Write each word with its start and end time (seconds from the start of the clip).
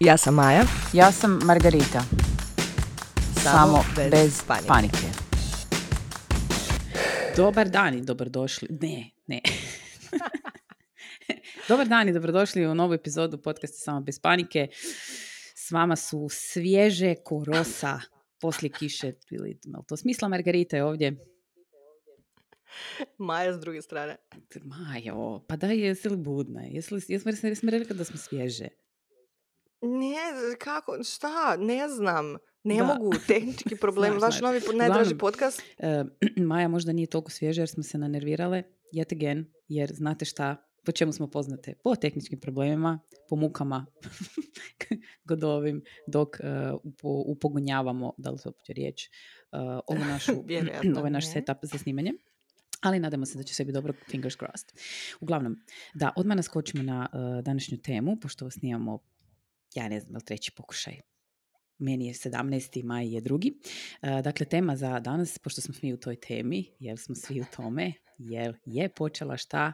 Ja 0.00 0.16
sam 0.16 0.34
Maja. 0.34 0.64
Ja 0.92 1.12
sam 1.12 1.40
Margarita. 1.44 2.02
Samo, 3.42 3.84
bez, 4.10 4.42
panike. 4.68 4.96
Dobar 7.36 7.68
dan 7.68 7.94
i 7.94 8.02
dobrodošli. 8.02 8.68
Ne, 8.80 9.10
ne. 9.26 9.40
Dobar 11.68 11.88
dan 11.88 12.08
i 12.08 12.12
dobrodošli 12.12 12.66
u 12.66 12.74
novu 12.74 12.94
epizodu 12.94 13.42
podcasta 13.42 13.78
Samo 13.78 14.00
bez 14.00 14.20
panike. 14.20 14.68
S 15.54 15.70
vama 15.70 15.96
su 15.96 16.28
svježe 16.30 17.14
korosa 17.24 18.00
poslije 18.40 18.72
kiše. 18.72 19.12
Ili, 19.30 19.58
to 19.86 19.96
smisla 19.96 20.28
Margarita 20.28 20.76
je 20.76 20.84
ovdje. 20.84 21.16
Maja 23.18 23.54
s 23.54 23.60
druge 23.60 23.82
strane. 23.82 24.16
Majo, 24.64 25.44
pa 25.48 25.56
daj, 25.56 25.78
jesi 25.78 26.08
li 26.08 26.16
budna? 26.16 26.60
Jesi 26.62 26.94
li, 26.94 27.00
jesmo, 27.08 27.30
jesmo 27.42 27.70
rekli 27.70 27.96
da 27.96 28.04
smo 28.04 28.16
svježe? 28.16 28.68
Ne, 29.82 30.56
kako, 30.58 31.04
šta, 31.04 31.56
ne 31.56 31.88
znam. 31.88 32.36
Ne 32.64 32.82
mogu, 32.82 33.12
tehnički 33.26 33.76
problem. 33.80 34.18
Vaš 34.20 34.40
novi 34.40 34.60
najdraži 34.74 35.18
podcast. 35.18 35.62
Uh, 35.78 35.86
Maja 36.50 36.68
možda 36.68 36.92
nije 36.92 37.06
toliko 37.06 37.30
svježa 37.30 37.62
jer 37.62 37.68
smo 37.68 37.82
se 37.82 37.98
nanervirale, 37.98 38.62
yet 38.94 39.12
again, 39.12 39.52
jer 39.68 39.92
znate 39.94 40.24
šta, 40.24 40.56
po 40.84 40.92
čemu 40.92 41.12
smo 41.12 41.30
poznate? 41.30 41.74
Po 41.84 41.96
tehničkim 41.96 42.40
problemima, 42.40 43.00
po 43.28 43.36
mukama 43.36 43.86
godovim, 45.28 45.82
dok 46.06 46.28
uh, 46.40 46.80
upogonjavamo, 47.26 48.14
da 48.18 48.30
li 48.30 48.38
to 48.38 48.48
uopće 48.48 48.72
riječ, 48.72 49.08
uh, 49.52 49.60
ovo 49.86 50.04
našu, 50.04 50.32
ovaj 50.98 51.10
naš 51.10 51.32
setup 51.32 51.56
za 51.62 51.78
snimanje. 51.78 52.12
Ali 52.80 53.00
nadamo 53.00 53.26
se 53.26 53.38
da 53.38 53.44
će 53.44 53.54
sve 53.54 53.64
biti 53.64 53.74
dobro, 53.74 53.92
fingers 54.10 54.36
crossed. 54.36 54.68
Uglavnom, 55.20 55.56
da, 55.94 56.12
odmah 56.16 56.36
naskočimo 56.36 56.82
na 56.82 57.08
uh, 57.12 57.44
današnju 57.44 57.78
temu, 57.78 58.16
pošto 58.16 58.44
vas 58.44 58.54
snimamo, 58.54 58.98
ja 59.78 59.88
ne 59.88 60.00
znam, 60.00 60.20
treći 60.20 60.52
pokušaj. 60.56 61.00
Meni 61.78 62.06
je 62.06 62.14
17. 62.14 62.84
maj 62.84 63.14
je 63.14 63.20
drugi. 63.20 63.52
Uh, 64.02 64.20
dakle, 64.20 64.46
tema 64.46 64.76
za 64.76 65.00
danas, 65.00 65.38
pošto 65.38 65.60
smo 65.60 65.74
svi 65.74 65.92
u 65.92 65.96
toj 65.96 66.16
temi, 66.16 66.76
jel 66.78 66.96
smo 66.96 67.14
svi 67.14 67.40
u 67.40 67.44
tome, 67.56 67.92
jel 68.18 68.52
je 68.64 68.88
počela 68.88 69.36
šta? 69.36 69.72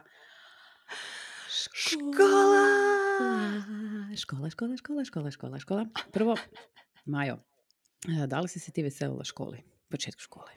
Škola! 1.73 2.65
Škola, 4.17 4.49
škola, 4.49 4.77
škola, 4.77 5.05
škola, 5.05 5.31
škola, 5.31 5.59
škola. 5.59 5.85
Prvo, 6.11 6.35
Majo, 7.05 7.37
da 8.27 8.39
li 8.39 8.47
si 8.47 8.59
se 8.59 8.71
ti 8.71 8.83
veselila 8.83 9.23
školi, 9.23 9.63
početku 9.89 10.21
škole? 10.21 10.51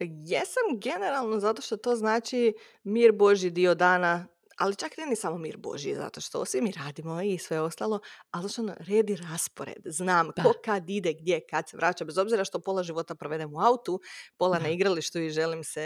Jesam 0.00 0.80
generalno 0.82 1.40
zato 1.40 1.62
što 1.62 1.76
to 1.76 1.96
znači 1.96 2.54
mir 2.84 3.12
Boži 3.12 3.50
dio 3.50 3.74
dana 3.74 4.26
ali 4.58 4.76
čak 4.76 4.96
ne 4.98 5.06
ni 5.06 5.16
samo 5.16 5.38
mir 5.38 5.56
Boži, 5.56 5.94
zato 5.94 6.20
što 6.20 6.44
svi 6.44 6.60
mi 6.60 6.72
radimo 6.72 7.22
i 7.22 7.38
sve 7.38 7.60
ostalo, 7.60 8.00
ali 8.30 8.48
što 8.48 8.62
ono, 8.62 8.74
red 8.78 9.10
i 9.10 9.16
raspored. 9.16 9.82
Znam 9.84 10.30
ko 10.42 10.52
kad 10.64 10.90
ide, 10.90 11.12
gdje, 11.12 11.40
kad 11.50 11.68
se 11.68 11.76
vraća, 11.76 12.04
bez 12.04 12.18
obzira 12.18 12.44
što 12.44 12.60
pola 12.60 12.82
života 12.82 13.14
provedem 13.14 13.54
u 13.54 13.60
autu, 13.60 14.00
pola 14.36 14.58
na 14.58 14.68
igralištu 14.68 15.18
i 15.18 15.30
želim 15.30 15.64
se 15.64 15.80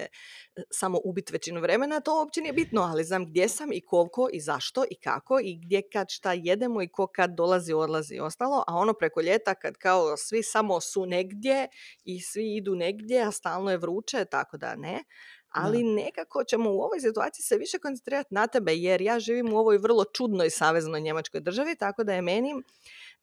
e, 0.56 0.62
samo 0.70 1.00
ubiti 1.04 1.32
većinu 1.32 1.60
vremena, 1.60 2.00
to 2.00 2.18
uopće 2.18 2.40
nije 2.40 2.52
bitno, 2.52 2.82
ali 2.82 3.04
znam 3.04 3.26
gdje 3.26 3.48
sam 3.48 3.72
i 3.72 3.80
koliko 3.86 4.28
i 4.32 4.40
zašto 4.40 4.84
i 4.90 5.00
kako 5.00 5.38
i 5.42 5.60
gdje 5.64 5.82
kad 5.92 6.06
šta 6.10 6.32
jedemo 6.32 6.82
i 6.82 6.88
ko 6.88 7.06
kad 7.06 7.30
dolazi, 7.30 7.72
odlazi 7.72 8.14
i 8.14 8.20
ostalo, 8.20 8.64
a 8.66 8.74
ono 8.74 8.92
preko 8.92 9.20
ljeta 9.20 9.54
kad 9.54 9.76
kao 9.76 10.16
svi 10.16 10.42
samo 10.42 10.80
su 10.80 11.06
negdje 11.06 11.68
i 12.04 12.20
svi 12.20 12.56
idu 12.56 12.74
negdje, 12.74 13.22
a 13.22 13.30
stalno 13.30 13.70
je 13.70 13.78
vruće, 13.78 14.24
tako 14.24 14.56
da 14.56 14.76
ne 14.76 15.04
ali 15.50 15.82
nekako 15.82 16.44
ćemo 16.44 16.70
u 16.70 16.80
ovoj 16.80 17.00
situaciji 17.00 17.42
se 17.42 17.56
više 17.56 17.78
koncentrirati 17.78 18.34
na 18.34 18.46
tebe 18.46 18.74
jer 18.74 19.00
ja 19.00 19.20
živim 19.20 19.52
u 19.52 19.58
ovoj 19.58 19.78
vrlo 19.78 20.04
čudnoj 20.04 20.50
saveznoj 20.50 21.00
njemačkoj 21.00 21.40
državi, 21.40 21.76
tako 21.76 22.04
da 22.04 22.14
je 22.14 22.22
meni 22.22 22.54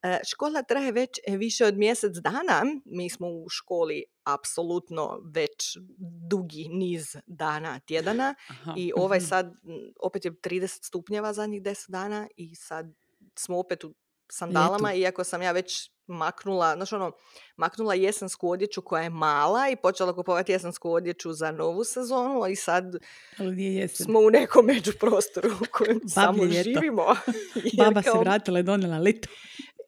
e, 0.02 0.20
škola 0.28 0.64
traje 0.64 0.92
već 0.92 1.20
više 1.28 1.66
od 1.66 1.78
mjesec 1.78 2.18
dana. 2.18 2.64
Mi 2.86 3.10
smo 3.10 3.28
u 3.28 3.50
školi 3.50 4.04
apsolutno 4.24 5.22
već 5.34 5.78
dugi 6.30 6.68
niz 6.70 7.16
dana, 7.28 7.80
tjedana 7.80 8.36
i 8.78 8.92
ovaj 8.96 9.22
sad 9.32 9.54
opet 10.00 10.26
je 10.26 10.32
30 10.32 10.86
stupnjeva 10.86 11.34
zadnjih 11.34 11.62
10 11.62 11.92
dana 11.92 12.28
i 12.38 12.56
sad 12.56 12.86
smo 13.36 13.60
opet 13.60 13.84
u 13.84 13.94
sandalama, 14.36 14.94
iako 14.94 15.24
sam 15.24 15.42
ja 15.42 15.52
već 15.52 15.92
maknula, 16.08 16.76
znači 16.76 16.96
ono, 16.96 17.12
maknula 17.58 17.94
jesensku 17.94 18.50
odjeću 18.50 18.82
koja 18.82 19.04
je 19.04 19.10
mala 19.10 19.70
i 19.70 19.76
počela 19.76 20.16
kupovati 20.16 20.52
jesensku 20.52 20.92
odjeću 20.92 21.34
za 21.34 21.52
novu 21.52 21.84
sezonu 21.84 22.48
i 22.50 22.56
sad 22.56 22.84
smo 23.88 24.20
u 24.20 24.30
nekom 24.30 24.66
međuprostoru 24.66 25.50
u 25.50 25.66
kojem 25.72 26.00
samo 26.08 26.46
živimo. 26.46 27.06
Baba 27.78 28.02
se 28.02 28.20
vratila 28.20 28.60
i 28.60 28.64
donela 28.64 28.98
lito. 28.98 29.30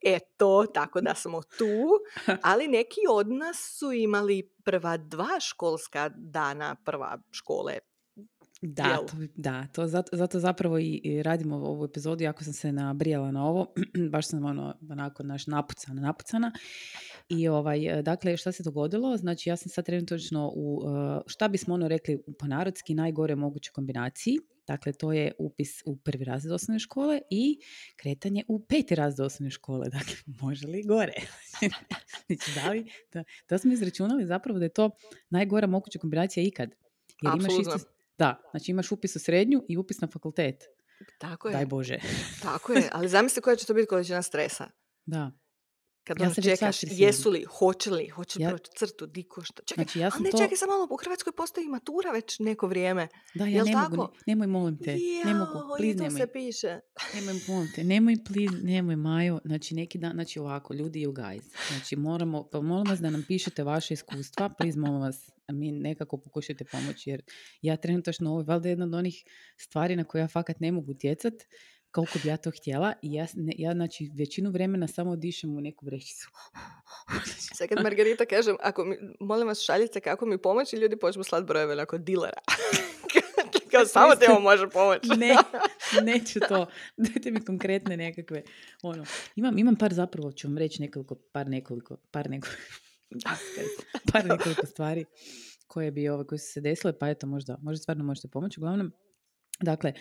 Eto, 0.05 0.65
tako 0.73 1.01
da 1.01 1.15
smo 1.15 1.41
tu, 1.41 1.65
ali 2.49 2.67
neki 2.67 2.99
od 3.09 3.27
nas 3.27 3.75
su 3.79 3.91
imali 3.91 4.49
prva 4.63 4.97
dva 4.97 5.39
školska 5.39 6.09
dana, 6.15 6.75
prva 6.85 7.17
škole 7.31 7.77
da, 8.61 8.97
to, 9.07 9.17
da, 9.35 9.67
to 9.73 9.87
zato, 9.87 10.17
zato 10.17 10.39
zapravo 10.39 10.79
i, 10.79 11.21
radimo 11.23 11.55
ovu 11.55 11.85
epizodu, 11.85 12.23
jako 12.23 12.43
sam 12.43 12.53
se 12.53 12.71
nabrijala 12.71 13.31
na 13.31 13.45
ovo, 13.45 13.73
baš 14.11 14.27
sam 14.27 14.45
ono, 14.45 14.77
onako 14.89 15.23
naš 15.23 15.47
napucana, 15.47 16.01
napucana. 16.01 16.51
I 17.29 17.47
ovaj, 17.47 18.01
dakle, 18.01 18.37
šta 18.37 18.51
se 18.51 18.63
dogodilo? 18.63 19.17
Znači, 19.17 19.49
ja 19.49 19.55
sam 19.55 19.69
sad 19.69 19.85
trenutno 19.85 20.51
u, 20.55 20.81
uh, 20.83 21.21
šta 21.27 21.47
bismo 21.47 21.73
ono 21.73 21.87
rekli 21.87 22.23
po 22.39 22.47
narodski, 22.47 22.93
najgore 22.93 23.35
moguće 23.35 23.71
kombinaciji. 23.71 24.37
Dakle, 24.67 24.93
to 24.93 25.13
je 25.13 25.31
upis 25.39 25.81
u 25.85 25.97
prvi 25.97 26.23
razred 26.23 26.53
osnovne 26.53 26.79
škole 26.79 27.21
i 27.29 27.59
kretanje 27.95 28.43
u 28.47 28.65
peti 28.65 28.95
razred 28.95 29.25
osnovne 29.25 29.51
škole. 29.51 29.89
Dakle, 29.97 30.15
može 30.41 30.67
li 30.67 30.83
gore? 30.83 31.13
znači, 32.27 32.51
da 32.55 32.69
li, 32.69 32.91
da, 33.13 33.23
da 33.49 33.57
smo 33.57 33.73
izračunali 33.73 34.25
zapravo 34.25 34.59
da 34.59 34.65
je 34.65 34.73
to 34.73 34.89
najgora 35.29 35.67
moguća 35.67 35.99
kombinacija 35.99 36.43
ikad. 36.43 36.69
Jer 37.21 37.33
imaš 37.39 37.53
isto, 37.61 37.96
da, 38.17 38.41
znači 38.51 38.71
imaš 38.71 38.91
upis 38.91 39.15
u 39.15 39.19
srednju 39.19 39.63
i 39.69 39.77
upis 39.77 40.01
na 40.01 40.07
fakultet. 40.07 40.63
Tako 41.19 41.47
je. 41.47 41.53
Daj 41.53 41.65
Bože. 41.65 41.97
Tako 42.43 42.73
je, 42.73 42.89
ali 42.93 43.09
zamisli 43.09 43.41
koja 43.41 43.55
će 43.55 43.65
to 43.65 43.73
biti 43.73 43.87
količina 43.87 44.21
stresa. 44.21 44.69
Da. 45.05 45.31
Kad 46.03 46.19
ja 46.19 46.25
ono 46.25 46.35
čekaš, 46.35 46.79
jesu 46.83 47.29
li, 47.29 47.43
hoće 47.43 47.91
li, 47.91 48.07
hoće 48.07 48.39
li 48.39 48.43
ja... 48.43 48.49
proći 48.49 48.71
crtu, 48.75 49.05
di 49.05 49.25
šta. 49.43 49.63
Čekaj, 49.65 49.83
znači, 49.83 49.99
ja 49.99 50.11
sam 50.11 50.23
ne, 50.23 50.29
to... 50.29 50.37
čekaj 50.37 50.57
sam 50.57 50.67
malo, 50.69 50.87
u 50.91 50.97
Hrvatskoj 50.97 51.33
postoji 51.33 51.67
matura 51.67 52.11
već 52.11 52.39
neko 52.39 52.67
vrijeme. 52.67 53.07
Da, 53.33 53.45
ja 53.45 53.63
ne 53.63 53.71
tako? 53.71 53.95
mogu, 53.95 54.13
nemoj, 54.25 54.47
molim 54.47 54.77
te, 54.77 54.97
ne 55.25 55.33
mogu, 55.33 55.51
please, 55.77 55.97
nemoj. 55.97 56.19
se 56.19 56.27
piše. 56.33 56.79
Nemoj, 57.15 57.41
molim 57.47 57.71
te, 57.75 57.83
nemoj, 57.83 58.15
please, 58.25 58.65
nemoj, 58.65 58.95
Majo, 58.95 59.39
znači 59.45 59.75
neki 59.75 59.97
dan, 59.97 60.13
znači 60.13 60.39
ovako, 60.39 60.73
ljudi, 60.73 61.07
you 61.07 61.13
guys, 61.13 61.43
znači 61.71 61.95
moramo, 61.95 62.49
pa 62.51 62.61
molim 62.61 62.87
vas 62.89 62.99
da 62.99 63.09
nam 63.09 63.23
pišete 63.27 63.63
vaše 63.63 63.93
iskustva, 63.93 64.49
please, 64.49 64.79
molim 64.79 65.01
vas, 65.01 65.29
mi 65.53 65.71
nekako 65.71 66.17
pokušajte 66.17 66.65
pomoći, 66.65 67.09
jer 67.09 67.21
ja 67.61 67.77
trenutačno 67.77 68.31
ovo 68.31 68.39
je 68.39 68.45
valjda 68.45 68.69
jedna 68.69 68.85
od 68.85 68.93
onih 68.93 69.23
stvari 69.57 69.95
na 69.95 70.03
koje 70.03 70.21
ja 70.21 70.27
fakat 70.27 70.59
ne 70.59 70.71
mogu 70.71 70.91
utjecat, 70.91 71.33
koliko 71.91 72.19
bi 72.23 72.29
ja 72.29 72.37
to 72.37 72.51
htjela 72.51 72.93
i 73.01 73.13
ja, 73.13 73.27
ne, 73.33 73.53
ja 73.57 73.73
znači 73.73 74.11
većinu 74.17 74.51
vremena 74.51 74.87
samo 74.87 75.15
dišem 75.15 75.57
u 75.57 75.61
neku 75.61 75.85
vrećicu. 75.85 76.29
Sad 77.57 77.67
kad 77.67 77.83
Margarita 77.83 78.25
kažem, 78.25 78.55
ako 78.61 78.85
mi, 78.85 78.95
molim 79.19 79.47
vas 79.47 79.61
šaljite 79.61 79.99
kako 79.99 80.25
mi 80.25 80.37
pomoći, 80.37 80.75
ljudi 80.75 80.99
počnu 80.99 81.23
slat 81.23 81.45
brojeve 81.45 81.73
onako 81.73 81.97
dilera. 81.97 82.41
Kao 83.71 83.85
samo 83.93 84.15
te 84.15 84.31
ovo 84.31 84.39
može 84.39 84.69
pomoći. 84.69 85.07
ne, 85.17 85.35
neću 86.03 86.39
to. 86.49 86.65
Dajte 86.97 87.31
mi 87.31 87.45
konkretne 87.45 87.97
nekakve. 87.97 88.43
Ono, 88.81 89.05
imam, 89.35 89.57
imam 89.57 89.75
par 89.75 89.93
zapravo, 89.93 90.31
ću 90.31 90.47
vam 90.47 90.57
reći 90.57 90.81
nekoliko, 90.81 91.15
par 91.15 91.47
nekoliko, 91.47 91.97
par 92.11 92.29
nekoliko, 92.29 92.61
par 94.13 94.25
nekoliko 94.25 94.65
stvari 94.73 95.05
koje 95.67 95.91
bi 95.91 96.09
ove, 96.09 96.27
koje 96.27 96.39
su 96.39 96.51
se 96.51 96.61
desile, 96.61 96.99
pa 96.99 97.09
eto 97.09 97.27
možda, 97.27 97.57
možda 97.61 97.81
stvarno 97.81 98.03
možete 98.03 98.27
pomoći. 98.27 98.59
Uglavnom, 98.59 98.91
Dakle, 99.61 99.93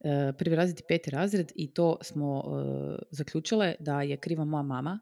e, 0.00 0.32
prvi 0.38 0.56
razred 0.56 0.80
i 0.80 0.82
peti 0.88 1.10
razred 1.10 1.52
i 1.54 1.74
to 1.74 1.98
smo 2.02 2.38
uh, 2.38 2.96
zaključile 3.10 3.74
da 3.78 4.02
je 4.02 4.16
kriva 4.16 4.44
moja 4.44 4.62
mama. 4.62 5.00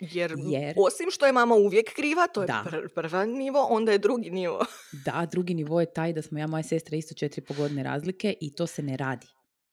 Jer, 0.00 0.34
jer 0.50 0.74
osim 0.78 1.10
što 1.10 1.26
je 1.26 1.32
mama 1.32 1.54
uvijek 1.54 1.94
kriva, 1.94 2.26
to 2.26 2.42
je 2.42 2.46
da. 2.46 2.64
prva 2.94 3.24
nivo, 3.24 3.66
onda 3.70 3.92
je 3.92 3.98
drugi 3.98 4.30
nivo. 4.30 4.66
da, 5.06 5.28
drugi 5.30 5.54
nivo 5.54 5.80
je 5.80 5.92
taj 5.92 6.12
da 6.12 6.22
smo 6.22 6.38
ja 6.38 6.46
moja 6.46 6.62
sestra 6.62 6.96
isto 6.96 7.14
četiri 7.14 7.42
pogodne 7.42 7.82
razlike 7.82 8.34
i 8.40 8.54
to 8.54 8.66
se 8.66 8.82
ne 8.82 8.96
radi. 8.96 9.26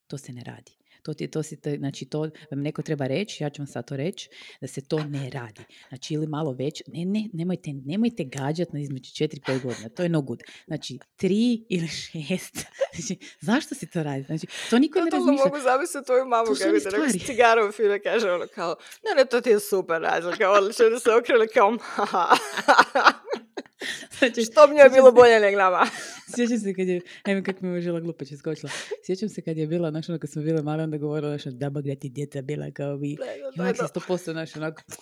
To 0.06 0.18
se 0.18 0.32
ne 0.32 0.44
radi. 0.44 0.72
To, 1.02 1.14
ti, 1.14 1.28
to, 1.28 1.42
si, 1.42 1.58
znači 1.78 2.04
to 2.04 2.30
vam 2.50 2.60
neko 2.60 2.82
treba 2.82 3.06
reći, 3.06 3.44
ja 3.44 3.50
ću 3.50 3.62
vam 3.62 3.66
sad 3.66 3.88
to 3.88 3.96
reći, 3.96 4.30
da 4.60 4.66
se 4.66 4.80
to 4.80 5.04
ne 5.04 5.30
radi. 5.30 5.62
Znači 5.88 6.14
ili 6.14 6.26
malo 6.26 6.52
već, 6.52 6.82
ne, 6.86 7.04
ne, 7.04 7.28
nemojte, 7.32 7.70
nemojte 7.72 8.24
gađati 8.24 8.70
na 8.72 8.80
između 8.80 9.10
4-5 9.10 9.62
godina, 9.62 9.88
to 9.88 10.02
je 10.02 10.08
no 10.08 10.22
good. 10.22 10.42
Znači 10.66 10.98
tri 11.16 11.64
ili 11.68 11.88
šest. 11.88 12.58
Znači, 12.98 13.18
zašto 13.40 13.74
si 13.74 13.90
to 13.90 14.02
radi? 14.02 14.22
Znači, 14.22 14.46
to 14.70 14.78
niko 14.78 15.00
ne 15.00 15.10
razmišlja. 15.10 15.44
mogu 15.44 15.60
zamisliti 15.60 16.06
tvoju 16.06 16.24
mamu 16.24 16.50
bi 16.50 16.80
te 16.82 16.90
neko 16.90 17.18
cigarom 17.26 17.72
fina 17.72 17.98
kaže 17.98 18.30
ono 18.30 18.46
kao, 18.54 18.76
ne, 19.04 19.22
ne, 19.22 19.24
to 19.24 19.40
ti 19.40 19.50
je 19.50 19.60
super 19.60 20.02
razlika, 20.02 20.50
odlično 20.50 20.90
da 20.90 20.98
se 20.98 21.10
okrili 21.10 21.48
kao, 21.48 21.76
Znači, 24.18 24.42
Što 24.42 24.66
mi 24.66 24.76
je 24.76 24.90
bilo 24.90 25.12
bolje 25.12 25.40
nego 25.40 25.58
nama? 25.58 25.86
Sjećam 26.36 26.58
se 26.58 26.74
kad 26.74 26.88
je, 26.88 27.00
evo 27.26 27.42
kako 27.46 27.66
mi 27.66 27.76
je 27.76 27.82
žila 27.82 28.00
glupa 28.00 28.24
će 28.24 28.36
skočila. 28.36 28.72
Sjećam 29.06 29.28
se 29.28 29.42
kad 29.42 29.56
je 29.56 29.66
bila, 29.66 29.90
znaš, 29.90 30.08
ono 30.08 30.18
kad 30.18 30.30
smo 30.30 30.42
bile 30.42 30.62
male, 30.62 30.84
onda 30.84 30.96
govorila, 30.96 31.38
znaš, 31.38 31.54
da 31.54 31.70
bog 31.70 31.84
da 31.84 31.94
ti 31.94 32.08
djeca 32.08 32.42
bila 32.42 32.70
kao 32.70 32.96
vi. 32.96 33.16
I 33.56 33.60
onak 33.60 33.76
se 33.76 33.86
sto 33.88 34.00
posto, 34.08 34.32
znaš, 34.32 34.56
onako, 34.56 34.82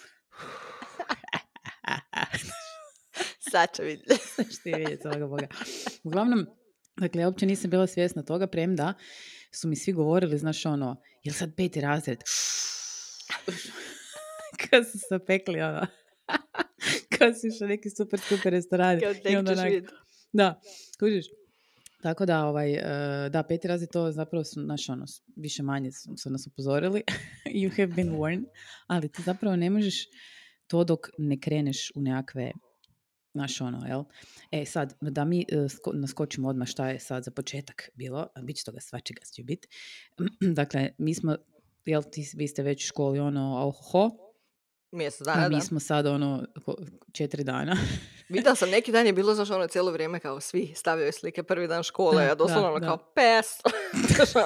Sad 3.51 3.69
će 3.77 3.83
vidjeti. 3.83 4.15
Ti 4.63 4.73
vidjeti, 4.77 5.03
svoga 5.03 5.27
Boga. 5.27 5.47
Uglavnom, 6.05 6.47
dakle, 6.97 7.21
ja 7.21 7.29
uopće 7.29 7.47
nisam 7.47 7.71
bila 7.71 7.87
svjesna 7.87 8.23
toga, 8.23 8.47
premda 8.47 8.95
su 9.53 9.69
mi 9.69 9.77
svi 9.77 9.93
govorili, 9.93 10.39
znaš, 10.39 10.67
ono, 10.67 11.03
jel 11.23 11.35
sad 11.35 11.57
peti 11.57 11.81
razred? 11.81 12.19
Kad 14.71 14.91
su 14.91 14.99
se 14.99 15.19
pekli, 15.27 15.61
ono, 15.61 15.87
kad 17.19 17.41
su 17.41 17.47
išli 17.47 17.67
neki 17.67 17.91
super, 17.91 18.21
super 18.21 18.53
restorani. 18.53 19.01
Kao 19.01 19.11
I 19.11 19.23
tek 19.23 19.47
ćeš 19.49 19.65
vidjeti. 19.65 19.95
Da, 20.33 20.61
kužiš. 20.99 21.27
Tako 22.03 22.27
da, 22.27 22.45
ovaj, 22.45 22.75
e, 22.75 23.29
da, 23.31 23.43
peti 23.43 23.69
razred 23.69 23.91
to 23.91 24.13
zapravo 24.13 24.45
su, 24.45 24.63
znaš, 24.63 24.89
ono, 24.89 25.05
više 25.37 25.63
manje 25.63 25.93
su, 25.93 26.17
su 26.17 26.31
nas 26.31 26.47
upozorili. 26.47 27.03
you 27.61 27.77
have 27.77 27.95
been 27.95 28.13
warned. 28.13 28.45
Ali 28.87 29.09
ti 29.09 29.23
zapravo 29.23 29.57
ne 29.57 29.71
možeš 29.71 29.95
to 30.67 30.85
dok 30.85 31.09
ne 31.19 31.41
kreneš 31.41 31.93
u 31.95 32.01
nekakve, 32.01 32.53
znaš, 33.35 33.61
ono, 33.61 33.87
jel? 33.87 34.05
E, 34.51 34.65
sad, 34.65 34.95
da 35.01 35.25
mi 35.25 35.41
e, 35.41 35.57
sko- 35.57 35.95
naskočimo 35.95 36.49
odmah 36.49 36.69
šta 36.69 36.89
je 36.89 37.01
sad 37.01 37.25
za 37.25 37.31
početak 37.31 37.91
bilo, 37.95 38.29
a 38.35 38.43
bit 38.43 38.57
će 38.57 38.65
toga 38.65 38.81
svačega 38.81 39.23
će 39.35 39.43
biti. 39.43 39.69
dakle, 40.61 40.91
mi 40.99 41.15
smo, 41.15 41.37
jel, 41.85 42.03
ti, 42.13 42.31
vi 42.35 42.49
ste 42.49 42.63
već 42.63 42.85
u 42.85 42.87
školi, 42.87 43.19
ono, 43.19 43.67
oho, 43.67 44.11
Mjesec 44.97 45.21
a 45.21 45.25
dana, 45.27 45.49
mi 45.49 45.55
da. 45.55 45.61
smo 45.61 45.81
sad, 45.81 46.07
ono, 46.07 46.43
četiri 47.13 47.45
dana. 47.45 47.77
Vidjela 48.29 48.55
sam 48.57 48.71
neki 48.71 48.93
dan 48.93 49.07
je 49.07 49.13
bilo 49.13 49.35
znaš 49.35 49.51
ono 49.51 49.67
cijelo 49.67 49.93
vrijeme 49.93 50.21
kao 50.21 50.41
svi 50.41 50.73
stavljaju 50.75 51.13
slike 51.13 51.43
prvi 51.43 51.69
dan 51.69 51.83
škole, 51.83 52.25
Da, 52.25 52.33
a 52.33 52.35
doslovno 52.35 52.69
ono 52.69 52.81
kao 52.81 52.97
pes. 52.97 53.47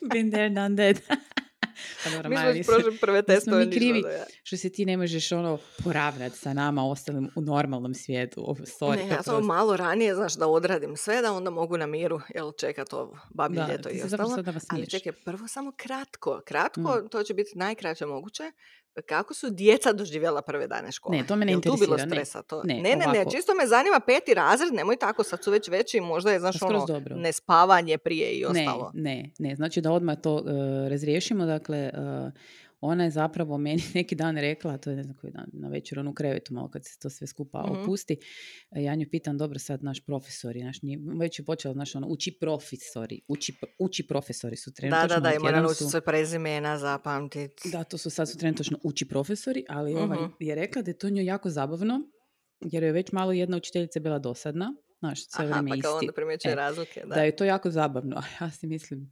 Been 0.12 0.30
there, 0.30 0.48
done 0.50 0.76
that. 0.76 1.18
pa 2.04 2.10
dobro, 2.10 2.28
Mi 2.28 2.36
smo 2.36 2.44
Maja, 2.44 2.62
prošli 2.64 2.98
prve 2.98 3.22
testove. 3.24 3.64
mi 3.66 3.72
krivi. 3.72 4.02
da 4.02 4.10
ja- 4.10 4.24
što 4.42 4.56
se 4.56 4.70
ti 4.70 4.86
ne 4.86 4.96
možeš 4.96 5.32
ono 5.32 5.58
poravnati 5.84 6.38
sa 6.38 6.52
nama 6.52 6.84
ostalim 6.84 7.30
u 7.36 7.40
normalnom 7.40 7.94
svijetu. 7.94 8.40
Sorry, 8.60 8.96
Ne, 8.96 9.02
ja 9.04 9.20
oprosti. 9.20 9.42
malo 9.42 9.76
ranije, 9.76 10.14
znaš, 10.14 10.34
da 10.34 10.46
odradim 10.48 10.96
sve, 10.96 11.22
da 11.22 11.32
onda 11.32 11.50
mogu 11.50 11.76
na 11.76 11.86
miru, 11.86 12.20
jel, 12.28 12.52
čekat 12.52 12.92
ovo 12.92 13.18
babje 13.30 13.56
Da, 13.56 13.68
ljeto 13.68 13.88
i 13.90 14.02
ostalo. 14.02 14.36
da 14.36 14.50
vas 14.50 14.66
Ali 14.68 14.86
čekaj, 14.88 15.12
prvo 15.14 15.48
samo 15.48 15.72
kratko. 15.76 16.40
Kratko, 16.44 16.80
Mm. 16.96 17.08
to 17.08 17.22
će 17.22 17.34
biti 17.34 17.50
najkraće 17.54 18.06
moguće. 18.06 18.42
Kako 19.02 19.34
su 19.34 19.50
djeca 19.50 19.92
doživjela 19.92 20.42
prve 20.42 20.66
dane 20.66 20.92
škole? 20.92 21.16
Ne, 21.16 21.26
to 21.26 21.36
me 21.36 21.44
ne 21.44 21.52
Jel 21.52 21.60
tu 21.60 21.68
bilo 21.80 21.94
interesira, 21.94 22.04
ne. 22.06 22.24
stresa? 22.24 22.42
To? 22.42 22.62
Ne, 22.64 22.74
ne, 22.74 22.96
ne, 22.96 23.06
ne, 23.06 23.24
čisto 23.30 23.54
me 23.54 23.66
zanima 23.66 24.00
peti 24.00 24.34
razred, 24.34 24.74
nemoj 24.74 24.96
tako, 24.96 25.22
sad 25.22 25.44
su 25.44 25.50
već 25.50 25.68
veći, 25.68 26.00
možda 26.00 26.32
je, 26.32 26.40
znaš, 26.40 26.58
Pa 26.60 26.66
skroz 26.66 26.82
ono, 26.82 26.86
dobro. 26.86 27.16
nespavanje 27.16 27.98
prije 27.98 28.32
i 28.32 28.40
Ne, 28.40 28.46
ostalo. 28.48 28.90
ne, 28.94 29.30
ne. 29.38 29.54
Znači 29.56 29.80
da 29.80 29.92
odmah 29.92 30.16
to 30.20 30.38
e, 30.38 30.42
razriješimo. 30.88 31.46
Dakle, 31.46 31.78
e, 31.78 31.90
ona 32.82 33.04
je 33.04 33.10
zapravo 33.12 33.58
meni 33.58 33.82
neki 33.94 34.14
dan 34.14 34.36
rekla, 34.38 34.78
to 34.78 34.90
je 34.90 34.96
ne 34.96 35.02
znam 35.02 35.16
koji 35.16 35.32
dan, 35.32 35.46
na 35.52 35.68
večer 35.68 35.98
onu 35.98 36.14
krevetu 36.14 36.54
malo 36.54 36.68
kad 36.68 36.84
se 36.84 36.98
to 36.98 37.10
sve 37.10 37.26
skupa 37.26 37.62
Mhm. 37.62 37.72
opusti. 37.74 38.16
e, 38.70 38.82
Ja 38.82 38.94
nju 38.94 39.06
pitam, 39.10 39.38
dobro 39.38 39.58
sad 39.58 39.82
naš 39.82 40.00
profesori, 40.00 40.62
naš, 40.62 40.82
njih- 40.82 40.98
već 41.14 41.38
je 41.38 41.44
počela, 41.44 41.74
znaš, 41.74 41.94
ono, 41.94 42.06
uči 42.08 42.32
profesori, 42.32 43.20
uči, 43.28 43.52
uči 43.78 44.02
profesori 44.04 44.56
su 44.56 44.70
Da, 44.70 44.74
trenutačno. 44.74 45.08
da, 45.08 45.20
da, 45.20 45.28
od 45.28 45.34
i 45.34 45.38
mora 45.38 45.48
jedan 45.48 45.62
naučiti 45.62 45.84
su- 45.84 45.90
sve 45.90 46.00
prezimena, 46.02 46.78
zapamtiti. 46.78 47.70
Da, 47.70 47.84
to 47.84 47.98
su 47.98 48.10
sad 48.10 48.28
su 48.28 48.38
trenutačno 48.38 48.78
uči 48.82 49.04
profesori, 49.06 49.64
ali 49.68 49.94
ovaj 49.94 50.18
Mhm. 50.18 50.32
je 50.38 50.54
rekla 50.54 50.82
da 50.82 50.90
je 50.90 50.98
to 50.98 51.10
njoj 51.10 51.24
jako 51.24 51.50
zabavno, 51.50 52.00
jer 52.62 52.82
je 52.82 52.92
već 52.92 53.12
malo 53.12 53.32
jedna 53.32 53.56
učiteljica 53.56 54.00
bila 54.00 54.18
dosadna, 54.18 54.74
znaš, 54.98 55.26
sve 55.26 55.36
Aha, 55.36 55.50
vrijeme 55.50 55.68
pa 55.70 55.74
isti. 55.76 55.88
onda 55.90 56.12
primjećuje 56.12 56.52
E, 56.52 56.56
razlike, 56.56 57.00
da. 57.00 57.14
Da 57.14 57.22
je 57.22 57.36
to 57.36 57.44
jako 57.44 57.70
zabavno, 57.70 58.16
a 58.16 58.22
ja 58.40 58.50
si 58.50 58.66
mislim, 58.66 59.10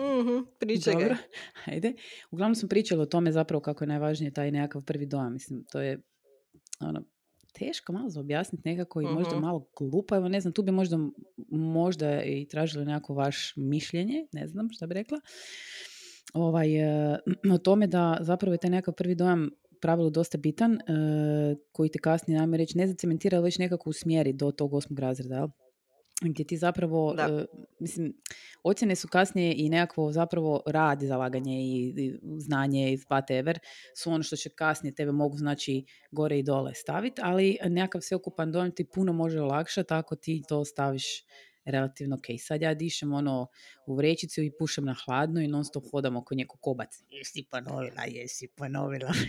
Mhm, 0.00 0.38
pričaj 0.58 0.94
ga. 0.94 1.00
dobro, 1.00 1.16
ajde. 1.66 1.92
Uglavnom 2.30 2.54
smo 2.54 2.68
pričali 2.68 3.02
o 3.02 3.06
tome 3.06 3.32
zapravo 3.32 3.60
kako 3.60 3.84
je 3.84 3.88
najvažnije 3.88 4.30
taj 4.32 4.50
nekakav 4.50 4.84
prvi 4.84 5.06
dojam, 5.06 5.32
mislim, 5.32 5.64
to 5.72 5.80
je 5.80 6.00
ono, 6.80 7.02
teško 7.52 7.92
malo 7.92 8.08
za 8.10 8.20
objasniti 8.20 8.68
nekako 8.68 9.00
i 9.00 9.06
možda 9.06 9.32
Mhm. 9.32 9.40
malo 9.40 9.66
glupo, 9.78 10.16
evo 10.16 10.28
ne 10.28 10.40
znam, 10.40 10.52
tu 10.52 10.62
bi 10.62 10.72
možda, 10.72 10.98
možda 11.50 12.22
i 12.22 12.46
tražili 12.46 12.84
nekako 12.84 13.14
vaš 13.14 13.52
mišljenje, 13.56 14.26
ne 14.32 14.46
znam 14.46 14.68
šta 14.70 14.86
bi 14.86 14.94
rekla, 14.94 15.20
ovaj, 16.34 16.76
e, 16.76 17.18
o 17.52 17.58
tome 17.58 17.86
da 17.86 18.18
zapravo 18.20 18.54
je 18.54 18.58
taj 18.58 18.70
nekakav 18.70 18.94
prvi 18.94 19.14
dojam 19.14 19.50
u 19.70 19.76
pravilu 19.80 20.10
dosta 20.10 20.38
bitan, 20.38 20.74
e, 20.74 20.78
koji 21.72 21.90
te 21.90 21.98
kasnije, 21.98 22.40
ajmo 22.40 22.56
reći, 22.56 22.78
ne 22.78 22.86
zacementira, 22.86 23.40
već 23.40 23.58
nekako 23.58 23.90
usmjeri 23.90 24.32
do 24.32 24.50
tog 24.50 24.74
osmog 24.74 24.98
razreda, 24.98 25.34
jel? 25.36 25.48
Gdje 26.20 26.46
ti 26.46 26.56
zapravo, 26.56 27.14
Da. 27.14 27.22
e, 27.22 27.44
mislim, 27.78 28.14
ocjene 28.62 28.96
su 28.96 29.08
kasnije 29.08 29.54
i 29.56 29.68
nekakvo 29.68 30.12
zapravo 30.12 30.62
rad, 30.66 31.00
zalaganje 31.02 31.60
i, 31.62 31.94
i 31.96 32.18
znanje 32.38 32.92
i 32.92 32.96
whatever 32.98 33.58
su 33.96 34.10
ono 34.12 34.22
što 34.22 34.36
će 34.36 34.50
kasnije 34.50 34.94
tebe 34.94 35.12
mogu 35.12 35.36
znači 35.36 35.84
gore 36.10 36.38
i 36.38 36.42
dole 36.42 36.74
staviti, 36.74 37.20
ali 37.24 37.56
nekakav 37.64 38.00
sveukupan 38.00 38.52
dojam 38.52 38.70
ti 38.74 38.84
puno 38.84 39.12
može 39.12 39.40
olakšati 39.40 39.94
ako 39.94 40.16
ti 40.16 40.42
to 40.48 40.64
staviš 40.64 41.24
relativno 41.70 42.16
ok. 42.16 42.40
Sad 42.40 42.62
ja 42.62 42.74
dišem 42.74 43.12
ono 43.12 43.46
u 43.86 43.96
vrećicu 43.96 44.42
i 44.42 44.50
pušem 44.58 44.84
na 44.84 44.94
hladno 45.04 45.40
i 45.40 45.48
non 45.48 45.64
stop 45.64 45.84
hodam 45.90 46.16
oko 46.16 46.34
njeko 46.34 46.56
kobac. 46.60 47.02
Jesi 47.10 47.44
ponovila, 47.50 48.02
jesi 48.06 48.48
ponovila. 48.48 49.12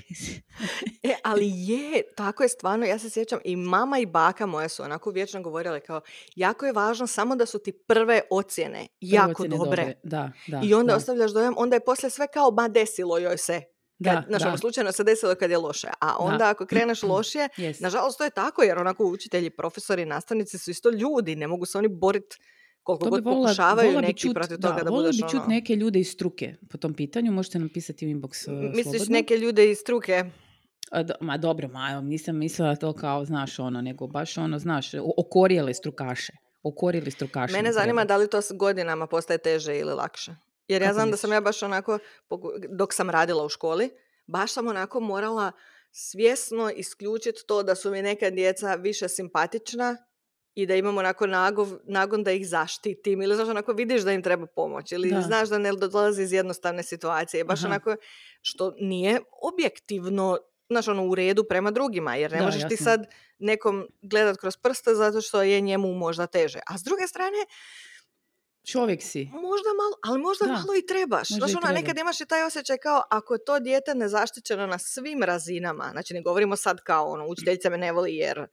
E, 1.03 1.15
ali 1.23 1.51
je, 1.53 2.03
tako 2.15 2.43
je 2.43 2.49
stvarno, 2.49 2.85
ja 2.85 2.99
se 2.99 3.09
sjećam, 3.09 3.39
i 3.43 3.55
mama 3.55 3.99
i 3.99 4.05
baka 4.05 4.45
moja 4.45 4.69
su 4.69 4.83
onako 4.83 5.11
vječno 5.11 5.41
govorile 5.41 5.79
kao, 5.79 6.01
jako 6.35 6.65
je 6.65 6.73
važno 6.73 7.07
samo 7.07 7.35
da 7.35 7.45
su 7.45 7.59
ti 7.59 7.71
prve 7.71 8.21
ocjene 8.29 8.87
jako 9.01 9.43
Ocjene 9.43 9.57
dobre. 9.57 9.93
Da, 10.03 10.31
da. 10.47 10.61
I 10.63 10.73
onda 10.73 10.91
da. 10.91 10.97
ostavljaš 10.97 11.31
dojam, 11.31 11.53
onda 11.57 11.75
je 11.75 11.85
poslije 11.85 12.09
sve 12.09 12.27
kao, 12.27 12.51
ba 12.51 12.67
desilo 12.67 13.17
joj 13.17 13.37
se. 13.37 13.61
Kad, 14.03 14.13
Da, 14.13 14.23
znaš, 14.27 14.41
da. 14.41 14.47
ono, 14.47 14.57
slučajno 14.57 14.91
se 14.91 15.03
desilo 15.03 15.35
kad 15.35 15.51
je 15.51 15.57
loše. 15.59 15.87
A 15.99 16.15
onda 16.19 16.49
ako 16.49 16.65
kreneš 16.65 17.03
lošije, 17.13 17.49
Yes. 17.57 17.81
nažalost 17.81 18.17
to 18.17 18.23
je 18.23 18.29
tako, 18.31 18.63
jer 18.63 18.77
onako 18.79 19.05
učitelji, 19.05 19.49
profesori, 19.51 20.05
nastavnici 20.05 20.57
su 20.57 20.71
isto 20.71 20.89
ljudi, 20.91 21.35
ne 21.35 21.47
mogu 21.47 21.65
se 21.65 21.77
oni 21.77 21.87
boriti 21.89 22.37
koliko 22.83 23.05
To 23.05 23.09
god 23.11 23.23
volila- 23.23 23.43
pokušavaju 23.43 23.87
volila 23.87 24.01
neki 24.01 24.19
čut- 24.19 24.33
protiv 24.33 24.57
da, 24.57 24.67
toga 24.67 24.83
da, 24.83 24.89
volila 24.89 25.01
budeš 25.03 25.15
bi 25.17 25.29
čut 25.29 25.33
ono... 25.35 25.47
neke 25.47 25.75
ljude 25.75 25.99
iz 25.99 26.11
struke 26.11 26.55
po 26.69 26.77
tom 26.77 26.93
pitanju, 26.93 27.31
možete 27.31 27.59
napisati 27.59 28.07
u 28.07 28.09
inbox 28.09 28.47
uh, 28.47 28.53
Misliš 28.65 28.83
slobodno. 28.85 29.13
neke 29.13 29.37
ljude 29.37 29.71
iz 29.71 29.77
struke? 29.77 30.23
A, 30.91 31.03
do- 31.03 31.13
ma 31.21 31.37
dobro, 31.37 31.67
ma, 31.67 32.01
nisam 32.01 32.37
mislila 32.37 32.75
to 32.75 32.93
kao, 32.93 33.25
znaš, 33.25 33.59
ono, 33.59 33.81
nego 33.81 34.07
baš 34.07 34.37
ono, 34.37 34.59
znaš, 34.59 34.93
o- 34.93 35.13
okorjele 35.17 35.73
strukaše. 35.73 36.33
Okorjeli 36.63 37.11
strukaše. 37.11 37.51
Mene 37.51 37.63
nam 37.63 37.73
zanima 37.73 38.01
treba. 38.01 38.07
da 38.07 38.17
li 38.17 38.29
to 38.29 38.41
s 38.41 38.51
godinama 38.51 39.07
postaje 39.07 39.37
teže 39.39 39.77
ili 39.77 39.93
lakše. 39.93 40.31
Jer 40.67 40.81
ja 40.81 40.93
znam 40.93 41.11
da 41.11 41.17
sam 41.17 41.29
misliš? 41.29 41.35
ja 41.37 41.41
baš 41.41 41.63
onako, 41.63 41.99
dok 42.69 42.93
sam 42.93 43.09
radila 43.09 43.45
u 43.45 43.49
školi, 43.49 43.89
baš 44.27 44.51
sam 44.53 44.67
onako 44.67 44.99
morala 44.99 45.51
svjesno 45.91 46.71
isključiti 46.75 47.41
to 47.47 47.63
da 47.63 47.75
su 47.75 47.91
mi 47.91 48.01
neka 48.01 48.29
djeca 48.29 48.75
više 48.75 49.09
simpatična 49.09 49.97
i 50.55 50.65
da 50.65 50.75
imam 50.75 50.97
onako 50.97 51.27
nagov, 51.27 51.67
nagon 51.83 52.23
da 52.23 52.31
ih 52.31 52.47
zaštitim 52.49 53.21
ili 53.21 53.35
znaš 53.35 53.47
onako 53.49 53.73
vidiš 53.73 54.01
da 54.01 54.11
im 54.11 54.23
treba 54.23 54.45
pomoć 54.45 54.91
ili 54.91 55.09
Da. 55.09 55.21
znaš 55.21 55.49
da 55.49 55.57
ne 55.57 55.71
dolazi 55.71 56.23
iz 56.23 56.33
jednostavne 56.33 56.83
situacije. 56.83 57.43
Baš 57.43 57.59
Aha. 57.59 57.67
onako 57.67 57.95
što 58.41 58.73
nije 58.79 59.19
objektivno 59.41 60.37
znaš, 60.69 60.87
ono, 60.87 61.05
u 61.07 61.15
redu 61.15 61.43
prema 61.43 61.71
drugima, 61.71 62.15
jer 62.15 62.31
ne 62.31 62.37
Da, 62.37 62.43
možeš 62.45 62.61
ti 62.61 62.73
jasno. 62.73 62.83
sad 62.83 63.05
nekom 63.39 63.87
gledat 64.01 64.37
kroz 64.37 64.57
prste 64.57 64.95
zato 64.95 65.21
što 65.21 65.41
je 65.41 65.61
njemu 65.61 65.93
možda 65.93 66.27
teže. 66.27 66.59
A 66.67 66.77
s 66.77 66.83
druge 66.83 67.07
strane, 67.07 67.37
Čovjek 68.65 69.01
si. 69.01 69.25
možda 69.25 69.69
malo, 69.77 69.95
ali 70.03 70.19
možda 70.21 70.45
Da, 70.45 70.51
malo 70.51 70.75
i 70.77 70.85
trebaš. 70.85 71.29
možda 71.29 71.45
Znaš, 71.45 71.51
i 71.51 71.55
ono, 71.55 71.61
treba. 71.61 71.79
nekad 71.79 71.97
imaš 71.97 72.21
i 72.21 72.25
taj 72.25 72.43
osjećaj 72.43 72.77
kao 72.77 73.03
ako 73.11 73.33
je 73.33 73.45
to 73.45 73.59
dijete 73.59 73.95
nezaštićeno 73.95 74.67
na 74.67 74.77
svim 74.79 75.23
razinama, 75.23 75.89
znači 75.91 76.13
ne 76.13 76.21
govorimo 76.21 76.55
sad 76.55 76.77
kao 76.83 77.05
ono, 77.11 77.27
učiteljica 77.27 77.69
me 77.69 77.77
ne 77.77 77.91
voli 77.91 78.15
jer 78.15 78.47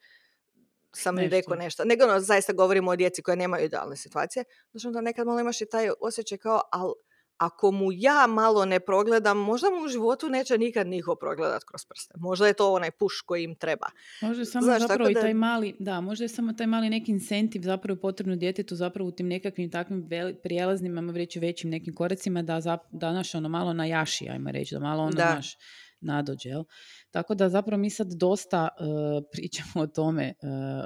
sam 0.94 1.14
mi 1.14 1.22
Nešto. 1.22 1.36
rekao 1.36 1.56
nešto, 1.56 1.84
nego 1.84 2.04
ono, 2.04 2.20
zaista 2.20 2.52
govorimo 2.52 2.90
o 2.90 2.96
djeci 2.96 3.22
koje 3.22 3.36
nemaju 3.36 3.64
idealne 3.64 3.96
situacije, 3.96 4.44
znači 4.70 4.86
onda 4.86 5.00
nekad 5.00 5.26
malo 5.26 5.40
imaš 5.40 5.60
i 5.60 5.66
taj 5.66 5.90
osjećaj 6.00 6.38
kao, 6.38 6.60
ali 6.72 6.92
ako 7.38 7.70
mu 7.70 7.88
ja 7.92 8.26
malo 8.28 8.64
ne 8.64 8.80
progledam, 8.80 9.38
možda 9.38 9.70
mu 9.70 9.84
u 9.84 9.88
životu 9.88 10.28
neće 10.28 10.58
nikad 10.58 10.86
niko 10.86 11.14
progledat 11.14 11.64
kroz 11.64 11.84
prste. 11.84 12.14
Možda 12.16 12.46
je 12.46 12.52
to 12.52 12.72
onaj 12.72 12.90
puš 12.90 13.20
koji 13.20 13.44
im 13.44 13.54
treba. 13.54 13.86
Možda 14.22 14.42
je 14.42 14.46
samo 14.46 14.64
Znaš, 14.64 14.82
zapravo 14.82 15.10
i 15.10 15.14
taj 15.14 15.34
mali, 15.34 15.76
da, 15.78 16.00
možda 16.00 16.24
je 16.24 16.28
samo 16.28 16.52
taj 16.52 16.66
mali 16.66 16.90
neki 16.90 17.12
incentiv 17.12 17.62
zapravo 17.62 18.00
potrebno 18.00 18.36
djetetu 18.36 18.76
zapravo 18.76 19.08
u 19.08 19.12
tim 19.12 19.28
nekakvim 19.28 19.70
takvim 19.70 20.08
prijelaznim, 20.42 20.98
ajmo 20.98 21.12
reći 21.12 21.40
većim 21.40 21.70
nekim 21.70 21.94
koracima 21.94 22.42
da, 22.42 22.60
zap, 22.60 22.80
da 22.90 23.12
naš 23.12 23.34
ono 23.34 23.48
malo 23.48 23.72
najaši, 23.72 24.28
ajmo 24.28 24.50
reći, 24.50 24.74
da 24.74 24.80
malo 24.80 25.02
ono 25.02 25.12
Da. 25.12 25.34
naš 25.34 25.56
nadođe, 26.00 26.48
jel? 26.48 26.64
Tako 27.10 27.34
da 27.34 27.48
zapravo 27.48 27.80
mi 27.80 27.90
sad 27.90 28.12
dosta 28.12 28.68
e, 28.68 28.82
pričamo 29.32 29.84
o 29.84 29.86
tome, 29.86 30.24
e, 30.24 30.34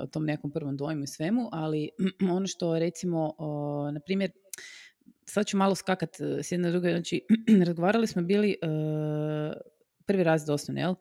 o 0.02 0.06
tom 0.06 0.24
nekom 0.24 0.50
prvom 0.50 0.76
dojmu 0.76 1.02
i 1.02 1.06
svemu, 1.06 1.48
ali 1.52 1.88
ono 2.36 2.46
što 2.46 2.78
recimo, 2.78 3.34
o, 3.38 3.90
na 3.92 4.00
primjer, 4.00 4.30
sad 5.24 5.46
ću 5.46 5.56
malo 5.56 5.74
skakat 5.74 6.20
e, 6.20 6.42
s 6.42 6.52
jedne 6.52 6.70
druge, 6.70 6.90
znači 6.90 7.26
razgovarali 7.66 8.06
smo 8.06 8.22
bili 8.22 8.50
e, 8.50 8.56
prvi 10.06 10.24
razred 10.24 10.50
osnovne, 10.50 10.80
jel? 10.80 10.94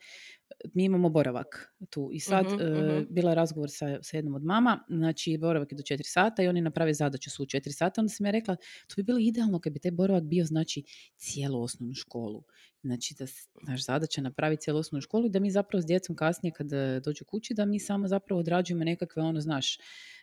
mi 0.74 0.86
imamo 0.86 1.10
boravak 1.10 1.74
tu 1.90 2.10
i 2.14 2.20
sad 2.20 2.46
e, 2.46 2.66
mhm. 2.66 3.06
bila 3.10 3.32
je 3.32 3.36
razgovor 3.36 3.70
sa, 3.72 3.98
sa 4.02 4.18
jednom 4.18 4.36
od 4.36 4.44
mama, 4.44 4.84
znači 4.90 5.38
boravak 5.38 5.72
je 5.72 5.76
do 5.76 5.84
4 5.84 6.02
sata 6.04 6.44
i 6.44 6.48
oni 6.48 6.62
naprave 6.62 6.94
zadaću 6.94 7.30
su 7.30 7.44
u 7.44 7.46
4 7.46 7.72
sata, 7.72 8.02
onda 8.02 8.10
sam 8.10 8.26
ja 8.26 8.32
rekla, 8.32 8.56
to 8.88 8.94
bi 8.98 9.04
bilo 9.04 9.20
idealno 9.20 9.60
kad 9.60 9.74
bi 9.74 9.80
taj 9.80 9.92
boravak 9.92 10.24
bio 10.24 10.46
znači 10.46 10.84
cijelu 11.18 11.64
osnovnu 11.64 11.94
školu. 11.94 12.44
Znači 12.84 13.16
da 13.20 13.26
naš 13.68 13.86
zadaća 13.86 14.22
napravi 14.22 14.58
cijelu 14.58 14.80
osnovnu 14.80 15.02
školu 15.02 15.26
i 15.26 15.30
da 15.30 15.40
mi 15.40 15.52
zapravo 15.52 15.82
s 15.82 15.86
djecom 15.86 16.16
kasnije 16.16 16.54
kad 16.54 16.68
dođu 17.04 17.26
kući 17.26 17.54
da 17.54 17.66
mi 17.66 17.80
samo 17.80 18.08
zapravo 18.08 18.40
odrađujemo 18.40 18.84
nekakve 18.84 19.24
ono 19.24 19.42
znaš 19.42 19.78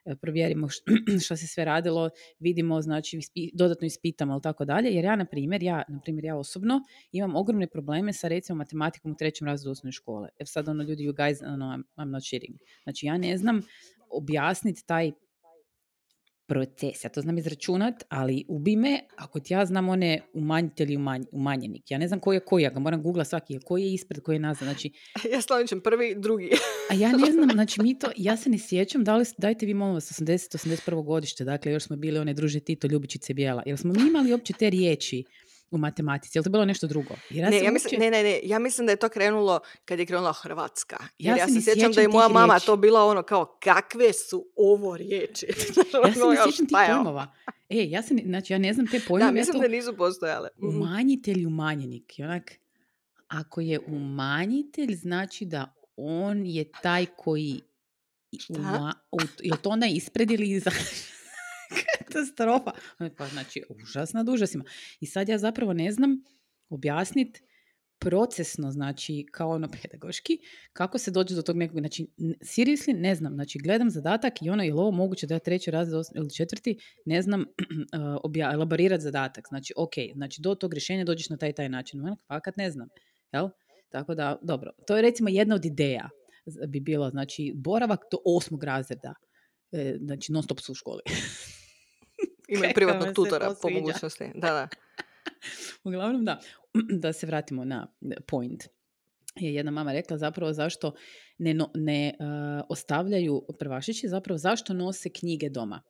e, 0.04 0.16
provjerimo 0.16 0.68
š- 0.68 0.82
šta 1.24 1.36
se 1.36 1.46
sve 1.46 1.64
radilo, 1.64 2.10
vidimo, 2.38 2.82
znači 2.82 3.18
dodatno 3.52 3.86
ispitamo 3.86 4.32
ili 4.32 4.42
tako 4.42 4.64
dalje, 4.64 4.90
jer 4.90 5.04
ja 5.04 5.16
na 5.16 5.24
primjer, 5.24 5.62
ja, 5.62 5.82
na 5.88 6.00
primjer 6.00 6.24
ja 6.24 6.36
osobno 6.36 6.80
imam 7.12 7.36
ogromne 7.36 7.66
probleme 7.66 8.12
sa 8.12 8.28
recimo 8.28 8.56
matematikom 8.56 9.12
u 9.12 9.16
trećem 9.16 9.46
razredu 9.46 9.70
osnovne 9.70 9.92
škole. 9.92 10.28
Jer 10.38 10.48
sad 10.48 10.68
ono 10.68 10.82
ljudi, 10.82 11.08
you 11.08 11.12
guys, 11.14 11.52
ono, 11.54 11.78
I'm, 11.96 12.10
not 12.10 12.22
shitting. 12.24 12.58
Znači 12.82 13.06
ja 13.06 13.18
ne 13.18 13.36
znam 13.38 13.62
objasniti 14.10 14.86
taj 14.86 15.12
proces. 16.48 17.04
Ja 17.04 17.10
to 17.10 17.20
znam 17.20 17.38
izračunat, 17.38 18.04
ali 18.08 18.44
ubi 18.48 18.76
me 18.76 19.00
ako 19.16 19.40
ti 19.40 19.54
ja 19.54 19.66
znam 19.66 19.88
one 19.88 20.20
umanjitelj 20.32 20.92
i 20.92 20.96
umanj, 20.96 21.22
umanjenik. 21.32 21.90
Ja 21.90 21.98
ne 21.98 22.08
znam 22.08 22.20
koji 22.20 22.36
je 22.36 22.40
koji, 22.40 22.62
ja 22.62 22.70
ga 22.70 22.80
moram 22.80 23.02
googla 23.02 23.24
svaki, 23.24 23.58
koji 23.64 23.82
je 23.82 23.94
ispred, 23.94 24.22
koji 24.22 24.36
je 24.36 24.40
nazad. 24.40 24.68
Znači, 24.68 24.92
Ja 25.32 25.40
Sloničem 25.42 25.80
prvi, 25.80 26.14
drugi. 26.18 26.50
a 26.90 26.94
ja 26.94 27.12
ne 27.12 27.32
znam, 27.32 27.50
znači 27.58 27.82
mi 27.82 27.98
to, 27.98 28.10
ja 28.16 28.36
se 28.36 28.50
ne 28.50 28.58
sjećam, 28.58 29.04
da 29.04 29.16
li, 29.16 29.24
dajte 29.38 29.66
vi 29.66 29.74
molim 29.74 29.94
vas 29.94 30.20
80-81 30.20 31.04
godište, 31.04 31.44
dakle 31.44 31.72
još 31.72 31.84
smo 31.84 31.96
bili 31.96 32.18
one 32.18 32.34
druže 32.34 32.60
Tito, 32.60 32.86
Ljubičice 32.86 33.34
Bijela. 33.34 33.62
Jel 33.66 33.76
smo 33.76 33.92
mi 33.92 34.08
imali 34.08 34.32
uopće 34.32 34.52
te 34.52 34.70
riječi 34.70 35.24
u 35.70 35.78
matematici? 35.78 36.38
Jel 36.38 36.44
to 36.44 36.50
bilo 36.50 36.64
nešto 36.64 36.86
drugo? 36.86 37.14
Jer 37.30 37.50
ne, 37.50 37.56
ja 37.56 37.62
uopće- 37.62 37.72
mislim, 37.72 38.00
ne, 38.00 38.10
ne, 38.10 38.22
ne, 38.22 38.40
ja 38.42 38.58
mislim 38.58 38.86
da 38.86 38.92
je 38.92 38.96
to 38.96 39.08
krenulo 39.08 39.60
kad 39.84 39.98
je 39.98 40.06
krenula 40.06 40.32
Hrvatska. 40.34 40.96
Ja 41.18 41.30
Jer 41.30 41.38
ja, 41.38 41.46
se 41.46 41.52
se 41.52 41.58
ne 41.60 41.62
sjećam 41.64 41.92
da 41.92 42.00
je 42.00 42.08
moja 42.08 42.28
mama 42.30 42.52
riječi. 42.52 42.66
to 42.66 42.76
bila 42.76 43.04
ono 43.04 43.22
kao, 43.22 43.56
kakve 43.60 44.12
su 44.12 44.46
ovo 44.56 44.96
riječi? 44.96 45.46
Ja 45.48 45.54
se 46.14 46.22
Ono, 46.22 46.30
ne 46.30 46.36
sjećam 46.36 46.66
tih 46.66 46.76
je 46.78 46.84
ovo? 46.86 46.94
pojmova. 46.94 47.32
E, 47.70 47.84
ja 47.84 48.02
se, 48.02 48.14
znači 48.24 48.52
ja 48.52 48.58
ne 48.58 48.72
znam 48.72 48.86
te 48.86 49.00
pojmove. 49.00 49.20
Da, 49.22 49.26
ja 49.28 49.40
mislim 49.40 49.52
to- 49.54 49.60
da 49.60 49.68
nisu 49.68 49.96
postojale. 49.96 50.48
Mhm. 50.58 50.76
umanjitelj 50.76 51.40
i 51.40 51.46
umanjenik. 51.46 52.18
I 52.18 52.22
onak, 52.22 52.52
ako 53.28 53.60
je 53.60 53.80
umanjitelj, 53.80 54.94
znači 54.94 55.44
da 55.44 55.74
on 55.96 56.46
je 56.46 56.64
taj 56.72 57.06
koji... 57.08 57.60
Šta? 58.38 58.52
Uma, 58.54 58.94
u, 59.12 59.18
je 59.40 59.56
to 59.56 59.70
onda 59.70 59.86
ispred 59.86 60.30
ili 60.30 60.50
iza? 60.50 60.70
Katastrofa. 62.12 62.70
Pa 63.16 63.26
znači, 63.26 63.62
užasna 63.82 64.20
od 64.20 64.28
užasima. 64.28 64.64
I 65.00 65.06
sad 65.06 65.28
ja 65.28 65.38
zapravo 65.38 65.72
ne 65.72 65.92
znam 65.92 66.22
objasniti 66.68 67.40
procesno, 68.00 68.70
znači 68.70 69.26
kao 69.32 69.50
ono 69.50 69.68
pedagoški, 69.82 70.38
kako 70.72 70.98
se 70.98 71.10
dođe 71.10 71.34
do 71.34 71.42
tog 71.42 71.56
nekog, 71.56 71.78
znači 71.78 72.06
seriously 72.40 73.00
ne 73.00 73.14
znam, 73.14 73.34
znači 73.34 73.58
gledam 73.58 73.90
zadatak 73.90 74.42
i 74.42 74.50
ono 74.50 74.62
je 74.62 74.74
ovo 74.74 74.90
moguće 74.90 75.26
da 75.26 75.34
ja 75.34 75.38
treći 75.38 75.70
razred 75.70 76.04
ili 76.14 76.34
četvrti 76.34 76.78
ne 77.04 77.22
znam 77.22 77.44
obja, 78.24 78.52
elaborirati 78.52 79.02
zadatak, 79.02 79.44
znači 79.48 79.72
ok, 79.76 79.94
znači 80.14 80.42
do 80.42 80.54
tog 80.54 80.74
rješenja 80.74 81.04
dođeš 81.04 81.30
na 81.30 81.36
taj 81.36 81.52
taj 81.52 81.68
način, 81.68 82.00
onak, 82.00 82.18
fakat 82.28 82.56
ne 82.56 82.70
znam, 82.70 82.88
jel? 83.32 83.48
Tako 83.88 84.14
da, 84.14 84.38
dobro, 84.42 84.70
to 84.86 84.96
je 84.96 85.02
recimo 85.02 85.28
jedna 85.28 85.54
od 85.54 85.64
ideja 85.64 86.08
bi 86.68 86.80
bilo, 86.80 87.10
znači 87.10 87.52
boravak 87.56 88.00
do 88.12 88.18
osmog 88.24 88.64
razreda, 88.64 89.14
e, 89.72 89.96
znači 90.00 90.32
non 90.32 90.42
stop 90.42 90.60
su 90.60 90.72
u 90.72 90.74
školi. 90.74 91.02
Imaju 92.48 92.72
privatnog 92.74 93.14
tutora 93.14 93.48
to 93.48 93.56
po 93.62 93.70
mogućnosti. 93.70 94.24
Da, 94.34 94.50
da. 94.50 94.68
Uglavnom 95.88 96.24
da, 96.24 96.40
da 97.02 97.12
se 97.12 97.26
vratimo 97.26 97.64
na 97.64 97.86
point. 98.26 98.64
Je 99.36 99.54
jedna 99.54 99.70
mama 99.70 99.92
rekla 99.92 100.18
zapravo 100.18 100.52
zašto 100.52 100.94
ne, 101.38 101.54
no- 101.54 101.70
ne 101.74 102.14
uh, 102.20 102.64
ostavljaju 102.68 103.46
prvašići, 103.58 104.08
zapravo 104.08 104.38
zašto 104.38 104.74
nose 104.74 105.10
knjige 105.12 105.50
doma. 105.50 105.82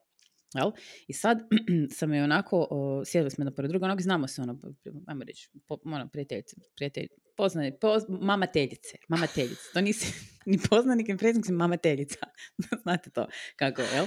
Jel? 0.53 0.71
I 1.07 1.13
sad 1.13 1.39
sam 1.97 2.13
je 2.13 2.23
onako, 2.23 2.67
o, 2.69 3.05
sjedili 3.05 3.31
smo 3.31 3.43
na 3.43 3.51
pored 3.51 3.69
druga, 3.69 3.85
onak 3.85 4.01
znamo 4.01 4.27
se 4.27 4.41
ono, 4.41 4.59
ajmo 5.07 5.23
reći, 5.23 5.49
po, 5.67 5.77
ono, 5.85 6.09
prijateljice, 6.09 6.55
prijatelj, 6.75 7.07
poznane, 7.37 7.79
poz, 7.79 8.03
mamateljice, 8.09 8.97
mamateljice, 9.07 9.61
to 9.73 9.81
nisi 9.81 10.13
ni 10.51 10.59
poznanik, 10.69 11.07
ni 11.07 11.17
predsjednik, 11.17 11.45
si 11.45 11.51
mamateljica, 11.51 12.19
znate 12.83 13.09
to 13.09 13.27
kako 13.55 13.81
je, 13.81 13.87
jel? 13.95 14.05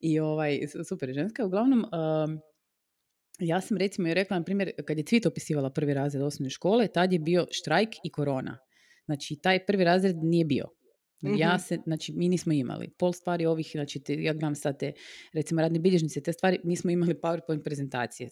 I 0.00 0.20
ovaj, 0.20 0.60
super 0.88 1.12
ženska, 1.12 1.46
uglavnom, 1.46 1.78
um, 1.78 2.40
ja 3.38 3.60
sam 3.60 3.76
recimo 3.76 4.08
i 4.08 4.14
rekla, 4.14 4.38
na 4.38 4.44
primjer, 4.44 4.72
kad 4.86 4.98
je 4.98 5.04
Cvit 5.04 5.26
opisivala 5.26 5.70
prvi 5.70 5.94
razred 5.94 6.22
osnovne 6.22 6.50
škole, 6.50 6.88
tad 6.88 7.12
je 7.12 7.18
bio 7.18 7.46
štrajk 7.50 7.88
i 8.04 8.10
korona. 8.10 8.58
Znači, 9.04 9.36
taj 9.42 9.66
prvi 9.66 9.84
razred 9.84 10.16
nije 10.22 10.44
bio. 10.44 10.64
Ja 11.28 11.48
Mhm. 11.48 11.58
se, 11.58 11.78
znači, 11.84 12.12
mi 12.12 12.28
nismo 12.28 12.52
imali. 12.52 12.88
Pol 12.88 13.12
stvari 13.12 13.46
ovih, 13.46 13.70
znači, 13.72 14.00
te, 14.00 14.14
ja 14.14 14.32
gledam 14.32 14.54
sad 14.54 14.78
te, 14.78 14.92
recimo, 15.32 15.60
radne 15.60 15.78
bilježnice, 15.78 16.20
te 16.20 16.32
stvari, 16.32 16.60
mi 16.64 16.76
smo 16.76 16.90
imali 16.90 17.14
PowerPoint 17.14 17.62
prezentacije. 17.64 18.28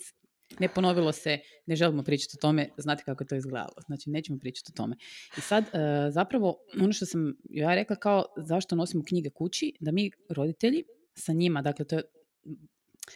Ne 0.60 0.68
ponovilo 0.68 1.12
se, 1.12 1.38
ne 1.66 1.76
želimo 1.76 2.02
pričati 2.02 2.36
o 2.36 2.40
tome, 2.40 2.68
znate 2.76 3.04
kako 3.04 3.22
je 3.24 3.28
to 3.28 3.34
izgledalo. 3.34 3.74
Znači, 3.86 4.10
nećemo 4.10 4.38
pričati 4.38 4.72
o 4.72 4.76
tome. 4.76 4.96
I 5.38 5.40
sad, 5.40 5.64
e, 5.64 5.68
zapravo, 6.10 6.56
ono 6.80 6.92
što 6.92 7.06
sam 7.06 7.34
ja 7.44 7.74
rekla 7.74 7.96
kao, 7.96 8.24
zašto 8.38 8.76
nosimo 8.76 9.04
knjige 9.04 9.30
kući, 9.30 9.72
da 9.80 9.92
mi, 9.92 10.10
roditelji, 10.28 10.84
sa 11.14 11.32
njima, 11.32 11.62
dakle, 11.62 11.84
to 11.84 11.96
je 11.96 12.02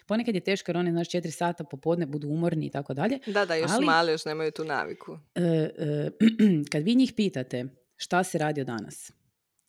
Ponekad 0.06 0.34
je 0.34 0.40
teško 0.40 0.70
jer 0.70 0.76
one, 0.76 0.90
znaš, 0.90 1.10
četiri 1.10 1.30
sata 1.30 1.64
popodne 1.64 2.06
budu 2.06 2.28
umorni 2.28 2.66
i 2.66 2.70
tako 2.70 2.94
dalje. 2.94 3.18
Da, 3.26 3.44
da, 3.44 3.54
još 3.54 3.70
Ali- 3.70 3.86
mali, 3.86 4.12
još 4.12 4.24
nemaju 4.24 4.50
tu 4.50 4.64
naviku. 4.64 5.18
E, 5.34 5.40
e, 5.40 6.10
kad 6.72 6.82
vi 6.82 6.94
njih 6.94 7.12
pitate 7.16 7.64
šta 7.96 8.24
se 8.24 8.38
radio 8.38 8.64
danas, 8.64 9.12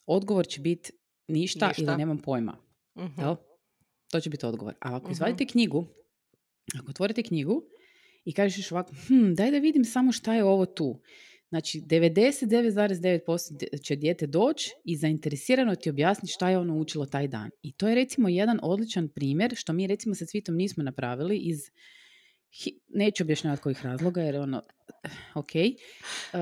odgovor 0.07 0.47
će 0.47 0.61
biti 0.61 0.91
ništa, 1.27 1.67
Ništa. 1.67 1.83
ili 1.83 1.97
nemam 1.97 2.17
pojma. 2.17 2.57
Mhm. 2.97 3.21
Jel? 3.21 3.35
To 4.11 4.19
će 4.19 4.29
biti 4.29 4.45
odgovor. 4.45 4.73
A 4.73 4.95
ako 4.95 5.03
Mhm. 5.03 5.11
izvadite 5.11 5.45
knjigu, 5.45 5.85
ako 6.75 6.89
otvorite 6.89 7.23
knjigu 7.23 7.63
i 8.25 8.33
kažeš 8.33 8.71
ovako, 8.71 8.93
hm, 8.97 9.33
daj 9.33 9.51
da 9.51 9.57
vidim 9.57 9.85
samo 9.85 10.11
šta 10.11 10.33
je 10.33 10.43
ovo 10.43 10.65
tu. 10.65 10.99
Znači, 11.49 11.81
99,9% 11.81 13.41
će 13.77 13.95
dijete 13.95 14.27
doći 14.27 14.71
i 14.83 14.97
zainteresirano 14.97 15.75
ti 15.75 15.89
objasniti 15.89 16.33
šta 16.33 16.49
je 16.49 16.57
ono 16.57 16.77
učilo 16.77 17.05
taj 17.05 17.27
dan. 17.27 17.49
I 17.61 17.71
to 17.71 17.87
je 17.87 17.95
recimo 17.95 18.29
jedan 18.29 18.59
odličan 18.63 19.07
primjer, 19.07 19.55
što 19.55 19.73
mi 19.73 19.87
recimo 19.87 20.15
sa 20.15 20.25
Cvitom 20.25 20.55
nismo 20.55 20.83
napravili 20.83 21.37
iz 21.37 21.57
hi- 22.51 22.80
neću 22.88 23.24
objašnjavati 23.24 23.62
kojih 23.63 23.86
razloga, 23.86 24.22
jer 24.22 24.36
ono, 24.36 24.62
ok. 25.36 25.50
Uh, 26.34 26.39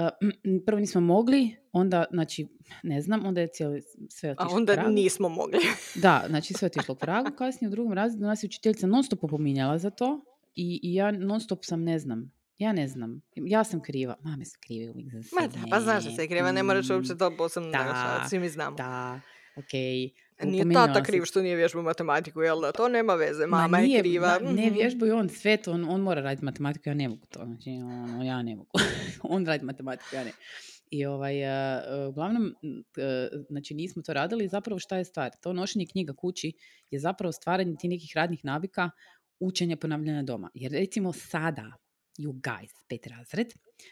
prvo 0.66 0.80
nismo 0.80 1.02
mogli, 1.02 1.56
onda, 1.72 2.06
znači, 2.12 2.48
ne 2.84 3.02
znam, 3.02 3.26
onda 3.26 3.42
je 3.42 3.48
cijeli, 3.48 3.82
sve 4.10 4.30
A 4.30 4.34
otišlo 4.40 4.58
onda 4.58 4.74
k 4.74 4.76
vragu. 4.76 4.92
nismo 4.92 5.30
mogli. 5.30 5.60
Da, 5.96 6.26
znači 6.30 6.54
sve 6.54 6.66
otišlo 6.66 6.96
k 6.96 7.02
vragu. 7.02 7.32
Kasnije 7.38 7.68
u 7.68 7.72
drugom 7.72 7.94
razredu 7.94 8.26
nas 8.26 8.44
je 8.44 8.48
učiteljica 8.48 8.88
non 8.88 9.04
stop 9.04 9.24
opominjala 9.24 9.78
za 9.78 9.90
to 9.90 10.22
i, 10.56 10.80
i 10.84 10.94
ja 10.94 11.12
non 11.12 11.40
stop 11.42 11.60
sam 11.66 11.84
ne 11.84 12.00
znam. 12.00 12.32
Ja 12.58 12.74
ne 12.74 12.88
znam. 12.88 13.22
Ja 13.36 13.64
sam 13.64 13.82
kriva. 13.82 14.16
Mame 14.22 14.46
su 14.46 14.58
krive 14.60 14.92
uvijek 14.92 15.12
za 15.12 15.24
sve. 15.24 15.42
Ma 15.42 15.48
da, 15.48 15.60
pa 15.70 15.80
znaš 15.82 16.04
da 16.04 16.12
se 16.12 16.28
kriva, 16.28 16.52
ne 16.52 16.64
moraš 16.64 16.90
uopće 16.90 17.18
to 17.18 17.38
posebno 17.38 17.72
da, 17.72 18.26
svi 18.30 18.40
mi 18.40 18.50
znamo. 18.50 18.76
Da, 18.78 19.20
ok. 19.56 19.72
Nije 20.44 20.74
tata 20.74 21.04
kriv 21.04 21.24
što 21.26 21.42
nije 21.42 21.56
vježbao 21.56 21.84
matematiku, 21.84 22.42
jel 22.42 22.62
da? 22.62 22.72
To 22.72 22.90
nema 22.90 23.14
veze, 23.14 23.48
mama 23.48 23.68
Ma 23.68 23.78
je 23.78 23.88
nije, 23.88 24.02
kriva. 24.02 24.40
ma, 24.42 24.52
ne 24.52 24.66
mhm. 24.66 24.76
vježbaju 24.76 25.16
on 25.16 25.30
sve 25.30 25.58
to, 25.58 25.72
on, 25.72 25.90
on 25.90 26.02
mora 26.02 26.22
raditi 26.22 26.46
matematiku, 26.46 26.90
ja 26.90 26.94
ne 26.94 27.10
mogu 27.10 27.26
to. 27.26 27.46
Znači, 27.46 27.70
ono, 27.70 28.24
ja 28.24 28.42
ne 28.42 28.56
mogu. 28.56 28.72
on 29.36 29.46
radi 29.46 29.66
matematiku, 29.66 30.16
ja 30.16 30.24
ne. 30.24 30.32
I 30.92 31.06
ovaj, 31.06 31.46
a, 31.46 31.82
uglavnom, 32.10 32.56
e, 32.98 33.30
znači 33.50 33.74
nismo 33.74 34.02
to 34.02 34.14
radili, 34.14 34.48
zapravo 34.48 34.80
šta 34.80 34.98
je 34.98 35.06
stvar? 35.06 35.32
To 35.42 35.54
nošenje 35.54 35.86
knjiga 35.92 36.14
kući 36.14 36.54
je 36.92 37.00
zapravo 37.00 37.32
stvaranje 37.32 37.76
tih 37.80 37.90
nekih 37.90 38.12
radnih 38.16 38.46
navika 38.46 38.90
učenja 39.40 39.78
ponavljanja 39.78 40.24
doma. 40.24 40.50
Jer 40.54 40.72
recimo 40.72 41.14
sada, 41.14 41.72
you 42.20 42.42
guys, 42.42 42.72
pet 42.90 43.08
razred, 43.08 43.48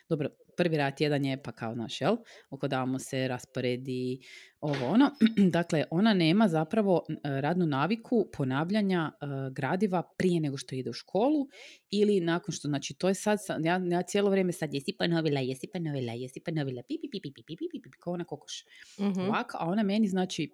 dobro, 0.09 0.29
prvi 0.57 0.77
rat 0.77 1.01
jedan 1.01 1.25
je 1.25 1.43
pa 1.43 1.51
kao 1.51 1.75
naš, 1.75 2.01
jel? 2.01 2.17
Oko 2.50 2.67
da 2.67 2.86
mu 2.86 3.00
se 3.00 3.27
rasporedi 3.27 4.19
ovo 4.62 4.88
ono. 4.88 5.12
dakle, 5.57 5.83
ona 5.91 6.13
nema 6.13 6.48
zapravo 6.48 7.05
radnu 7.24 7.65
naviku 7.65 8.25
ponavljanja 8.38 9.12
gradiva 9.51 10.03
prije 10.17 10.39
nego 10.39 10.57
što 10.57 10.75
ide 10.75 10.89
u 10.89 10.93
školu 10.93 11.48
ili 11.91 12.19
nakon 12.19 12.53
što, 12.53 12.67
znači 12.67 12.93
to 12.93 13.07
je 13.07 13.15
sad, 13.15 13.39
ja, 13.63 13.81
ja 13.91 14.01
cijelo 14.01 14.29
vrijeme 14.29 14.51
sad 14.51 14.74
jesi 14.74 14.95
ponovila, 15.00 15.39
jesi 15.39 15.67
ponovila, 15.74 16.13
jesi 16.13 16.39
ponovila, 16.39 16.83
pipi, 16.88 17.10
pipi, 17.12 17.31
pipi, 17.33 17.43
pipi, 17.43 17.67
pipi, 17.72 17.89
pipi, 17.89 17.98
ona 18.05 18.25
kokoš. 18.25 18.65
Mm-hmm. 19.00 19.31
A 19.60 19.69
ona 19.69 19.83
meni 19.83 20.07
znači 20.07 20.51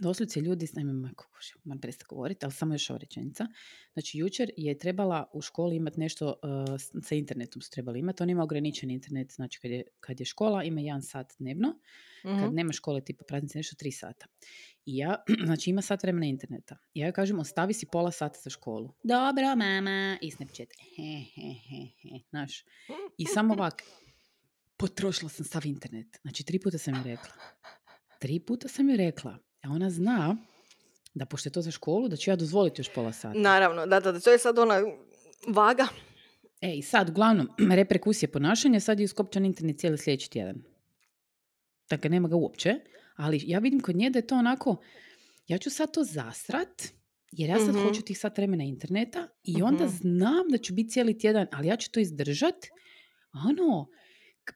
doslovce 0.00 0.40
ljudi, 0.40 0.66
moj 0.94 1.14
kokoš, 1.14 1.54
moram 1.64 1.80
prestati 1.80 2.06
govoriti, 2.08 2.44
ali 2.44 2.52
samo 2.52 2.74
još 2.74 2.90
ova 2.90 2.98
rečenica. 2.98 3.46
Znači, 3.92 4.18
jučer 4.18 4.50
je 4.56 4.78
trebala 4.78 5.30
u 5.32 5.40
školi 5.40 5.76
imati 5.76 6.00
nešto 6.00 6.26
uh, 6.28 6.78
s- 6.78 7.08
sa 7.08 7.14
internetom 7.14 7.62
su 7.62 7.70
trebali 7.70 7.98
imati. 7.98 8.22
On 8.22 8.30
ima 8.30 8.42
ograničen 8.42 8.90
internet, 8.90 9.32
znači 9.32 9.60
kad 9.60 9.70
je, 9.70 9.82
kad 10.00 10.20
je 10.20 10.26
škola 10.26 10.64
ima 10.64 10.80
jedan 10.80 11.02
sat 11.02 11.32
dnevno, 11.38 11.78
Mhm. 12.24 12.38
kad 12.38 12.54
nema 12.54 12.72
škole 12.72 13.00
tipa 13.00 13.24
praznice 13.24 13.58
nešto 13.58 13.76
tri 13.76 13.92
sata. 13.92 14.26
I 14.84 14.96
ja, 14.96 15.16
znači 15.46 15.70
ima 15.70 15.82
sat 15.82 16.02
vremena 16.02 16.26
interneta. 16.26 16.76
I 16.94 17.00
ja 17.00 17.06
joj 17.06 17.12
kažem, 17.12 17.38
ostavi 17.38 17.74
si 17.74 17.86
pola 17.86 18.10
sata 18.10 18.38
za 18.40 18.50
školu. 18.50 18.94
Dobro, 19.02 19.56
mama. 19.56 20.18
I 20.22 20.30
Snapchat. 20.30 20.68
He, 20.96 21.02
he, 21.34 21.42
he, 21.60 21.76
he. 22.02 22.18
Znaš. 22.30 22.64
I 23.18 23.26
samo 23.26 23.54
ovak. 23.54 23.82
potrošila 24.76 25.28
sam 25.28 25.44
sav 25.44 25.66
internet. 25.66 26.18
Znači, 26.22 26.44
tri 26.44 26.58
puta 26.58 26.78
sam 26.78 26.94
joj 26.94 27.04
rekla. 27.04 27.32
Tri 28.18 28.40
puta 28.40 28.68
sam 28.68 28.88
joj 28.88 28.96
rekla. 28.96 29.38
A 29.62 29.68
ona 29.68 29.90
zna 29.90 30.36
da 31.14 31.26
pošto 31.26 31.48
je 31.48 31.52
to 31.52 31.62
za 31.62 31.70
školu, 31.70 32.08
da 32.08 32.16
ću 32.16 32.30
ja 32.30 32.36
dozvoliti 32.36 32.80
još 32.80 32.94
pola 32.94 33.12
sata. 33.12 33.38
Naravno, 33.38 33.86
da, 33.86 34.00
da, 34.00 34.12
da, 34.12 34.20
to 34.20 34.30
je 34.30 34.38
sad 34.38 34.58
ona 34.58 34.82
vaga. 35.48 35.86
E, 36.60 36.74
i 36.74 36.82
sad, 36.82 37.08
uglavnom, 37.08 37.48
reperkusije 37.70 38.30
ponašanja, 38.30 38.80
sad 38.80 39.00
je 39.00 39.04
iskopčan 39.04 39.44
internet 39.44 39.78
cijeli 39.78 39.98
sljedeći 39.98 40.30
tjedan. 40.30 40.62
Dakle, 41.90 42.10
nema 42.10 42.28
ga 42.28 42.36
uopće, 42.36 42.74
ali 43.16 43.40
ja 43.42 43.58
vidim 43.58 43.80
kod 43.80 43.96
nje 43.96 44.10
da 44.10 44.18
je 44.18 44.26
to 44.26 44.34
onako, 44.36 44.76
ja 45.46 45.58
ću 45.58 45.70
sad 45.70 45.92
to 45.92 46.04
zasrat, 46.04 46.82
jer 47.32 47.50
ja 47.50 47.58
sad 47.58 47.74
Mhm. 47.74 47.78
hoću 47.78 48.02
tih 48.02 48.18
sat 48.18 48.38
vremena 48.38 48.64
interneta 48.64 49.28
i 49.44 49.62
onda 49.62 49.84
Mhm. 49.84 49.92
znam 49.92 50.48
da 50.48 50.58
ću 50.58 50.74
biti 50.74 50.90
cijeli 50.90 51.18
tjedan, 51.18 51.46
ali 51.52 51.68
ja 51.68 51.76
ću 51.76 51.90
to 51.90 52.00
izdržat. 52.00 52.66
A 53.32 53.38
k- 54.44 54.52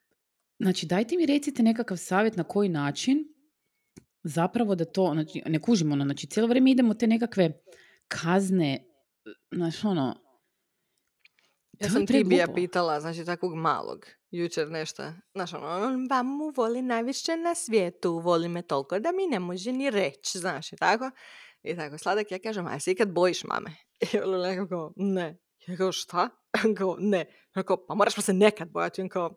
znači 0.58 0.86
dajte 0.86 1.16
mi 1.16 1.26
recite 1.26 1.62
nekakav 1.62 1.96
savjet 1.96 2.36
na 2.36 2.44
koji 2.44 2.68
način 2.68 3.28
zapravo 4.24 4.74
da 4.74 4.84
to, 4.84 5.10
znači, 5.14 5.42
ne 5.46 5.60
kužimo 5.62 5.92
ono, 5.92 6.04
znači 6.04 6.26
cijelo 6.26 6.48
vrijeme 6.48 6.70
idemo 6.70 6.94
te 6.94 7.06
nekakve 7.06 7.62
kazne, 8.08 8.84
znaš 9.50 9.84
ono, 9.84 10.22
Ja 11.82 11.90
sam 11.90 12.06
Tibija 12.06 12.46
pitala, 12.54 13.00
znači 13.00 13.24
takvog 13.24 13.54
malog, 13.54 14.06
jučer 14.30 14.70
nešto. 14.70 15.02
Znaš, 15.34 15.54
ono, 15.54 15.66
on 15.66 16.06
mamu 16.10 16.52
voli 16.56 16.82
najviše 16.82 17.36
na 17.36 17.54
svijetu, 17.54 18.18
voli 18.18 18.48
me 18.48 18.62
toliko 18.62 18.98
da 18.98 19.12
mi 19.12 19.26
ne 19.26 19.38
može 19.38 19.72
ni 19.72 19.90
reći, 19.90 20.38
znaš, 20.38 20.72
i 20.72 20.76
tako. 20.76 21.10
I 21.62 21.76
tako, 21.76 21.98
sladak, 21.98 22.32
ja 22.32 22.38
kažem, 22.38 22.66
a 22.66 22.80
se 22.80 22.92
ikad 22.92 23.12
bojiš 23.12 23.44
mame? 23.44 23.70
I 24.12 24.18
on 24.18 24.40
nekako, 24.40 24.92
ne. 24.96 25.38
Ja 25.66 25.76
kao, 25.76 25.92
šta? 25.92 26.28
Kao, 26.78 26.96
ne. 26.98 27.26
Kao, 27.66 27.86
pa 27.86 27.94
moraš 27.94 28.16
me 28.16 28.22
se 28.22 28.32
nekad 28.32 28.70
bojati. 28.70 29.02
On 29.02 29.08
kao, 29.08 29.34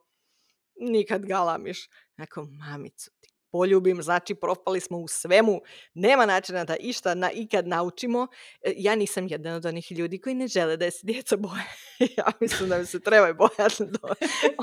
nikad 0.80 1.25
galamiš. 1.25 1.89
Ja 2.18 2.25
kao, 2.25 2.46
mamicu, 2.46 3.12
poljubim, 3.56 4.02
znači 4.02 4.36
propali 4.36 4.80
smo 4.80 4.98
u 4.98 5.08
svemu. 5.08 5.62
Nema 5.94 6.26
načina 6.26 6.64
da 6.64 6.76
išta 6.76 7.14
na, 7.16 7.32
ikad 7.32 7.68
naučimo. 7.68 8.28
E, 8.62 8.74
Ja 8.78 8.96
nisam 8.96 9.28
jedan 9.28 9.54
od 9.54 9.66
onih 9.66 9.92
ljudi 9.92 10.18
koji 10.18 10.36
ne 10.36 10.48
žele 10.48 10.78
da 10.78 10.92
se 10.92 11.00
djeca 11.04 11.38
boje. 11.38 11.64
ja 12.18 12.32
mislim 12.40 12.70
da 12.70 12.78
mi 12.78 12.86
se 12.86 13.00
trebaju 13.00 13.36
bojati 13.36 13.84
do 13.86 14.00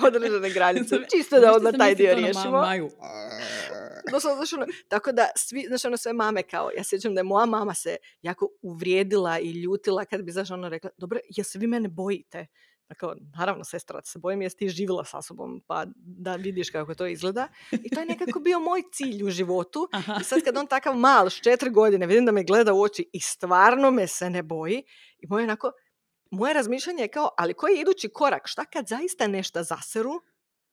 određene 0.06 0.50
granice. 0.50 0.96
Čisto 1.16 1.40
da 1.40 1.52
odmah 1.52 1.72
taj 1.78 1.94
dio 1.94 2.12
ono, 2.12 2.20
riješimo. 2.20 2.56
Ono, 2.56 2.66
tako 4.88 5.12
da, 5.12 5.28
svi, 5.36 5.64
znaš, 5.68 5.84
ono, 5.84 5.96
sve 5.96 6.12
mame 6.12 6.42
kao, 6.42 6.70
ja 6.76 6.84
sjećam 6.84 7.14
da 7.14 7.20
je 7.20 7.24
moja 7.24 7.46
mama 7.46 7.74
se 7.74 7.96
jako 8.22 8.48
uvrijedila 8.62 9.38
i 9.38 9.50
ljutila 9.50 10.04
kad 10.04 10.22
bi, 10.22 10.32
znaš, 10.32 10.50
ono, 10.50 10.68
rekla, 10.68 10.90
dobro, 10.96 11.18
jel 11.36 11.44
se 11.44 11.58
vi 11.58 11.66
mene 11.66 11.88
bojite? 11.88 12.46
Tako, 12.92 13.14
naravno, 13.38 13.64
sestra, 13.64 14.00
da 14.00 14.04
se 14.04 14.18
bojim 14.18 14.42
jer 14.42 14.50
si 14.50 14.56
ti 14.56 14.68
živjela 14.68 15.04
sa 15.04 15.22
sobom, 15.22 15.62
pa 15.66 15.86
da 15.96 16.36
vidiš 16.36 16.70
kako 16.70 16.94
to 16.94 17.06
izgleda. 17.06 17.48
I 17.70 17.90
to 17.90 18.00
je 18.00 18.06
nekako 18.06 18.40
bio 18.40 18.60
moj 18.60 18.82
cilj 18.92 19.24
u 19.24 19.30
životu. 19.30 19.88
Aha. 19.92 20.18
I 20.20 20.24
sad 20.24 20.42
kad 20.44 20.56
on 20.56 20.66
takav 20.66 20.96
mal, 20.96 21.30
s 21.30 21.40
četiri 21.40 21.70
godine, 21.70 22.06
vidim 22.06 22.26
da 22.26 22.32
me 22.32 22.44
gleda 22.44 22.72
u 22.72 22.82
oči 22.82 23.10
i 23.12 23.20
stvarno 23.20 23.90
me 23.90 24.06
se 24.06 24.30
ne 24.30 24.42
boji. 24.42 24.82
I 25.18 25.26
moje 25.28 25.44
onako, 25.44 25.72
moje 26.30 26.54
razmišljanje 26.54 27.02
je 27.02 27.08
kao, 27.08 27.28
ali 27.38 27.54
koji 27.54 27.74
je 27.74 27.80
idući 27.80 28.08
korak? 28.08 28.42
Šta 28.44 28.64
kad 28.64 28.86
zaista 28.86 29.26
nešto 29.26 29.62
zaseru? 29.62 30.12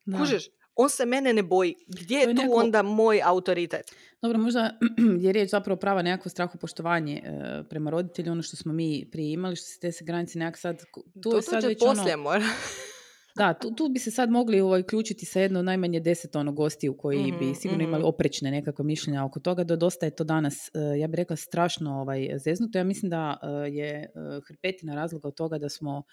Da. 0.05 0.17
Kužiš, 0.17 0.49
on 0.79 0.89
se 0.89 1.05
mene 1.05 1.33
ne 1.33 1.43
boji. 1.43 1.75
Gdje 1.87 2.15
je 2.15 2.21
je 2.21 2.35
tu 2.35 2.41
neko- 2.41 2.53
onda 2.55 2.81
moj 2.81 3.21
autoritet? 3.23 3.95
Dobro, 4.21 4.37
možda 4.39 4.77
je 5.23 5.31
riječ 5.31 5.49
zapravo 5.49 5.79
prava 5.79 6.01
nekako 6.01 6.29
strahopoštovanje 6.29 7.15
e, 7.15 7.63
prema 7.69 7.89
roditelju, 7.89 8.31
ono 8.31 8.41
što 8.41 8.57
smo 8.57 8.73
mi 8.73 9.09
prije 9.11 9.31
imali, 9.31 9.55
što 9.55 9.65
se 9.65 9.79
te 9.79 9.91
se 9.91 10.05
granice 10.05 10.39
nekak 10.39 10.57
sad, 10.57 10.83
tu 11.13 11.29
to 11.31 11.35
je 11.35 11.41
sad 11.41 11.63
već 11.63 11.79
poslije, 11.79 12.13
ono, 12.13 12.23
mora. 12.23 12.45
da, 13.35 13.53
tu, 13.53 13.71
tu 13.71 13.89
bi 13.89 13.99
se 13.99 14.11
sad 14.11 14.29
mogli 14.29 14.59
ovaj, 14.61 14.81
uključiti 14.81 15.25
sa 15.25 15.39
jedno 15.39 15.61
najmanje 15.61 15.99
deset 15.99 16.35
ono 16.35 16.51
gostiju 16.51 16.97
koji 16.97 17.31
bi 17.39 17.45
Mhm, 17.45 17.53
sigurno 17.53 17.83
imali 17.83 18.01
mhm. 18.01 18.07
oprečne 18.09 18.51
nekakve 18.51 18.85
mišljenja 18.85 19.25
oko 19.25 19.39
toga, 19.39 19.63
da 19.63 19.75
dosta 19.75 20.05
je 20.05 20.15
to 20.15 20.23
danas, 20.23 20.55
e, 20.67 20.99
ja 20.99 21.07
bih 21.07 21.17
rekla, 21.17 21.35
strašno 21.35 22.01
ovaj, 22.01 22.29
zeznuto. 22.37 22.77
Ja 22.77 22.83
mislim 22.83 23.09
da 23.09 23.37
e, 23.43 23.47
je 23.47 23.89
e, 23.93 24.09
hrpetina 24.47 24.95
razloga 24.95 25.27
od 25.27 25.35
toga 25.35 25.57
da 25.57 25.69
smo 25.69 26.03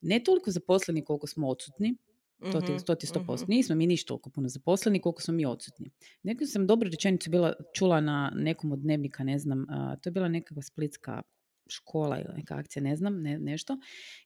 ne 0.00 0.20
toliko 0.24 0.50
zaposleni 0.50 1.04
koliko 1.04 1.26
smo 1.26 1.48
odsutni, 1.48 1.96
To 2.42 2.60
ti, 2.60 2.72
Mhm, 2.72 2.78
to 2.78 2.94
ti 2.94 3.04
je 3.04 3.08
100%. 3.08 3.42
mhm. 3.42 3.44
Nismo 3.48 3.74
mi 3.76 3.86
ništa 3.86 4.08
toliko 4.08 4.30
puno 4.30 4.48
zaposleni 4.48 5.00
koliko 5.00 5.22
smo 5.22 5.34
mi 5.34 5.46
odsutni. 5.46 5.90
Neku 6.22 6.46
sam 6.46 6.66
dobru 6.66 6.90
rečenicu 6.90 7.30
bila 7.30 7.52
čula 7.72 8.00
na 8.00 8.32
nekom 8.36 8.72
od 8.72 8.78
dnevnika, 8.78 9.24
ne 9.24 9.38
znam, 9.38 9.66
a, 9.70 9.96
to 9.96 10.08
je 10.08 10.12
bila 10.12 10.28
nekakva 10.28 10.62
splitska 10.62 11.22
škola 11.68 12.18
ili 12.18 12.34
neka 12.36 12.56
akcija, 12.56 12.82
ne 12.82 12.96
znam, 12.96 13.22
ne- 13.22 13.38
nešto, 13.38 13.78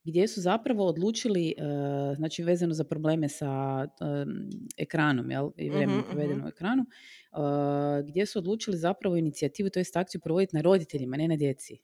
gdje 0.04 0.28
su 0.28 0.40
zapravo 0.40 0.86
odlučili, 0.86 1.48
e, 1.48 1.54
znači 2.16 2.42
vezano 2.42 2.74
za 2.74 2.84
probleme 2.84 3.28
sa 3.28 3.48
em, 4.02 4.48
ekranom, 4.76 5.30
jel, 5.30 5.50
i 5.56 5.70
vremenom 5.70 5.98
Mhm, 5.98 6.06
provedeno 6.06 6.44
u 6.44 6.48
ekranu, 6.48 6.82
e, 6.82 7.36
gdje 8.02 8.26
su 8.26 8.38
odlučili 8.38 8.76
zapravo 8.76 9.16
inicijativu, 9.16 9.70
to 9.70 9.80
jest 9.80 9.96
akciju 9.96 10.20
provoditi 10.20 10.56
na 10.56 10.62
roditeljima, 10.62 11.16
ne 11.16 11.28
na 11.28 11.36
djeci 11.36 11.78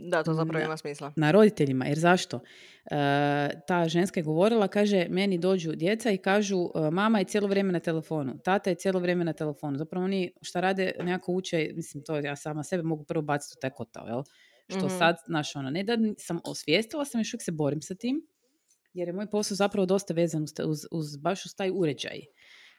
Da, 0.00 0.22
to 0.22 0.34
zapravo 0.34 0.64
ima 0.64 0.76
smisla. 0.76 1.12
na 1.16 1.30
roditeljima, 1.30 1.86
jer 1.86 1.98
zašto? 1.98 2.40
E, 2.84 2.96
ta 3.66 3.88
ženska 3.88 4.20
je 4.20 4.24
govorila, 4.24 4.68
kaže, 4.68 5.06
meni 5.10 5.38
dođu 5.38 5.72
djeca 5.72 6.10
i 6.10 6.16
kažu, 6.18 6.70
e, 6.74 6.90
mama 6.90 7.18
je 7.18 7.24
cijelo 7.24 7.48
vrijeme 7.48 7.72
na 7.72 7.80
telefonu, 7.80 8.38
tata 8.38 8.70
je 8.70 8.76
cijelo 8.76 9.00
vrijeme 9.00 9.24
na 9.24 9.32
telefonu. 9.32 9.78
Zapravo 9.78 10.04
oni 10.04 10.32
šta 10.42 10.60
rade, 10.60 10.92
nekako 11.02 11.32
uče, 11.32 11.70
mislim, 11.74 12.04
to 12.04 12.16
ja 12.16 12.36
sama 12.36 12.62
sebe 12.62 12.82
mogu 12.82 13.04
prvo 13.04 13.22
baciti 13.22 13.54
u 13.58 13.60
taj 13.60 13.70
kotao, 13.70 14.06
jel? 14.06 14.22
Što 14.68 14.86
Mhm. 14.86 14.96
sad, 14.98 15.16
znaš, 15.26 15.56
ono, 15.56 15.70
ne 15.70 15.84
da 15.84 15.96
sam 16.18 16.40
osvijestila 16.44 17.04
sam, 17.04 17.20
još 17.20 17.34
uvijek 17.34 17.42
se 17.42 17.52
borim 17.52 17.82
sa 17.82 17.94
tim, 17.94 18.26
jer 18.92 19.08
je 19.08 19.12
moj 19.12 19.30
posao 19.30 19.54
zapravo 19.56 19.86
dosta 19.86 20.14
vezan 20.14 20.42
uz, 20.42 20.52
uz, 20.66 20.86
uz 20.90 21.16
baš 21.16 21.46
uz 21.46 21.54
taj 21.56 21.70
uređaj. 21.74 22.20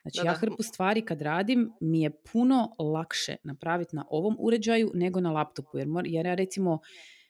Znači, 0.01 0.17
Da, 0.17 0.23
ja 0.23 0.31
da. 0.31 0.37
hrpu 0.37 0.63
stvari 0.63 1.01
kad 1.01 1.21
radim, 1.21 1.71
mi 1.81 2.01
je 2.01 2.09
puno 2.31 2.75
lakše 2.79 3.35
napraviti 3.43 3.95
na 3.95 4.05
ovom 4.09 4.35
uređaju 4.39 4.91
nego 4.93 5.19
na 5.19 5.31
laptopu. 5.31 5.77
Jer, 5.77 5.87
mor- 5.87 6.07
jer 6.07 6.25
ja 6.25 6.35
recimo, 6.35 6.79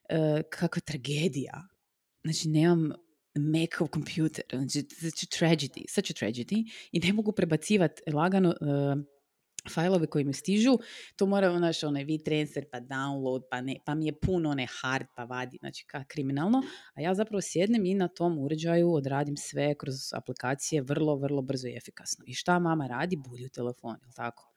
e, 0.10 0.42
kakva 0.50 0.80
tragedija. 0.80 1.68
Znači, 2.24 2.50
nemam 2.50 2.90
Macov 3.36 3.88
kompjuter. 3.88 4.44
Znači, 4.52 4.82
such 4.82 5.24
a 5.24 5.46
tragedy, 5.46 5.84
such 5.90 6.12
a 6.12 6.26
tragedy. 6.26 6.64
I 6.92 7.00
ne 7.00 7.14
mogu 7.14 7.32
prebacivati 7.32 8.02
lagano 8.14 8.50
e, 8.50 8.56
fajlove 9.70 10.08
koji 10.08 10.26
mi 10.26 10.34
stižu, 10.34 10.78
to 11.16 11.26
mora 11.26 11.58
znaš, 11.58 11.84
onaj 11.84 12.06
WeTransfer, 12.06 12.66
pa 12.72 12.80
download, 12.80 13.42
pa, 13.52 13.62
ne, 13.62 13.76
pa 13.86 13.96
mi 13.96 14.06
je 14.06 14.20
puno 14.20 14.50
onaj 14.50 14.68
hard, 14.82 15.08
pa 15.16 15.24
vadi, 15.24 15.58
znači 15.60 15.86
ka 15.88 16.04
kriminalno. 16.08 16.62
A 16.94 17.02
ja 17.02 17.14
zapravo 17.16 17.42
sjednem 17.42 17.86
i 17.86 17.94
na 17.94 18.08
tom 18.08 18.40
uređaju 18.40 18.94
odradim 18.94 19.38
sve 19.38 19.76
kroz 19.76 19.96
aplikacije 20.14 20.82
vrlo, 20.82 21.16
vrlo 21.16 21.42
brzo 21.42 21.68
i 21.68 21.78
efikasno. 21.78 22.24
I 22.28 22.34
šta 22.34 22.60
mama 22.60 22.88
radi? 22.88 23.16
Bulji 23.16 23.46
u 23.46 23.50
telefon, 23.50 23.96
jel 24.02 24.12
tako? 24.16 24.52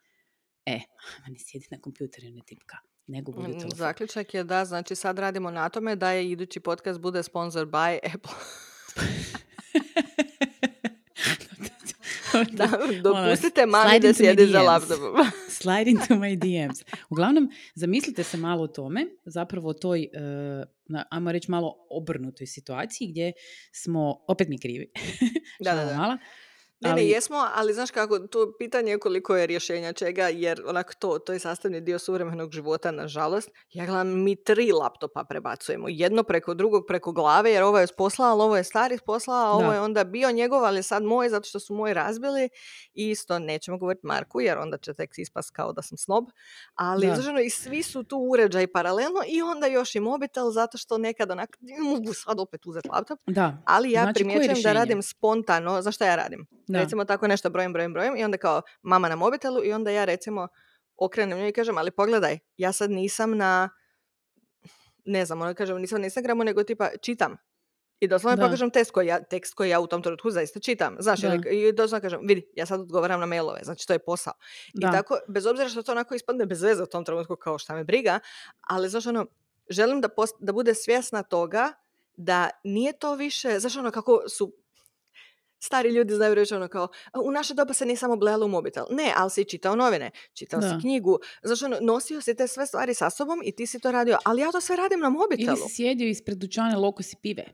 E, 0.66 0.80
mama 1.18 1.28
ne 1.28 1.38
sjedi 1.38 1.66
na 1.70 1.80
kompjuteru, 1.80 2.30
ne 2.30 2.40
tipka, 2.46 2.76
nego 3.06 3.32
Mm, 3.32 3.44
telefon. 3.44 3.70
Zaključak 3.76 4.34
je 4.34 4.44
da, 4.44 4.64
znači 4.64 4.94
sad 4.94 5.18
radimo 5.18 5.50
na 5.50 5.68
tome 5.68 5.96
da 5.96 6.10
je 6.10 6.30
idući 6.30 6.60
podcast 6.60 7.00
bude 7.00 7.22
sponsor 7.22 7.66
by 7.66 7.98
Apple. 8.14 8.32
da, 12.52 12.68
dopustite 13.02 13.66
mami 13.66 14.00
da 14.00 14.14
sjedi 14.14 14.46
za 14.46 14.62
laptopom. 14.62 15.14
Slide 15.50 15.90
into 15.90 16.14
my 16.14 16.36
DMs. 16.36 16.78
Uglavnom, 17.10 17.50
zamislite 17.74 18.22
se 18.22 18.36
malo 18.36 18.62
o 18.62 18.68
tome, 18.68 19.06
zapravo 19.24 19.68
o 19.68 19.72
toj, 19.72 20.08
na- 20.84 21.04
ajmo 21.10 21.32
reći 21.32 21.50
malo 21.50 21.74
obrnutoj 21.90 22.46
situaciji 22.46 23.08
gdje 23.08 23.32
smo, 23.74 24.24
opet 24.28 24.48
mi 24.48 24.58
krivi, 24.58 24.92
Da, 25.64 25.74
da, 25.74 25.84
da. 25.84 25.96
mala, 25.96 26.18
Ne, 26.82 26.94
ne, 26.94 27.06
jesmo, 27.08 27.36
ali 27.54 27.74
znaš 27.74 27.90
kako, 27.90 28.18
to 28.18 28.52
pitanje 28.58 28.90
je 28.92 28.98
koliko 28.98 29.36
je 29.36 29.46
rješenja 29.46 29.92
čega, 29.92 30.28
jer 30.28 30.62
onako 30.66 30.92
to, 30.98 31.18
to 31.18 31.32
je 31.32 31.38
sastavni 31.38 31.80
dio 31.80 31.98
suvremenog 31.98 32.52
života, 32.52 32.90
nažalost. 32.90 33.50
Ja 33.70 33.86
gledam, 33.86 34.22
mi 34.22 34.44
tri 34.44 34.72
laptopa 34.72 35.24
prebacujemo. 35.24 35.86
Jedno 35.88 36.22
preko 36.22 36.54
drugog, 36.54 36.84
preko 36.88 37.12
glave, 37.12 37.50
jer 37.52 37.62
ovo 37.62 37.78
je 37.78 37.86
s 37.86 37.92
posla, 37.92 38.26
ali 38.26 38.42
ovo 38.42 38.56
je 38.56 38.64
stari 38.64 38.98
s 38.98 39.00
posla, 39.00 39.34
a 39.34 39.50
ovo 39.50 39.68
Da. 39.68 39.74
je 39.74 39.80
onda 39.80 40.04
bio 40.04 40.30
njegov, 40.32 40.64
ali 40.64 40.82
sad 40.82 41.02
moj, 41.02 41.28
zato 41.28 41.48
što 41.48 41.60
su 41.60 41.74
moji 41.74 41.94
razbili. 41.94 42.48
I 42.94 43.10
isto, 43.10 43.38
nećemo 43.38 43.78
govoriti 43.78 44.06
Marku, 44.06 44.40
jer 44.40 44.58
onda 44.58 44.78
će 44.78 44.94
tek 44.94 45.10
ispast 45.16 45.50
kao 45.50 45.72
da 45.72 45.82
sam 45.82 45.98
snob. 45.98 46.24
Ali, 46.74 47.06
ono, 47.28 47.40
i 47.40 47.50
svi 47.50 47.82
su 47.82 48.04
tu 48.04 48.16
uređaj 48.18 48.66
paralelno 48.66 49.20
i 49.28 49.42
onda 49.42 49.66
još 49.66 49.94
i 49.94 50.00
mobitel, 50.00 50.50
zato 50.50 50.78
što 50.78 50.98
nekad 50.98 51.30
onak, 51.30 51.58
mogu 51.82 52.14
sad 52.14 52.40
opet 52.40 52.66
uzeti 52.66 52.88
laptop. 52.88 53.18
da, 53.26 53.62
Ali 53.66 53.90
ja 53.90 54.02
Znači, 54.02 54.14
primjećujem 54.14 54.62
da 54.62 54.72
radim 54.72 55.02
spontano. 55.02 55.82
Znaš 55.82 55.94
šta 55.94 56.06
ja 56.06 56.16
radim? 56.16 56.46
Da. 56.72 56.78
Recimo 56.78 57.04
tako 57.04 57.28
nešto 57.28 57.50
brojem, 57.50 57.72
brojem, 57.72 57.92
brojem 57.92 58.16
i 58.16 58.24
onda 58.24 58.36
kao 58.38 58.62
mama 58.82 59.08
na 59.08 59.16
mobitelu 59.16 59.64
i 59.64 59.72
onda 59.72 59.90
ja 59.90 60.04
recimo 60.04 60.48
okrenem 60.96 61.38
njoj 61.38 61.48
i 61.48 61.52
kažem, 61.52 61.78
ali 61.78 61.90
pogledaj, 61.90 62.38
ja 62.56 62.72
sad 62.72 62.90
nisam 62.90 63.36
na, 63.36 63.68
ne 65.04 65.24
znam, 65.24 65.42
ono 65.42 65.54
kažem, 65.54 65.78
nisam 65.78 66.00
na 66.00 66.06
Instagramu, 66.06 66.44
nego 66.44 66.64
tipa 66.64 66.88
čitam. 67.00 67.36
I 68.00 68.08
doslovno 68.08 68.36
Da. 68.36 68.42
pokažem 68.42 68.70
tekst 68.70 68.90
koji, 68.90 69.06
ja, 69.06 69.22
tekst 69.22 69.54
koji 69.54 69.70
ja 69.70 69.80
u 69.80 69.86
tom 69.86 70.02
trenutku 70.02 70.30
zaista 70.30 70.60
čitam. 70.60 70.96
Znaš, 70.98 71.20
Da. 71.20 71.28
ili- 71.28 71.68
i 71.68 71.72
doslovno 71.72 72.00
kažem, 72.02 72.20
vidi, 72.22 72.46
ja 72.54 72.66
sad 72.66 72.80
odgovaram 72.80 73.20
na 73.20 73.26
mailove, 73.26 73.60
znači 73.62 73.86
to 73.86 73.92
je 73.92 73.98
posao. 73.98 74.32
da. 74.74 74.88
I 74.88 74.92
tako, 74.92 75.18
bez 75.28 75.46
obzira 75.46 75.68
što 75.68 75.82
to 75.82 75.92
onako 75.92 76.14
ispadne 76.14 76.46
bez 76.46 76.62
veze 76.62 76.82
u 76.82 76.86
tom 76.86 77.04
trenutku 77.04 77.36
kao 77.36 77.58
šta 77.58 77.74
me 77.74 77.84
briga, 77.84 78.20
ali 78.60 78.88
znaš 78.88 79.06
ono, 79.06 79.26
želim 79.70 80.00
da, 80.00 80.08
post- 80.08 80.36
da 80.40 80.52
bude 80.52 80.74
svjesna 80.74 81.22
toga 81.22 81.72
da 82.14 82.50
nije 82.64 82.92
to 82.92 83.14
više, 83.14 83.58
znaš 83.58 83.76
ono 83.76 83.90
kako 83.90 84.22
su 84.28 84.52
stari 85.62 85.88
ljudi 85.88 86.14
znaju 86.14 86.34
reći 86.34 86.54
ono 86.54 86.68
kao, 86.68 86.88
u 87.24 87.30
naše 87.30 87.54
doba 87.54 87.72
se 87.72 87.86
nije 87.86 87.96
samo 87.96 88.16
gledalo 88.16 88.46
u 88.46 88.48
mobitel. 88.48 88.84
Ne, 88.90 89.12
ali 89.16 89.30
si 89.30 89.44
čitao 89.44 89.76
novine, 89.76 90.10
čitao 90.34 90.60
Da. 90.60 90.68
si 90.68 90.74
knjigu, 90.80 91.18
znači 91.42 91.64
ono, 91.64 91.76
nosio 91.80 92.20
si 92.20 92.34
te 92.36 92.46
sve 92.48 92.66
stvari 92.66 92.94
sa 92.94 93.10
sobom 93.10 93.40
i 93.44 93.52
ti 93.52 93.66
si 93.66 93.80
to 93.80 93.92
radio, 93.92 94.18
ali 94.24 94.42
ja 94.42 94.52
to 94.52 94.60
sve 94.60 94.76
radim 94.76 95.00
na 95.00 95.06
Ili 95.06 95.16
mobitelu. 95.16 95.56
si 95.56 95.74
sjedio 95.74 96.08
ispred 96.08 96.38
dućana 96.38 96.78
lokosi 96.78 97.16
pive. 97.22 97.44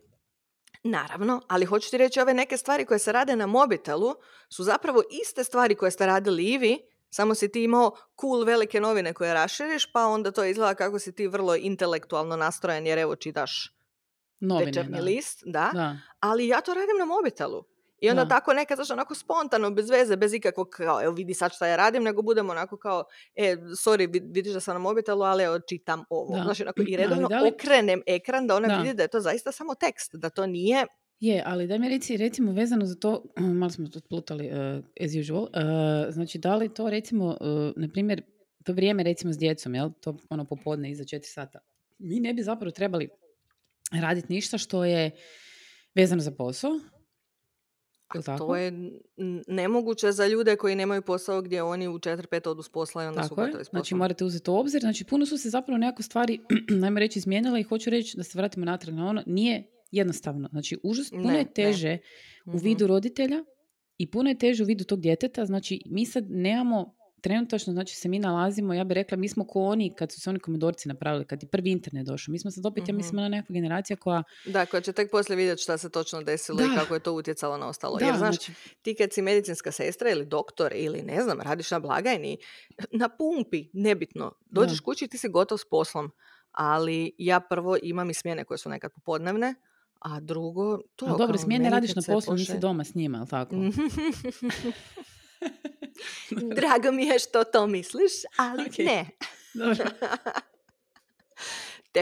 Naravno, 0.85 1.43
ali 1.49 1.65
hoću 1.65 1.91
ti 1.91 1.99
reći 1.99 2.21
ove 2.21 2.35
neke 2.35 2.57
stvari 2.57 2.85
koje 2.85 2.99
se 2.99 3.13
rade 3.13 3.37
na 3.37 3.47
mobitelu 3.47 4.15
su 4.49 4.65
zapravo 4.65 5.03
iste 5.23 5.45
stvari 5.45 5.75
koje 5.75 5.91
ste 5.91 6.07
radili 6.07 6.45
i 6.45 6.59
vi, 6.59 6.79
samo 7.11 7.35
si 7.35 7.53
ti 7.53 7.63
imao 7.65 7.97
cool 8.21 8.45
velike 8.45 8.81
novine 8.81 9.13
koje 9.15 9.35
raširiš, 9.35 9.93
pa 9.93 10.07
onda 10.07 10.31
to 10.31 10.45
izgleda 10.45 10.75
kako 10.75 10.99
si 10.99 11.15
ti 11.15 11.27
vrlo 11.27 11.57
intelektualno 11.57 12.37
nastrojen 12.37 12.87
jer 12.87 12.99
evo 12.99 13.17
čitaš 13.17 13.75
Novine, 14.41 14.83
da. 14.83 15.01
list, 15.01 15.43
da, 15.47 15.71
Da. 15.75 15.97
ali 16.21 16.49
ja 16.49 16.61
to 16.61 16.75
radim 16.75 16.97
na 16.99 17.05
mobitelu. 17.05 17.65
I 18.01 18.11
onda 18.11 18.25
Da. 18.25 18.29
tako 18.29 18.53
nekad, 18.53 18.77
znaš, 18.77 18.91
onako 18.91 19.15
spontano, 19.15 19.71
bez 19.71 19.91
veze, 19.91 20.17
bez 20.17 20.35
ikakvog, 20.35 20.69
kao, 20.69 21.03
evo 21.03 21.15
vidi 21.15 21.35
sad 21.35 21.53
šta 21.55 21.67
ja 21.67 21.77
radim, 21.77 22.03
nego 22.03 22.23
budemo 22.23 22.53
onako 22.53 22.77
kao, 22.77 23.05
e, 23.35 23.43
sorry, 23.57 24.09
vid- 24.09 24.35
vidiš 24.35 24.53
da 24.53 24.61
sam 24.61 24.75
na 24.75 24.81
mobitelu, 24.81 25.23
ali 25.23 25.45
evo 25.45 25.59
čitam 25.61 26.05
ovo. 26.11 26.37
Da. 26.37 26.43
Znači, 26.43 26.63
onako, 26.63 26.83
i 26.83 26.97
redovno 26.99 27.29
da 27.29 27.41
li- 27.41 27.51
okrenem 27.51 28.03
ekran 28.07 28.47
da 28.47 28.57
ona 28.57 28.69
Da. 28.69 28.77
vidi 28.77 28.95
da 28.95 29.03
je 29.03 29.09
to 29.09 29.21
zaista 29.21 29.53
samo 29.53 29.75
tekst, 29.75 30.15
da 30.15 30.31
to 30.31 30.47
nije 30.47 30.87
Je, 31.21 31.43
ali 31.47 31.67
daj 31.67 31.79
mi 31.79 31.89
reci, 31.89 32.17
recimo, 32.17 32.53
vezano 32.53 32.87
za 32.87 32.95
to, 32.95 33.25
malo 33.61 33.71
smo 33.71 33.89
to 33.89 34.01
plutali, 34.01 34.47
uh, 34.47 34.55
as 35.01 35.11
usual, 35.17 35.43
uh, 35.43 35.49
znači 36.11 36.39
da 36.39 36.57
li 36.57 36.75
to 36.75 36.91
recimo, 36.91 37.27
uh, 37.27 37.37
na 37.77 37.89
primjer, 37.89 38.23
to 38.65 38.73
vrijeme 38.73 39.03
recimo 39.03 39.33
s 39.33 39.39
djecom, 39.39 39.75
jel, 39.75 39.91
to 40.01 40.17
ono 40.31 40.45
popodne 40.45 40.91
iza 40.91 41.05
četiri 41.05 41.29
sata, 41.29 41.59
mi 41.99 42.21
ne 42.21 42.35
bi 42.35 42.43
zapravo 42.43 42.71
trebali 42.71 43.09
raditi 43.93 44.33
ništa 44.33 44.59
što 44.59 44.85
je 44.85 45.11
vezano 45.95 46.21
za 46.21 46.31
posao, 46.31 46.71
Jel 48.15 48.23
tako? 48.23 48.47
To 48.47 48.57
je 48.57 48.73
nemoguće 49.49 50.13
za 50.13 50.27
ljude 50.27 50.57
koji 50.57 50.75
nemaju 50.77 51.03
posao 51.03 51.43
gdje 51.43 51.63
oni 51.63 51.89
u 51.89 51.93
4-5 51.93 52.49
odu 52.49 52.63
s 52.63 52.69
posla 52.69 53.05
i 53.05 53.07
onda 53.07 53.23
su 53.23 53.29
Tako 53.29 53.41
je, 53.41 53.47
gotovi 53.47 53.65
s 53.65 53.69
znači 53.69 53.95
morate 53.95 54.25
uzeti 54.25 54.51
u 54.51 54.55
obzir, 54.55 54.81
znači 54.81 55.05
puno 55.05 55.27
su 55.27 55.39
se 55.39 55.51
zapravo 55.51 55.79
nekako 55.79 56.03
stvari, 56.03 56.41
najmo 56.83 56.99
reći, 56.99 57.19
izmijenile 57.19 57.61
i 57.61 57.65
hoću 57.65 57.91
reći 57.91 58.17
da 58.17 58.23
se 58.23 58.39
vratimo 58.39 58.67
natrag 58.67 58.95
na 58.95 59.07
ono, 59.07 59.23
nije 59.27 59.71
jednostavno, 59.91 60.49
znači 60.53 60.79
užas, 60.83 61.11
puno 61.11 61.23
Ne, 61.23 61.39
je 61.39 61.45
ne. 61.45 61.53
teže 61.55 61.99
u 62.47 62.51
Mhm. 62.51 62.59
vidu 62.59 62.87
roditelja 62.87 63.45
i 63.99 64.11
puno 64.11 64.29
je 64.31 64.39
teže 64.39 64.63
u 64.63 64.67
vidu 64.67 64.85
tog 64.85 65.01
djeteta, 65.01 65.47
znači 65.47 65.83
mi 65.87 66.07
sad 66.07 66.25
nemamo 66.31 66.95
trenutačno, 67.21 67.73
znači 67.73 67.97
se 67.97 68.09
mi 68.09 68.19
nalazimo, 68.19 68.75
ja 68.75 68.85
bih 68.85 68.95
rekla, 68.95 69.17
mi 69.17 69.29
smo 69.29 69.45
ko 69.47 69.63
oni 69.63 69.91
kad 69.91 70.13
su 70.13 70.21
se 70.21 70.31
oni 70.31 70.39
komodorci 70.39 70.89
napravili, 70.89 71.25
kad 71.25 71.43
je 71.43 71.49
prvi 71.49 71.71
internet 71.71 72.07
došao. 72.07 72.33
Mi 72.33 72.39
smo 72.39 72.51
sad 72.51 72.67
opet, 72.67 72.89
ja 72.89 72.95
mislim, 72.95 73.09
Mhm. 73.09 73.19
ona 73.19 73.29
nekakva 73.29 73.53
generacija 73.53 73.97
koja... 73.97 74.23
Da, 74.47 74.67
koja 74.67 74.81
će 74.81 74.93
tek 74.93 75.11
poslije 75.11 75.37
vidjeti 75.37 75.63
šta 75.63 75.79
se 75.79 75.91
točno 75.91 76.23
desilo 76.23 76.63
i 76.63 76.77
kako 76.77 76.95
je 76.95 77.01
to 77.01 77.13
utjecalo 77.13 77.57
na 77.57 77.69
ostalo. 77.69 77.97
Da, 77.97 78.05
Jer 78.05 78.17
znaš, 78.17 78.37
znači, 78.37 78.53
ti 78.83 78.95
kad 78.95 79.13
si 79.13 79.23
medicinska 79.23 79.73
sestra 79.73 80.11
ili 80.11 80.27
doktor 80.27 80.73
ili 80.75 81.03
ne 81.03 81.23
znam, 81.23 81.41
radiš 81.41 81.71
na 81.71 81.79
blagajni, 81.79 82.39
na 82.93 83.09
pumpi, 83.09 83.69
nebitno. 83.73 84.33
Dođeš 84.43 84.79
Da. 84.79 84.85
kući 84.85 85.05
i 85.05 85.09
ti 85.09 85.19
si 85.19 85.29
gotov 85.29 85.59
s 85.59 85.65
poslom. 85.65 86.11
Ali 86.53 87.13
ja 87.19 87.41
prvo 87.41 87.77
imam 87.83 88.11
i 88.11 88.15
smjene 88.15 88.45
koje 88.45 88.59
su 88.59 88.69
nekad 88.69 88.93
popodnevne, 88.93 89.55
a 89.99 90.21
drugo, 90.21 90.79
to 90.97 91.07
ali 91.07 91.19
dobro, 91.19 91.39
smjene 91.39 91.71
radiš 91.71 91.95
na 91.95 92.03
poslu, 92.07 92.35
nisi 92.35 92.59
doma 92.59 92.85
s 92.85 92.95
njima, 92.95 93.19
jel 93.19 93.27
tako? 93.27 93.57
Drago 96.57 96.93
mi 96.93 97.07
je 97.07 97.19
što 97.19 97.45
to 97.45 97.67
misliš, 97.67 98.13
ali 98.37 98.63
Ok. 98.63 98.79
ne. 98.79 99.07
Dobro. 99.55 99.85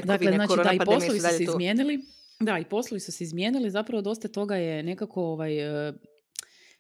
Dakle, 0.05 0.33
znači 0.33 0.55
da 0.65 0.73
i 0.73 0.79
poslovi 0.79 1.21
su 1.21 1.29
se 1.29 1.43
izmijenili. 1.43 1.99
Da, 2.41 2.59
i 2.59 2.65
poslovi 2.65 3.01
su 3.01 3.13
se 3.13 3.25
izmijenili, 3.25 3.71
zapravo 3.71 4.03
dosta 4.03 4.29
toga 4.29 4.57
je 4.57 4.83
nekako, 4.83 5.23
ovaj, 5.23 5.89
e, 5.89 5.93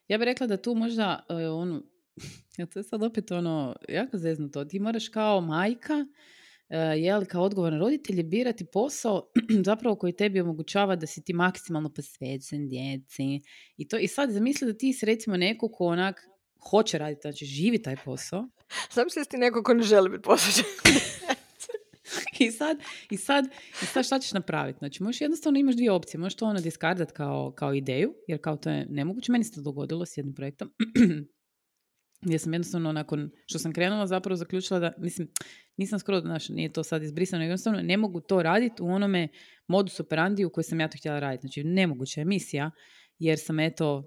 ja 0.08 0.18
bih 0.18 0.24
rekla 0.24 0.46
da 0.46 0.56
tu 0.56 0.74
možda, 0.74 1.26
e, 1.28 1.48
ono, 1.48 1.82
ja 2.58 2.66
to 2.66 2.78
je 2.78 2.82
sad 2.82 3.02
opet 3.02 3.30
ono, 3.30 3.76
jako 3.88 4.18
zeznuto, 4.18 4.64
ti 4.64 4.78
moraš 4.78 5.08
kao 5.08 5.40
majka, 5.40 6.06
e, 6.68 6.78
jel, 6.78 7.24
kao 7.24 7.42
odgovoran 7.42 7.80
roditelj 7.80 8.22
birati 8.22 8.66
posao 8.72 9.30
zapravo 9.66 9.96
koji 9.96 10.16
tebi 10.16 10.40
omogućava 10.40 10.96
da 10.96 11.06
si 11.06 11.24
ti 11.24 11.32
maksimalno 11.32 11.92
posvećen 11.94 12.68
djeci. 12.68 13.40
I, 13.76 13.88
to, 13.88 13.98
I 13.98 14.08
sad 14.08 14.30
zamisli 14.30 14.66
da 14.66 14.78
ti 14.78 14.92
si 14.92 15.06
recimo 15.06 15.36
neko 15.36 15.68
ko 15.68 15.84
onak 15.86 16.20
hoće 16.70 16.98
raditi, 16.98 17.20
znači 17.22 17.46
živi 17.46 17.82
taj 17.82 17.96
posao, 18.04 18.48
Znam 18.94 19.10
se 19.10 19.24
ti 19.30 19.36
neko 19.36 19.62
ko 19.62 19.74
ne 19.74 19.82
želi 19.82 20.10
biti 20.10 20.22
posvećen. 20.22 20.64
I 22.38 22.50
sad, 22.50 22.78
i 23.10 23.16
sad, 23.16 23.44
i 23.82 23.86
sad 23.86 24.06
šta 24.06 24.18
ćeš 24.18 24.32
napraviti? 24.32 24.78
Znači, 24.78 25.02
možeš 25.02 25.20
jednostavno 25.20 25.58
imaš 25.58 25.74
dvije 25.74 25.92
opcije. 25.92 26.20
Možeš 26.20 26.36
to 26.36 26.46
ono 26.46 26.60
diskardat 26.60 27.12
kao, 27.12 27.52
kao 27.56 27.74
ideju, 27.74 28.14
jer 28.28 28.40
kao 28.40 28.56
to 28.56 28.70
je 28.70 28.86
nemoguće. 28.90 29.32
Meni 29.32 29.44
se 29.44 29.54
to 29.54 29.60
dogodilo 29.60 30.06
s 30.06 30.16
jednim 30.16 30.34
projektom. 30.34 30.72
gdje 32.26 32.38
sam 32.38 32.52
jednostavno 32.52 32.92
nakon 32.92 33.30
što 33.46 33.58
sam 33.58 33.72
krenula 33.72 34.06
zapravo 34.06 34.36
zaključila 34.36 34.80
da, 34.80 34.92
mislim, 34.98 35.28
nisam 35.76 35.98
skoro, 35.98 36.20
znaš, 36.20 36.48
nije 36.48 36.72
to 36.72 36.82
sad 36.82 37.02
izbrisano, 37.02 37.42
jednostavno 37.42 37.82
ne 37.82 37.96
mogu 37.96 38.20
to 38.20 38.42
raditi 38.42 38.82
u 38.82 38.86
onome 38.86 39.28
modus 39.68 40.00
operandi 40.00 40.44
u 40.44 40.50
koji 40.50 40.64
sam 40.64 40.80
ja 40.80 40.88
to 40.88 40.98
htjela 40.98 41.18
raditi. 41.18 41.40
Znači, 41.40 41.64
nemoguća 41.64 42.20
je 42.20 42.24
misija, 42.24 42.70
jer 43.18 43.38
sam 43.38 43.60
eto 43.60 44.04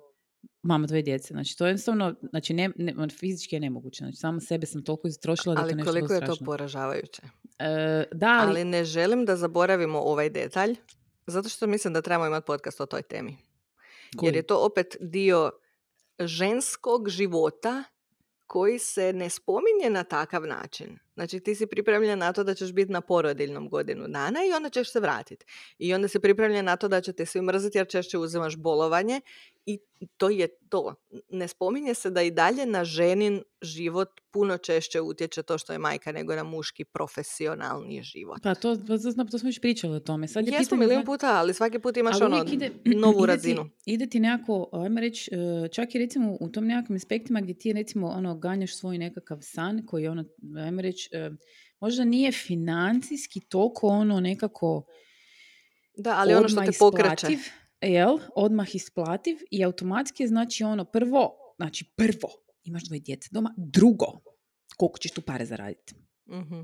mama 0.61 0.87
dvoje 0.87 1.01
djece. 1.01 1.33
Znači, 1.33 1.57
to 1.57 1.65
je 1.65 1.69
jednostavno, 1.69 2.15
znači, 2.29 2.53
ne, 2.53 2.69
ne, 2.75 2.93
ono, 2.97 3.09
fizički 3.09 3.55
je 3.55 3.59
nemoguće. 3.59 3.97
Znači, 3.97 4.17
sama 4.17 4.39
sebe 4.39 4.65
sam 4.65 4.83
toliko 4.83 5.07
istrošila 5.07 5.55
da 5.55 5.61
to 5.61 5.65
Ali 5.65 5.75
nešto 5.75 5.91
koliko 5.91 6.13
je 6.13 6.25
to 6.25 6.35
poražavajuće. 6.45 7.21
E, 7.59 8.03
da, 8.11 8.27
ali, 8.27 8.49
Ali 8.49 8.65
ne 8.65 8.85
želim 8.85 9.25
da 9.25 9.35
zaboravimo 9.35 9.99
ovaj 9.99 10.29
detalj, 10.29 10.75
zato 11.27 11.49
što 11.49 11.67
mislim 11.67 11.93
da 11.93 12.01
trebamo 12.01 12.27
imati 12.27 12.45
podcast 12.45 12.81
o 12.81 12.85
toj 12.85 13.01
temi. 13.01 13.37
koji? 14.17 14.27
Jer 14.27 14.35
je 14.35 14.41
to 14.43 14.65
opet 14.65 14.95
dio 14.99 15.51
ženskog 16.19 17.09
života 17.09 17.83
koji 18.47 18.79
se 18.79 19.13
ne 19.13 19.29
spominje 19.29 19.89
na 19.89 20.03
takav 20.03 20.43
način. 20.47 20.99
Znači 21.19 21.39
ti 21.39 21.55
si 21.55 21.67
pripremljen 21.67 22.19
na 22.19 22.33
to 22.33 22.43
da 22.43 22.53
ćeš 22.53 22.71
biti 22.73 22.91
na 22.91 23.01
porodiljnom 23.01 23.69
godinu 23.69 24.07
dana 24.07 24.39
i 24.49 24.53
onda 24.55 24.69
ćeš 24.69 24.91
se 24.91 24.99
vratiti. 24.99 25.45
I 25.77 25.93
onda 25.93 26.07
si 26.07 26.19
pripremljen 26.19 26.65
na 26.65 26.75
to 26.75 26.87
da 26.87 27.01
će 27.01 27.13
te 27.13 27.25
svi 27.25 27.41
mrziti 27.41 27.77
jer 27.77 27.87
češće 27.87 28.17
uzimaš 28.17 28.55
bolovanje 28.57 29.21
i 29.65 29.79
to 30.17 30.29
je 30.29 30.47
to. 30.69 30.95
Ne 31.29 31.47
spominje 31.47 31.93
se 31.93 32.09
da 32.09 32.21
i 32.21 32.31
dalje 32.31 32.65
na 32.65 32.83
ženin 32.83 33.43
život 33.61 34.09
puno 34.31 34.57
češće 34.57 35.01
utječe 35.01 35.43
to 35.43 35.57
što 35.57 35.73
je 35.73 35.79
majka 35.79 36.11
nego 36.11 36.35
na 36.35 36.43
muški 36.43 36.85
profesionalni 36.85 38.03
život. 38.03 38.37
Pa 38.43 38.55
to, 38.55 38.77
pa 38.87 38.97
to, 38.97 39.23
to 39.31 39.39
smo 39.39 39.47
već 39.47 39.61
pričali 39.61 39.95
o 39.95 39.99
tome. 39.99 40.27
Sad 40.27 40.47
je 40.47 40.53
Jesmo 40.53 40.77
milijun 40.77 41.05
puta, 41.05 41.27
ali 41.39 41.53
svaki 41.53 41.79
put 41.79 41.97
imaš 41.97 42.21
ono 42.21 42.45
ide, 42.51 42.71
novu 43.01 43.23
ide 43.23 43.33
razinu. 43.33 43.63
Ti, 43.63 43.93
ide 43.93 44.07
ti 44.07 44.19
nekako, 44.19 44.69
ajmo 44.71 44.99
reći, 44.99 45.31
e, 45.33 45.67
čak 45.67 45.95
i 45.95 45.99
recimo 45.99 46.37
u 46.39 46.49
tom 46.49 46.65
nekakvim 46.65 46.95
aspektima 46.95 47.41
gdje 47.41 47.53
ti 47.53 47.73
recimo 47.73 48.07
ono, 48.07 48.37
ganjaš 48.37 48.77
svoj 48.77 48.97
nekakav 48.97 49.37
san 49.41 49.85
koji 49.85 50.03
je 50.03 50.09
ono, 50.09 50.23
ajmo 50.65 50.81
reći, 50.81 51.08
možda 51.79 52.03
nije 52.03 52.31
financijski 52.31 53.39
toliko 53.39 53.87
ono 53.87 54.19
nekako 54.19 54.85
Da, 55.97 56.15
ali 56.17 56.33
ono 56.33 56.49
što 56.49 56.61
te 56.61 56.71
pokreće. 56.79 57.27
jel, 57.81 58.17
odmah 58.35 58.75
isplativ 58.75 59.37
i 59.51 59.63
automatski 59.63 60.23
je 60.23 60.27
znači 60.27 60.63
ono 60.63 60.85
prvo, 60.85 61.35
znači 61.57 61.85
prvo, 61.95 62.29
imaš 62.63 62.83
dvoje 62.83 62.99
djece 62.99 63.29
doma, 63.31 63.53
drugo, 63.57 64.21
koliko 64.77 64.99
ćeš 64.99 65.11
tu 65.11 65.21
pare 65.21 65.45
zaraditi. 65.45 65.95
Mhm. 66.29 66.61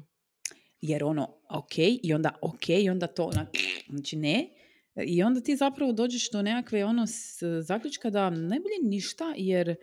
jer 0.82 1.04
ono, 1.04 1.42
ok, 1.50 1.78
i 1.78 2.14
onda 2.14 2.40
ok, 2.42 2.70
i 2.70 2.90
onda 2.90 3.08
to, 3.08 3.32
znači 3.90 4.16
ne. 4.16 4.50
I 5.06 5.24
onda 5.24 5.42
ti 5.42 5.56
zapravo 5.56 5.92
dođeš 5.92 6.32
do 6.32 6.42
nekakve 6.42 6.86
ono 6.86 7.08
s, 7.08 7.44
zaključka 7.62 8.10
da 8.10 8.30
najbolje 8.30 8.76
ništa, 8.84 9.34
jer 9.38 9.76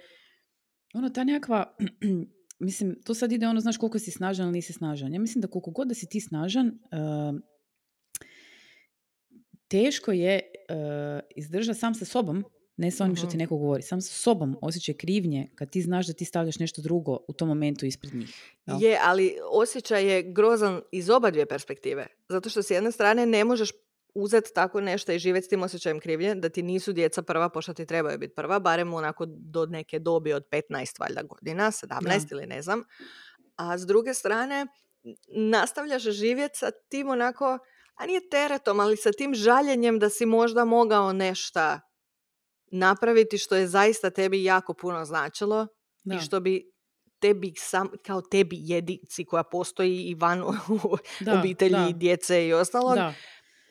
ono 0.94 1.09
ta 1.09 1.25
nekakva, 1.25 1.77
mislim, 2.62 2.96
to 3.05 3.14
sad 3.14 3.33
ide 3.33 3.48
ono, 3.48 3.61
znaš 3.61 3.77
koliko 3.77 3.98
si 3.98 4.11
snažan 4.11 4.46
ili 4.46 4.53
nisi 4.53 4.72
snažan. 4.72 5.14
Ja 5.14 5.20
mislim 5.20 5.42
da 5.42 5.48
koliko 5.48 5.70
god 5.70 5.88
da 5.88 5.94
si 5.94 6.07
ti 6.07 6.20
snažan, 6.20 6.79
teško 9.68 10.12
je 10.12 10.40
uh, 10.70 10.77
izdržati 11.37 11.79
sam 11.79 11.94
sa 11.94 12.05
sobom, 12.05 12.44
ne 12.77 12.90
sa 12.90 13.05
onim 13.05 13.16
što 13.16 13.27
ti 13.27 13.31
Mhm. 13.31 13.38
neko 13.38 13.57
govori, 13.57 13.83
sam 13.83 14.01
sa 14.01 14.14
sobom 14.14 14.57
osjećaj 14.61 14.94
krivnje 14.94 15.48
kad 15.55 15.70
ti 15.70 15.83
znaš 15.83 16.07
da 16.07 16.12
ti 16.12 16.25
stavljaš 16.25 16.59
nešto 16.59 16.83
drugo 16.83 17.18
u 17.29 17.33
tom 17.33 17.48
momentu 17.48 17.87
ispred 17.87 18.14
njih. 18.14 18.35
Je, 18.81 18.98
ali 19.03 19.33
osjećaj 19.53 20.12
je 20.12 20.22
grozan 20.22 20.81
iz 20.92 21.11
oba 21.11 21.31
dvije 21.31 21.46
perspektive. 21.46 22.07
Zato 22.29 22.48
što 22.51 22.62
s 22.62 22.70
jedne 22.70 22.92
strane 22.92 23.27
ne 23.27 23.44
možeš 23.44 23.70
uzeti 24.14 24.51
tako 24.55 24.81
nešto 24.81 25.12
i 25.12 25.18
živjeti 25.18 25.44
s 25.44 25.48
tim 25.48 25.62
osjećajem 25.62 26.01
krivnje, 26.01 26.35
da 26.35 26.48
ti 26.48 26.62
nisu 26.62 26.92
djeca 26.92 27.22
prva, 27.22 27.48
pošto 27.48 27.75
ti 27.75 27.87
trebaju 27.87 28.18
biti 28.18 28.35
prva, 28.35 28.59
barem 28.59 28.94
onako 28.94 29.27
do 29.29 29.66
neke 29.66 29.98
dobi 29.98 30.33
od 30.33 30.44
15 30.51 31.01
valjda 31.01 31.22
godina, 31.22 31.70
17 31.70 32.33
ili 32.33 32.46
ne 32.46 32.62
znam. 32.62 32.85
A 33.57 33.79
s 33.79 33.87
druge 33.87 34.14
strane, 34.14 34.66
nastavljaš 35.37 36.03
živjeti 36.03 36.59
sa 36.59 36.70
tim 36.88 37.09
onako, 37.09 37.59
a 37.94 38.07
nije 38.07 38.29
teretom, 38.29 38.81
ali 38.81 38.96
sa 38.96 39.12
tim 39.12 39.35
žaljenjem 39.35 39.98
da 39.98 40.09
si 40.09 40.27
možda 40.27 40.64
mogao 40.64 41.12
nešto 41.12 41.79
napraviti 42.72 43.38
što 43.38 43.57
je 43.57 43.66
zaista 43.66 44.11
tebi 44.11 44.44
jako 44.44 44.75
puno 44.75 45.05
značilo 45.05 45.66
Da. 46.05 46.14
i 46.14 46.18
što 46.18 46.40
bi 46.40 46.72
tebi 47.20 47.53
sam, 47.57 47.88
kao 48.07 48.20
tebi 48.20 48.57
jedinci 48.61 49.25
koja 49.25 49.42
postoji 49.42 49.96
i 49.96 50.14
van 50.14 50.42
Da, 51.20 51.38
obitelji, 51.38 51.92
da. 51.92 51.92
djece 51.94 52.46
i 52.46 52.53
ostalog, 52.53 52.94
Da. 52.94 53.14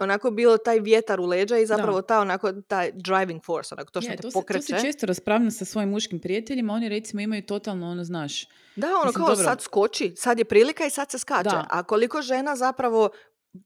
Onako 0.02 0.32
bilo 0.32 0.58
taj 0.58 0.80
vjetar 0.80 1.20
u 1.20 1.26
leđa 1.26 1.58
i 1.58 1.66
zapravo 1.66 2.02
ta 2.02 2.20
onako 2.20 2.52
taj 2.54 2.92
driving 2.94 3.44
force, 3.44 3.76
onako 3.76 3.92
to 3.92 4.02
što 4.02 4.12
Je, 4.12 4.16
te 4.18 4.22
to, 4.22 4.32
se, 4.32 4.34
pokreće. 4.34 4.68
to 4.68 4.76
se 4.76 4.82
često 4.82 5.06
raspravljam 5.06 5.52
sa 5.52 5.66
svojim 5.66 5.90
muškim 5.90 6.20
prijateljima, 6.20 6.74
oni 6.74 6.90
recimo 6.90 7.22
imaju 7.22 7.42
totalno 7.44 7.90
ono, 7.90 8.04
znaš, 8.04 8.48
Da, 8.76 8.88
ono 8.88 9.06
Mislim, 9.06 9.14
kao 9.16 9.28
dobro. 9.28 9.44
sad 9.44 9.62
skoči, 9.62 10.14
sad 10.18 10.40
je 10.40 10.46
prilika 10.46 10.86
i 10.86 10.90
sad 10.90 11.12
se 11.12 11.20
skače. 11.20 11.44
Da. 11.46 11.66
A 11.70 11.84
koliko 11.84 12.22
žena 12.22 12.56
zapravo 12.56 13.10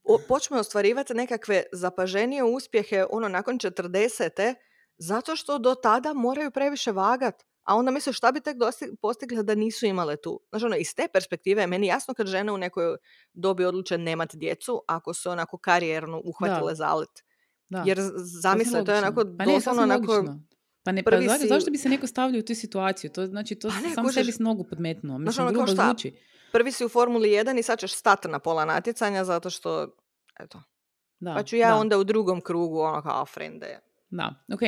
o- 0.04 0.18
počne 0.18 0.58
ostvarivati 0.58 1.14
nekakve 1.14 1.62
zapaženije 1.72 2.42
uspjehe 2.44 3.04
ono 3.10 3.28
nakon 3.28 3.58
40. 3.58 4.54
zato 4.98 5.36
što 5.36 5.58
do 5.58 5.74
tada 5.74 6.12
moraju 6.14 6.50
previše 6.50 6.92
vagat. 6.92 7.42
A 7.66 7.76
onda 7.76 7.90
misle 7.90 8.12
šta 8.12 8.32
bi 8.32 8.40
tek 8.40 8.56
dosti- 8.56 8.96
postigle 8.96 9.42
da 9.42 9.54
nisu 9.54 9.86
imale 9.86 10.16
tu. 10.16 10.40
Znači 10.50 10.64
ono, 10.64 10.76
iz 10.76 10.94
te 10.94 11.08
perspektive 11.08 11.62
je 11.62 11.66
meni 11.66 11.86
jasno 11.86 12.14
kad 12.14 12.26
žene 12.26 12.52
u 12.52 12.58
nekoj 12.58 12.96
dobi 13.32 13.64
odluče 13.64 13.98
nemati 13.98 14.36
djecu 14.36 14.82
ako 14.88 15.14
su 15.14 15.30
onako 15.30 15.58
karijerno 15.58 16.22
uhvatile 16.24 16.74
zalet. 16.74 17.08
da. 17.68 17.82
Jer 17.86 17.98
z- 18.00 18.12
zamisle, 18.40 18.84
to 18.84 18.92
je 18.92 18.98
onako 18.98 19.24
pa 19.38 19.44
ne, 19.44 19.54
doslovno 19.54 19.82
onako... 19.82 20.12
logično. 20.12 20.40
Pa 20.82 20.92
ne, 20.92 21.02
pa 21.02 21.10
prvi 21.10 21.28
si- 21.30 21.48
zašto 21.48 21.70
bi 21.70 21.78
se 21.78 21.88
neko 21.88 22.06
stavljao 22.06 22.38
u 22.38 22.44
tu 22.44 22.54
situaciju? 22.54 23.10
To 23.10 23.26
znači, 23.26 23.54
to 23.54 23.68
Pa 23.68 23.80
ne, 23.80 23.94
sam 23.94 24.04
kužiš. 24.04 24.14
sebi 24.16 24.32
s 24.32 24.38
nogu 24.38 24.64
podmetnuo. 24.64 25.18
Mislim, 25.18 25.46
ono 25.46 25.54
kao 25.54 25.64
grubo 25.64 25.74
šta? 25.74 25.84
zvuči. 25.84 26.12
Prvi 26.52 26.72
si 26.72 26.84
u 26.84 26.88
Formuli 26.88 27.28
1 27.28 27.58
i 27.58 27.62
sad 27.62 27.78
ćeš 27.78 27.94
stati 27.94 28.28
na 28.28 28.38
pola 28.38 28.64
natjecanja 28.64 29.24
zato 29.24 29.50
što, 29.50 29.88
eto, 30.40 30.62
Da, 31.18 31.34
Pa 31.34 31.42
ću 31.42 31.56
ja 31.56 31.68
da, 31.68 31.76
onda 31.76 31.98
u 31.98 32.04
drugom 32.04 32.40
krugu, 32.40 32.80
ono 32.80 33.02
kao 33.02 33.26
frende. 33.26 33.80
Da, 34.16 34.34
ok. 34.52 34.60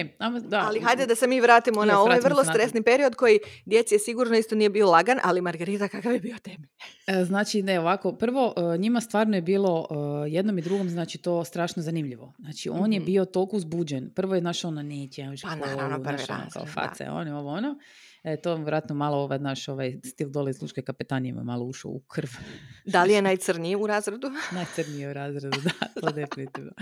Da. 0.43 0.59
ali 0.59 0.81
hajde 0.81 1.07
da 1.07 1.15
se 1.15 1.27
mi 1.27 1.41
vratimo 1.41 1.85
na 1.85 2.01
ovaj 2.01 2.21
vrlo 2.21 2.45
stresni 2.45 2.83
period 2.83 3.15
koji 3.15 3.39
djeci 3.67 3.95
je 3.95 3.99
sigurno 3.99 4.37
isto 4.37 4.55
nije 4.55 4.71
bio 4.71 4.91
lagan, 4.91 5.19
ali 5.25 5.41
Margarita 5.41 5.89
kakav 5.89 6.13
je 6.13 6.21
bio 6.21 6.37
tebi? 6.39 6.69
E, 7.07 7.25
Znači, 7.25 7.63
ne, 7.63 7.81
ovako, 7.81 8.13
prvo, 8.13 8.55
e, 8.75 8.79
njima 8.79 9.01
stvarno 9.01 9.37
je 9.37 9.43
bilo 9.43 9.87
e, 9.91 9.95
jednom 10.31 10.59
i 10.59 10.63
drugom, 10.63 10.89
znači, 10.89 11.19
to 11.19 11.45
strašno 11.45 11.83
zanimljivo. 11.83 12.35
Znači, 12.39 12.69
on 12.71 12.93
je 12.93 12.99
Mhm. 12.99 13.07
bio 13.07 13.25
toliko 13.25 13.57
uzbuđen. 13.57 14.11
Prvo 14.11 14.35
je 14.35 14.41
naš 14.41 14.65
ono, 14.65 14.83
neće, 14.83 15.23
ja 15.23 15.33
Pa 15.43 15.55
naravno, 15.57 16.05
prvi 16.05 16.17
ono, 16.19 16.27
kao 16.27 16.37
razred, 16.37 16.63
da. 16.65 16.89
face, 16.89 17.11
on 17.11 17.27
je 17.27 17.35
ovo 17.35 17.51
ono. 17.51 17.79
E, 18.25 18.37
to 18.41 18.55
vjerojatno 18.55 18.95
malo 18.95 19.17
ovaj 19.17 19.39
naš 19.39 19.69
ovaj 19.69 20.01
stil 20.05 20.31
dole 20.31 20.51
iz 20.51 20.63
Lučke 20.63 20.83
kapetanije 20.83 21.31
ima 21.31 21.43
malo 21.43 21.65
ušao 21.65 21.91
u 21.91 22.01
krv. 22.01 22.29
Da 22.93 23.05
li 23.05 23.13
je 23.13 23.23
najcrniji 23.23 23.77
u 23.77 23.87
razredu? 23.87 24.31
Najcrnije 24.53 25.11
u 25.11 25.13
razredu, 25.13 25.59
da, 25.65 25.71
to 26.01 26.11
definitivno. 26.11 26.73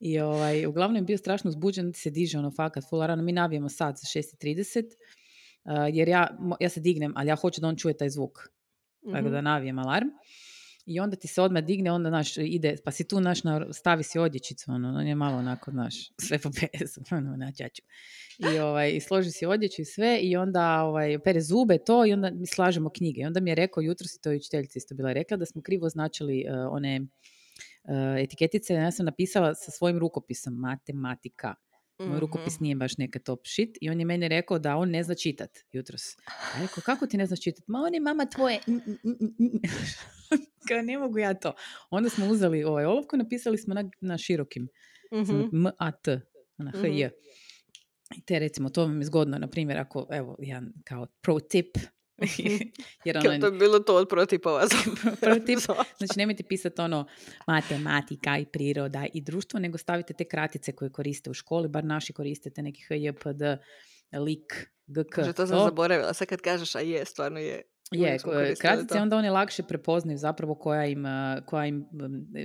I 0.00 0.20
ovaj, 0.20 0.66
uglavnom 0.66 0.96
je 0.96 1.02
bio 1.02 1.18
strašno 1.18 1.48
uzbuđen, 1.48 1.92
se 1.94 2.10
diže 2.10 2.38
ono 2.38 2.50
fakat 2.50 2.84
full 2.90 3.06
rano. 3.06 3.22
Mi 3.22 3.32
navijemo 3.32 3.68
sad 3.68 3.96
za 3.96 4.20
6.30, 4.20 4.84
uh, 4.84 5.72
jer 5.96 6.08
ja, 6.08 6.38
ja 6.60 6.68
se 6.68 6.80
dignem, 6.80 7.12
ali 7.16 7.28
ja 7.28 7.36
hoću 7.36 7.60
da 7.60 7.68
on 7.68 7.76
čuje 7.76 7.96
taj 7.96 8.10
zvuk. 8.10 8.38
Tako 9.12 9.24
Mhm. 9.24 9.32
da 9.32 9.40
navijem 9.40 9.78
alarm. 9.78 10.08
I 10.86 11.00
onda 11.00 11.16
ti 11.16 11.28
se 11.28 11.42
odmah 11.42 11.64
digne, 11.64 11.92
onda 11.92 12.10
naš 12.10 12.36
ide, 12.36 12.76
pa 12.84 12.90
si 12.90 13.08
tu 13.08 13.20
naš, 13.20 13.44
na, 13.44 13.72
stavi 13.72 14.02
si 14.02 14.18
odjećicu, 14.18 14.70
ono, 14.70 14.88
on 14.88 15.06
je 15.06 15.14
malo 15.14 15.36
onako, 15.36 15.70
naš, 15.70 15.94
sve 16.26 16.38
po 16.38 16.50
pesu, 16.50 17.00
ono, 17.16 17.36
na 17.36 17.52
čaču. 17.52 17.82
I, 18.54 18.58
ovaj, 18.58 18.90
i 18.90 19.00
složi 19.00 19.30
si 19.30 19.46
odjeću 19.46 19.82
i 19.82 19.84
sve, 19.84 20.18
i 20.22 20.36
onda 20.36 20.82
ovaj, 20.82 21.18
pere 21.18 21.40
zube, 21.40 21.78
to, 21.78 22.06
i 22.06 22.12
onda 22.12 22.30
mi 22.30 22.46
slažemo 22.46 22.90
knjige. 22.90 23.20
I 23.20 23.24
onda 23.24 23.40
mi 23.40 23.50
je 23.50 23.54
rekao, 23.54 23.80
jutro 23.80 24.06
si 24.08 24.20
to 24.20 24.30
je 24.30 24.36
učiteljica 24.36 24.78
isto 24.78 24.94
bila 24.94 25.12
rekla, 25.12 25.36
da 25.36 25.46
smo 25.46 25.62
krivo 25.62 25.86
označili 25.86 26.40
eh, 26.40 26.52
one 26.70 26.96
eh, 26.96 28.22
etiketice, 28.22 28.74
ja 28.74 28.90
sam 28.90 29.06
napisala 29.06 29.54
sa 29.54 29.70
svojim 29.70 29.98
rukopisom, 29.98 30.54
matematika. 30.54 31.54
Moj 32.02 32.08
Mhm. 32.08 32.18
rukopis 32.18 32.60
nije 32.60 32.74
baš 32.74 32.96
neka 32.96 33.18
top 33.18 33.40
shit 33.46 33.78
i 33.80 33.90
on 33.90 34.00
je 34.00 34.06
meni 34.06 34.28
rekao 34.28 34.58
da 34.58 34.76
on 34.76 34.90
ne 34.90 35.02
zna 35.02 35.14
čitat 35.14 35.50
jutros. 35.72 36.02
Ja 36.54 36.62
rekao, 36.62 36.82
kako 36.82 37.06
ti 37.06 37.16
ne 37.16 37.26
znaš 37.26 37.40
čitat? 37.40 37.64
Ma 37.68 37.78
on 37.78 37.94
je 37.94 38.00
mama 38.00 38.26
tvoje. 38.26 38.60
Kao 40.68 40.82
ne 40.82 40.98
mogu 40.98 41.18
ja 41.18 41.34
to. 41.34 41.52
Onda 41.90 42.08
smo 42.10 42.26
uzeli 42.26 42.64
ovaj 42.64 42.84
olovku 42.84 43.16
i 43.16 43.18
napisali 43.18 43.58
smo 43.58 43.74
na, 43.74 43.90
na 44.00 44.18
širokim. 44.18 44.68
Mhm. 45.14 45.40
M, 45.52 45.66
A, 45.78 45.90
T. 45.92 46.20
Na 46.58 46.70
H, 46.72 46.86
J. 46.88 47.10
I 48.16 48.22
te 48.22 48.38
recimo, 48.38 48.68
to 48.68 48.82
vam 48.82 48.98
je 48.98 49.04
zgodno, 49.04 49.38
na 49.38 49.48
primjer, 49.48 49.78
ako, 49.78 50.06
evo, 50.10 50.36
jedan 50.38 50.72
kao 50.84 51.06
pro 51.20 51.40
tip, 51.40 51.76
jer 53.04 53.22
Kao 53.22 53.30
ono, 53.30 53.40
to 53.40 53.46
je 53.46 53.52
bilo 53.52 53.78
to 53.78 53.96
od 53.96 54.08
protipova. 54.08 54.66
za- 54.66 54.76
Prvi 55.20 55.44
tip, 55.44 55.58
za- 55.58 55.74
Znači, 55.98 56.12
nemojte 56.16 56.42
pisati 56.42 56.80
ono 56.80 57.06
matematika 57.46 58.38
i 58.38 58.46
priroda 58.46 59.06
i 59.14 59.20
društvo, 59.20 59.60
nego 59.60 59.78
stavite 59.78 60.14
te 60.14 60.24
kratice 60.24 60.72
koje 60.72 60.90
koriste 60.90 61.30
u 61.30 61.34
školi, 61.34 61.68
bar 61.68 61.84
naši 61.84 62.12
koristite 62.12 62.62
neki 62.62 62.82
HJPD, 62.82 63.42
lik, 64.14 64.52
GK. 64.86 65.16
Bože, 65.16 65.32
to 65.32 65.46
sam 65.46 65.58
zaboravila. 65.60 66.14
Sad 66.14 66.28
kad 66.28 66.40
kažeš, 66.40 66.74
a 66.74 66.80
je, 66.80 67.04
stvarno 67.04 67.40
je. 67.40 67.62
Je, 67.92 68.18
kratice 68.60 68.98
onda 68.98 69.16
one 69.16 69.30
lakše 69.30 69.62
prepoznaju 69.62 70.18
zapravo 70.18 70.54
koja 70.54 70.86
im, 70.86 71.04
uh, 71.04 71.44
koja 71.46 71.66
im 71.66 71.86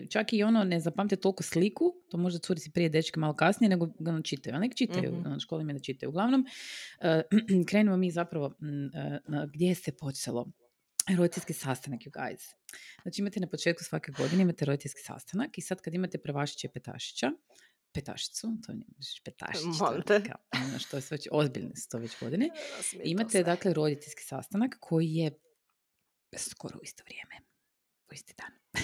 čak 0.09 0.33
i 0.33 0.43
ono 0.43 0.63
ne 0.63 0.79
zapamte 0.79 1.15
toliko 1.15 1.43
sliku, 1.43 1.93
to 2.09 2.17
možda 2.17 2.39
curici 2.39 2.71
prije 2.71 2.89
dečke 2.89 3.19
malo 3.19 3.33
kasnije, 3.33 3.69
nego 3.69 3.87
ono 3.99 4.21
čitaju, 4.21 4.55
a 4.55 4.59
nek 4.59 4.75
čitaju, 4.75 5.11
Mhm. 5.11 5.29
mm 5.29 5.39
školi 5.39 5.63
mi 5.63 5.73
da 5.73 5.79
čitaju. 5.79 6.09
Uglavnom, 6.09 6.45
uh, 7.01 7.65
krenemo 7.67 7.97
mi 7.97 8.11
zapravo 8.11 8.45
uh, 8.45 8.53
na 9.27 9.45
gdje 9.45 9.75
se 9.75 9.91
počelo. 9.91 10.47
Roditeljski 11.17 11.53
sastanak, 11.53 12.01
you 12.01 12.11
guys. 12.11 12.53
Znači 13.01 13.21
imate 13.21 13.39
na 13.39 13.47
početku 13.47 13.83
svake 13.83 14.11
godine 14.11 14.41
imate 14.41 14.65
roditeljski 14.65 15.01
sastanak 15.01 15.57
i 15.57 15.61
sad 15.61 15.81
kad 15.81 15.93
imate 15.93 16.17
prvašića 16.17 16.67
i 16.67 16.71
petašića, 16.73 17.31
petašicu, 17.97 18.47
to 18.65 18.73
nije 18.73 18.85
petašić, 19.23 19.61
to 19.79 19.85
Molim 19.85 19.99
je 19.99 20.03
te. 20.05 20.23
kao, 20.23 20.61
ono 20.67 20.79
što 20.79 20.97
je 20.97 21.01
sve 21.01 21.15
već 21.15 21.27
ozbiljne 21.31 21.75
su 21.75 21.89
to 21.89 21.97
već 21.97 22.19
godine. 22.19 22.49
Imate 23.13 23.43
dakle 23.43 23.73
roditeljski 23.73 24.23
sastanak 24.23 24.77
koji 24.79 25.13
je 25.13 25.31
skoro 26.37 26.77
u 26.77 26.83
isto 26.83 27.03
vrijeme. 27.03 27.35
U 28.11 28.13
isti 28.13 28.33
dan. 28.37 28.83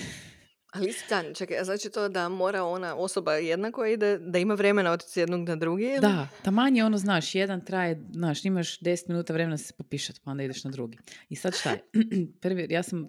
Ali 0.73 0.89
isti 0.89 1.03
dan, 1.09 1.33
čekaj, 1.33 1.59
a 1.59 1.63
znači 1.63 1.89
to 1.89 2.09
da 2.09 2.29
mora 2.29 2.63
ona 2.63 2.95
osoba 2.95 3.33
jedna 3.33 3.71
koja 3.71 3.91
ide, 3.91 4.17
da 4.17 4.39
ima 4.39 4.53
vremena 4.53 4.91
otići 4.91 5.19
jednog 5.19 5.49
na 5.49 5.55
drugi? 5.55 5.83
Ili? 5.83 5.99
Da, 5.99 6.27
taman 6.43 6.75
je 6.75 6.85
ono, 6.85 6.97
znaš, 6.97 7.35
jedan 7.35 7.65
traje, 7.65 8.07
znaš, 8.11 8.45
imaš 8.45 8.79
10 8.79 9.07
minuta 9.07 9.33
vremena 9.33 9.57
se 9.57 9.73
popišat, 9.77 10.19
pa 10.23 10.31
onda 10.31 10.43
ideš 10.43 10.63
na 10.63 10.71
drugi. 10.71 10.97
I 11.29 11.35
sad 11.35 11.55
šta 11.55 11.69
je? 11.69 11.83
prvi, 12.41 12.67
ja 12.69 12.83
sam, 12.83 13.01
uh, 13.01 13.07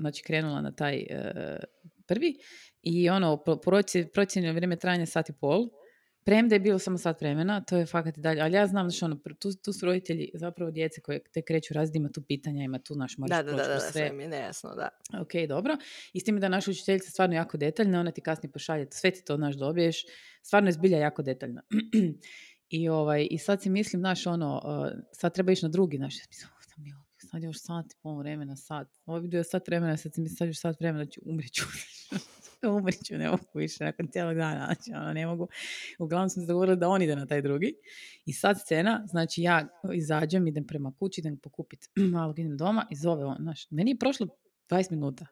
znači, 0.00 0.22
krenula 0.22 0.60
na 0.60 0.72
taj 0.72 1.06
uh, 1.10 1.56
prvi 2.06 2.38
i 2.88 3.10
ono, 3.10 3.36
pro- 3.36 3.56
proci- 3.56 4.08
procijenjeno 4.12 4.54
vrijeme 4.54 4.76
trajanja 4.76 5.06
sat 5.06 5.28
i 5.30 5.32
pol, 5.32 5.68
premda 6.24 6.54
je 6.54 6.60
bilo 6.60 6.78
samo 6.78 6.98
sat 6.98 7.20
vremena, 7.20 7.60
to 7.64 7.76
je 7.76 7.86
fakat 7.86 8.18
i 8.18 8.20
dalje, 8.20 8.40
ali 8.40 8.54
ja 8.54 8.66
znam, 8.66 8.90
znaš, 8.90 9.02
ono, 9.02 9.16
tu, 9.38 9.52
tu 9.64 9.72
su 9.72 9.86
roditelji 9.86 10.30
zapravo 10.34 10.70
djece 10.70 11.00
koje 11.00 11.20
te 11.32 11.42
kreću 11.42 11.74
razred, 11.74 11.96
ima 11.96 12.08
tu 12.08 12.22
pitanja, 12.22 12.64
ima 12.64 12.78
tu, 12.78 12.94
naš, 12.94 13.18
moraš 13.18 13.36
Da, 13.36 13.42
da, 13.42 13.56
da, 13.56 13.68
da, 13.68 13.80
sve, 13.80 14.12
mi 14.12 14.22
je 14.22 14.28
nejasno, 14.28 14.74
da. 14.74 14.88
Ok, 15.20 15.48
dobro. 15.48 15.76
I 16.12 16.20
s 16.20 16.24
tim 16.24 16.40
da 16.40 16.46
je 16.46 16.50
naša 16.50 16.70
učiteljica 16.70 17.10
stvarno 17.10 17.34
jako 17.34 17.56
detaljna, 17.56 18.00
ona 18.00 18.10
ti 18.10 18.20
kasnije 18.20 18.52
pošalje, 18.52 18.86
sve 18.90 19.10
ti 19.10 19.24
to, 19.24 19.36
znaš, 19.36 19.56
dobiješ. 19.56 20.04
Stvarno 20.42 20.68
je 20.68 20.72
zbilja 20.72 20.98
jako 20.98 21.22
detaljna. 21.22 21.62
I, 22.78 22.88
ovaj, 22.88 23.28
I 23.30 23.38
sad 23.38 23.62
si 23.62 23.70
mislim, 23.70 24.00
znaš, 24.00 24.26
ono, 24.26 24.60
uh, 24.64 25.00
sad 25.12 25.34
treba 25.34 25.52
ići 25.52 25.64
na 25.64 25.68
drugi, 25.68 25.96
znaš, 25.96 26.14
mislim, 26.28 26.50
"Uf, 26.58 26.66
da 26.66 26.82
mi 26.82 26.88
je 26.88 26.96
ovo, 26.96 27.04
sad 27.30 27.42
još 27.42 27.56
sat 27.60 27.86
i 27.92 27.96
pol 28.02 28.18
vremena, 28.18 28.56
sat. 28.56 28.88
Ovo 29.06 29.28
je 29.32 29.44
sat 29.44 29.68
vremena, 29.68 29.96
sad 29.96 30.14
si 30.14 30.20
mi 30.20 30.28
sad 30.28 30.48
još 30.48 30.60
sat 30.60 30.80
vremena, 30.80 31.06
ću 31.06 31.20
umriću. 31.24 31.62
umriću, 32.78 33.14
ne 33.14 33.30
mogu 33.30 33.44
više, 33.54 33.84
nakon 33.84 34.08
cijelog 34.08 34.36
dana, 34.36 34.64
znači, 34.66 34.90
ono, 34.94 35.12
ne 35.12 35.26
mogu. 35.26 35.48
Uglavnom 35.98 36.28
sam 36.28 36.42
se 36.42 36.46
dogovorila 36.46 36.76
da 36.76 36.88
on 36.88 37.02
ide 37.02 37.16
na 37.16 37.26
taj 37.26 37.42
drugi. 37.42 37.74
I 38.26 38.32
sad 38.32 38.60
scena, 38.60 39.02
znači 39.06 39.42
ja 39.42 39.66
izađem, 39.94 40.46
idem 40.46 40.66
prema 40.66 40.92
kući, 40.98 41.20
idem 41.20 41.36
pokupiti 41.38 41.88
malog, 42.12 42.38
idem 42.38 42.56
doma 42.56 42.86
i 42.90 42.96
zove 42.96 43.24
on, 43.24 43.36
znaš, 43.40 43.66
meni 43.70 43.90
je 43.90 43.98
prošlo 43.98 44.26
20 44.70 44.90
minuta. 44.90 45.26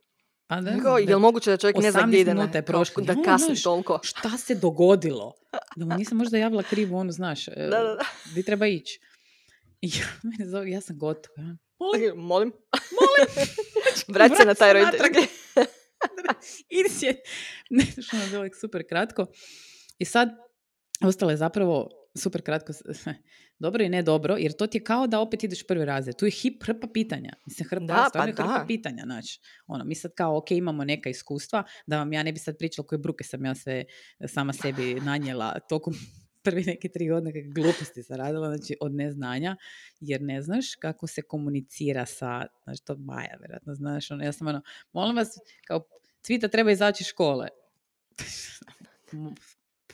Pa 0.49 0.55
Kao, 0.55 0.63
znam, 0.63 1.09
je 1.09 1.15
li 1.15 1.21
moguće 1.21 1.51
da 1.51 1.57
čovjek 1.57 1.77
ne 1.77 1.91
zna 1.91 2.01
18 2.01 2.07
gdje 2.09 2.21
ide 2.21 2.35
na- 2.35 2.41
minuta 2.41 2.59
je 2.59 2.65
kao 2.65 2.73
prošlo. 2.73 3.03
Da 3.05 3.15
kasni 3.25 3.47
znaš, 3.47 3.63
toliko. 3.63 4.01
šta 4.03 4.39
se 4.39 4.55
dogodilo? 4.55 5.35
Da 5.77 5.85
mu 5.85 5.95
nisam 5.97 6.19
možda 6.19 6.39
javila 6.39 6.63
krivu, 6.63 6.97
ono, 6.97 7.13
znaš, 7.13 7.49
e, 7.49 7.53
Da, 7.57 7.71
da, 7.71 7.95
da. 7.95 8.05
di 8.35 8.43
treba 8.43 8.67
ići. 8.67 9.01
I 9.81 9.89
ja, 9.89 10.07
mene 10.31 10.51
zove, 10.51 10.71
ja 10.71 10.81
sam 10.81 10.99
gotova. 10.99 11.57
Molim, 11.79 12.17
Molim. 12.17 12.53
Vrati 14.09 14.35
se 14.37 14.45
na 14.45 14.55
taj 14.55 14.73
roditelj. 14.73 15.27
idi. 16.79 17.19
Ne, 17.71 17.85
znaš, 17.95 18.13
ono 18.13 18.23
je 18.23 18.31
bilo 18.31 18.45
super 18.61 18.83
kratko. 18.89 19.27
I 19.99 20.05
sad, 20.05 20.29
ostalo 21.01 21.31
je 21.31 21.37
zapravo 21.37 21.91
super 22.17 22.43
kratko, 22.43 22.73
dobro 23.65 23.85
i 23.85 23.89
ne 23.89 24.03
dobro, 24.03 24.37
jer 24.37 24.53
to 24.53 24.67
ti 24.67 24.79
je 24.79 24.85
kao 24.85 25.07
da 25.07 25.21
opet 25.21 25.45
ideš 25.45 25.67
prvi 25.67 25.85
razred. 25.85 26.17
Tu 26.17 26.25
je 26.25 26.31
hip 26.31 26.65
hrpa 26.65 26.87
pitanja. 26.95 27.33
Mislim, 27.47 27.69
hrpa, 27.69 27.85
Da, 27.85 28.11
pa 28.13 28.25
je 28.25 28.33
hrpa 28.33 28.59
da. 28.59 28.65
pitanja, 28.67 29.03
znači. 29.05 29.41
Ono, 29.67 29.85
mi 29.85 29.95
sad 29.95 30.15
kao, 30.15 30.37
ok, 30.37 30.51
imamo 30.51 30.85
neka 30.85 31.11
iskustva, 31.11 31.65
da 31.87 31.99
vam 31.99 32.13
ja 32.13 32.23
ne 32.23 32.33
bi 32.33 32.39
sad 32.39 32.59
pričala 32.59 32.87
koje 32.87 32.99
bruke 32.99 33.25
sam 33.25 33.45
ja 33.45 33.55
sve 33.55 33.85
sama 34.27 34.53
sebi 34.53 34.95
nanijela 34.95 35.59
tokom 35.69 35.95
prvi 36.45 36.63
neke 36.63 36.89
tri 36.89 37.09
godine 37.09 37.33
kakve 37.33 37.63
gluposti 37.63 38.03
sam 38.03 38.17
radila, 38.17 38.57
znači 38.57 38.77
od 38.81 38.95
neznanja, 38.95 39.57
jer 40.01 40.23
ne 40.23 40.43
znaš 40.43 40.75
kako 40.75 41.07
se 41.07 41.23
komunicira 41.23 42.07
sa, 42.07 42.47
znači 42.65 42.85
to 42.85 42.97
Maja, 42.97 43.37
vjerojatno, 43.41 43.75
znaš, 43.75 44.11
ono, 44.11 44.25
ja 44.25 44.33
sam 44.33 44.47
ono, 44.47 44.63
molim 44.93 45.17
vas, 45.17 45.29
kao 45.67 45.89
Cvita 46.27 46.49
treba 46.49 46.71
izaći 46.71 47.03
iz 47.03 47.07
škole. 47.07 47.49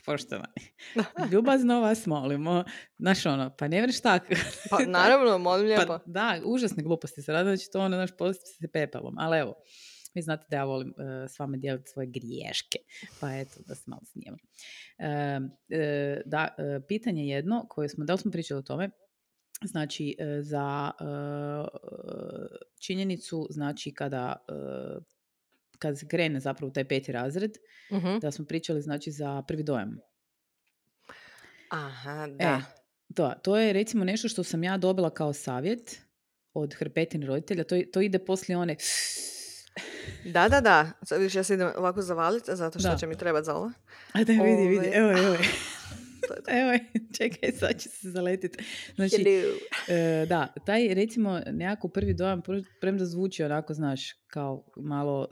Poštovani. 0.07 0.63
Ljubazno 1.33 1.81
vas 1.81 2.07
molimo. 2.07 2.65
Znaš 2.99 3.27
ono, 3.27 3.57
pa 3.59 3.69
ne 3.69 3.83
vreš 3.83 4.01
tak. 4.01 4.23
Pa 4.71 4.79
naravno, 4.99 5.39
molim 5.39 5.67
lijepo. 5.67 5.87
Pa 5.87 6.01
da, 6.07 6.41
užasne 6.45 6.83
gluposti 6.83 7.23
se 7.23 7.33
rade, 7.33 7.57
znači 7.57 7.71
to 7.73 7.81
ono, 7.81 7.97
naš 7.97 8.11
posti 8.19 8.51
se 8.51 8.69
pepelom. 8.69 9.15
Ali 9.19 9.39
evo, 9.39 9.55
Vi 10.15 10.23
znate 10.23 10.47
da 10.51 10.57
ja 10.57 10.65
volim 10.65 10.89
uh, 10.89 11.31
s 11.31 11.39
vama 11.39 11.57
dijeliti 11.57 11.91
svoje 11.91 12.07
griješke, 12.07 12.79
pa 13.21 13.35
eto, 13.37 13.61
da 13.67 13.75
se 13.75 13.85
malo 13.87 14.03
snijemo. 14.05 14.37
da, 16.25 16.49
pitanje 16.89 17.27
jedno 17.27 17.67
koje 17.69 17.89
smo, 17.89 18.05
da 18.05 18.13
li 18.13 18.19
smo 18.19 18.31
pričali 18.31 18.59
o 18.59 18.63
tome, 18.63 18.91
znači 19.65 20.17
za 20.41 20.91
činjenicu, 22.81 23.47
znači 23.51 23.95
kada 23.95 24.37
kad 25.83 25.99
se 25.99 26.09
krene 26.09 26.41
zapravo 26.41 26.71
taj 26.71 26.85
peti 26.85 27.13
razred, 27.13 27.51
Mhm. 27.91 28.19
da 28.19 28.31
smo 28.31 28.45
pričali 28.45 28.83
znači 28.83 29.11
za 29.11 29.43
prvi 29.43 29.63
dojam. 29.63 29.99
Aha, 31.71 32.29
E, 32.31 32.37
da. 32.37 32.63
to, 33.15 33.33
to 33.35 33.57
je 33.57 33.73
recimo 33.73 34.05
nešto 34.05 34.29
što 34.29 34.43
sam 34.45 34.65
ja 34.65 34.77
dobila 34.77 35.11
kao 35.11 35.33
savjet 35.33 36.01
od 36.55 36.75
hrpetin 36.75 37.23
roditelja. 37.23 37.65
To, 37.65 37.77
to 37.93 38.01
ide 38.01 38.19
poslije 38.19 38.57
one... 38.57 38.77
Da, 40.25 40.49
da, 40.49 40.61
da. 40.61 40.91
Sad 41.03 41.19
vidiš, 41.19 41.35
ja 41.35 41.43
se 41.43 41.55
idem 41.55 41.71
ovako 41.77 42.03
zavaliti, 42.03 42.47
zato 42.49 42.79
što 42.79 42.89
Da. 42.89 42.97
će 42.97 43.07
mi 43.07 43.17
trebati 43.17 43.45
za 43.45 43.55
ovo. 43.55 43.73
A 44.13 44.25
da 44.25 44.33
vidi, 44.35 44.69
vidi, 44.69 44.79
Ovaj, 44.79 44.93
evo, 44.95 45.19
evo. 45.19 45.37
Evo, 46.49 46.79
čekaj, 47.17 47.53
sad 47.53 47.71
će 47.73 47.89
se 47.89 48.11
zaletiti. 48.11 48.65
Znači, 48.95 49.45
e, 49.89 50.27
da, 50.29 50.55
taj 50.67 50.95
recimo 50.95 51.41
nekako 51.47 51.89
prvi 51.89 52.15
dojam, 52.15 52.43
pr- 52.43 52.65
premda 52.81 53.05
zvuči 53.07 53.45
onako, 53.45 53.75
znaš, 53.75 54.13
kao 54.27 54.65
malo 54.77 55.29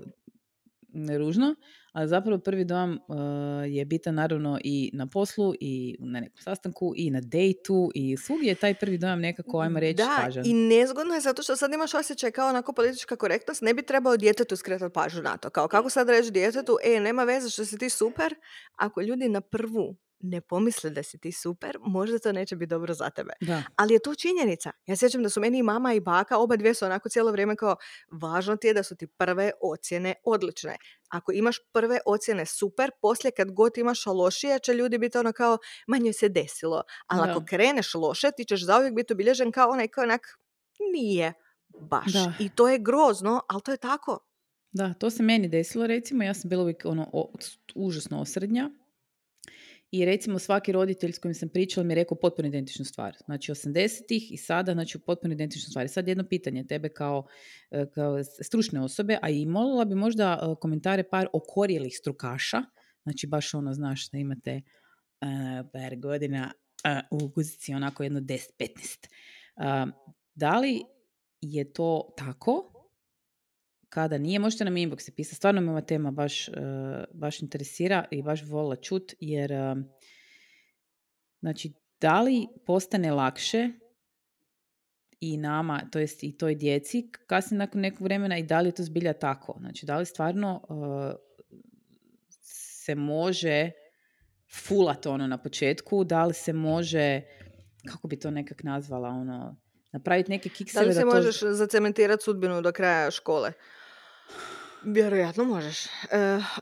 neružno, 0.92 1.54
ali 1.92 2.08
zapravo 2.08 2.38
prvi 2.38 2.64
dojam 2.64 2.92
e, 2.92 2.98
je 3.68 3.84
bitan 3.84 4.14
naravno 4.14 4.58
i 4.64 4.90
na 4.94 5.06
poslu 5.06 5.54
i 5.60 5.96
na 6.00 6.20
nekom 6.20 6.38
sastanku 6.42 6.92
i 6.96 7.10
na 7.10 7.20
dejtu 7.20 7.90
i 7.94 8.16
svugdje 8.16 8.48
je 8.48 8.54
taj 8.54 8.74
prvi 8.74 8.98
dojam 8.98 9.20
nekako, 9.20 9.58
ajmo 9.60 9.80
reći, 9.80 9.94
Da, 9.96 10.22
važan. 10.24 10.46
i 10.46 10.54
nezgodno 10.54 11.14
je 11.14 11.20
zato 11.20 11.42
što 11.42 11.56
sad 11.56 11.72
imaš 11.74 11.94
osjećaj 11.94 12.30
kao 12.30 12.48
onako 12.48 12.72
politička 12.72 13.16
korektnost, 13.16 13.62
ne 13.62 13.74
bi 13.74 13.82
trebao 13.82 14.16
djetetu 14.16 14.56
skretati 14.56 14.92
pažnju 14.92 15.22
na 15.22 15.36
to. 15.36 15.50
Kao 15.50 15.68
kako 15.68 15.90
sad 15.90 16.08
reći 16.08 16.30
djetetu, 16.30 16.76
e, 16.84 17.00
nema 17.00 17.24
veze 17.24 17.50
što 17.50 17.64
si 17.64 17.78
ti 17.78 17.90
super, 17.90 18.34
ako 18.76 19.00
ljudi 19.00 19.28
na 19.28 19.40
prvu 19.40 19.96
ne 20.20 20.40
pomisle 20.40 20.90
da 20.90 21.02
si 21.02 21.18
ti 21.18 21.32
super, 21.32 21.78
možda 21.80 22.18
to 22.18 22.32
neće 22.32 22.56
biti 22.56 22.70
dobro 22.70 22.94
za 22.94 23.10
tebe. 23.10 23.32
Da, 23.40 23.62
Ali 23.76 23.94
je 23.94 24.00
to 24.00 24.14
činjenica. 24.14 24.70
Ja 24.86 24.96
sjećam 24.96 25.22
da 25.22 25.28
su 25.28 25.40
meni 25.40 25.58
i 25.58 25.62
mama 25.62 25.92
i 25.94 26.00
baka, 26.00 26.38
oba 26.38 26.56
dvije 26.56 26.74
su 26.74 26.84
onako 26.84 27.08
cijelo 27.08 27.32
vrijeme 27.32 27.56
kao, 27.56 27.76
važno 28.12 28.56
ti 28.56 28.66
je 28.66 28.74
da 28.74 28.82
su 28.82 28.96
ti 28.96 29.06
prve 29.06 29.50
ocjene 29.62 30.14
odlične. 30.24 30.76
Ako 31.08 31.32
imaš 31.32 31.56
prve 31.72 31.98
ocjene 32.06 32.46
super, 32.46 32.90
poslije 33.02 33.30
kad 33.32 33.52
god 33.52 33.78
imaš 33.78 34.06
lošije, 34.06 34.58
će 34.58 34.74
ljudi 34.74 34.98
biti 34.98 35.18
ono 35.18 35.32
kao, 35.32 35.58
manje 35.86 36.12
se 36.12 36.28
desilo. 36.28 36.82
Ali 37.06 37.30
ako 37.30 37.40
Da. 37.40 37.46
kreneš 37.46 37.94
loše, 37.94 38.30
ti 38.36 38.44
ćeš 38.44 38.64
zauvijek 38.64 38.94
biti 38.94 39.12
obilježen 39.12 39.52
kao 39.52 39.70
onaj 39.70 39.88
koji 39.88 40.04
onak 40.04 40.20
nije 40.92 41.32
baš. 41.80 42.12
Da. 42.12 42.32
I 42.38 42.48
to 42.48 42.68
je 42.68 42.78
grozno, 42.78 43.42
ali 43.48 43.62
to 43.62 43.70
je 43.70 43.76
tako. 43.76 44.18
Da, 44.72 44.94
to 44.94 45.10
se 45.10 45.22
meni 45.22 45.48
desilo 45.48 45.86
recimo, 45.86 46.22
ja 46.22 46.34
sam 46.34 46.48
bila 46.48 46.62
uvijek 46.62 46.82
ono, 46.84 47.10
o- 47.12 47.32
užasno 47.74 48.20
osrednja 48.20 48.70
i 49.90 50.04
recimo 50.04 50.38
svaki 50.38 50.72
roditelj 50.72 51.12
s 51.12 51.18
kojim 51.18 51.34
sam 51.34 51.48
pričala 51.48 51.84
mi 51.84 51.92
je 51.92 51.94
rekao 51.94 52.18
potpuno 52.18 52.48
identičnu 52.48 52.84
stvar. 52.84 53.16
Znači 53.24 53.52
80-ih 53.52 54.32
i 54.32 54.36
sada, 54.36 54.72
znači 54.72 54.98
potpuno 54.98 55.34
identičnu 55.34 55.70
stvar. 55.70 55.88
Sad 55.88 56.08
jedno 56.08 56.24
pitanje 56.28 56.66
tebe 56.66 56.88
kao, 56.88 57.26
e, 57.70 57.86
kao 57.94 58.24
stručne 58.42 58.80
osobe, 58.80 59.18
a 59.22 59.30
i 59.30 59.46
molila 59.46 59.84
bi 59.84 59.94
možda 59.94 60.38
e, 60.42 60.54
komentare 60.60 61.02
par 61.02 61.26
okorjelih 61.32 61.96
strukaša, 61.98 62.62
znači 63.02 63.26
baš 63.26 63.54
ono, 63.54 63.74
znaš, 63.74 64.10
da 64.10 64.18
imate 64.18 64.50
e, 64.50 64.62
par 65.72 65.96
godina 65.96 66.52
e, 66.84 67.00
u 67.10 67.28
guzici 67.28 67.74
onako 67.74 68.02
jedno 68.02 68.20
10-15. 68.20 68.38
E, 69.56 69.86
da 70.34 70.58
li 70.58 70.82
je 71.40 71.72
to 71.72 72.14
tako 72.16 72.79
kada 73.90 74.18
nije, 74.18 74.38
možete 74.38 74.64
nam 74.64 74.74
inboxe 74.74 75.10
pisati. 75.16 75.36
Stvarno 75.36 75.60
me 75.60 75.70
ova 75.70 75.80
tema 75.80 76.10
baš, 76.10 76.48
e, 76.48 76.52
baš 77.12 77.42
interesira 77.42 78.04
i 78.10 78.22
baš 78.22 78.42
bi 78.42 78.50
volila 78.50 78.76
čut, 78.76 79.14
jer 79.20 79.52
e, 79.52 79.74
znači, 81.40 81.72
da 82.00 82.20
li 82.20 82.46
postane 82.66 83.12
lakše 83.12 83.70
i 85.20 85.36
nama, 85.36 85.82
to 85.92 85.98
jest 85.98 86.22
i 86.22 86.38
toj 86.38 86.54
djeci 86.54 87.10
kasnije 87.26 87.58
nakon 87.58 87.80
nekog 87.80 88.02
vremena 88.02 88.38
i 88.38 88.42
da 88.42 88.60
li 88.60 88.68
je 88.68 88.74
to 88.74 88.82
zbilja 88.82 89.12
tako? 89.12 89.56
Znači, 89.60 89.86
da 89.86 89.98
li 89.98 90.06
stvarno 90.06 90.62
e, 90.62 91.30
se 92.42 92.94
može 92.94 93.70
fulat 94.66 95.06
ono 95.06 95.26
na 95.26 95.38
početku, 95.38 96.04
da 96.04 96.24
li 96.24 96.34
se 96.34 96.52
može, 96.52 97.22
kako 97.86 98.08
bi 98.08 98.18
to 98.18 98.30
nekak 98.30 98.62
nazvala, 98.62 99.08
ono, 99.08 99.56
napraviti 99.92 100.30
neke 100.30 100.48
Da 100.48 100.54
kikseve 100.54 100.86
li 100.86 100.94
se 100.94 101.00
to... 101.00 101.06
možeš 101.06 101.40
zacementirati 101.40 102.24
sudbinu 102.24 102.62
do 102.62 102.72
kraja 102.72 103.10
škole? 103.10 103.52
Vjerojatno 104.82 105.44
možeš. 105.44 105.86
E, 105.86 105.88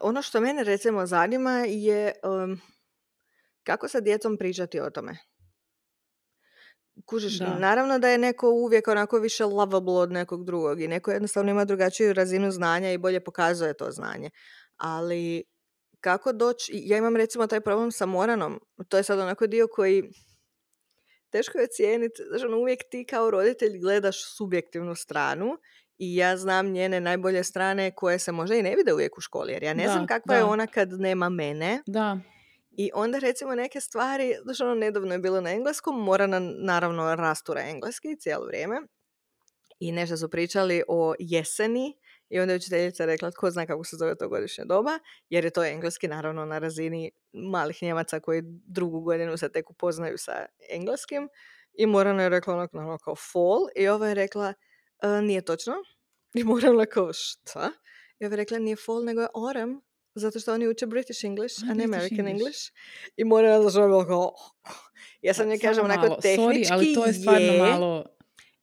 ono 0.00 0.22
što 0.22 0.40
mene 0.40 0.64
recimo 0.64 1.06
zanima 1.06 1.64
je 1.68 2.06
em, 2.06 2.60
kako 3.62 3.88
sa 3.88 4.00
djecom 4.00 4.36
pričati 4.38 4.80
o 4.80 4.90
tome. 4.90 5.18
Kužiš, 7.06 7.38
Da. 7.38 7.58
naravno 7.58 7.98
da 7.98 8.08
je 8.08 8.18
neko 8.18 8.50
uvijek 8.50 8.88
onako 8.88 9.18
više 9.18 9.44
lovable 9.44 9.94
od 9.94 10.12
nekog 10.12 10.44
drugog 10.44 10.80
i 10.80 10.88
neko 10.88 11.10
jednostavno 11.10 11.50
ima 11.50 11.64
drugačiju 11.64 12.12
razinu 12.12 12.50
znanja 12.50 12.92
i 12.92 12.98
bolje 12.98 13.24
pokazuje 13.24 13.74
to 13.74 13.90
znanje. 13.90 14.30
Ali 14.76 15.44
kako 16.00 16.32
doći, 16.32 16.72
ja 16.74 16.98
imam 16.98 17.16
recimo 17.16 17.46
taj 17.46 17.60
problem 17.60 17.92
sa 17.92 18.06
Moranom, 18.06 18.60
to 18.88 18.96
je 18.96 19.02
sad 19.02 19.18
onako 19.18 19.46
dio 19.46 19.68
koji 19.72 20.02
teško 21.30 21.58
je 21.58 21.66
cijeniti, 21.66 22.22
znači 22.28 22.46
ono, 22.46 22.58
uvijek 22.58 22.80
ti 22.90 23.06
kao 23.10 23.30
roditelj 23.30 23.78
gledaš 23.78 24.36
subjektivnu 24.36 24.94
stranu 24.94 25.58
i 25.98 26.16
ja 26.16 26.36
znam 26.36 26.70
njene 26.72 27.00
najbolje 27.00 27.44
strane 27.44 27.90
koje 27.90 28.18
se 28.18 28.32
možda 28.32 28.56
i 28.56 28.62
ne 28.62 28.76
vide 28.76 28.92
uvijek 28.92 29.18
u 29.18 29.20
školi, 29.20 29.52
jer 29.52 29.62
ja 29.62 29.74
ne 29.74 29.84
Da, 29.86 29.92
znam 29.92 30.06
kakva 30.06 30.34
je 30.34 30.40
da. 30.40 30.46
ona 30.46 30.66
kad 30.66 30.92
nema 30.92 31.28
mene. 31.28 31.82
Da, 31.86 32.18
I 32.70 32.90
onda 32.94 33.18
recimo 33.18 33.54
neke 33.54 33.80
stvari, 33.80 34.34
znači 34.42 34.62
ono 34.62 34.74
nedavno 34.74 35.12
je 35.12 35.18
bilo 35.18 35.40
na 35.40 35.50
engleskom, 35.50 36.04
mora 36.04 36.26
na, 36.26 36.40
naravno 36.40 37.14
rastura 37.14 37.60
engleski 37.62 38.16
cijelo 38.18 38.46
vrijeme. 38.46 38.80
I 39.80 39.92
nešto 39.92 40.16
su 40.16 40.30
pričali 40.30 40.82
o 40.88 41.14
jeseni 41.18 41.96
i 42.28 42.40
onda 42.40 42.52
je 42.52 42.56
učiteljica 42.56 43.04
rekla 43.04 43.30
tko 43.30 43.50
zna 43.50 43.66
kako 43.66 43.84
se 43.84 43.96
zove 43.96 44.16
to 44.16 44.28
godišnje 44.28 44.64
doba, 44.64 44.98
jer 45.28 45.44
je 45.44 45.50
to 45.50 45.64
engleski 45.64 46.08
naravno 46.08 46.44
na 46.44 46.58
razini 46.58 47.10
malih 47.32 47.82
Njemaca 47.82 48.20
koji 48.20 48.42
drugu 48.44 49.00
godinu 49.00 49.36
se 49.36 49.52
tek 49.52 49.70
upoznaju 49.70 50.18
sa 50.18 50.46
engleskim. 50.70 51.28
I 51.74 51.86
Morana 51.86 52.22
je 52.22 52.28
rekla 52.28 52.54
onako 52.54 52.76
naravno 52.76 52.98
kao 52.98 53.14
fall 53.16 53.66
i 53.76 53.88
ova 53.88 54.08
je 54.08 54.14
rekla 54.14 54.54
"E, 55.02 55.22
nije 55.22 55.40
točno. 55.44 55.74
I 56.34 56.44
Morana 56.44 56.86
kao 56.86 57.12
šta? 57.12 57.70
Ova 58.20 58.32
je 58.32 58.36
rekla 58.36 58.58
nije 58.58 58.76
fall 58.76 59.04
nego 59.04 59.20
je 59.20 59.28
autumn 59.34 59.80
zato 60.14 60.40
što 60.40 60.54
oni 60.54 60.68
uče 60.68 60.86
British 60.86 61.24
English, 61.24 61.54
A, 61.62 61.66
ne 61.66 61.74
British 61.74 61.94
American 61.94 62.26
English. 62.28 62.42
English. 62.42 62.60
I 63.16 63.24
Morana 63.24 63.54
je 63.54 63.88
bila 63.88 64.06
kao 64.06 64.32
ja 65.22 65.34
sam 65.34 65.48
njoj 65.48 65.58
kažem 65.58 65.84
onako 65.84 66.06
malo. 66.06 66.18
tehnički 66.22 66.64
Sorry, 66.64 66.72
ali 66.72 66.94
to 66.94 67.04
je 67.04 67.12
stvarno 67.12 67.46
je, 67.46 67.58
malo... 67.58 68.04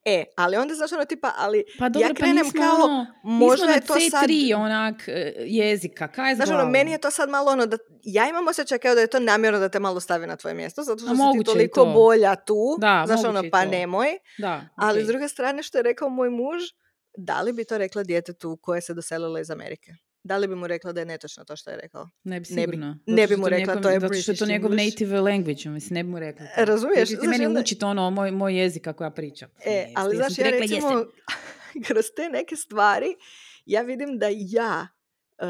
E, 0.05 0.23
ali 0.35 0.57
onda 0.57 0.73
znaš 0.73 0.91
ono 0.91 1.05
tipa, 1.05 1.33
ali 1.37 1.63
Pa 1.79 1.89
dobro, 1.89 2.07
ja 2.07 2.09
pa 2.09 2.15
krenem 2.15 2.45
nismo 2.45 2.61
kao, 2.61 2.85
ono, 2.85 3.05
možda 3.23 3.65
je 3.65 3.81
to 3.81 3.93
C3 3.93 4.09
sad... 4.11 4.61
onak 4.61 5.07
e, 5.07 5.33
jezika, 5.37 6.07
kaj 6.07 6.31
je 6.31 6.35
Znaš, 6.35 6.49
ono, 6.49 6.65
meni 6.65 6.91
je 6.91 6.97
to 6.97 7.11
sad 7.11 7.29
malo 7.29 7.51
ono 7.51 7.65
da, 7.65 7.77
ja 8.03 8.29
imam 8.29 8.47
osjećaj 8.47 8.77
kao 8.77 8.95
da 8.95 9.01
je 9.01 9.07
to 9.07 9.19
namjerno 9.19 9.59
da 9.59 9.69
te 9.69 9.79
malo 9.79 9.99
stavi 9.99 10.27
na 10.27 10.35
tvoje 10.35 10.55
mjesto, 10.55 10.83
zato 10.83 10.99
što 10.99 11.09
si 11.09 11.39
ti 11.39 11.45
toliko 11.45 11.83
to. 11.83 11.93
bolja 11.93 12.35
tu, 12.35 12.77
Da, 12.79 13.03
znaš, 13.07 13.23
ono, 13.23 13.43
pa 13.51 13.63
to. 13.63 13.69
nemoj. 13.69 14.07
Da, 14.37 14.69
Ali 14.75 15.03
s 15.03 15.07
druge 15.07 15.27
strane, 15.27 15.63
što 15.63 15.77
je 15.77 15.83
rekao 15.83 16.09
moj 16.09 16.29
muž, 16.29 16.61
da 17.17 17.41
li 17.41 17.53
bi 17.53 17.65
to 17.65 17.77
rekla 17.77 18.03
djetetu 18.03 18.59
koje 18.61 18.81
se 18.81 18.93
doselilo 18.93 19.39
iz 19.39 19.51
Amerike? 19.51 19.91
Da 20.25 20.37
li 20.37 20.47
bi 20.47 20.55
mu 20.55 20.67
rekla 20.67 20.91
da 20.91 21.01
je 21.01 21.05
netočno 21.07 21.43
to 21.43 21.55
što 21.55 21.69
je 21.69 21.77
rekao? 21.77 22.09
Ne 22.23 22.39
bi 22.39 22.45
ne 22.49 22.61
bi- 22.61 22.61
sigurno. 22.63 22.99
ne 23.07 23.27
bi 23.27 23.37
mu 23.37 23.47
rekla, 23.47 23.57
njegov- 23.65 23.83
to 23.83 23.89
je 23.89 23.99
Zato 23.99 24.13
što 24.13 24.31
je 24.31 24.37
to 24.37 24.45
njegov 24.45 24.71
English. 24.71 24.85
native 24.87 25.21
language, 25.21 25.69
mislim, 25.69 25.93
ne 25.93 26.03
bi 26.03 26.09
mu 26.09 26.19
rekla. 26.19 26.45
to. 26.47 26.65
Razumiješ? 26.65 27.09
Ti 27.11 27.17
meni 27.23 27.45
onda- 27.45 27.59
učiti 27.59 27.85
ono, 27.85 28.09
moj, 28.11 28.31
moj 28.33 28.59
jezik 28.59 28.83
kako 28.83 29.03
ja 29.03 29.11
pričam. 29.11 29.49
E, 29.65 29.93
ali 29.95 30.15
znaš, 30.17 30.37
ja 30.39 30.49
recimo, 30.51 31.05
kroz 31.87 32.05
te 32.15 32.29
neke 32.29 32.55
stvari, 32.57 33.15
ja 33.65 33.81
vidim 33.81 34.17
da 34.17 34.27
ja 34.31 34.87
e, 35.37 35.45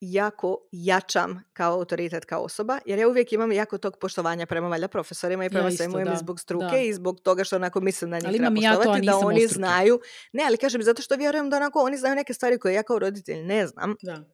jako 0.00 0.58
jačam 0.72 1.44
kao 1.52 1.72
autoritet, 1.72 2.24
kao 2.24 2.42
osoba, 2.42 2.78
jer 2.86 2.98
ja 2.98 3.08
uvijek 3.08 3.32
imam 3.32 3.52
jako 3.52 3.78
tog 3.78 3.96
poštovanja 4.00 4.46
prema 4.46 4.68
valjda 4.68 4.88
profesorima 4.88 5.44
i 5.44 5.50
prema 5.50 5.68
isto, 5.68 5.84
svemu 5.84 6.12
i 6.12 6.16
zbog 6.16 6.40
struke 6.40 6.66
da. 6.66 6.78
i 6.78 6.94
zbog 6.94 7.20
toga 7.20 7.44
što 7.44 7.56
onako 7.56 7.80
mislim 7.80 8.10
da 8.10 8.16
njih 8.16 8.26
Ali 8.26 8.38
treba 8.38 8.46
imam 8.46 8.56
i 8.56 8.62
ja 8.62 8.72
to, 8.72 8.76
poštovati, 8.76 9.06
da 9.06 9.16
oni 9.16 9.46
znaju. 9.46 10.00
Ne, 10.32 10.44
ali 10.46 10.56
kažem, 10.56 10.82
zato 10.82 11.02
što 11.02 11.16
vjerujem 11.16 11.50
da 11.50 11.56
onako 11.56 11.80
oni 11.80 11.96
znaju 11.96 12.14
neke 12.14 12.34
stvari 12.34 12.58
koje 12.58 12.74
ja 12.74 12.82
kao 12.82 12.98
roditelj 12.98 13.42
ne 13.42 13.66
znam. 13.66 13.96
Da. 14.02 14.24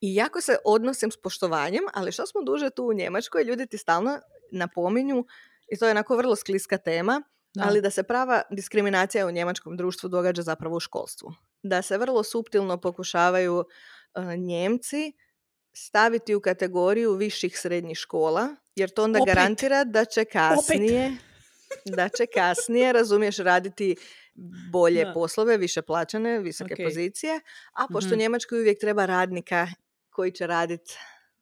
I 0.00 0.14
jako 0.14 0.40
se 0.40 0.56
odnosim 0.64 1.10
s 1.10 1.16
poštovanjem, 1.16 1.82
ali 1.94 2.12
što 2.12 2.26
smo 2.26 2.42
duže 2.42 2.70
tu 2.70 2.84
u 2.84 2.92
Njemačkoj, 2.92 3.44
ljudi 3.44 3.66
ti 3.66 3.78
stalno 3.78 4.18
napominju, 4.52 5.24
i 5.68 5.76
to 5.76 5.84
je 5.84 5.90
onako 5.90 6.16
vrlo 6.16 6.36
skliska 6.36 6.78
tema, 6.78 7.22
Da. 7.54 7.64
ali 7.66 7.80
da 7.80 7.90
se 7.90 8.02
prava 8.02 8.42
diskriminacija 8.50 9.26
u 9.26 9.30
njemačkom 9.30 9.76
društvu 9.76 10.08
događa 10.08 10.42
zapravo 10.42 10.76
u 10.76 10.80
školstvu. 10.80 11.32
Da 11.62 11.82
se 11.82 11.98
vrlo 11.98 12.22
suptilno 12.22 12.76
pokušavaju 12.76 13.64
Njemci 14.38 15.12
staviti 15.72 16.34
u 16.34 16.40
kategoriju 16.40 17.12
viših 17.12 17.58
srednjih 17.58 17.98
škola, 17.98 18.48
jer 18.76 18.90
to 18.90 19.04
onda 19.04 19.18
Opet. 19.22 19.34
garantira 19.34 19.84
da 19.84 20.04
će 20.04 20.24
kasnije... 20.24 21.16
da 21.86 22.08
će 22.08 22.26
kasnije, 22.26 22.92
razumiješ, 22.92 23.36
raditi 23.36 23.96
bolje 24.72 25.04
Da. 25.04 25.12
poslove, 25.12 25.56
više 25.56 25.82
plaćane, 25.82 26.38
visoke 26.38 26.74
Ok. 26.74 26.84
pozicije, 26.84 27.40
a 27.72 27.86
pošto 27.92 28.10
Mhm. 28.10 28.18
Njemačkoj 28.18 28.60
uvijek 28.60 28.80
treba 28.80 29.06
radnika 29.06 29.66
koji 30.10 30.32
će 30.32 30.46
raditi 30.46 30.92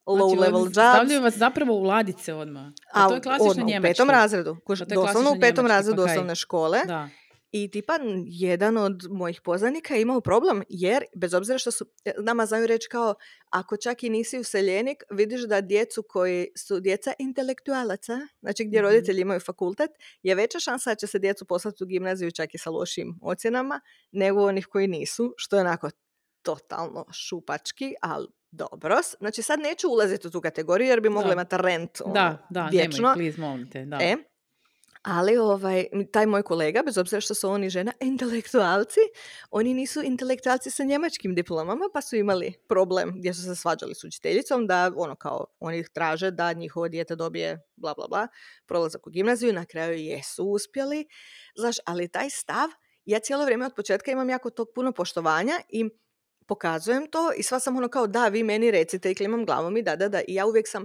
Znači, 0.04 0.18
low 0.20 0.38
level 0.40 0.54
oni 0.56 0.64
jobs. 0.64 0.72
Stavljaju 0.72 1.22
vas 1.22 1.34
zapravo 1.34 1.74
u 1.74 1.82
ladice 1.82 2.34
odmah. 2.34 2.64
A 2.92 3.08
to 3.08 3.14
je 3.14 3.20
klasično 3.20 3.50
odmah. 3.50 3.66
U 3.78 3.82
petom 3.82 4.10
razredu. 4.10 4.56
Kuš, 4.66 4.80
A 4.80 4.84
doslovno 4.84 5.30
u 5.32 5.40
petom 5.40 5.66
razredu 5.66 5.96
pa 5.96 6.10
osnovne 6.12 6.34
škole. 6.34 6.78
Da. 6.86 7.08
I 7.52 7.70
tipa 7.70 7.94
n- 7.94 8.24
jedan 8.26 8.76
od 8.76 9.02
mojih 9.10 9.40
poznanika 9.40 9.94
je 9.94 10.02
imao 10.02 10.20
problem 10.20 10.62
jer 10.68 11.04
bez 11.16 11.34
obzira 11.34 11.58
što 11.58 11.70
su 11.70 11.86
e, 12.04 12.12
nama 12.18 12.46
znaju 12.46 12.66
reći 12.66 12.88
kao 12.88 13.14
ako 13.50 13.76
čak 13.76 14.02
i 14.02 14.10
nisi 14.10 14.38
useljenik 14.38 15.02
vidiš 15.10 15.42
da 15.42 15.60
djecu 15.60 16.02
koji 16.02 16.48
su 16.56 16.80
djeca 16.80 17.12
intelektualaca, 17.18 18.12
znači 18.40 18.64
gdje 18.64 18.78
Mhm. 18.78 18.84
roditelji 18.84 19.20
imaju 19.20 19.40
fakultet, 19.40 19.90
je 20.22 20.34
veća 20.34 20.60
šansa 20.60 20.90
da 20.90 20.94
će 20.94 21.06
se 21.06 21.18
djecu 21.18 21.44
poslati 21.44 21.84
u 21.84 21.86
gimnaziju 21.86 22.30
čak 22.30 22.54
i 22.54 22.58
sa 22.58 22.70
lošim 22.70 23.18
ocjenama 23.22 23.80
nego 24.12 24.42
onih 24.42 24.66
koji 24.66 24.86
nisu, 24.88 25.34
što 25.36 25.56
je 25.56 25.60
onako 25.60 25.90
totalno 26.42 27.04
šupački, 27.12 27.94
ali 28.00 28.26
dobro. 28.50 28.96
Znači 29.18 29.42
sad 29.42 29.60
neću 29.60 29.88
ulaziti 29.88 30.26
u 30.26 30.30
tu 30.30 30.40
kategoriju 30.40 30.88
jer 30.88 31.00
bi 31.00 31.08
mogla 31.08 31.26
Da. 31.26 31.32
imati 31.32 31.56
rent 31.58 32.00
ono, 32.00 32.14
Da, 32.14 32.46
da, 32.50 32.68
vječno. 32.72 33.14
nemoj, 33.14 33.32
please. 33.70 33.84
Da. 33.86 33.98
E, 34.00 34.16
ali 35.06 35.36
ovaj, 35.36 35.86
taj 36.12 36.26
moj 36.26 36.42
kolega, 36.42 36.82
bez 36.82 36.98
obzira 36.98 37.20
što 37.20 37.34
su 37.34 37.50
oni 37.50 37.70
žena, 37.70 37.92
intelektualci, 38.00 39.00
oni 39.50 39.74
nisu 39.74 40.02
intelektualci 40.02 40.70
sa 40.70 40.84
njemačkim 40.84 41.34
diplomama, 41.34 41.84
pa 41.94 42.00
su 42.00 42.16
imali 42.16 42.54
problem 42.68 43.12
gdje 43.18 43.34
su 43.34 43.42
se 43.42 43.54
svađali 43.54 43.94
s 43.94 44.04
učiteljicom 44.04 44.66
da 44.66 44.92
ono 44.96 45.14
kao 45.14 45.46
oni 45.60 45.84
traže 45.92 46.30
da 46.30 46.52
njihovo 46.52 46.88
dijete 46.88 47.16
dobije 47.16 47.62
bla 47.76 47.94
bla 47.94 48.06
bla 48.08 48.28
prolazak 48.66 49.06
u 49.06 49.10
gimnaziju, 49.10 49.52
na 49.52 49.64
kraju 49.64 49.98
jesu 49.98 50.44
uspjeli. 50.44 51.06
Znaš, 51.56 51.76
ali 51.84 52.08
taj 52.08 52.30
stav, 52.30 52.68
ja 53.04 53.18
cijelo 53.18 53.44
vrijeme 53.44 53.66
od 53.66 53.74
početka 53.76 54.10
imam 54.10 54.30
jako 54.30 54.50
tog 54.50 54.68
puno 54.74 54.92
poštovanja 54.92 55.54
i 55.68 55.90
pokazujem 56.48 57.06
to 57.06 57.32
i 57.32 57.42
sva 57.42 57.60
sam 57.60 57.76
ono 57.76 57.88
kao 57.88 58.06
da, 58.06 58.28
vi 58.28 58.42
meni 58.42 58.70
recite 58.70 59.10
i 59.10 59.14
klimam 59.14 59.44
glavom 59.44 59.76
i 59.76 59.82
da, 59.82 59.96
da, 59.96 60.08
da. 60.08 60.20
I 60.20 60.34
ja 60.34 60.46
uvijek 60.46 60.68
sam, 60.68 60.84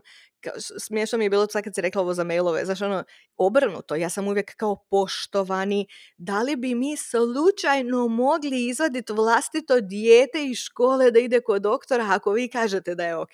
smiješno 0.79 1.17
mi 1.17 1.25
je 1.25 1.29
bilo 1.29 1.47
sad 1.47 1.63
kad 1.63 1.75
si 1.75 1.81
rekla 1.81 2.01
ovo 2.01 2.13
za 2.13 2.23
mailove, 2.23 2.65
znaš 2.65 2.81
ono, 2.81 3.03
obrnuto, 3.37 3.95
ja 3.95 4.09
sam 4.09 4.27
uvijek 4.27 4.55
kao 4.55 4.75
poštovani, 4.89 5.87
da 6.17 6.41
li 6.41 6.55
bi 6.55 6.75
mi 6.75 6.97
slučajno 6.97 8.07
mogli 8.07 8.67
izvaditi 8.67 9.13
vlastito 9.13 9.81
dijete 9.81 10.45
iz 10.45 10.57
škole 10.57 11.11
da 11.11 11.19
ide 11.19 11.41
kod 11.41 11.61
doktora 11.61 12.07
ako 12.09 12.31
vi 12.31 12.47
kažete 12.47 12.95
da 12.95 13.05
je 13.05 13.15
ok. 13.15 13.31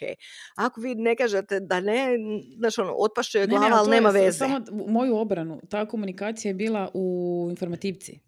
Ako 0.56 0.82
vi 0.82 0.96
ne 0.96 1.16
kažete 1.16 1.60
da 1.60 1.80
ne, 1.80 2.08
znaš 2.58 2.78
ono, 2.78 2.94
otpašće 2.94 3.38
joj 3.38 3.48
Ne, 3.48 3.54
ne, 3.54 3.60
glava, 3.60 3.76
ali 3.78 3.88
je 3.88 3.92
nema 3.92 4.12
s- 4.12 4.14
veze. 4.14 4.38
Samo 4.38 4.60
moju 4.88 5.18
obranu, 5.18 5.62
ta 5.70 5.86
komunikacija 5.86 6.50
je 6.50 6.54
bila 6.56 6.92
u 6.94 7.06
informativci. 7.50 8.20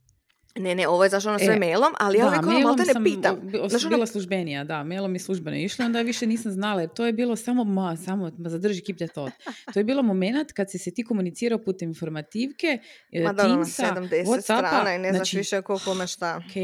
Ne, 0.55 0.75
ne, 0.75 0.87
ovo 0.87 1.03
je 1.03 1.09
znaš 1.09 1.25
ono 1.25 1.39
sve 1.39 1.53
E, 1.53 1.59
mailom, 1.59 1.93
ali 1.99 2.17
ja 2.17 2.27
uvijek 2.27 2.43
ono 2.43 2.59
malte 2.59 2.83
ne 2.83 2.93
sam 2.93 3.03
pitam. 3.03 3.39
bi- 3.41 3.57
Znaš, 3.59 3.83
ono, 3.83 3.89
bila 3.89 4.05
službenija, 4.05 4.63
da, 4.63 4.83
mailom 4.83 5.13
je 5.15 5.19
službeno 5.19 5.57
išlo, 5.57 5.85
onda 5.85 6.01
više 6.01 6.27
nisam 6.27 6.51
znala, 6.51 6.81
jer 6.81 6.89
to 6.89 7.05
je 7.05 7.13
bilo 7.13 7.35
samo, 7.35 7.63
ma, 7.63 7.95
samo, 7.97 8.31
ma 8.37 8.49
zadrži 8.49 8.81
the 8.83 9.07
thought. 9.07 9.33
To 9.73 9.79
je 9.79 9.83
bilo 9.83 10.03
moment 10.03 10.51
kad 10.51 10.71
si 10.71 10.77
se 10.77 10.93
ti 10.93 11.03
komunicirao 11.03 11.59
putem 11.59 11.89
informativke, 11.89 12.77
e, 13.11 13.23
Ma 13.23 13.33
da, 13.33 13.45
ono, 13.45 13.55
Teamsa, 13.55 13.83
70 13.85 14.25
Whatsappa, 14.25 14.41
strana 14.41 14.95
i 14.95 14.99
ne 14.99 15.09
znaš 15.09 15.17
znači, 15.17 15.37
više 15.37 15.61
ko 15.61 15.79
kome 15.79 16.07
šta. 16.07 16.37
ok, 16.39 16.55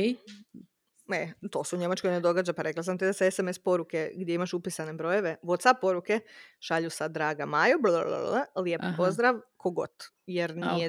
Ne, 1.07 1.33
to 1.51 1.63
se 1.63 1.75
u 1.75 1.79
Njemačkoj 1.79 2.11
ne 2.11 2.19
događa, 2.19 2.53
pa 2.53 2.61
rekla 2.61 2.83
sam 2.83 2.97
ti 2.97 3.05
da 3.05 3.13
se 3.13 3.31
SMS 3.31 3.59
poruke 3.59 4.11
gdje 4.15 4.33
imaš 4.33 4.53
upisane 4.53 4.93
brojeve, 4.93 5.35
Whatsapp 5.43 5.75
poruke 5.81 6.19
šalju 6.59 6.89
sa 6.89 7.07
draga 7.07 7.45
Maju, 7.45 7.79
blablabla, 7.81 8.45
lijep 8.55 8.81
Aha. 8.83 8.93
pozdrav, 8.97 9.35
kogot, 9.57 10.03
jer 10.27 10.51
Au. 10.63 10.79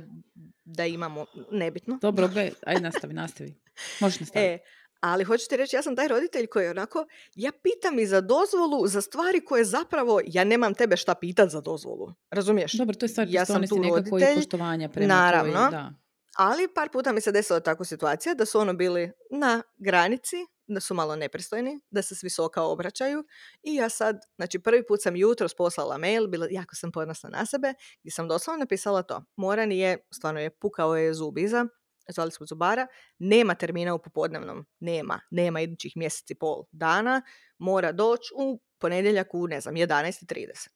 Da 0.67 0.87
imamo, 0.87 1.27
nebitno. 1.51 1.99
dobro, 2.03 2.29
be, 2.29 2.51
ajde 2.67 2.81
nastavi, 2.81 3.15
nastavi. 3.15 3.55
Možeš 4.01 4.21
nastaviti. 4.21 4.53
E, 4.53 4.59
ali 5.01 5.25
hoću 5.25 5.49
ti 5.49 5.57
reći, 5.57 5.77
ja 5.77 5.83
sam 5.83 5.97
taj 5.97 6.09
roditelj 6.09 6.47
koji 6.47 6.69
onako, 6.69 7.07
ja 7.35 7.53
pitam 7.63 7.99
i 7.99 8.07
za 8.07 8.21
dozvolu 8.21 8.87
za 8.87 9.01
stvari 9.01 9.41
koje 9.41 9.65
zapravo, 9.65 10.21
ja 10.27 10.45
nemam 10.45 10.75
tebe 10.75 10.97
šta 10.97 11.15
pitat 11.15 11.51
za 11.51 11.61
dozvolu, 11.61 12.15
razumiješ? 12.31 12.73
Dobro, 12.73 12.95
to 12.95 13.05
je 13.05 13.09
stvar 13.09 13.27
ja 13.31 13.45
sam 13.45 13.69
tu 13.69 13.79
nekako 13.79 13.99
i 13.99 14.21
roditelj, 14.21 14.35
poštovanja 14.35 14.89
prema 14.89 15.15
naravno. 15.15 15.53
tvojoj, 15.53 15.71
da. 15.71 15.93
Ali 16.37 16.69
par 16.75 16.89
puta 16.93 17.13
mi 17.13 17.21
se 17.21 17.33
desila 17.33 17.61
takva 17.61 17.85
situacija 17.85 18.35
da 18.35 18.47
su 18.47 18.59
ono 18.59 18.75
bili 18.75 19.13
na 19.31 19.63
granici, 19.77 20.37
da 20.67 20.81
su 20.81 20.95
malo 20.95 21.17
nepristojni, 21.17 21.81
da 21.91 22.03
se 22.03 22.15
s 22.15 22.23
visoka 22.23 22.63
obraćaju 22.63 23.25
i 23.63 23.75
ja 23.75 23.89
sad, 23.89 24.21
znači 24.37 24.59
prvi 24.59 24.87
put 24.87 25.03
sam 25.03 25.17
jutros 25.17 25.55
poslala 25.55 25.99
mail, 25.99 26.27
bila, 26.27 26.47
jako 26.51 26.75
sam 26.75 26.93
ponosna 26.93 27.31
na 27.31 27.47
sebe, 27.47 27.75
gdje 28.01 28.11
sam 28.11 28.29
doslovno 28.29 28.61
napisala 28.61 29.03
to. 29.03 29.25
Moran 29.37 29.73
je, 29.73 29.99
stvarno 30.11 30.41
je, 30.41 30.51
pukao 30.51 30.97
je 30.97 31.15
zub 31.15 31.39
iza, 31.39 31.67
zvali 32.09 32.31
smo 32.31 32.47
zubara, 32.47 32.87
nema 33.19 33.55
termina 33.55 33.95
u 33.95 33.99
popodnevnom, 33.99 34.67
nema, 34.81 35.21
nema 35.31 35.61
idućih 35.61 35.93
mjeseci 35.97 36.35
pol 36.35 36.65
dana, 36.73 37.23
mora 37.59 37.93
doći 37.93 38.35
u 38.37 38.61
ponedjeljak 38.79 39.35
u, 39.35 39.47
ne 39.47 39.61
znam, 39.61 39.75
11.30. 39.75 40.69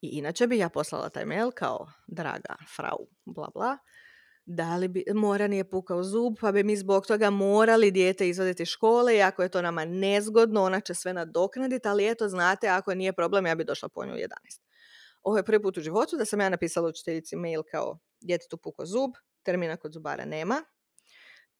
I 0.00 0.08
inače 0.08 0.46
bi 0.46 0.58
ja 0.58 0.68
poslala 0.68 1.08
taj 1.08 1.24
mail 1.24 1.50
kao, 1.50 1.92
draga 2.06 2.56
frau, 2.76 3.06
bla 3.24 3.48
bla, 3.54 3.78
da 4.52 4.76
li 4.76 4.88
bi, 4.88 5.04
Moran 5.14 5.52
je 5.52 5.64
pukao 5.64 6.02
zub, 6.04 6.34
pa 6.40 6.52
bi 6.52 6.64
mi 6.64 6.76
zbog 6.76 7.06
toga 7.06 7.30
morali 7.30 7.90
dijete 7.90 8.28
izvaditi 8.28 8.62
iz 8.62 8.68
škole 8.68 9.16
i 9.16 9.22
ako 9.22 9.42
je 9.42 9.48
to 9.48 9.62
nama 9.62 9.84
nezgodno, 9.84 10.62
ona 10.62 10.80
će 10.80 10.94
sve 10.94 11.12
nadoknaditi, 11.12 11.88
ali 11.88 12.10
eto, 12.10 12.28
znate, 12.28 12.68
ako 12.68 12.94
nije 12.94 13.12
problem, 13.12 13.46
ja 13.46 13.54
bi 13.54 13.64
došla 13.64 13.88
po 13.88 14.04
nju 14.04 14.12
u 14.12 14.16
11. 14.16 14.26
Ovo 15.22 15.36
je 15.36 15.42
prvi 15.42 15.62
put 15.62 15.76
u 15.76 15.80
životu 15.80 16.16
da 16.16 16.24
sam 16.24 16.40
ja 16.40 16.48
napisala 16.48 16.88
učiteljici 16.88 17.36
mail 17.36 17.62
kao 17.70 17.98
djetetu 18.20 18.56
pukao 18.56 18.86
zub, 18.86 19.10
termina 19.42 19.76
kod 19.76 19.92
zubara 19.92 20.24
nema, 20.24 20.62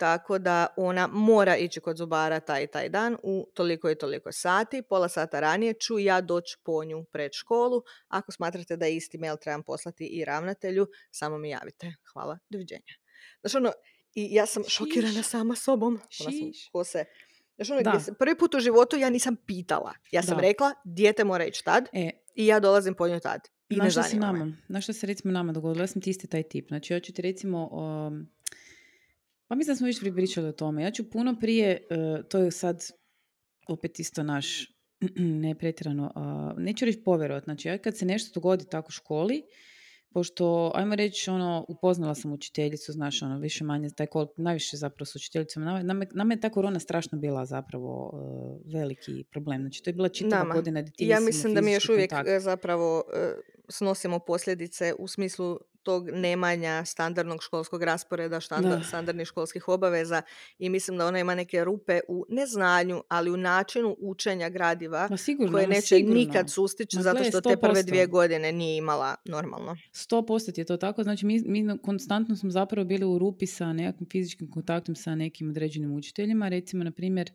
tako 0.00 0.38
da 0.38 0.66
ona 0.76 1.06
mora 1.06 1.56
ići 1.56 1.80
kod 1.80 1.96
zubara 1.96 2.40
taj 2.40 2.62
i 2.62 2.66
taj 2.66 2.88
dan 2.88 3.16
u 3.22 3.48
toliko 3.54 3.90
i 3.90 3.94
toliko 3.94 4.32
sati, 4.32 4.82
pola 4.82 5.08
sata 5.08 5.40
ranije 5.40 5.74
ću 5.74 5.98
ja 5.98 6.20
doći 6.20 6.56
po 6.64 6.84
nju 6.84 7.04
pred 7.04 7.30
školu. 7.34 7.82
Ako 8.08 8.32
smatrate 8.32 8.76
da 8.76 8.86
isti 8.86 9.18
mail 9.18 9.36
trebam 9.36 9.62
poslati 9.62 10.06
i 10.06 10.24
ravnatelju, 10.24 10.86
samo 11.10 11.38
mi 11.38 11.50
javite. 11.50 11.94
Hvala, 12.12 12.38
doviđenja. 12.48 12.94
Znači 13.40 13.56
ono, 13.56 13.72
i 14.14 14.34
ja 14.34 14.46
sam 14.46 14.62
šokirana 14.68 15.12
Šiš. 15.12 15.26
sama 15.26 15.54
sobom. 15.56 15.94
Ona 16.20 16.30
sam, 16.30 16.50
ko 16.72 16.84
se... 16.84 17.04
Znači 17.56 17.72
ono, 17.72 17.80
gdje 17.82 18.00
se- 18.00 18.14
prvi 18.14 18.38
put 18.38 18.54
u 18.54 18.60
životu 18.60 18.96
ja 18.96 19.10
nisam 19.10 19.36
pitala. 19.36 19.92
Ja 20.10 20.22
sam 20.22 20.34
Da. 20.36 20.40
rekla, 20.40 20.72
dijete 20.84 21.24
mora 21.24 21.44
ići 21.44 21.64
tad 21.64 21.88
E, 21.92 22.10
i 22.34 22.46
ja 22.46 22.60
dolazim 22.60 22.94
po 22.94 23.08
nju 23.08 23.20
tad. 23.20 23.40
I 23.68 23.76
na 23.76 23.90
što 23.90 24.02
se 24.02 24.16
nama, 24.16 24.52
na 24.68 24.80
što 24.80 24.92
se 24.92 25.06
recimo 25.06 25.32
nama 25.32 25.52
dogodilo, 25.52 25.82
ja 25.82 25.86
sam 25.86 26.02
ti 26.02 26.10
isti 26.10 26.26
taj 26.26 26.42
tip. 26.42 26.68
Znači, 26.68 26.92
ja 26.92 27.00
ću 27.00 27.12
ti 27.12 27.22
recimo, 27.22 27.66
um, 27.66 28.28
pa 29.50 29.56
mislim 29.56 29.72
da 29.72 29.76
smo 29.76 29.86
već 29.86 30.14
pričali 30.14 30.48
o 30.48 30.52
tome, 30.52 30.82
ja 30.82 30.90
ću 30.90 31.10
puno 31.10 31.36
prije, 31.40 31.86
uh, 31.90 32.28
to 32.28 32.38
je 32.38 32.50
sad 32.50 32.82
opet 33.68 34.00
isto 34.00 34.22
naš, 34.22 34.66
ne 35.44 35.54
pretjerano, 35.54 36.12
neću 36.56 36.84
reći 36.84 37.02
povjerovat, 37.04 37.44
znači 37.44 37.68
ja 37.68 37.78
kad 37.78 37.96
se 37.96 38.04
nešto 38.06 38.40
dogodi 38.40 38.64
tako 38.70 38.86
u 38.88 38.90
školi, 38.90 39.42
pošto, 40.12 40.72
ajmo 40.74 40.94
reći, 40.94 41.30
ono, 41.30 41.64
upoznala 41.68 42.14
sam 42.14 42.32
učiteljicu, 42.32 42.92
znaš, 42.92 43.22
ono, 43.22 43.38
više 43.38 43.64
manje, 43.64 43.88
taj 43.96 44.06
kol, 44.06 44.26
najviše 44.36 44.76
zapravo 44.76 45.06
s 45.06 45.16
učiteljicom, 45.16 45.64
nama, 45.64 46.06
nama, 46.12 46.34
je 46.34 46.40
ta 46.40 46.50
korona 46.50 46.80
strašno 46.80 47.18
bila 47.18 47.44
zapravo 47.44 48.10
uh, 48.12 48.72
veliki 48.72 49.24
problem, 49.30 49.60
znači 49.60 49.82
to 49.82 49.90
je 49.90 49.94
bila 49.94 50.08
čitava 50.08 50.42
Nama. 50.42 50.54
godina 50.54 50.84
Ja 50.98 51.20
mislim 51.20 51.54
da 51.54 51.60
mi 51.60 51.72
još 51.72 51.88
uvijek 51.88 52.10
kontakt. 52.10 52.28
e, 52.28 52.40
zapravo 52.40 53.02
e, 53.14 53.34
snosimo 53.70 54.18
posljedice 54.18 54.94
u 54.98 55.08
smislu 55.08 55.58
tog 55.82 56.10
nemanja 56.10 56.84
standardnog 56.84 57.42
školskog 57.42 57.82
rasporeda, 57.82 58.36
štanda- 58.36 58.68
Da. 58.68 58.82
standardnih 58.82 59.26
školskih 59.26 59.68
obaveza 59.68 60.22
i 60.58 60.68
mislim 60.68 60.98
da 60.98 61.06
ona 61.06 61.18
ima 61.18 61.34
neke 61.34 61.64
rupe 61.64 62.00
u 62.08 62.26
neznanju, 62.28 63.02
ali 63.08 63.30
u 63.30 63.36
načinu 63.36 63.96
učenja 64.00 64.48
gradiva 64.48 65.06
Ma 65.10 65.16
sigurno, 65.16 65.52
koje 65.52 65.66
neće 65.66 65.86
sigurno. 65.86 66.14
nikad 66.14 66.50
sustići 66.50 66.96
zato 66.98 67.24
što 67.24 67.40
te 67.40 67.56
prve 67.56 67.74
100%. 67.74 67.86
dvije 67.86 68.06
godine 68.06 68.52
nije 68.52 68.76
imala 68.76 69.14
normalno. 69.24 69.76
100% 69.92 70.58
je 70.58 70.64
to 70.64 70.76
tako, 70.76 71.02
znači 71.02 71.26
mi, 71.26 71.42
mi 71.42 71.78
konstantno 71.78 72.36
smo 72.36 72.50
zapravo 72.50 72.84
bili 72.84 73.04
u 73.06 73.18
rupi 73.18 73.46
sa 73.46 73.72
nekakvim 73.72 74.08
fizičkim 74.08 74.50
kontaktom 74.50 74.96
sa 74.96 75.14
nekim 75.14 75.48
određenim 75.48 75.92
učiteljima, 75.92 76.48
recimo 76.48 76.84
na 76.84 76.90
primjer 76.90 77.30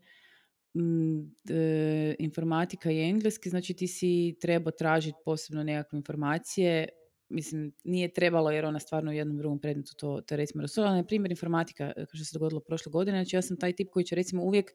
e, 1.49 2.15
informatika 2.19 2.91
i 2.91 3.01
engleski, 3.01 3.49
znači 3.49 3.73
ti 3.73 3.87
si 3.87 4.37
trebao 4.41 4.71
tražiti 4.71 5.17
posebno 5.25 5.63
nekakve 5.63 5.97
informacije, 5.97 6.87
mislim 7.29 7.73
nije 7.83 8.13
trebalo 8.13 8.51
jer 8.51 8.65
ona 8.65 8.79
stvarno 8.79 9.11
u 9.11 9.13
jednom 9.13 9.37
drugom 9.37 9.59
predmetu 9.59 9.95
to, 9.97 10.21
to 10.21 10.35
recimo 10.35 10.61
razsudila, 10.61 10.95
na 10.95 11.03
primjer 11.03 11.31
informatika, 11.31 11.83
e, 11.83 11.93
kao 11.95 12.15
što 12.15 12.25
se 12.25 12.39
dogodilo 12.39 12.61
prošle 12.61 12.91
godine, 12.91 13.23
znači 13.23 13.35
ja 13.35 13.41
sam 13.41 13.57
taj 13.57 13.73
tip 13.73 13.89
koji 13.89 14.05
će 14.05 14.15
recimo 14.15 14.43
uvijek 14.43 14.71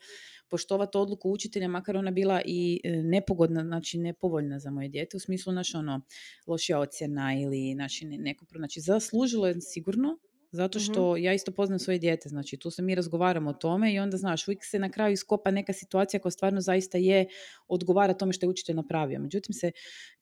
poštovati 0.48 0.98
odluku 0.98 1.30
učitelja, 1.30 1.68
makar 1.68 1.96
ona 1.96 2.10
bila 2.10 2.42
i 2.44 2.80
e, 2.84 3.02
nepogodna, 3.02 3.64
znači 3.64 3.98
nepovoljna 3.98 4.58
za 4.58 4.70
moje 4.70 4.88
dijete, 4.88 5.16
u 5.16 5.20
smislu, 5.20 5.52
znaš, 5.52 5.74
ono, 5.74 6.00
lošija 6.46 6.80
ocjena 6.80 7.34
ili 7.42 7.72
znači, 7.74 8.04
ne- 8.04 8.18
neko, 8.18 8.46
znači 8.56 8.80
zaslužilo 8.80 9.46
je 9.46 9.60
sigurno, 9.60 10.18
zato 10.52 10.78
što 10.78 11.16
ja 11.16 11.34
isto 11.34 11.52
poznam 11.52 11.78
svoje 11.78 11.98
dijete, 11.98 12.28
znači 12.28 12.56
tu 12.56 12.70
se 12.70 12.82
mi 12.82 12.94
razgovaramo 12.94 13.50
o 13.50 13.52
tome 13.52 13.94
i 13.94 13.98
onda 13.98 14.16
znaš, 14.16 14.48
uvijek 14.48 14.64
se 14.64 14.78
na 14.78 14.90
kraju 14.90 15.12
iskopa 15.12 15.50
neka 15.50 15.72
situacija 15.72 16.20
koja 16.20 16.32
stvarno 16.32 16.60
zaista 16.60 16.98
je, 16.98 17.26
odgovara 17.68 18.14
tome 18.14 18.32
što 18.32 18.46
je 18.46 18.50
učitelj 18.50 18.76
napravio. 18.76 19.20
Međutim 19.20 19.52
se 19.52 19.72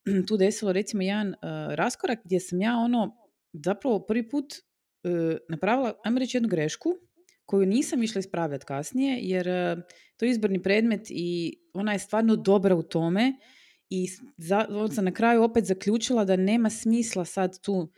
tu 0.29 0.37
desilo 0.37 0.73
recimo 0.73 1.03
jedan 1.03 1.29
uh, 1.29 1.35
raskorak 1.75 2.19
gdje 2.25 2.41
sam 2.41 2.61
ja 2.61 2.77
ono, 2.77 3.17
zapravo 3.53 4.07
prvi 4.07 4.29
put 4.29 4.55
e, 5.05 5.37
napravila, 5.49 5.95
ajmo 6.05 6.19
reći, 6.19 6.37
jednu 6.37 6.49
grešku 6.49 6.95
koju 7.47 7.67
nisam 7.67 8.03
išla 8.03 8.19
ispravljati 8.19 8.67
kasnije, 8.67 9.19
jer 9.23 9.49
e, 9.49 9.77
to 10.17 10.25
je 10.25 10.31
izborni 10.31 10.63
predmet 10.63 11.07
i 11.11 11.59
ona 11.75 11.93
je 11.93 11.99
stvarno 11.99 12.37
dobra 12.37 12.75
u 12.75 12.83
tome 12.83 13.33
i 13.91 14.09
za, 14.37 14.67
on 14.71 14.91
sam 14.91 15.05
na 15.05 15.13
kraju 15.13 15.43
opet 15.43 15.65
zaključila 15.65 16.25
da 16.25 16.37
nema 16.37 16.71
smisla 16.71 17.25
sad 17.25 17.63
tu 17.63 17.93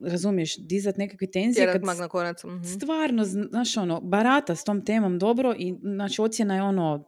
razumiješ, 0.00 0.56
dizat 0.56 0.96
nekakve 0.96 1.30
tenzije. 1.30 1.72
Kad 1.72 1.84
mag 1.84 1.98
na 1.98 2.08
konac. 2.08 2.44
Mhm. 2.44 2.62
Stvarno, 2.62 3.24
znaš 3.24 3.76
ono, 3.76 4.00
barata 4.00 4.56
s 4.56 4.64
tom 4.64 4.84
temom 4.84 5.18
dobro 5.18 5.54
i 5.58 5.74
znači 5.82 6.22
ocjena 6.22 6.54
je 6.54 6.62
ono 6.62 7.04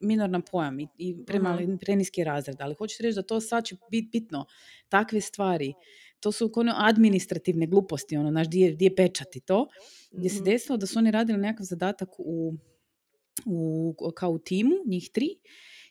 minorna 0.00 0.40
pojam 0.40 0.80
i, 0.80 0.88
i 0.98 1.24
premali, 1.26 1.66
mm 1.66 1.78
preniski 1.78 2.24
razred. 2.24 2.56
Ali 2.60 2.74
hoćeš 2.74 2.98
reći 2.98 3.14
da 3.14 3.22
to 3.22 3.40
sad 3.40 3.64
će 3.64 3.76
biti 3.90 4.08
bitno. 4.12 4.44
Takve 4.88 5.20
stvari. 5.20 5.74
To 6.20 6.32
su 6.32 6.52
ono 6.56 6.72
administrativne 6.76 7.66
gluposti, 7.66 8.16
ono, 8.16 8.30
znaš, 8.30 8.46
gdje, 8.46 8.72
gdje 8.72 8.96
pečati 8.96 9.40
to. 9.40 9.68
Gdje 10.12 10.30
se 10.30 10.36
mhm. 10.36 10.44
desilo 10.44 10.76
da 10.76 10.86
su 10.86 10.98
oni 10.98 11.10
radili 11.10 11.38
nekakav 11.38 11.64
zadatak 11.64 12.08
u, 12.18 12.54
u, 13.46 13.94
kao 14.14 14.30
u 14.30 14.38
timu, 14.38 14.74
njih 14.86 15.10
tri, 15.12 15.28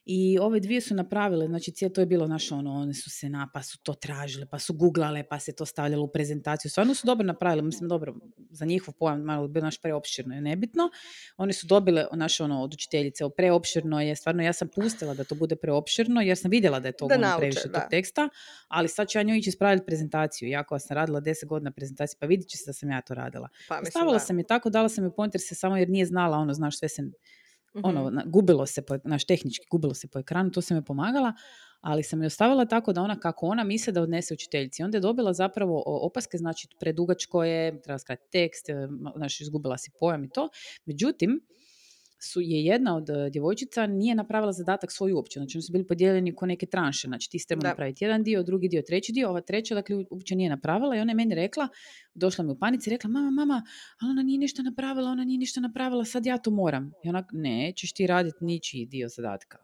i 0.05 0.39
ove 0.39 0.59
dvije 0.59 0.81
su 0.81 0.95
napravile, 0.95 1.47
znači 1.47 1.71
cijelo 1.71 1.93
to 1.93 2.01
je 2.01 2.05
bilo 2.05 2.27
naše 2.27 2.55
ono, 2.55 2.73
one 2.73 2.93
su 2.93 3.09
se 3.09 3.29
na, 3.29 3.49
pa 3.53 3.63
su 3.63 3.79
to 3.83 3.93
tražile, 3.93 4.45
pa 4.45 4.59
su 4.59 4.73
googlale, 4.73 5.23
pa 5.29 5.39
se 5.39 5.55
to 5.55 5.65
stavljalo 5.65 6.03
u 6.03 6.11
prezentaciju. 6.11 6.71
Stvarno 6.71 6.95
su 6.95 7.07
dobro 7.07 7.25
napravile, 7.25 7.61
mislim 7.61 7.89
dobro, 7.89 8.15
za 8.49 8.65
njihov 8.65 8.93
pojam 8.93 9.21
malo 9.21 9.47
bilo 9.47 9.63
naš 9.63 9.81
preopširno 9.81 10.35
je 10.35 10.41
nebitno. 10.41 10.89
One 11.37 11.53
su 11.53 11.67
dobile 11.67 12.05
naše 12.13 12.43
ono 12.43 12.61
od 12.63 12.73
učiteljice, 12.73 13.25
o 13.25 13.29
preopširno 13.29 14.01
je, 14.01 14.15
stvarno 14.15 14.43
ja 14.43 14.53
sam 14.53 14.67
pustila 14.75 15.13
da 15.13 15.23
to 15.23 15.35
bude 15.35 15.55
preopširno 15.55 16.21
jer 16.21 16.37
sam 16.37 16.51
vidjela 16.51 16.79
da 16.79 16.87
je 16.87 16.97
to 16.97 17.07
da 17.07 17.15
ono 17.15 17.37
previše 17.37 17.71
tog 17.73 17.81
teksta, 17.89 18.29
ali 18.67 18.87
sad 18.87 19.07
ću 19.07 19.17
ja 19.17 19.23
njoj 19.23 19.37
ići 19.37 19.49
ispraviti 19.49 19.85
prezentaciju. 19.85 20.49
Ja 20.49 20.63
koja 20.63 20.79
sam 20.79 20.95
radila 20.95 21.19
deset 21.19 21.49
godina 21.49 21.71
prezentaciju, 21.71 22.17
pa 22.19 22.25
vidit 22.25 22.47
će 22.47 22.57
se 22.57 22.63
da 22.65 22.73
sam 22.73 22.89
ja 22.89 23.01
to 23.01 23.13
radila. 23.13 23.49
Pa, 23.67 23.81
Stavila 23.89 24.19
sam 24.19 24.37
je 24.37 24.47
tako, 24.47 24.69
dala 24.69 24.89
sam 24.89 25.03
je 25.03 25.15
pointer 25.15 25.41
se 25.41 25.55
samo 25.55 25.77
jer 25.77 25.89
nije 25.89 26.05
znala, 26.05 26.37
ono, 26.37 26.53
znaš, 26.53 26.79
sve 26.79 26.89
se 26.89 27.01
ono, 27.83 28.09
mhm. 28.09 28.19
gubilo 28.25 28.65
se, 28.65 28.81
po, 28.81 28.97
naš 29.03 29.25
tehnički 29.25 29.65
gubilo 29.71 29.93
se 29.93 30.07
po 30.07 30.19
ekranu, 30.19 30.51
to 30.51 30.61
se 30.61 30.73
me 30.73 30.85
pomagala, 30.85 31.33
ali 31.81 32.03
sam 32.03 32.21
je 32.21 32.27
ostavila 32.27 32.65
tako 32.65 32.93
da 32.93 33.01
ona, 33.01 33.19
kako 33.19 33.45
ona 33.45 33.63
misle 33.63 33.93
da 33.93 34.01
odnese 34.01 34.33
učiteljici. 34.33 34.83
Onda 34.83 34.97
je 34.97 35.01
dobila 35.01 35.33
zapravo 35.33 35.83
opaske, 35.85 36.37
znači 36.37 36.67
predugačko 36.79 37.43
je, 37.43 37.81
treba 37.81 37.99
skratiti 37.99 38.31
tekst, 38.31 38.65
znači 39.15 39.43
izgubila 39.43 39.77
si 39.77 39.91
pojam 39.99 40.23
i 40.23 40.29
to. 40.29 40.49
Međutim, 40.85 41.41
su 42.19 42.41
je 42.41 42.65
jedna 42.65 42.95
od 42.95 43.09
e, 43.09 43.29
djevojčica 43.29 43.87
nije 43.87 44.15
napravila 44.15 44.51
zadatak 44.51 44.91
svoj 44.91 45.11
uopće. 45.11 45.39
Znači 45.39 45.57
oni 45.57 45.63
su 45.63 45.71
bili 45.71 45.87
podijeljeni 45.87 46.35
ko 46.35 46.45
neke 46.45 46.65
tranše. 46.65 47.07
Znači 47.07 47.29
ti 47.29 47.39
ste 47.39 47.55
napraviti 47.55 48.03
jedan 48.03 48.23
dio, 48.23 48.43
drugi 48.43 48.67
dio, 48.67 48.81
treći 48.81 49.11
dio. 49.11 49.29
Ova 49.29 49.41
treća 49.41 49.75
dakle 49.75 49.95
uopće 50.09 50.35
nije 50.35 50.49
napravila 50.49 50.95
i 50.95 50.99
ona 50.99 51.11
je 51.11 51.15
meni 51.15 51.35
rekla, 51.35 51.67
došla 52.13 52.43
mi 52.43 52.51
u 52.51 52.59
panici 52.59 52.89
i 52.89 52.93
rekla 52.93 53.09
mama, 53.09 53.31
mama, 53.31 53.63
ali 54.01 54.11
ona 54.11 54.23
nije 54.23 54.39
ništa 54.39 54.61
napravila, 54.61 55.09
ona 55.09 55.23
nije 55.23 55.37
ništa 55.37 55.61
napravila, 55.61 56.05
sad 56.05 56.25
ja 56.25 56.37
to 56.37 56.51
moram. 56.51 56.91
I 57.03 57.09
ona, 57.09 57.27
ne, 57.31 57.73
ćeš 57.75 57.93
ti 57.93 58.07
raditi 58.07 58.37
ničiji 58.41 58.85
dio 58.85 59.07
zadatka. 59.09 59.57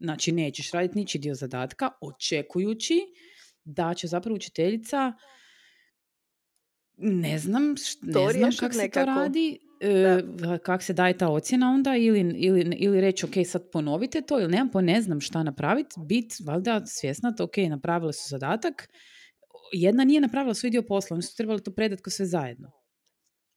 Znači 0.00 0.32
nećeš 0.32 0.70
raditi 0.70 0.98
ničiji 0.98 1.20
dio 1.20 1.34
zadatka 1.34 1.90
očekujući 2.00 3.00
da 3.64 3.94
će 3.94 4.06
zapravo 4.06 4.36
učiteljica 4.36 5.12
ne 6.96 7.38
znam, 7.38 7.74
ne 8.02 8.32
znam 8.32 8.50
kako 8.60 8.74
se 8.74 8.90
to 8.90 9.04
radi, 9.04 9.58
e, 9.82 10.22
kako 10.62 10.82
se 10.82 10.92
daje 10.92 11.18
ta 11.18 11.28
ocjena 11.28 11.70
onda 11.70 11.96
ili, 11.96 12.20
ili, 12.36 12.76
ili 12.78 13.00
reći 13.00 13.26
ok, 13.26 13.32
sad 13.46 13.70
ponovite 13.72 14.20
to 14.20 14.40
ili 14.40 14.50
nemam, 14.50 14.70
po 14.70 14.80
ne 14.80 15.02
znam 15.02 15.20
šta 15.20 15.42
napraviti, 15.42 15.94
bit 16.08 16.32
valjda 16.46 16.86
svjesna 16.86 17.34
to 17.34 17.44
ok, 17.44 17.56
napravile 17.56 18.12
su 18.12 18.28
zadatak, 18.28 18.88
jedna 19.72 20.04
nije 20.04 20.20
napravila 20.20 20.54
svoj 20.54 20.70
dio 20.70 20.82
posla, 20.82 21.14
oni 21.14 21.22
su 21.22 21.36
trebali 21.36 21.62
to 21.62 21.72
predati 21.72 22.02
ko 22.02 22.10
sve 22.10 22.26
zajedno. 22.26 22.81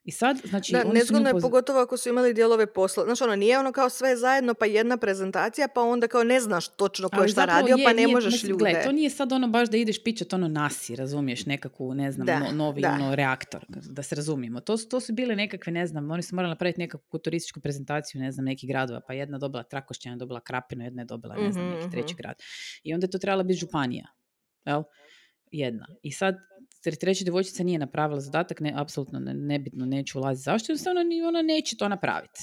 I 0.06 0.12
sad, 0.12 0.38
znači... 0.44 0.72
Da, 0.74 0.84
nezgodno 0.84 1.30
je 1.30 1.42
pogotovo 1.42 1.80
ako 1.80 1.98
su 1.98 2.10
imali 2.10 2.34
dijelove 2.34 2.74
posla. 2.74 3.04
Znači, 3.04 3.24
ono, 3.24 3.36
nije 3.36 3.60
ono 3.60 3.72
kao 3.72 3.90
sve 3.90 4.18
zajedno, 4.18 4.54
pa 4.54 4.66
jedna 4.66 4.98
prezentacija, 4.98 5.68
pa 5.68 5.82
onda 5.82 6.08
kao 6.08 6.24
ne 6.24 6.40
znaš 6.40 6.68
točno 6.68 7.10
ko 7.10 7.22
je 7.22 7.28
šta 7.28 7.46
radio, 7.46 7.78
pa 7.86 7.94
ne 7.94 8.08
možeš 8.08 8.34
mislim, 8.34 8.52
ljude. 8.52 8.82
to 8.84 8.92
nije 8.92 9.10
sad 9.10 9.32
ono 9.32 9.48
baš 9.48 9.70
da 9.70 9.78
ideš 9.78 10.04
pićat 10.04 10.34
ono 10.34 10.48
nasi, 10.48 10.96
razumiješ, 10.96 11.46
nekakvu, 11.46 11.94
ne 11.94 12.12
znam, 12.12 12.28
novi 12.56 12.86
Ono, 12.86 13.16
reaktor, 13.16 13.66
da 13.70 14.04
se 14.04 14.16
razumijemo. 14.16 14.60
To 14.60 14.78
to 14.78 15.00
su 15.00 15.14
bile 15.14 15.36
nekakve, 15.36 15.72
ne 15.72 15.88
znam, 15.88 16.12
oni 16.12 16.24
su 16.24 16.36
morali 16.36 16.52
napraviti 16.52 16.80
nekakvu 16.80 17.20
turističku 17.20 17.60
prezentaciju, 17.60 18.22
ne 18.22 18.32
znam, 18.32 18.46
nekih 18.46 18.70
gradova, 18.70 19.02
pa 19.08 19.14
jedna 19.14 19.38
dobila 19.38 19.64
Trakošća, 19.64 20.10
jedna 20.10 20.20
dobila 20.20 20.40
Krapinu, 20.40 20.84
jedna 20.84 21.02
je 21.02 21.06
dobila, 21.06 21.36
ne 21.36 21.52
znam, 21.52 21.70
neki 21.70 21.82
mhm, 21.82 21.92
treći 21.92 22.14
mhm. 22.14 22.18
grad. 22.18 22.36
I 22.84 22.94
onda 22.94 23.06
je 23.06 23.12
to 23.12 23.18
trebala 23.18 23.44
biti 23.44 23.60
županija. 23.60 24.08
Jel? 24.66 24.84
Jedna. 25.52 25.88
I 26.02 26.12
sad 26.12 26.36
treća 26.92 27.24
djevojčica 27.24 27.64
nije 27.64 27.80
napravila 27.80 28.20
zadatak, 28.20 28.60
ne, 28.60 28.74
apsolutno 28.76 29.20
ne, 29.20 29.34
nebitno, 29.34 29.86
neću 29.86 30.20
ulaziti 30.20 30.44
zašto, 30.44 30.72
jednostavno 30.72 31.02
ona 31.28 31.42
neće 31.42 31.78
to 31.78 31.90
napraviti. 31.90 32.40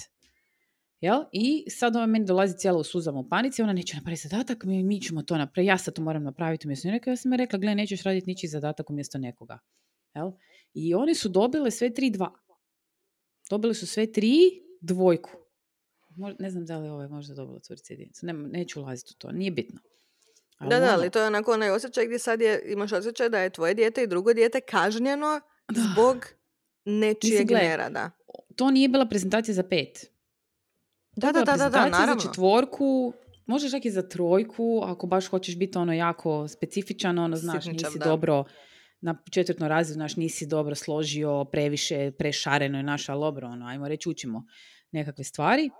Jel? 1.01 1.24
I 1.32 1.70
sad 1.70 1.97
ona 1.97 2.07
meni 2.07 2.24
dolazi 2.24 2.59
cijela 2.59 2.78
u 2.78 2.84
suzama 2.84 3.18
u 3.18 3.28
panici, 3.28 3.62
ona 3.62 3.72
neće 3.72 3.97
napraviti 3.97 4.28
zadatak, 4.28 4.64
mi, 4.64 4.82
mi 4.82 5.01
ćemo 5.01 5.22
to 5.22 5.38
napraviti, 5.38 5.68
ja 5.68 5.78
sad 5.78 5.95
to 5.95 6.03
moram 6.03 6.22
napraviti 6.22 6.66
umjesto 6.66 6.88
njega. 6.88 7.11
Ja 7.11 7.16
sam 7.16 7.32
rekla, 7.32 7.59
gle, 7.59 7.74
nećeš 7.74 8.03
raditi 8.03 8.26
ničiji 8.26 8.51
zadatak 8.51 8.90
umjesto 8.90 9.18
nekoga. 9.18 9.59
Jel? 10.14 10.30
I 10.74 10.95
oni 10.95 11.14
su 11.14 11.28
dobile 11.28 11.70
sve 11.70 11.95
tri 11.95 12.11
dva. 12.11 12.32
Dobile 13.51 13.74
su 13.74 13.86
sve 13.86 14.12
tri 14.12 14.32
dvojku. 14.80 15.30
ne 16.38 16.51
znam 16.51 16.66
da 16.66 16.78
li 16.78 16.86
je 16.86 16.93
ovaj 16.93 17.09
možda 17.09 17.34
dobila 17.34 17.61
curica 17.61 17.93
jedinicu. 17.93 18.26
Ne, 18.26 18.32
neću 18.32 18.80
ulaziti 18.80 19.12
u 19.16 19.18
to, 19.18 19.32
nije 19.32 19.51
bitno. 19.51 19.80
Da, 20.68 20.80
da, 20.80 20.92
ali 20.92 21.10
to 21.10 21.20
je 21.20 21.26
onako 21.26 21.52
onaj 21.52 21.70
osjećaj 21.70 22.06
gdje 22.06 22.18
sad 22.18 22.40
je, 22.40 22.62
imaš 22.66 22.92
osjećaj 22.92 23.28
da 23.28 23.38
je 23.38 23.50
tvoje 23.50 23.74
dijete 23.74 24.02
i 24.02 24.06
drugo 24.06 24.32
dijete 24.32 24.60
kažnjeno 24.60 25.40
zbog 25.74 26.26
nečijeg 26.84 27.50
nerada. 27.50 28.10
To 28.56 28.70
nije 28.70 28.88
bila 28.88 29.06
prezentacija 29.06 29.54
za 29.54 29.62
pet. 29.62 30.12
Da, 31.16 31.32
da, 31.32 31.44
da, 31.44 31.56
da, 31.56 31.68
da, 31.68 31.88
naravno. 31.88 32.20
za 32.20 32.28
četvorku, 32.28 33.12
možda 33.46 33.70
čak 33.70 33.84
i 33.84 33.90
za 33.90 34.08
trojku, 34.08 34.80
ako 34.84 35.06
baš 35.06 35.26
hoćeš 35.26 35.58
biti 35.58 35.78
ono 35.78 35.92
jako 35.92 36.48
specifičan, 36.48 37.18
ono, 37.18 37.36
znaš, 37.36 37.66
nisi 37.66 37.98
dobro 38.04 38.44
na 39.00 39.22
četvrtnom 39.30 39.68
razredu, 39.68 39.94
znaš, 39.94 40.16
nisi 40.16 40.46
dobro 40.46 40.74
složio, 40.74 41.44
previše, 41.44 42.12
prešareno 42.18 42.78
je 42.78 42.82
naša, 42.82 43.12
ali 43.12 43.20
dobro, 43.20 43.48
ono, 43.48 43.66
ajmo 43.66 43.88
reći, 43.88 44.08
učimo 44.08 44.44
nekakve 44.92 45.24
stvari. 45.24 45.70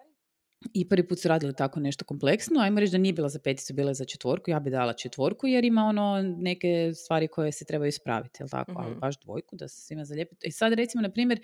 I 0.75 0.89
prvi 0.89 1.09
put 1.09 1.19
su 1.19 1.29
radili 1.29 1.55
tako 1.57 1.81
nešto 1.81 2.05
kompleksno, 2.05 2.61
ajmo 2.61 2.81
reći 2.81 2.93
da 2.93 2.99
nije 2.99 3.13
bila 3.13 3.29
za 3.29 3.39
peticu, 3.39 3.75
bila 3.75 3.91
je 3.91 3.95
za 3.95 4.05
četvorku, 4.05 4.51
ja 4.51 4.61
bi 4.61 4.71
dala 4.71 4.93
četvorku 4.93 5.47
jer 5.47 5.65
ima 5.65 5.85
ono 5.85 6.23
neke 6.23 6.93
stvari 6.95 7.29
koje 7.29 7.53
se 7.53 7.65
trebaju 7.65 7.89
ispraviti, 7.89 8.43
jel 8.43 8.49
tako? 8.49 8.73
Ali 8.77 8.91
mhm. 8.91 9.01
baš 9.01 9.21
dvojku 9.21 9.57
da 9.57 9.69
se 9.69 9.81
svima 9.81 10.05
zalijepi. 10.05 10.35
I 10.45 10.53
sad 10.53 10.73
recimo, 10.73 11.03
na 11.03 11.11
primjer, 11.11 11.41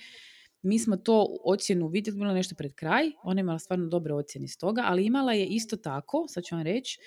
mi 0.63 0.79
smo 0.79 0.97
to 0.97 1.37
ocjenu 1.45 1.89
vidjeli, 1.89 2.19
bilo 2.19 2.33
nešto 2.33 2.55
pred 2.55 2.75
kraj, 2.75 3.11
ona 3.23 3.41
je 3.41 3.43
imala 3.43 3.59
stvarno 3.59 3.87
dobre 3.87 4.15
ocjene 4.15 4.45
iz 4.45 4.59
toga, 4.59 4.83
ali 4.87 5.07
imala 5.07 5.33
je 5.33 5.47
isto 5.47 5.77
tako, 5.77 6.25
sad 6.29 6.45
ću 6.45 6.55
vam 6.55 6.65
reći, 6.65 6.99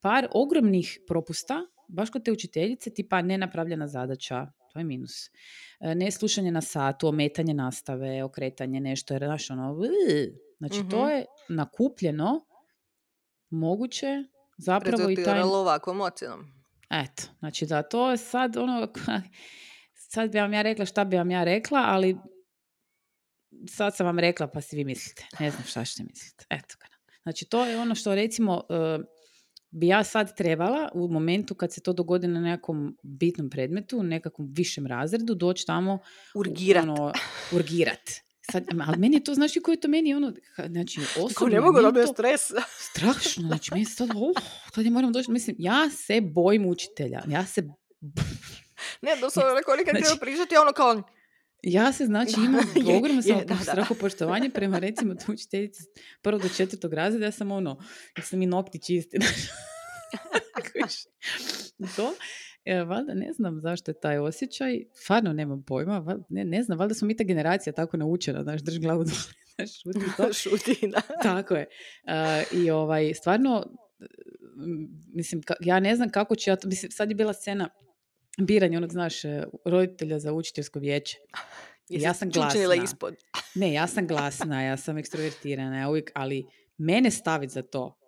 par 0.00 0.28
ogromnih 0.32 1.00
propusta, 1.06 1.60
baš 1.88 2.10
kod 2.10 2.24
te 2.24 2.32
učiteljice, 2.32 2.90
tipa 2.90 3.22
nenapravljena 3.22 3.88
zadaća, 3.88 4.46
to 4.72 4.78
je 4.78 4.84
minus. 4.84 5.30
E, 5.80 5.94
neslušanje 5.94 6.50
na 6.50 6.60
satu, 6.60 7.08
ometanje 7.08 7.54
nastave, 7.54 8.22
okretanje, 8.24 8.80
nešto, 8.80 9.14
jer 9.14 9.24
znaš 9.24 9.50
ono, 9.50 9.74
Znači, 10.58 10.88
to 10.90 11.04
mhm. 11.04 11.08
je 11.08 11.24
nakupljeno 11.48 12.46
moguće 13.50 14.24
zapravo 14.58 15.10
i 15.10 15.24
taj... 15.24 15.40
ovakvom 15.40 16.00
ocjenom. 16.00 16.52
Eto, 16.90 17.22
znači 17.38 17.66
da, 17.66 17.82
to 17.82 18.10
je 18.10 18.16
sad 18.16 18.56
ono... 18.56 18.88
Sad 20.10 20.30
bi 20.32 20.38
vam 20.38 20.52
ja 20.52 20.62
rekla 20.62 20.84
šta 20.84 21.04
bi 21.04 21.16
vam 21.16 21.30
ja 21.30 21.44
rekla, 21.44 21.84
ali 21.86 22.16
sad 23.68 23.96
sam 23.96 24.06
vam 24.06 24.18
rekla 24.18 24.46
pa 24.46 24.60
si 24.60 24.76
vi 24.76 24.84
mislite. 24.84 25.26
Ne 25.40 25.50
znam 25.50 25.62
šta 25.62 25.84
ćete 25.84 26.02
misliti. 26.02 26.44
Eto 26.50 26.74
Znači, 27.28 27.44
to 27.44 27.64
je 27.64 27.78
ono 27.78 27.94
što 27.94 28.14
recimo 28.14 28.54
uh, 28.56 29.04
bi 29.70 29.86
ja 29.86 30.04
sad 30.04 30.36
trebala 30.36 30.88
u 30.94 31.08
momentu 31.08 31.54
kad 31.54 31.72
se 31.72 31.80
to 31.80 31.92
dogodi 31.92 32.26
na 32.26 32.40
nekom 32.40 32.96
bitnom 33.02 33.50
predmetu, 33.50 33.98
u 33.98 34.02
nekakvom 34.02 34.52
višem 34.56 34.86
razredu, 34.86 35.34
doći 35.34 35.66
tamo... 35.66 35.98
Urgirat. 36.34 36.82
Ono, 36.82 37.12
urgirat. 37.52 38.10
Sad, 38.52 38.64
ali 38.86 38.98
meni 38.98 39.16
je 39.16 39.24
to, 39.24 39.34
znaš 39.34 39.52
koji 39.62 39.74
je 39.74 39.80
to 39.80 39.88
meni 39.88 40.14
ono, 40.14 40.32
znači 40.68 41.00
osobno... 41.18 41.54
ne 41.54 41.60
mogu 41.60 41.92
da 41.92 42.06
stres. 42.06 42.40
Strašno, 42.78 43.42
znači 43.42 43.70
meni 43.72 43.84
sad, 43.84 44.10
oh, 44.10 44.42
sad 44.74 44.84
ja 44.84 44.90
moram 44.90 45.12
doći, 45.12 45.30
mislim, 45.30 45.56
ja 45.58 45.90
se 45.90 46.20
bojim 46.20 46.66
učitelja, 46.66 47.22
ja 47.28 47.46
se... 47.46 47.62
ne, 49.02 49.10
doslovno, 49.20 49.54
neko 49.54 49.76
nekad 49.76 49.96
znači, 50.04 50.20
pričati, 50.20 50.56
ono 50.56 50.72
kao... 50.72 51.02
Ja 51.62 51.92
se, 51.92 52.06
znači, 52.06 52.34
imam 52.36 52.64
ogromno 52.98 53.22
sam 53.22 53.96
poštovanje 54.00 54.50
prema, 54.50 54.78
recimo, 54.78 55.14
tu 55.14 55.32
učiteljici 55.32 55.82
prvo 56.22 56.38
do 56.38 56.48
četvrtog 56.48 56.92
razreda, 56.92 57.24
ja 57.24 57.32
sam 57.32 57.50
ono, 57.50 57.82
ja 58.16 58.22
sam 58.22 58.42
i 58.42 58.46
nokti 58.46 58.78
čisti, 58.78 59.18
to. 61.96 62.14
E, 62.68 62.84
valjda 62.84 63.14
ne 63.14 63.32
znam 63.32 63.60
zašto 63.60 63.90
je 63.90 64.00
taj 64.00 64.18
osjećaj, 64.18 64.84
stvarno 64.92 65.32
nemam 65.32 65.62
pojma, 65.62 66.24
ne, 66.28 66.44
ne 66.44 66.62
znam, 66.62 66.78
valjda 66.78 66.94
smo 66.94 67.06
mi 67.06 67.16
ta 67.16 67.24
generacija 67.24 67.72
tako 67.72 67.96
naučena, 67.96 68.42
znaš, 68.42 68.62
drži 68.62 68.78
glavu 68.78 69.04
dole, 69.04 69.68
šuti 69.82 70.16
to. 70.16 70.32
šuti, 70.40 70.88
da. 70.88 71.00
Tako 71.30 71.54
je. 71.54 71.66
I 72.52 72.70
ovaj, 72.70 73.14
stvarno, 73.14 73.66
mislim, 75.14 75.42
ja 75.60 75.80
ne 75.80 75.96
znam 75.96 76.10
kako 76.10 76.36
ću 76.36 76.50
ja 76.50 76.56
to, 76.56 76.68
mislim, 76.68 76.90
sad 76.90 77.08
je 77.08 77.14
bila 77.14 77.32
scena 77.32 77.68
biranje 78.38 78.76
onog, 78.76 78.92
znaš, 78.92 79.24
e, 79.24 79.44
roditelja 79.64 80.18
za 80.18 80.32
učiteljsko 80.32 80.78
vijeće. 80.78 81.16
Ja 81.88 82.14
sam 82.14 82.30
glasna. 82.30 82.74
ispod. 82.84 83.16
Ne, 83.54 83.72
ja 83.72 83.86
sam 83.86 84.06
glasna, 84.06 84.62
ja 84.62 84.76
sam 84.76 84.98
ekstrovertirana, 84.98 85.78
ja 85.78 85.88
uvijek, 85.88 86.10
ali 86.14 86.46
mene 86.78 87.10
staviti 87.10 87.52
za 87.52 87.62
to, 87.62 87.98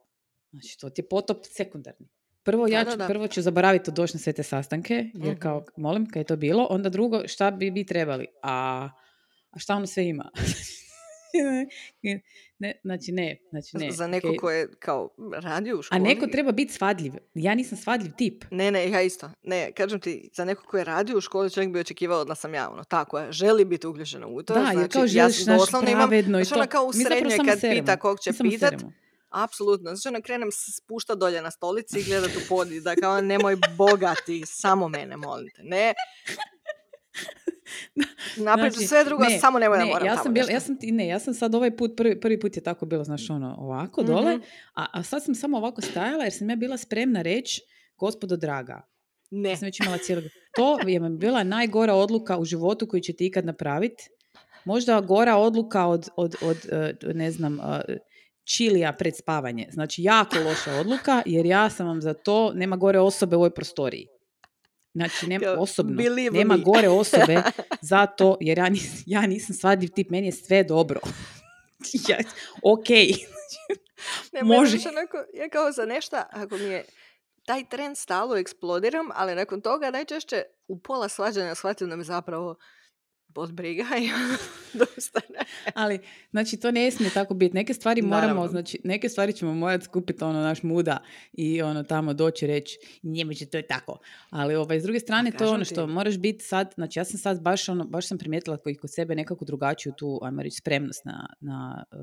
znači 0.50 0.78
to 0.78 0.90
ti 0.90 1.00
je 1.00 1.08
potop 1.08 1.38
sekundarni. 1.44 2.08
Prvo, 2.42 2.66
ja 2.66 2.84
Da, 2.84 2.90
ću, 2.90 2.96
da, 2.96 3.04
da. 3.04 3.08
prvo 3.08 3.28
ću 3.28 3.42
zaboraviti 3.42 3.90
doći 3.90 4.14
na 4.14 4.20
sve 4.20 4.32
te 4.32 4.42
sastanke, 4.42 4.94
jer 5.14 5.30
Mhm. 5.30 5.38
kao, 5.38 5.64
molim, 5.76 6.06
kad 6.06 6.16
je 6.16 6.24
to 6.24 6.36
bilo, 6.36 6.64
onda 6.64 6.88
drugo, 6.88 7.28
šta 7.28 7.50
bi 7.50 7.70
vi 7.70 7.86
trebali? 7.86 8.26
A, 8.42 8.88
a 9.50 9.58
šta 9.58 9.74
ono 9.74 9.86
sve 9.86 10.04
ima? 10.04 10.30
ne, 12.58 12.80
znači 12.84 13.12
ne, 13.12 13.36
znači 13.50 13.76
ne. 13.76 13.90
Za 13.90 14.06
neko 14.06 14.28
okej. 14.28 14.36
ko 14.36 14.50
je 14.50 14.68
kao 14.72 15.08
radio 15.32 15.76
u 15.76 15.80
A 15.80 15.82
školi. 15.82 16.00
neko 16.00 16.26
treba 16.26 16.52
biti 16.52 16.72
svadljiv. 16.72 17.12
Ja 17.34 17.54
nisam 17.54 17.78
svadljiv 17.78 18.12
tip. 18.12 18.44
Ne, 18.50 18.70
ne, 18.70 18.90
ja 18.90 19.02
isto. 19.02 19.30
Ne, 19.42 19.72
kažem 19.72 20.00
ti, 20.00 20.30
za 20.32 20.44
neko 20.44 20.64
ko 20.64 20.78
je 20.78 20.84
radio 20.84 21.18
u 21.18 21.20
školi, 21.20 21.50
čovjek 21.50 21.70
bi 21.70 21.80
očekivao 21.80 22.24
da 22.24 22.34
sam 22.34 22.54
ja 22.54 22.70
ono, 22.70 22.84
tako 22.84 23.18
je, 23.18 23.32
želi 23.32 23.64
biti 23.64 23.86
uključena 23.86 24.26
u 24.28 24.42
to. 24.42 24.54
Da, 24.54 24.60
znači, 24.60 24.78
jer 24.78 24.88
kao 24.88 25.02
ja 25.02 25.06
želiš 25.06 25.44
sam 25.44 25.54
naš 25.54 25.68
imam, 25.82 25.84
pravedno 25.98 26.40
i 26.40 26.44
znaš, 26.44 26.52
ono 26.52 26.64
to. 26.64 26.70
kao 26.70 26.84
u 26.84 26.88
Mi 26.88 27.04
srednjoj 27.04 27.38
kad 27.46 27.60
seremo. 27.60 27.80
pita 27.80 27.96
kog 27.96 28.20
će 28.20 28.30
Mi 28.32 28.50
pitat, 28.50 28.70
seremo. 28.70 28.92
Apsolutno. 29.30 29.94
Znači, 29.94 30.08
ono, 30.08 30.22
krenem 30.22 30.52
se 30.52 30.72
spušta 30.72 31.14
dolje 31.14 31.42
na 31.42 31.50
stolici 31.50 32.00
i 32.00 32.04
gledat 32.04 32.30
u 32.36 32.40
pod 32.48 32.72
i 32.72 32.80
da 32.80 32.94
kao, 32.94 33.20
nemoj 33.20 33.56
bogati, 33.76 34.42
samo 34.46 34.88
mene, 34.88 35.16
molim 35.16 35.48
te. 35.56 35.62
Ne, 35.62 35.94
ću 38.34 38.40
Znači, 38.42 38.86
sve 38.86 39.04
drugo, 39.04 39.24
ne, 39.24 39.38
samo 39.38 39.58
nemoj 39.58 39.78
da 39.78 39.84
ne, 39.84 39.90
moram 39.90 40.06
ja 40.06 40.12
tamo 40.12 40.22
sam 40.22 40.34
bila, 40.34 40.50
ja 40.50 40.60
sam 40.60 40.78
ti, 40.78 40.92
ne, 40.92 41.08
ja 41.08 41.18
sam 41.18 41.34
sad 41.34 41.54
ovaj 41.54 41.76
put, 41.76 41.90
prvi, 41.96 42.20
prvi 42.20 42.40
put 42.40 42.56
je 42.56 42.62
tako 42.62 42.86
bilo, 42.86 43.04
znaš, 43.04 43.30
ono, 43.30 43.54
ovako 43.58 44.02
dole, 44.02 44.36
Mhm. 44.36 44.44
a, 44.74 44.86
a 44.92 45.02
sad 45.02 45.24
sam 45.24 45.34
samo 45.34 45.56
ovako 45.56 45.80
stajala 45.80 46.24
jer 46.24 46.32
sam 46.32 46.50
ja 46.50 46.56
bila 46.56 46.76
spremna 46.76 47.22
reći, 47.22 47.60
gospodo 47.96 48.36
draga, 48.36 48.82
Ne. 49.30 49.50
ja 49.50 49.56
sam 49.56 49.66
već 49.66 49.80
imala 49.80 49.98
cijelog... 49.98 50.24
To 50.56 50.78
je 50.88 51.00
mi 51.00 51.16
bila 51.16 51.42
najgora 51.42 51.94
odluka 51.94 52.38
u 52.38 52.44
životu 52.44 52.88
koju 52.88 53.00
ćete 53.00 53.24
ikad 53.24 53.44
napraviti. 53.44 54.04
Možda 54.64 55.00
gora 55.00 55.36
odluka 55.36 55.86
od, 55.86 56.08
od, 56.16 56.34
od 56.42 56.56
eh, 56.72 56.94
ne 57.14 57.30
znam, 57.30 57.60
eh, 57.60 57.96
čilija 58.44 58.92
pred 58.92 59.16
spavanje. 59.16 59.68
Znači, 59.70 60.02
jako 60.02 60.36
loša 60.38 60.72
odluka, 60.74 61.22
jer 61.26 61.46
ja 61.46 61.70
sam 61.70 61.86
vam 61.86 62.00
za 62.00 62.14
to, 62.14 62.52
nema 62.54 62.76
gore 62.76 62.98
osobe 62.98 63.36
u 63.36 63.38
ovoj 63.38 63.50
prostoriji. 63.50 64.06
Znači, 64.94 65.26
nema 65.26 65.46
osobno, 65.58 66.02
nema 66.32 66.56
gore 66.56 66.88
osobe 66.88 67.42
za 67.90 68.06
to, 68.06 68.36
jer 68.40 68.58
ja, 68.58 68.68
nis, 68.68 69.02
ja 69.06 69.26
nisam 69.26 69.56
svadljiv 69.56 69.90
tip, 69.94 70.10
meni 70.10 70.26
je 70.26 70.32
sve 70.32 70.64
dobro. 70.64 71.00
ja, 72.08 72.18
ok. 72.62 72.88
Ne, 74.32 74.42
Može. 74.42 74.76
Može. 74.76 74.88
Onako, 74.88 75.16
ja 75.34 75.48
kao 75.48 75.72
za 75.72 75.86
nešto, 75.86 76.16
ako 76.30 76.56
mi 76.56 76.64
je 76.64 76.84
taj 77.46 77.68
trend 77.68 77.96
stalo 77.96 78.36
eksplodiram, 78.36 79.08
ali 79.14 79.34
nakon 79.34 79.60
toga 79.60 79.90
najčešće 79.90 80.42
u 80.68 80.80
pola 80.80 81.08
svađanja 81.08 81.54
shvatim 81.54 81.90
da 81.90 81.96
me 81.96 82.04
zapravo 82.04 82.56
bot 83.34 83.50
briga 83.52 83.84
i 83.98 84.08
dosta 84.78 85.20
ne. 85.28 85.44
Ali, 85.74 85.98
znači, 86.30 86.56
to 86.56 86.70
ne 86.70 86.90
smije 86.90 87.10
tako 87.10 87.34
biti. 87.34 87.54
Neke 87.54 87.74
stvari 87.74 88.02
moramo, 88.02 88.20
Naravno. 88.20 88.48
znači, 88.48 88.80
neke 88.84 89.08
stvari 89.08 89.32
ćemo 89.32 89.54
morati 89.54 89.84
skupiti 89.84 90.24
ono 90.24 90.40
naš 90.40 90.62
muda 90.62 90.98
i 91.32 91.62
ono 91.62 91.82
tamo 91.82 92.14
doći 92.14 92.46
reći, 92.46 92.78
njemače, 93.02 93.46
to 93.46 93.56
je 93.56 93.66
tako. 93.66 93.98
Ali, 94.30 94.54
ovaj, 94.54 94.80
s 94.80 94.82
druge 94.82 95.00
strane, 95.00 95.30
to 95.30 95.44
je 95.44 95.50
ono 95.50 95.64
ti. 95.64 95.70
što 95.70 95.86
moraš 95.86 96.18
biti 96.18 96.44
sad, 96.44 96.72
znači, 96.74 96.98
ja 96.98 97.04
sam 97.04 97.18
sad 97.18 97.42
baš, 97.42 97.68
ono, 97.68 97.84
baš 97.84 98.06
sam 98.08 98.18
primijetila 98.18 98.56
koji 98.56 98.74
kod 98.74 98.92
sebe 98.92 99.14
nekako 99.14 99.44
drugačiju 99.44 99.92
tu, 99.98 100.20
ajmo 100.22 100.42
reći, 100.42 100.56
spremnost 100.56 101.04
na, 101.04 101.26
na, 101.40 101.84
eh, 101.92 101.96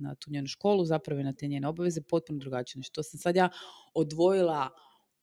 na 0.00 0.14
tu 0.14 0.30
njenu 0.30 0.46
školu, 0.46 0.84
zapravo 0.84 1.20
i 1.20 1.24
na 1.24 1.32
te 1.32 1.46
njene 1.48 1.68
obaveze, 1.68 2.00
potpuno 2.02 2.38
drugačije. 2.38 2.72
Znači, 2.80 2.92
to 2.92 3.02
sam 3.02 3.18
sad 3.18 3.36
ja 3.36 3.48
odvojila 3.94 4.68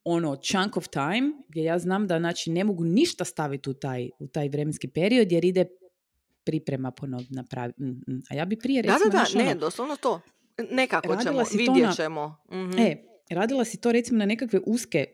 ono 0.05 0.35
chunk 0.35 0.77
of 0.77 0.87
time 0.87 1.31
gdje 1.47 1.63
ja 1.63 1.79
znam 1.79 2.07
da 2.07 2.19
znači 2.19 2.51
ne 2.51 2.63
mogu 2.63 2.83
ništa 2.83 3.25
staviti 3.25 3.69
u 3.69 3.73
taj, 3.73 4.09
u 4.19 4.27
taj 4.27 4.49
vremenski 4.49 4.87
period 4.87 5.31
jer 5.31 5.45
ide 5.45 5.65
priprema 6.43 6.91
ponovno 6.91 7.27
napraviti. 7.29 7.81
A 8.29 8.35
ja 8.35 8.45
bi 8.45 8.55
prije 8.55 8.81
Da, 8.81 8.93
recimo, 8.93 9.11
da, 9.11 9.17
da, 9.17 9.39
ono, 9.39 9.49
ne, 9.49 9.55
doslovno 9.55 9.95
to. 9.95 10.21
Nekako 10.71 11.17
ćemo, 11.23 11.43
vidjet 11.53 11.85
na- 11.85 11.93
ćemo. 11.93 12.37
Mhm. 12.51 12.79
E, 12.79 12.95
radila 13.29 13.65
si 13.65 13.77
to 13.77 13.91
recimo 13.91 14.19
na 14.19 14.25
nekakve 14.25 14.59
uske 14.65 15.05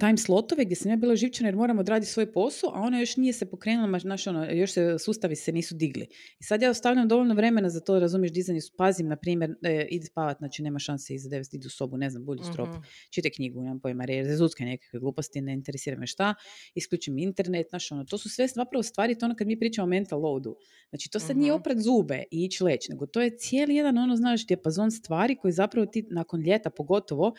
time 0.00 0.16
slotove 0.16 0.64
gdje 0.64 0.76
sam 0.76 0.90
ja 0.90 0.96
bila 0.96 1.16
živčana 1.16 1.48
jer 1.48 1.56
moram 1.56 1.78
odraditi 1.78 2.12
svoj 2.12 2.32
posao, 2.32 2.70
a 2.74 2.80
ona 2.80 3.00
još 3.00 3.16
nije 3.16 3.32
se 3.32 3.46
pokrenula, 3.46 3.98
znaš, 3.98 4.26
ono, 4.26 4.44
još 4.44 4.72
se 4.72 4.98
sustavi 4.98 5.36
se 5.36 5.52
nisu 5.52 5.74
digli. 5.74 6.06
I 6.40 6.44
sad 6.44 6.62
ja 6.62 6.70
ostavljam 6.70 7.08
dovoljno 7.08 7.34
vremena 7.34 7.70
za 7.70 7.80
to, 7.80 7.98
razumiješ, 7.98 8.32
dizanje, 8.32 8.60
pazim, 8.78 9.08
na 9.08 9.16
primjer, 9.16 9.54
e, 9.62 9.86
idi 9.90 10.06
spavat, 10.06 10.38
znači 10.38 10.62
nema 10.62 10.78
šanse 10.78 11.14
iza 11.14 11.28
9 11.28 11.54
idi 11.54 11.66
u 11.66 11.70
sobu, 11.70 11.96
ne 11.96 12.10
znam, 12.10 12.24
bulji 12.24 12.42
strop, 12.42 12.68
Mhm. 12.68 12.78
čitaj 13.10 13.30
knjigu, 13.30 13.60
nemam 13.60 13.80
pojma, 13.80 14.04
rezultske 14.04 14.64
nekakve 14.64 15.00
gluposti, 15.00 15.40
ne 15.40 15.52
interesira 15.52 15.96
me 15.98 16.06
šta, 16.06 16.34
isključim 16.74 17.18
internet, 17.18 17.66
znaš, 17.70 17.92
ono, 17.92 18.04
to 18.04 18.18
su 18.18 18.28
sve 18.28 18.46
zapravo 18.48 18.82
stvari, 18.82 19.18
to 19.18 19.26
ono 19.26 19.34
kad 19.36 19.46
mi 19.46 19.58
pričamo 19.58 19.84
o 19.84 19.88
mental 19.88 20.20
loadu. 20.20 20.56
Znači, 20.88 21.10
to 21.10 21.20
sad 21.20 21.36
nije 21.36 21.52
Mhm. 21.52 21.60
oprat 21.60 21.78
zube 21.78 22.22
i 22.30 22.44
ići 22.44 22.64
leći, 22.64 22.90
nego 22.90 23.06
to 23.06 23.20
je 23.20 23.36
cijeli 23.38 23.74
jedan, 23.76 23.98
ono, 23.98 24.16
znaš, 24.16 24.46
dijapazon 24.46 24.90
stvari 24.90 25.36
koji 25.36 25.52
zapravo 25.52 25.86
ti, 25.86 26.06
nakon 26.10 26.40
ljeta 26.40 26.70
pogotovo, 26.70 27.32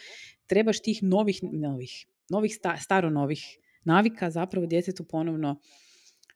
trebaš 0.48 0.82
tih 0.82 1.04
novih, 1.04 1.39
novih, 1.43 2.06
novih 2.30 2.56
sta, 2.56 2.78
staro 2.78 3.10
novih 3.10 3.58
navika 3.84 4.30
zapravo 4.30 4.66
djetetu 4.66 5.04
ponovno 5.04 5.60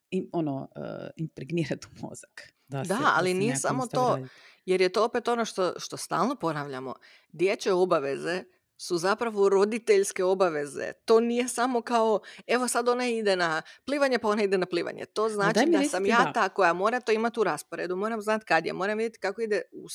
im, 0.09 0.29
ono, 0.31 0.55
uh, 0.55 1.09
impregnirati 1.15 1.87
u 1.87 2.05
mozak. 2.07 2.53
Da, 2.67 2.85
se- 2.85 2.93
ali 3.15 3.29
se 3.31 3.37
nije 3.37 3.55
samo 3.55 3.87
to. 3.87 4.09
raditi. 4.15 4.33
Jer 4.65 4.81
je 4.81 4.89
to 4.89 5.05
opet 5.05 5.27
ono 5.27 5.45
što, 5.45 5.73
što 5.79 5.97
stalno 5.97 6.35
ponavljamo. 6.35 6.93
Dječje 7.31 7.73
obaveze 7.73 8.43
su 8.77 8.97
zapravo 8.97 9.49
roditeljske 9.49 10.23
obaveze. 10.23 10.91
To 11.05 11.19
nije 11.19 11.47
samo 11.47 11.81
kao, 11.81 12.19
evo 12.47 12.67
sad 12.67 12.89
ona 12.89 13.07
ide 13.07 13.35
na 13.35 13.61
plivanje, 13.85 14.19
pa 14.19 14.27
ona 14.27 14.43
ide 14.43 14.57
na 14.57 14.65
plivanje. 14.65 15.05
To 15.05 15.29
znači 15.29 15.59
da 15.69 15.83
sam 15.83 16.05
ja 16.05 16.17
da. 16.25 16.33
ta 16.33 16.49
koja 16.49 16.73
mora 16.73 16.99
to 16.99 17.11
imati 17.11 17.39
u 17.39 17.43
rasporedu, 17.43 17.95
moram 17.95 18.21
znati 18.21 18.45
kad 18.45 18.65
je, 18.65 18.73
moram 18.73 18.97
vidjeti 18.97 19.19
kako 19.19 19.41
ide 19.41 19.61
u 19.71 19.89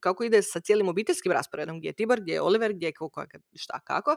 kako 0.00 0.24
ide 0.24 0.42
sa 0.42 0.60
cijelim 0.60 0.88
obiteljskim 0.88 1.32
rasporedom, 1.32 1.78
gdje 1.78 1.88
je 1.88 1.92
Tibor, 1.92 2.20
gdje 2.20 2.32
je 2.32 2.42
Oliver, 2.42 2.72
gdje 2.72 2.86
je 2.86 2.92
ko- 2.92 3.10
ko- 3.10 3.26
šta 3.54 3.80
kako. 3.80 4.14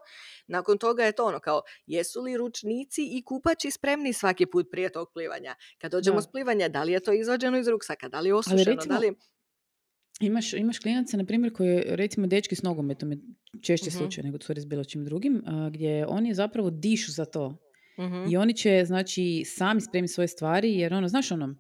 Nakon 0.48 0.78
toga 0.78 1.04
je 1.04 1.12
to 1.12 1.26
ono 1.26 1.40
kao, 1.40 1.62
jesu 1.86 2.22
li 2.22 2.38
ručnici 2.38 3.02
i 3.08 3.24
kupači 3.24 3.72
spremni 3.72 4.14
svaki 4.14 4.46
put 4.46 4.68
prije 4.72 4.92
tog 4.92 5.08
plivanja? 5.14 5.56
Kad 5.78 5.92
dođemo 5.92 6.16
Da. 6.16 6.22
s 6.22 6.28
plivanja, 6.28 6.70
da 6.70 6.84
li 6.84 6.92
je 6.92 7.00
to 7.00 7.14
izvađeno 7.14 7.58
iz 7.58 7.68
ruksaka, 7.68 8.10
da 8.10 8.20
li 8.20 8.30
je 8.30 8.36
osušeno, 8.36 8.64
recimo, 8.66 8.94
da 8.94 9.00
li... 9.00 9.14
Imaš, 10.22 10.54
imaš 10.54 10.80
klinaca, 10.80 11.18
na 11.18 11.26
primjer, 11.26 11.54
koji, 11.54 11.84
recimo, 11.86 12.28
dečki 12.28 12.56
s 12.56 12.62
nogometom 12.62 13.12
je 13.12 13.18
češći 13.62 13.90
Mhm. 13.90 13.98
slučaj 13.98 14.24
nego 14.24 14.38
cure 14.38 14.62
s 14.62 14.66
bilo 14.66 14.84
čim 14.84 15.06
drugim, 15.06 15.44
a, 15.46 15.70
gdje 15.70 16.06
oni 16.08 16.34
zapravo 16.34 16.70
dišu 16.70 17.12
za 17.12 17.26
to. 17.26 17.58
Mhm. 18.00 18.26
I 18.30 18.38
oni 18.38 18.54
će, 18.54 18.84
znači, 18.86 19.44
sami 19.48 19.82
spremiti 19.82 20.14
svoje 20.14 20.28
stvari, 20.28 20.74
jer 20.74 20.94
ono, 20.94 21.08
znaš 21.08 21.32
ono, 21.32 21.56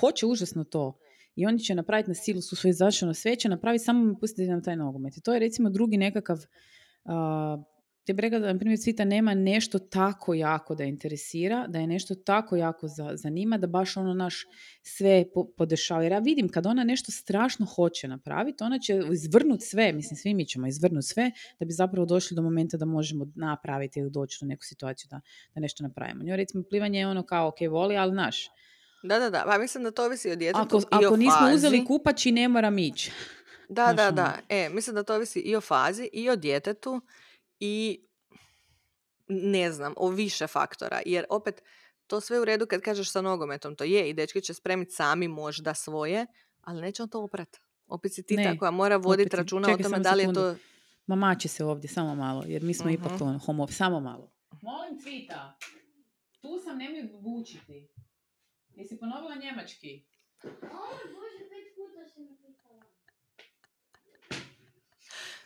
hoće 0.00 0.26
užasno 0.26 0.64
to. 0.64 0.98
I 1.36 1.46
oni 1.46 1.58
će 1.58 1.74
napraviti 1.74 2.10
na 2.10 2.14
silu 2.14 2.40
su 2.40 2.56
svoje 2.56 2.72
začano 2.72 3.14
sve 3.14 3.36
će 3.36 3.48
napraviti, 3.48 3.84
samo 3.84 4.04
mi 4.04 4.14
pustiti 4.20 4.50
na 4.50 4.62
taj 4.62 4.76
nogomet. 4.76 5.16
I 5.16 5.20
to 5.20 5.32
je 5.34 5.40
recimo 5.40 5.70
drugi 5.70 5.96
nekakav, 5.96 6.38
uh, 7.04 7.64
te 8.06 8.12
bi 8.12 8.22
rekla 8.22 8.38
da, 8.38 8.52
na 8.52 8.58
primjer, 8.58 8.78
Cvita 8.78 9.04
nema 9.04 9.34
nešto 9.34 9.78
tako 9.78 10.34
jako 10.34 10.74
da 10.74 10.84
interesira, 10.84 11.66
da 11.68 11.78
je 11.78 11.86
nešto 11.86 12.14
tako 12.14 12.56
jako 12.56 12.88
za, 12.88 13.10
zanima, 13.16 13.58
da 13.58 13.66
baš 13.66 13.96
ono 13.96 14.14
naš 14.14 14.46
sve 14.82 15.24
po, 15.34 15.46
podešava. 15.56 16.02
Jer 16.02 16.12
ja 16.12 16.18
vidim 16.18 16.48
kad 16.48 16.66
ona 16.66 16.84
nešto 16.84 17.12
strašno 17.12 17.66
hoće 17.66 18.08
napraviti, 18.08 18.64
ona 18.64 18.78
će 18.78 19.02
izvrnuti 19.12 19.64
sve, 19.64 19.92
mislim 19.92 20.16
svi 20.16 20.34
mi 20.34 20.46
ćemo 20.46 20.66
izvrnuti 20.66 21.06
sve, 21.06 21.30
da 21.58 21.66
bi 21.66 21.72
zapravo 21.72 22.06
došli 22.06 22.34
do 22.34 22.42
momenta 22.42 22.76
da 22.76 22.84
možemo 22.84 23.26
napraviti 23.34 24.00
ili 24.00 24.10
doći 24.10 24.38
do 24.40 24.46
neku 24.46 24.64
situaciju 24.64 25.08
da, 25.10 25.20
da 25.54 25.60
nešto 25.60 25.82
napravimo. 25.82 26.24
Njoj 26.24 26.36
recimo 26.36 26.64
plivanje 26.70 26.98
je 26.98 27.06
ono 27.06 27.22
kao, 27.22 27.48
ok, 27.48 27.56
voli, 27.70 27.96
ali 27.96 28.14
naš, 28.14 28.50
Da, 29.04 29.18
da, 29.18 29.30
da. 29.30 29.44
Pa 29.44 29.58
mislim 29.58 29.84
da 29.84 29.90
to 29.90 30.04
ovisi 30.04 30.30
o 30.30 30.36
djetetu 30.36 30.60
ako, 30.60 30.78
i 30.78 31.04
ako 31.04 31.14
o 31.14 31.16
nismo 31.16 31.38
fazi. 31.38 31.54
uzeli 31.54 31.84
kupač 31.84 32.26
i 32.26 32.32
ne 32.32 32.48
moram 32.48 32.78
ići. 32.78 33.12
Da, 33.68 33.82
Znaš, 33.84 33.96
da, 33.96 34.02
ono. 34.04 34.12
da. 34.12 34.38
E, 34.48 34.68
mislim 34.68 34.94
da 34.94 35.02
to 35.02 35.14
ovisi 35.14 35.40
i 35.40 35.56
o 35.56 35.60
fazi, 35.60 36.10
i 36.12 36.30
o 36.30 36.36
djetetu, 36.36 37.00
i 37.60 38.00
ne 39.28 39.72
znam, 39.72 39.94
o 39.96 40.08
više 40.08 40.46
faktora. 40.46 41.00
Jer 41.06 41.24
opet, 41.30 41.62
to 42.06 42.20
sve 42.20 42.40
u 42.40 42.44
redu 42.44 42.66
kad 42.66 42.80
kažeš 42.80 43.10
sa 43.10 43.20
nogometom, 43.20 43.76
to 43.76 43.84
je, 43.84 44.10
i 44.10 44.14
dečki 44.14 44.40
će 44.40 44.54
spremiti 44.54 44.92
sami 44.92 45.28
možda 45.28 45.74
svoje, 45.74 46.26
ali 46.60 46.80
neće 46.80 47.02
on 47.02 47.08
to 47.08 47.22
oprat. 47.22 47.56
Opet 47.86 48.14
si 48.14 48.22
ti 48.22 48.36
Ne, 48.36 48.44
ta 48.44 48.58
koja 48.58 48.70
mora 48.70 48.96
voditi 48.96 49.36
računa 49.36 49.68
čekaj 49.68 49.80
o 49.80 49.82
tome 49.82 49.98
da 49.98 50.14
li 50.14 50.22
je 50.22 50.32
to... 50.34 50.54
Mama 51.06 51.34
će 51.34 51.48
se 51.48 51.64
ovdje, 51.64 51.88
samo 51.88 52.14
malo, 52.14 52.44
jer 52.46 52.62
mi 52.62 52.74
smo 52.74 52.90
ipak 52.90 53.06
Mhm. 53.06 53.18
to 53.18 53.38
homo, 53.38 53.66
samo 53.66 54.00
malo. 54.00 54.30
Molim 54.62 55.00
Cvita, 55.00 55.58
tu 56.40 56.58
sam 56.58 56.78
nemoj 56.78 57.02
bučiti. 57.14 57.88
Jesi 58.76 58.98
ponovila 58.98 59.34
njemački? 59.34 60.04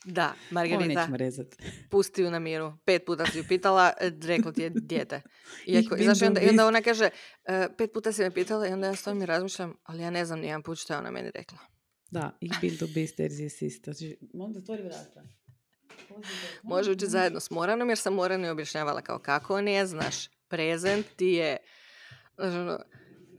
Da, 0.05 0.25
Ovo 0.25 0.35
Margarita, 0.51 1.01
nećemo 1.01 1.17
rezat. 1.17 1.47
pusti 1.91 2.23
ju 2.23 2.31
na 2.31 2.39
miru. 2.39 2.73
Pet 2.85 3.03
puta 3.07 3.27
si 3.27 3.39
ju 3.39 3.45
pitala, 3.49 3.93
e, 4.01 4.11
reklo 4.23 4.53
ti 4.53 4.63
je 4.63 4.71
dijete. 4.71 5.23
Iako, 5.67 5.97
bin 5.97 6.05
znaš, 6.05 6.19
i 6.19 6.21
du 6.21 6.27
onda, 6.27 6.41
i 6.41 6.49
onda 6.49 6.67
ona 6.67 6.83
kaže, 6.83 7.11
e, 7.45 7.69
pet 7.79 7.93
puta 7.93 8.13
si 8.13 8.23
me 8.23 8.35
pitala 8.35 8.69
i 8.69 8.73
onda 8.73 8.87
ja 8.87 8.95
stojim 8.95 9.23
i 9.23 9.27
razmišljam, 9.27 9.75
ali 9.83 10.03
ja 10.03 10.11
ne 10.11 10.25
znam 10.25 10.41
nijedan 10.41 10.63
put 10.63 10.79
što 10.79 10.93
je 10.93 10.99
ona 10.99 11.11
meni 11.11 11.31
rekla. 11.35 11.59
Da, 12.11 12.39
ich 12.41 12.61
bin 12.61 12.77
du 12.77 12.87
bist, 12.87 13.17
der 13.17 13.31
sie 13.31 13.47
ist. 13.67 13.85
Znači, 13.85 14.19
Molim 14.35 14.53
da 14.53 14.59
otvori 14.59 14.83
vrata. 14.83 15.23
Može 16.63 16.91
učiti 16.91 17.11
zajedno 17.11 17.41
s 17.41 17.51
Moranom, 17.51 17.89
jer 17.89 17.99
sam 17.99 18.15
Moranu 18.15 18.51
objašnjavala 18.51 19.03
kao 19.03 19.19
kako 19.19 19.61
ne 19.61 19.87
znaš. 19.87 20.29
Prezent 20.49 21.07
ti 21.17 21.27
je... 21.27 21.57
ono, 22.37 22.79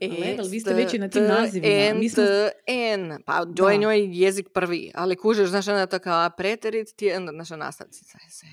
Ali 0.02 0.50
vi 0.50 0.60
ste 0.60 0.74
već 0.74 0.94
i 0.94 1.00
na 1.00 1.10
tim 1.10 1.24
nazivima. 1.24 1.74
N, 1.74 2.00
Mi 2.00 2.10
smo- 2.10 2.24
T, 2.24 2.50
N. 2.68 3.18
Pa 3.26 3.46
to 3.48 3.70
je 3.70 3.78
njoj 3.78 4.20
jezik 4.20 4.48
prvi. 4.50 4.92
Ali 4.96 5.16
kužeš, 5.16 5.50
znaš, 5.50 5.68
onda 5.68 5.86
to 5.86 6.00
kao 6.00 6.30
preterit 6.30 6.96
ti 6.96 7.06
je 7.06 7.20
naša 7.22 7.56
nastavnica. 7.56 8.06
se- 8.30 8.46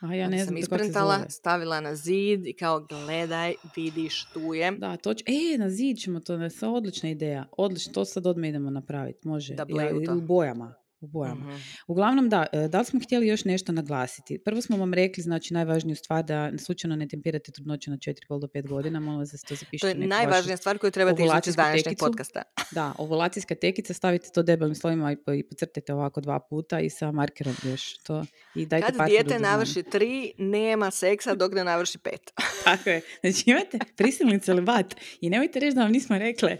A 0.00 0.14
ja 0.14 0.28
ne 0.28 0.38
sam 0.38 0.46
znam 0.46 0.56
se 0.56 0.60
isprintala, 0.60 1.18
stavila 1.28 1.80
na 1.80 1.94
zid 1.94 2.46
i 2.46 2.52
kao 2.52 2.80
gledaj, 2.80 3.54
vidiš, 3.76 4.24
tu 4.24 4.54
je. 4.54 4.70
Da, 4.70 4.96
to 4.96 5.14
će, 5.14 5.24
e, 5.26 5.58
na 5.58 5.70
zid 5.70 5.98
ćemo 5.98 6.20
to, 6.20 6.36
to 6.50 6.66
je 6.66 6.72
odlična 6.72 7.10
ideja. 7.10 7.44
Odlično, 7.52 7.92
to 7.92 8.04
sad 8.04 8.26
odmah 8.26 8.48
idemo 8.48 8.70
napraviti, 8.70 9.28
može. 9.28 9.54
Da 9.54 9.64
bleju 9.64 10.04
to. 10.04 10.12
u 10.14 10.20
bojama. 10.20 10.74
U 11.00 11.06
bojama. 11.06 11.46
Mhm. 11.46 11.56
Uglavnom 11.86 12.28
da, 12.28 12.46
e, 12.52 12.68
da 12.68 12.78
li 12.78 12.84
smo 12.84 13.00
htjeli 13.00 13.26
još 13.26 13.44
nešto 13.44 13.72
naglasiti? 13.72 14.38
Prvo 14.44 14.60
smo 14.60 14.76
vam 14.76 14.94
rekli, 14.94 15.22
znači 15.22 15.54
najvažniju 15.54 15.96
stvar 15.96 16.24
da 16.24 16.52
slučajno 16.58 16.96
ne 16.96 17.08
tempirate 17.08 17.52
trudnoće 17.52 17.90
na 17.90 17.96
4,5 17.96 18.40
do 18.40 18.46
5 18.46 18.68
godina, 18.68 19.00
molim 19.00 19.18
vas 19.18 19.30
da 19.30 19.38
se 19.38 19.46
to 19.46 19.54
To 19.54 19.56
zapišete. 19.56 19.88
je 19.88 19.94
u 19.94 19.98
neku 19.98 20.08
najvažnija 20.08 20.56
stvar 20.56 20.78
koju 20.78 20.90
trebate 20.90 21.24
izvući 21.24 21.50
iz 21.50 21.56
današnjeg 21.56 21.84
tekicu. 21.84 22.04
podcasta. 22.04 22.42
Da, 22.70 22.92
ovulacijska 22.98 23.54
tekica, 23.54 23.94
stavite 23.94 24.28
to 24.34 24.42
debelim 24.42 24.74
slovima 24.74 25.12
i, 25.12 25.16
i 25.38 25.42
pocrtajte 25.48 25.94
ovako 25.94 26.20
dva 26.20 26.40
puta 26.40 26.80
i 26.80 26.90
sa 26.90 27.12
markerom 27.12 27.54
još 27.64 27.98
to. 27.98 28.24
I 28.54 28.66
dajte 28.66 28.86
Kad 28.86 28.96
partneru 28.96 29.24
dijete 29.24 29.42
navrši 29.42 29.82
tri, 29.82 30.32
nema 30.38 30.90
seksa 30.90 31.34
dok 31.34 31.52
ne 31.52 31.64
navrši 31.64 31.98
pet. 31.98 32.32
Tako 32.64 32.90
je. 32.90 33.00
Znači 33.20 33.50
imate 33.50 33.78
prisilni 33.96 34.40
celibat 34.40 34.94
i 35.20 35.30
nemojte 35.30 35.60
reći 35.60 35.74
da 35.74 35.82
vam 35.82 35.92
nismo 35.92 36.18
rekle. 36.18 36.58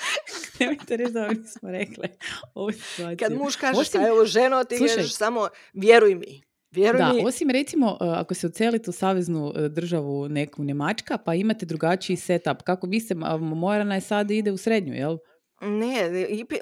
nemojte 0.60 0.96
reći 0.96 1.12
da 1.12 1.20
vam 1.20 1.34
nismo 1.34 1.70
rekle 1.70 2.08
ovu. 2.54 2.70
Kad 3.18 3.32
muž 3.34 3.56
kaže 3.56 3.80
Osim- 3.80 3.84
šta 3.90 4.08
evo 4.08 4.24
ženo, 4.24 4.64
ti 4.64 4.76
Slušaj. 4.76 4.96
kažeš 4.96 5.12
samo 5.12 5.48
vjeruj 5.72 6.14
mi. 6.14 6.42
Vjeruj 6.70 6.98
Da, 6.98 7.12
mi. 7.12 7.24
osim 7.26 7.50
recimo 7.50 7.86
uh, 7.90 7.98
ako 8.00 8.34
se 8.34 8.46
ucelite 8.46 8.90
u 8.90 8.94
saveznu 8.94 9.46
uh, 9.46 9.54
državu 9.64 10.28
neku 10.28 10.64
Njemačka, 10.64 11.18
pa 11.18 11.34
imate 11.34 11.66
drugačiji 11.66 12.16
setup. 12.16 12.62
Kako 12.62 12.86
vi 12.86 13.00
se, 13.00 13.14
Morana 13.40 13.94
je 13.94 14.00
sad 14.00 14.30
ide 14.30 14.52
u 14.52 14.56
srednju, 14.56 14.94
jel? 14.94 15.18
Ne, 15.60 16.10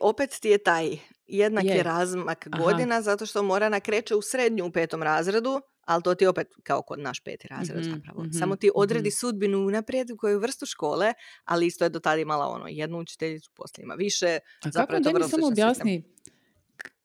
opet 0.01 0.31
ti 0.33 0.49
je 0.49 0.59
taj 0.59 0.97
jednak 1.27 1.65
je, 1.65 1.71
Je. 1.71 1.83
razmak 1.83 2.47
Aha. 2.47 2.63
godina 2.63 3.03
zato 3.03 3.27
što 3.27 3.43
Morana 3.43 3.81
kreće 3.81 4.15
u 4.15 4.23
srednju 4.23 4.65
u 4.65 4.71
petom 4.71 5.03
razredu, 5.03 5.61
ali 5.87 6.03
to 6.03 6.15
ti 6.15 6.27
opet 6.27 6.49
kao 6.63 6.83
kod 6.83 6.99
naš 6.99 7.21
peti 7.21 7.49
razred 7.49 7.81
Mhm, 7.81 7.91
zapravo. 7.91 8.23
mhm, 8.23 8.33
Samo 8.33 8.57
ti 8.57 8.71
odredi 8.75 9.09
mhm. 9.09 9.13
sudbinu 9.13 9.59
unaprijed 9.59 10.11
u 10.11 10.17
koju 10.17 10.39
vrstu 10.39 10.67
škole, 10.67 11.13
ali 11.45 11.67
isto 11.67 11.85
je 11.85 11.91
do 11.91 12.01
tada 12.01 12.21
imala 12.21 12.47
ono 12.49 12.67
jednu 12.69 12.99
učiteljicu, 12.99 13.51
poslije 13.53 13.83
ima 13.83 13.95
više. 13.95 14.27
A 14.63 14.71
Zapravo 14.71 15.05
kako 15.05 15.19
mi 15.19 15.25
samo 15.25 15.47
objasni 15.47 16.03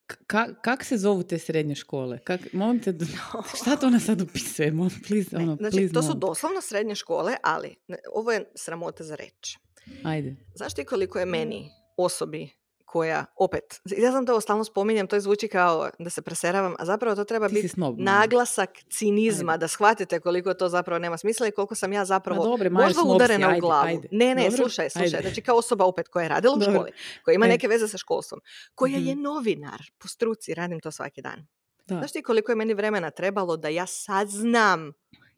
ka- 0.08 0.56
kak 0.56 0.84
se 0.84 0.98
zovu 0.98 1.24
te 1.24 1.40
srednje 1.40 1.76
škole? 1.76 2.20
Kak, 2.20 2.54
molim 2.54 2.80
te, 2.80 2.94
šta 3.58 3.76
to 3.76 3.88
ona 3.88 4.00
sad 4.00 4.22
upisuje? 4.22 4.72
Molim, 4.72 5.02
please, 5.08 5.38
ono, 5.38 5.56
znači, 5.56 5.78
please, 5.78 5.94
to 5.94 6.02
su 6.02 6.14
doslovno 6.14 6.62
srednje 6.62 6.96
škole, 6.96 7.36
ali 7.44 7.76
ovo 8.14 8.32
je 8.32 8.52
sramota 8.56 9.04
za 9.04 9.16
reći. 9.16 9.58
Ajde. 10.04 10.36
Znaš 10.56 10.74
ti 10.74 10.86
koliko 10.86 11.20
je 11.20 11.26
meni 11.26 11.70
osobi 11.98 12.50
koja, 12.92 13.26
opet, 13.36 13.64
ja 13.88 14.12
znam 14.12 14.26
da 14.26 14.32
ovo 14.32 14.42
stalno 14.42 14.64
spominjem, 14.64 15.08
to 15.08 15.20
zvuči 15.20 15.48
kao 15.48 15.90
da 16.00 16.10
se 16.10 16.22
preseravam, 16.22 16.76
a 16.80 16.86
zapravo 16.86 17.16
to 17.16 17.24
treba 17.24 17.48
biti 17.50 17.68
snob. 17.68 17.96
naglasak 18.00 18.70
cinizma, 18.90 19.52
Ajde. 19.52 19.60
da 19.60 19.68
shvatite 19.68 20.20
koliko 20.20 20.54
to 20.54 20.70
zapravo 20.70 21.00
nema 21.00 21.18
smisla 21.18 21.48
i 21.48 21.52
koliko 21.52 21.76
sam 21.76 21.94
ja 21.94 22.06
zapravo 22.06 22.44
dobre, 22.44 22.70
možda 22.70 23.02
udarena 23.06 23.48
ajde, 23.48 23.58
u 23.58 23.62
glavu. 23.62 23.88
ajde. 23.88 24.08
Ne, 24.12 24.36
ne, 24.36 24.52
slušaj, 24.52 24.90
slušaj, 24.90 25.06
ajde. 25.08 25.22
znači 25.22 25.42
kao 25.42 25.58
osoba 25.58 25.86
opet 25.86 26.08
koja 26.08 26.24
je 26.24 26.30
radila 26.30 26.56
u 26.56 26.62
školi, 26.62 26.92
koja 27.26 27.36
ima 27.36 27.46
E. 27.46 27.50
neke 27.50 27.68
veze 27.68 27.88
sa 27.88 27.98
školstvom, 27.98 28.42
koja 28.76 28.98
je 28.98 29.14
Mhm. 29.14 29.22
novinar 29.24 29.82
po 29.98 30.08
struci, 30.08 30.54
radim 30.54 30.80
to 30.80 30.92
svaki 30.92 31.22
dan. 31.22 31.48
Da. 31.88 31.96
Znaš 31.96 32.12
ti 32.12 32.24
koliko 32.24 32.52
je 32.52 32.56
meni 32.56 32.74
vremena 32.74 33.12
trebalo 33.12 33.58
da 33.58 33.68
ja 33.70 33.86
saznam 33.86 34.92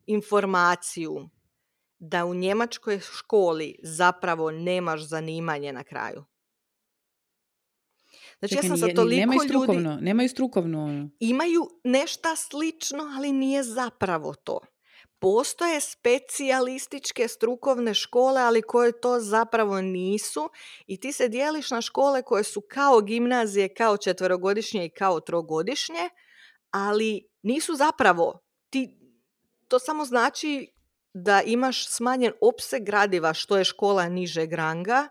informaciju 0.07 1.29
da 1.99 2.25
u 2.25 2.33
njemačkoj 2.33 2.99
školi 2.99 3.75
zapravo 3.83 4.51
nemaš 4.51 5.01
zanimanje 5.01 5.73
na 5.73 5.83
kraju. 5.83 6.23
Znači 8.39 8.55
Čekaj, 8.55 8.69
ja 8.69 8.77
sam 8.77 8.89
sa 8.89 8.95
toliko 8.95 9.19
nemaju 9.19 9.37
ljudi, 9.37 9.49
strukovno, 9.49 9.97
nemaju 10.01 10.29
strukovno 10.29 11.09
imaju 11.19 11.69
nešto 11.83 12.35
slično, 12.35 13.03
ali 13.17 13.31
nije 13.31 13.63
zapravo 13.63 14.33
to. 14.33 14.59
Postoje 15.19 15.81
specijalističke 15.81 17.27
strukovne 17.27 17.93
škole, 17.93 18.41
ali 18.41 18.61
koje 18.61 19.01
to 19.01 19.19
zapravo 19.19 19.81
nisu 19.81 20.49
i 20.87 20.99
ti 20.99 21.11
se 21.11 21.29
dijeliš 21.29 21.71
na 21.71 21.81
škole 21.81 22.21
koje 22.21 22.43
su 22.43 22.61
kao 22.61 23.01
gimnazije, 23.01 23.73
kao 23.73 23.97
četverogodišnje 23.97 24.85
i 24.85 24.89
kao 24.89 25.19
trogodišnje, 25.19 26.09
ali 26.71 27.27
nisu 27.41 27.75
zapravo. 27.75 28.39
Ti, 28.69 28.97
to 29.67 29.79
samo 29.79 30.05
znači 30.05 30.73
da 31.13 31.41
imaš 31.41 31.87
smanjen 31.89 32.33
opseg 32.41 32.83
gradiva 32.83 33.33
što 33.33 33.57
je 33.57 33.63
škola 33.63 34.09
nižeg 34.09 34.53
ranga, 34.53 35.09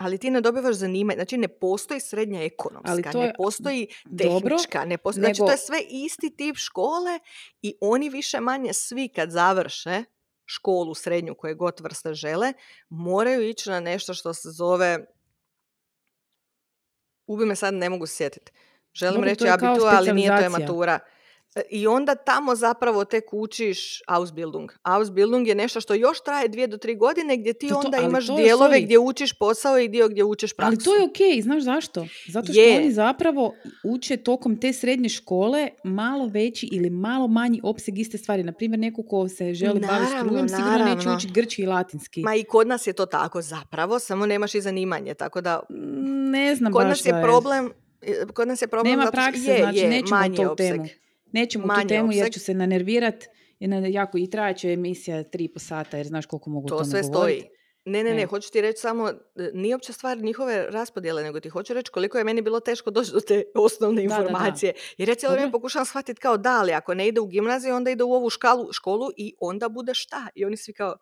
ali 0.00 0.18
ti 0.18 0.30
ne 0.30 0.40
dobivaš 0.40 0.74
zanimanje. 0.74 1.16
Znači 1.16 1.36
ne 1.36 1.48
postoji 1.48 2.00
srednja 2.00 2.42
ekonomska, 2.42 3.12
to 3.12 3.18
ne 3.18 3.26
je 3.26 3.32
postoji 3.36 3.88
dobro, 4.04 4.56
tehnička, 4.56 4.84
ne 4.84 4.98
postoji, 4.98 5.24
znači 5.24 5.38
to 5.38 5.44
nego- 5.44 5.52
je 5.52 5.58
sve 5.58 5.80
isti 5.88 6.36
tip 6.36 6.56
škole 6.56 7.18
i 7.62 7.74
oni 7.80 8.08
više 8.08 8.40
manje 8.40 8.72
svi 8.72 9.08
kad 9.08 9.30
završe 9.30 10.04
školu 10.44 10.94
srednju 10.94 11.34
koje 11.34 11.54
god 11.54 11.80
vrste 11.80 12.14
žele, 12.14 12.52
moraju 12.88 13.48
ići 13.48 13.70
na 13.70 13.80
nešto 13.80 14.14
što 14.14 14.34
se 14.34 14.50
zove 14.50 15.06
ubi 17.26 17.46
me 17.46 17.56
sad, 17.56 17.74
ne 17.74 17.90
mogu 17.90 18.06
sjetiti. 18.06 18.52
Želim 18.92 19.20
to 19.20 19.24
reći 19.24 19.48
abitur, 19.48 19.88
ali 19.88 20.12
nije 20.12 20.36
to 20.36 20.42
je 20.42 20.48
matura. 20.48 20.98
E, 21.52 21.60
I 21.70 21.86
onda 21.86 22.14
tamo 22.16 22.54
zapravo 22.56 23.04
tek 23.04 23.24
učiš 23.32 23.78
Ausbildung. 24.06 24.70
Ausbildung 24.84 25.46
je 25.46 25.54
nešto 25.54 25.80
što 25.80 25.94
još 25.94 26.20
traje 26.20 26.48
dvije 26.48 26.66
do 26.66 26.76
tri 26.76 26.96
godine 26.96 27.36
gdje 27.36 27.52
ti 27.52 27.68
To- 27.68 27.74
to- 27.74 27.80
onda 27.80 27.98
imaš 27.98 28.26
to 28.26 28.32
je, 28.32 28.44
dijelove 28.44 28.70
sorry. 28.72 28.84
gdje 28.84 28.98
učiš 28.98 29.32
posao 29.32 29.78
i 29.78 29.88
dio 29.88 30.08
gdje 30.08 30.24
učiš 30.24 30.52
praksu. 30.52 30.70
Ali 30.70 30.84
to 30.84 30.94
je 30.96 31.04
okej, 31.04 31.42
znaš 31.42 31.62
zašto? 31.62 32.06
Zato 32.26 32.46
što 32.46 32.60
Je. 32.60 32.76
oni 32.76 32.92
zapravo 32.92 33.54
uče 33.84 34.16
tokom 34.16 34.56
te 34.56 34.72
srednje 34.72 35.08
škole 35.10 35.68
malo 35.84 36.26
veći 36.28 36.68
ili 36.68 36.90
malo 36.90 37.28
manji 37.28 37.60
opseg 37.64 37.98
iste 37.98 38.18
stvari. 38.18 38.42
Naprimjer, 38.42 38.78
neko 38.80 39.02
ko 39.02 39.28
se 39.28 39.54
želi 39.54 39.80
baviti 39.80 40.12
strujom, 40.18 40.48
sigurno 40.48 40.70
neće 40.70 40.84
naravno. 40.86 41.16
učiti 41.16 41.32
grčki 41.32 41.62
i 41.62 41.66
latinski. 41.66 42.20
Ma 42.20 42.34
i 42.34 42.44
kod 42.44 42.66
nas 42.66 42.86
je 42.86 42.92
to 42.92 43.06
tako 43.06 43.42
zapravo, 43.42 43.98
samo 43.98 44.26
nemaš 44.26 44.54
i 44.54 44.60
zanimanje, 44.60 45.14
tako 45.14 45.40
da 45.40 45.60
Mm, 45.70 46.30
Ne 46.30 46.54
znam 46.54 46.72
kod 46.72 46.82
baš 46.82 46.88
nas 46.90 47.06
je 47.06 47.22
problem, 47.22 47.70
e, 48.02 48.26
kod 48.26 48.48
nas 48.48 48.62
je 48.62 48.68
problem 48.68 48.90
Nema 48.90 49.02
zato 49.02 49.12
što 49.12 49.22
prakse, 49.22 49.50
je, 49.50 49.58
znači 49.58 49.78
je, 49.78 50.02
manji 50.10 50.36
tu 50.36 50.42
opseg. 50.42 50.56
temu. 50.68 50.84
Nećemo 51.32 51.64
u 51.64 51.80
tu 51.82 51.88
temu 51.88 52.12
jer 52.12 52.22
opseg. 52.22 52.32
ću 52.32 52.40
se 52.40 52.54
nanervirat. 52.54 53.24
I 53.58 53.68
na, 53.68 53.76
jako, 53.78 54.18
I 54.18 54.30
trajaće 54.30 54.72
emisija 54.72 55.22
tri 55.22 55.48
po 55.48 55.58
sata 55.58 55.96
jer 55.96 56.06
znaš 56.06 56.26
koliko 56.26 56.50
mogu 56.50 56.68
To 56.68 56.74
tome 56.74 56.90
sve 56.90 57.02
govorit. 57.02 57.36
stoji. 57.38 57.50
Ne, 57.84 58.04
ne, 58.04 58.14
ne, 58.14 58.22
E. 58.22 58.26
hoću 58.26 58.50
ti 58.52 58.60
reći 58.60 58.80
samo, 58.80 59.08
e, 59.08 59.14
nije 59.54 59.74
uopće 59.74 59.92
stvar 59.92 60.18
njihove 60.18 60.66
raspodjele, 60.70 61.22
nego 61.22 61.40
ti 61.40 61.48
hoću 61.48 61.74
reći 61.74 61.90
koliko 61.90 62.18
je 62.18 62.24
meni 62.24 62.42
bilo 62.42 62.60
teško 62.60 62.90
doći 62.90 63.12
do 63.12 63.20
te 63.20 63.44
osnovne 63.56 64.02
Da, 64.02 64.08
da, 64.08 64.14
da. 64.14 64.22
informacije. 64.22 64.72
Jer 64.98 65.08
ja 65.08 65.14
cijelo 65.14 65.32
vrijeme 65.32 65.52
pokušavam 65.52 65.86
shvatiti 65.86 66.20
kao 66.20 66.36
da, 66.36 66.58
ali 66.60 66.72
ako 66.72 66.94
ne 66.94 67.08
ide 67.08 67.20
u 67.20 67.26
gimnaziju, 67.26 67.74
onda 67.74 67.90
ide 67.90 68.04
u 68.04 68.12
ovu 68.12 68.30
škalu, 68.30 68.72
školu 68.72 69.10
i 69.16 69.34
onda 69.40 69.68
bude 69.68 69.94
šta? 69.94 70.26
I 70.34 70.44
oni 70.44 70.56
svi 70.56 70.72
kao, 70.72 70.96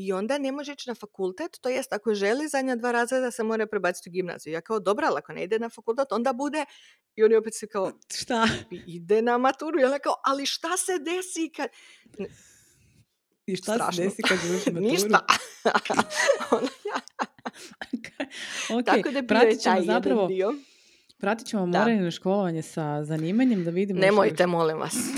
i 0.00 0.12
onda 0.12 0.38
ne 0.38 0.52
može 0.52 0.72
ići 0.72 0.88
na 0.88 0.94
fakultet, 0.94 1.58
to 1.60 1.68
jest 1.68 1.92
ako 1.92 2.14
želi 2.14 2.48
zadnja 2.48 2.76
dva 2.76 2.92
razreda 2.92 3.30
se 3.30 3.42
mora 3.42 3.66
prebaciti 3.66 4.08
u 4.08 4.12
gimnaziju. 4.12 4.52
Ja 4.52 4.60
kao, 4.60 4.80
dobro, 4.80 5.06
ali 5.06 5.18
ako 5.18 5.32
ne 5.32 5.44
ide 5.44 5.58
na 5.58 5.68
fakultet, 5.68 6.12
onda 6.12 6.32
bude, 6.32 6.64
i 7.16 7.24
oni 7.24 7.36
opet 7.36 7.54
svi 7.54 7.66
kao, 7.68 7.92
Šta? 8.20 8.48
ide 8.86 9.22
na 9.22 9.38
maturu. 9.38 9.80
I 9.80 9.84
ona 9.84 9.98
kao, 9.98 10.14
ali 10.24 10.46
šta 10.46 10.76
se 10.76 10.92
desi 10.98 11.50
kad... 11.56 11.68
I 13.46 13.56
šta 13.56 13.74
Strašno. 13.74 13.92
se 13.92 14.02
desi 14.02 14.22
kad 14.22 14.38
maturu? 14.68 14.80
Ništa. 14.80 15.26
Ona- 16.50 16.68
Ok, 18.70 18.84
Tako 18.86 19.10
da 19.10 19.22
bio 19.22 19.38
taj 19.64 19.82
zapravo, 19.82 20.20
jedan 20.22 20.28
dio. 20.28 20.54
Pratit 21.20 21.46
ćemo 21.46 21.62
Da. 21.62 21.78
Moranino 21.78 22.10
školovanje 22.10 22.62
sa 22.64 23.04
zanimanjem 23.04 23.64
da 23.64 23.70
vidimo 23.70 23.98
što- 23.98 24.06
Nemojte, 24.06 24.46
molim 24.48 24.78
vas. 24.78 24.94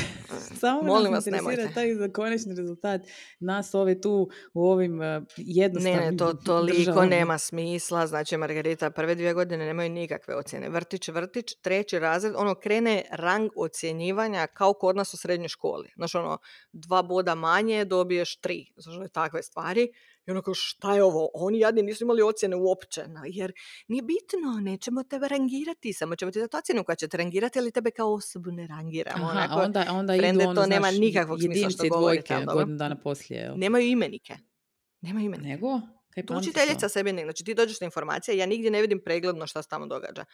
Samo 0.54 0.82
Molim 0.82 1.12
nas 1.12 1.18
vas, 1.18 1.26
interesira 1.28 1.74
taj 1.74 1.94
za 1.94 2.08
konačni 2.08 2.54
rezultat 2.54 3.00
nas 3.40 3.74
ove 3.74 4.00
tu 4.00 4.12
u 4.54 4.64
ovim 4.64 4.96
Ne, 4.96 5.20
jednostavnim 5.36 6.10
ne, 6.10 6.16
to 6.16 6.32
toliko 6.34 6.78
državama. 6.78 7.06
nema 7.06 7.38
smisla. 7.38 8.06
Znači, 8.06 8.36
Margarita, 8.36 8.90
prve 8.90 9.14
dvije 9.14 9.34
godine 9.34 9.66
nemaju 9.66 9.90
nikakve 9.90 10.36
ocjene. 10.36 10.68
Vrtić, 10.68 11.08
vrtić, 11.08 11.54
treći 11.54 11.98
razred, 11.98 12.32
ono 12.36 12.54
krene 12.54 13.02
rang 13.10 13.50
ocjenjivanja 13.56 14.46
kao 14.46 14.72
kod 14.72 14.96
nas 14.96 15.14
u 15.14 15.18
srednjoj 15.18 15.48
školi. 15.48 15.88
Znači, 15.96 16.16
ono, 16.16 16.38
dva 16.72 17.02
boda 17.02 17.34
manje, 17.34 17.84
dobiješ 17.84 18.36
tri. 18.36 18.66
Znači, 18.76 19.12
takve 19.12 19.42
stvari. 19.42 19.88
I 20.26 20.42
kao, 20.44 20.54
šta 20.54 20.94
je 20.94 21.02
ovo? 21.02 21.30
Oni 21.34 21.58
jadni 21.58 21.82
nisu 21.82 22.04
imali 22.04 22.22
ocjene 22.22 22.56
uopće. 22.56 23.08
No, 23.08 23.20
jer 23.26 23.52
nije 23.88 24.02
bitno, 24.02 24.60
nećemo 24.60 25.02
tebe 25.02 25.28
rangirati, 25.28 25.92
samo 25.92 26.16
ćemo 26.16 26.30
ti 26.30 26.40
dati 26.40 26.56
ocjenu 26.56 26.84
koja 26.84 26.96
će 26.96 27.08
te 27.08 27.16
rangirati, 27.16 27.58
ali 27.58 27.72
tebe 27.72 27.90
kao 27.90 28.14
osobu 28.14 28.50
ne 28.50 28.66
rangiramo. 28.66 29.24
Aha, 29.24 29.38
Onako, 29.38 29.54
onda, 29.54 29.86
onda 29.90 30.14
idu 30.14 30.40
ono, 30.40 30.54
to 30.54 30.66
nema 30.66 30.88
znaš, 30.88 31.00
nikakvog 31.00 31.40
smisla 31.40 31.70
što 31.70 31.88
govorite, 31.88 32.34
dvojke 32.34 32.52
godinu 32.52 32.76
dana 32.76 32.96
poslije. 32.96 33.40
Jel? 33.40 33.58
Nemaju 33.58 33.86
imenike. 33.86 34.36
Nemaju 35.00 35.26
imenike. 35.26 35.48
Nego? 35.48 35.80
Kaj 36.14 36.26
pamti 36.26 36.48
učiteljica 36.48 36.80
to? 36.80 36.88
sebi 36.88 37.12
ne, 37.12 37.22
znači 37.22 37.44
ti 37.44 37.54
dođeš 37.54 37.80
na 37.80 37.84
informacije, 37.84 38.36
ja 38.36 38.46
nigdje 38.46 38.70
ne 38.70 38.80
vidim 38.80 39.00
pregledno 39.04 39.46
šta 39.46 39.62
se 39.62 39.68
tamo 39.68 39.86
događa. 39.86 40.24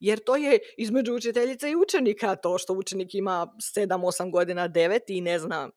Jer 0.00 0.18
to 0.26 0.36
je 0.36 0.58
između 0.78 1.14
učiteljice 1.14 1.70
i 1.70 1.76
učenika, 1.76 2.36
to 2.36 2.58
što 2.58 2.72
učenik 2.72 3.14
ima 3.14 3.46
7-8 3.76 4.30
godina, 4.30 4.68
9 4.68 5.00
i 5.08 5.20
ne 5.20 5.38
zna 5.38 5.70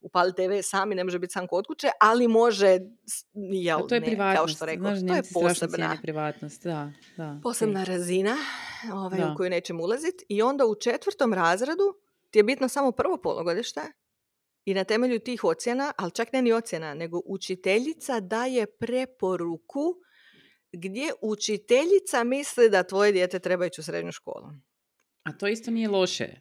upali 0.00 0.34
TV 0.34 0.60
sami, 0.62 0.94
ne 0.94 1.04
može 1.04 1.18
biti 1.18 1.32
sam 1.32 1.46
kod 1.46 1.66
kuće, 1.66 1.88
ali 2.00 2.28
može, 2.28 2.78
jel, 3.34 3.86
to 3.88 3.94
je 3.94 4.00
ne, 4.00 4.16
kao 4.36 4.48
što 4.48 4.66
rekao, 4.66 4.96
Znaš, 4.96 5.08
to 5.08 5.14
je 5.14 5.22
posebna, 5.44 5.98
privatnost. 6.02 6.64
Da, 6.64 6.92
da. 7.16 7.40
posebna 7.42 7.84
razina 7.84 8.36
ovaj, 8.92 9.18
Da. 9.18 9.32
u 9.32 9.36
koju 9.36 9.50
nećemo 9.50 9.82
ulaziti. 9.82 10.24
I 10.28 10.42
onda 10.42 10.66
u 10.66 10.74
četvrtom 10.74 11.34
razredu 11.34 11.94
ti 12.30 12.38
je 12.38 12.42
bitno 12.42 12.68
samo 12.68 12.92
prvo 12.92 13.16
polugodište 13.16 13.80
i 14.64 14.74
na 14.74 14.84
temelju 14.84 15.18
tih 15.18 15.44
ocjena, 15.44 15.92
ali 15.96 16.10
čak 16.10 16.32
ne 16.32 16.42
ni 16.42 16.52
ocjena, 16.52 16.94
nego 16.94 17.20
učiteljica 17.26 18.20
daje 18.20 18.66
preporuku 18.66 19.94
gdje 20.72 21.12
učiteljica 21.22 22.24
misli 22.24 22.70
da 22.70 22.82
tvoje 22.82 23.12
dijete 23.12 23.38
treba 23.38 23.66
ići 23.66 23.80
u 23.80 23.84
srednju 23.84 24.12
školu. 24.12 24.46
A 25.22 25.32
to 25.32 25.46
isto 25.46 25.70
nije 25.70 25.88
loše. 25.88 26.40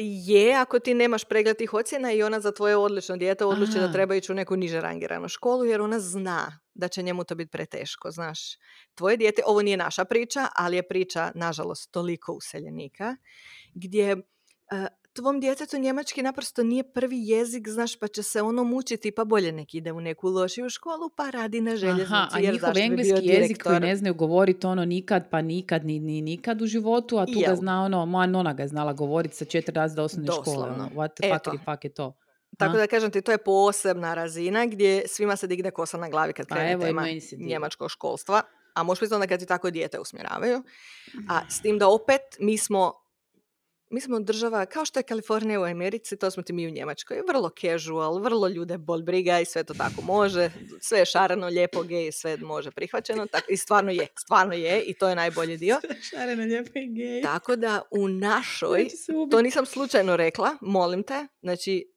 Je, 0.00 0.54
ako 0.54 0.78
ti 0.78 0.94
nemaš 0.94 1.24
pregled 1.24 1.56
tih 1.56 1.74
ocjena 1.74 2.12
i 2.12 2.22
ona 2.22 2.40
za 2.40 2.52
tvoje 2.52 2.76
odlično 2.76 3.16
dijete 3.16 3.44
odluči 3.44 3.72
da 3.72 3.84
Aha. 3.84 3.92
treba 3.92 4.14
ići 4.14 4.32
u 4.32 4.34
neku 4.34 4.56
niže 4.56 4.80
rangiranu 4.80 5.28
školu, 5.28 5.64
jer 5.64 5.80
ona 5.80 6.00
zna 6.00 6.60
da 6.74 6.88
će 6.88 7.02
njemu 7.02 7.24
to 7.24 7.34
biti 7.34 7.50
preteško, 7.50 8.10
znaš. 8.10 8.38
Tvoje 8.94 9.16
dijete, 9.16 9.42
ovo 9.46 9.62
nije 9.62 9.76
naša 9.76 10.04
priča, 10.04 10.48
ali 10.56 10.76
je 10.76 10.88
priča, 10.88 11.32
nažalost, 11.34 11.90
toliko 11.90 12.32
useljenika, 12.32 13.16
gdje 13.74 14.10
e, 14.10 14.16
tvom 15.12 15.40
djetetu 15.40 15.78
njemački 15.78 16.22
naprosto 16.22 16.62
nije 16.62 16.92
prvi 16.92 17.16
jezik, 17.20 17.68
znaš, 17.68 17.96
pa 17.96 18.08
će 18.08 18.22
se 18.22 18.42
ono 18.42 18.64
mučiti, 18.64 19.10
pa 19.10 19.24
bolje 19.24 19.52
nek 19.52 19.74
ide 19.74 19.92
u 19.92 20.00
neku 20.00 20.28
lošiju 20.28 20.70
školu, 20.70 21.10
pa 21.16 21.30
radi 21.30 21.60
na 21.60 21.76
željeznici, 21.76 22.12
Aha, 22.12 22.28
a 22.32 22.38
jer 22.38 22.52
njihov 22.52 22.66
zašto 22.66 22.80
bi 22.80 22.96
bio 22.96 23.16
engleski 23.16 23.26
jezik 23.26 23.62
koji 23.62 23.80
ne 23.80 23.96
znaju 23.96 24.14
govoriti 24.14 24.66
ono 24.66 24.84
nikad, 24.84 25.30
pa 25.30 25.42
nikad, 25.42 25.84
ni, 25.84 26.00
ni 26.00 26.22
nikad 26.22 26.62
u 26.62 26.66
životu, 26.66 27.18
a 27.18 27.26
tu 27.26 27.40
ga 27.46 27.56
zna 27.56 27.82
ono, 27.82 28.06
moja 28.06 28.26
nona 28.26 28.52
ga 28.52 28.62
je 28.62 28.68
znala 28.68 28.92
govoriti 28.92 29.36
sa 29.36 29.44
četiri 29.44 29.74
razreda 29.74 30.02
osnovne 30.02 30.32
škole. 30.32 30.70
Ono, 30.70 30.88
what 30.94 31.08
the 31.14 31.32
fuck, 31.32 31.46
Eto. 31.46 31.64
fuck 31.64 31.84
je 31.84 31.90
to? 31.90 32.14
Tako 32.58 32.76
A? 32.76 32.78
da 32.78 32.86
kažem 32.86 33.10
ti, 33.10 33.22
to 33.22 33.32
je 33.32 33.38
posebna 33.38 34.14
razina 34.14 34.66
gdje 34.66 35.02
svima 35.08 35.36
se 35.36 35.46
digne 35.46 35.70
kosa 35.70 35.96
na 35.96 36.08
glavi 36.08 36.32
kad 36.32 36.48
Pa 36.48 36.54
krene 36.54 36.72
i 36.72 36.80
tema 36.80 37.06
njemačkog 37.38 37.90
školstva. 37.90 38.42
A 38.74 38.82
može 38.82 39.00
biti 39.00 39.14
onda 39.14 39.26
kad 39.26 39.40
ti 39.40 39.46
tako 39.46 39.70
dijete 39.70 39.98
usmjeravaju. 39.98 40.62
A 41.28 41.40
s 41.50 41.60
tim 41.60 41.78
da 41.78 41.88
opet 41.88 42.20
mi 42.40 42.58
smo 42.58 42.92
mi 43.90 44.00
smo 44.00 44.20
država, 44.20 44.66
kao 44.66 44.84
što 44.84 44.98
je 44.98 45.02
Kalifornija 45.02 45.60
u 45.60 45.64
Americi, 45.64 46.16
to 46.16 46.30
smo 46.30 46.42
ti 46.42 46.52
mi 46.52 46.66
u 46.66 46.70
Njemačkoj. 46.70 47.22
Vrlo 47.28 47.50
casual, 47.60 48.18
vrlo 48.18 48.48
ljude 48.48 48.78
bol 48.78 49.02
briga 49.02 49.40
i 49.40 49.44
sve 49.44 49.64
to 49.64 49.74
tako 49.74 50.02
može. 50.02 50.50
Sve 50.80 50.98
je 50.98 51.04
šareno, 51.04 51.46
lijepo, 51.46 51.82
gej, 51.82 52.12
sve 52.12 52.36
može 52.36 52.70
prihvaćeno. 52.70 53.26
Tak, 53.26 53.44
I 53.48 53.56
stvarno 53.56 53.90
je, 53.90 54.06
stvarno 54.18 54.54
je 54.54 54.82
i 54.82 54.94
to 54.94 55.08
je 55.08 55.14
najbolji 55.14 55.56
dio. 55.56 55.80
Šareno 56.10 56.44
lijepo 56.44 56.78
i 56.78 56.94
gej. 56.94 57.22
Tako 57.22 57.56
da 57.56 57.82
u 57.90 58.08
našoj, 58.08 58.88
to 59.30 59.42
nisam 59.42 59.66
slučajno 59.66 60.16
rekla, 60.16 60.56
molim 60.60 61.02
te, 61.02 61.26
znači 61.42 61.92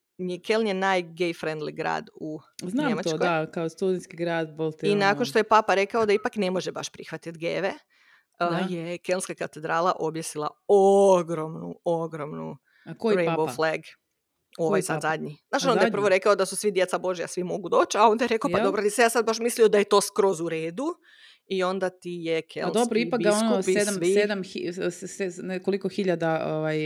Keln 0.46 0.68
je 0.68 0.74
naj-gay 0.74 1.34
friendly 1.34 1.76
grad 1.76 2.10
u 2.16 2.40
Znam 2.62 2.88
Njemačkoj. 2.88 3.12
to, 3.12 3.18
da, 3.18 3.52
kao 3.52 3.70
studentski 3.70 4.18
grad, 4.18 4.56
bolte, 4.56 4.88
I 4.88 4.92
ono, 4.92 5.00
nakon 5.00 5.26
što 5.26 5.40
je 5.40 5.44
papa 5.44 5.76
rekao 5.76 6.06
da 6.06 6.14
ipak 6.14 6.36
ne 6.36 6.52
može 6.52 6.72
baš 6.72 6.90
prihvatiti 6.90 7.40
geve, 7.40 7.74
Da. 8.40 8.68
je 8.70 8.98
Kelnska 8.98 9.36
katedrala 9.36 9.94
objesila 10.00 10.50
ogromnu, 10.68 11.76
ogromnu 11.84 12.58
A 12.86 12.94
koji 12.98 13.18
rainbow 13.18 13.36
papa? 13.38 13.52
flag. 13.52 13.80
Ovaj 14.58 14.82
sad 14.82 15.02
zadnji. 15.02 15.38
Znaš, 15.50 15.66
onda 15.66 15.82
je 15.82 15.92
prvo 15.92 16.10
rekao 16.10 16.36
da 16.36 16.46
su 16.46 16.56
svi 16.56 16.72
djeca 16.72 16.98
Božja, 16.98 17.28
svi 17.28 17.44
mogu 17.44 17.70
doći, 17.70 17.98
a 17.98 18.04
onda 18.04 18.24
je 18.24 18.28
rekao, 18.28 18.50
pa 18.52 18.58
Jel? 18.58 18.66
dobro, 18.66 18.82
nisam 18.82 19.04
ja 19.04 19.10
sad 19.10 19.26
baš 19.26 19.40
mislio 19.40 19.68
da 19.68 19.78
je 19.78 19.84
to 19.84 20.02
skroz 20.02 20.40
u 20.42 20.50
redu. 20.50 20.86
I 21.48 21.64
onda 21.64 21.90
ti 21.90 22.10
je 22.12 22.42
kelski 22.42 22.74
dobro, 22.74 23.00
ipak 23.00 23.22
ga 23.22 23.32
ono 23.32 23.58
biskup 23.58 23.74
sedam, 23.76 23.94
svi. 23.96 24.14
sedam 24.14 24.40
hi- 24.40 24.72
s- 24.72 25.04
s- 25.04 25.20
s- 25.20 25.40
ne, 25.42 25.64
koliko 25.64 25.90
hiljada, 25.90 26.56
ovaj, 26.56 26.78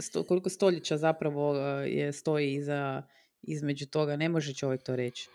sto, 0.00 0.22
koliko 0.22 0.48
stoljeća 0.50 0.96
zapravo 0.96 1.56
eh, 1.56 1.60
je 1.88 2.12
stoji 2.12 2.54
iza, 2.54 3.02
između 3.42 3.86
toga. 3.86 4.16
Ne 4.16 4.28
može 4.28 4.54
čovjek 4.54 4.82
to 4.82 4.96
reći. 4.96 5.28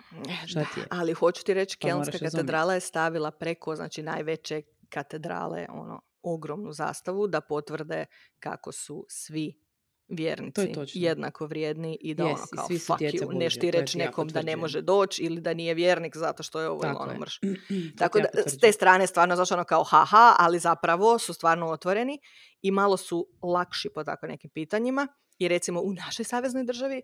Šta 0.45 0.59
da, 0.59 0.65
ti 0.65 0.79
je? 0.79 0.85
Ali 0.89 1.13
hoću 1.13 1.43
ti 1.43 1.53
reći, 1.53 1.77
Pa 1.81 1.87
Kelnska 1.87 2.17
katedrala 2.19 2.73
je 2.73 2.79
stavila 2.79 3.31
preko, 3.31 3.75
znači, 3.75 4.03
najveće 4.03 4.61
katedrale, 4.93 5.67
ono, 5.69 6.01
ogromnu 6.23 6.73
zastavu, 6.73 7.27
da 7.27 7.41
potvrde 7.41 8.05
kako 8.39 8.71
su 8.71 9.05
svi 9.09 9.61
vjernici 10.07 10.71
točno. 10.73 11.01
jednako 11.01 11.45
vrijedni 11.45 11.97
i 12.01 12.13
da 12.13 12.23
Yes, 12.23 12.27
ono 12.27 12.45
kao 12.55 12.67
svi 12.67 12.79
fuck 12.79 13.01
you, 13.01 13.37
neš 13.37 13.53
ti 13.53 13.59
to 13.59 13.65
je 13.65 13.71
reći 13.71 13.97
nekom 13.97 14.27
da 14.27 14.41
ne 14.41 14.55
može 14.55 14.81
doći 14.81 15.23
ili 15.23 15.41
da 15.41 15.53
nije 15.53 15.73
vjernik 15.73 16.17
zato 16.17 16.43
što 16.43 16.61
je 16.61 16.69
ovo 16.69 16.81
ili 16.83 16.95
ono 16.99 17.11
je. 17.11 17.19
mrš. 17.19 17.39
To 17.97 17.97
Tako 17.97 18.19
da, 18.19 18.27
s 18.45 18.57
te 18.57 18.71
strane 18.71 19.07
stvarno 19.07 19.35
znaš 19.35 19.51
ono 19.51 19.63
kao 19.63 19.83
haha, 19.83 20.35
ali 20.39 20.59
zapravo 20.59 21.19
su 21.19 21.33
stvarno 21.33 21.67
otvoreni 21.67 22.19
i 22.61 22.71
malo 22.71 22.97
su 22.97 23.27
lakši 23.43 23.89
po 23.95 24.03
tako 24.03 24.27
nekim 24.27 24.49
pitanjima. 24.49 25.07
I 25.37 25.47
recimo 25.47 25.81
u 25.81 25.93
našoj 25.93 26.25
saveznoj 26.25 26.63
državi 26.63 27.01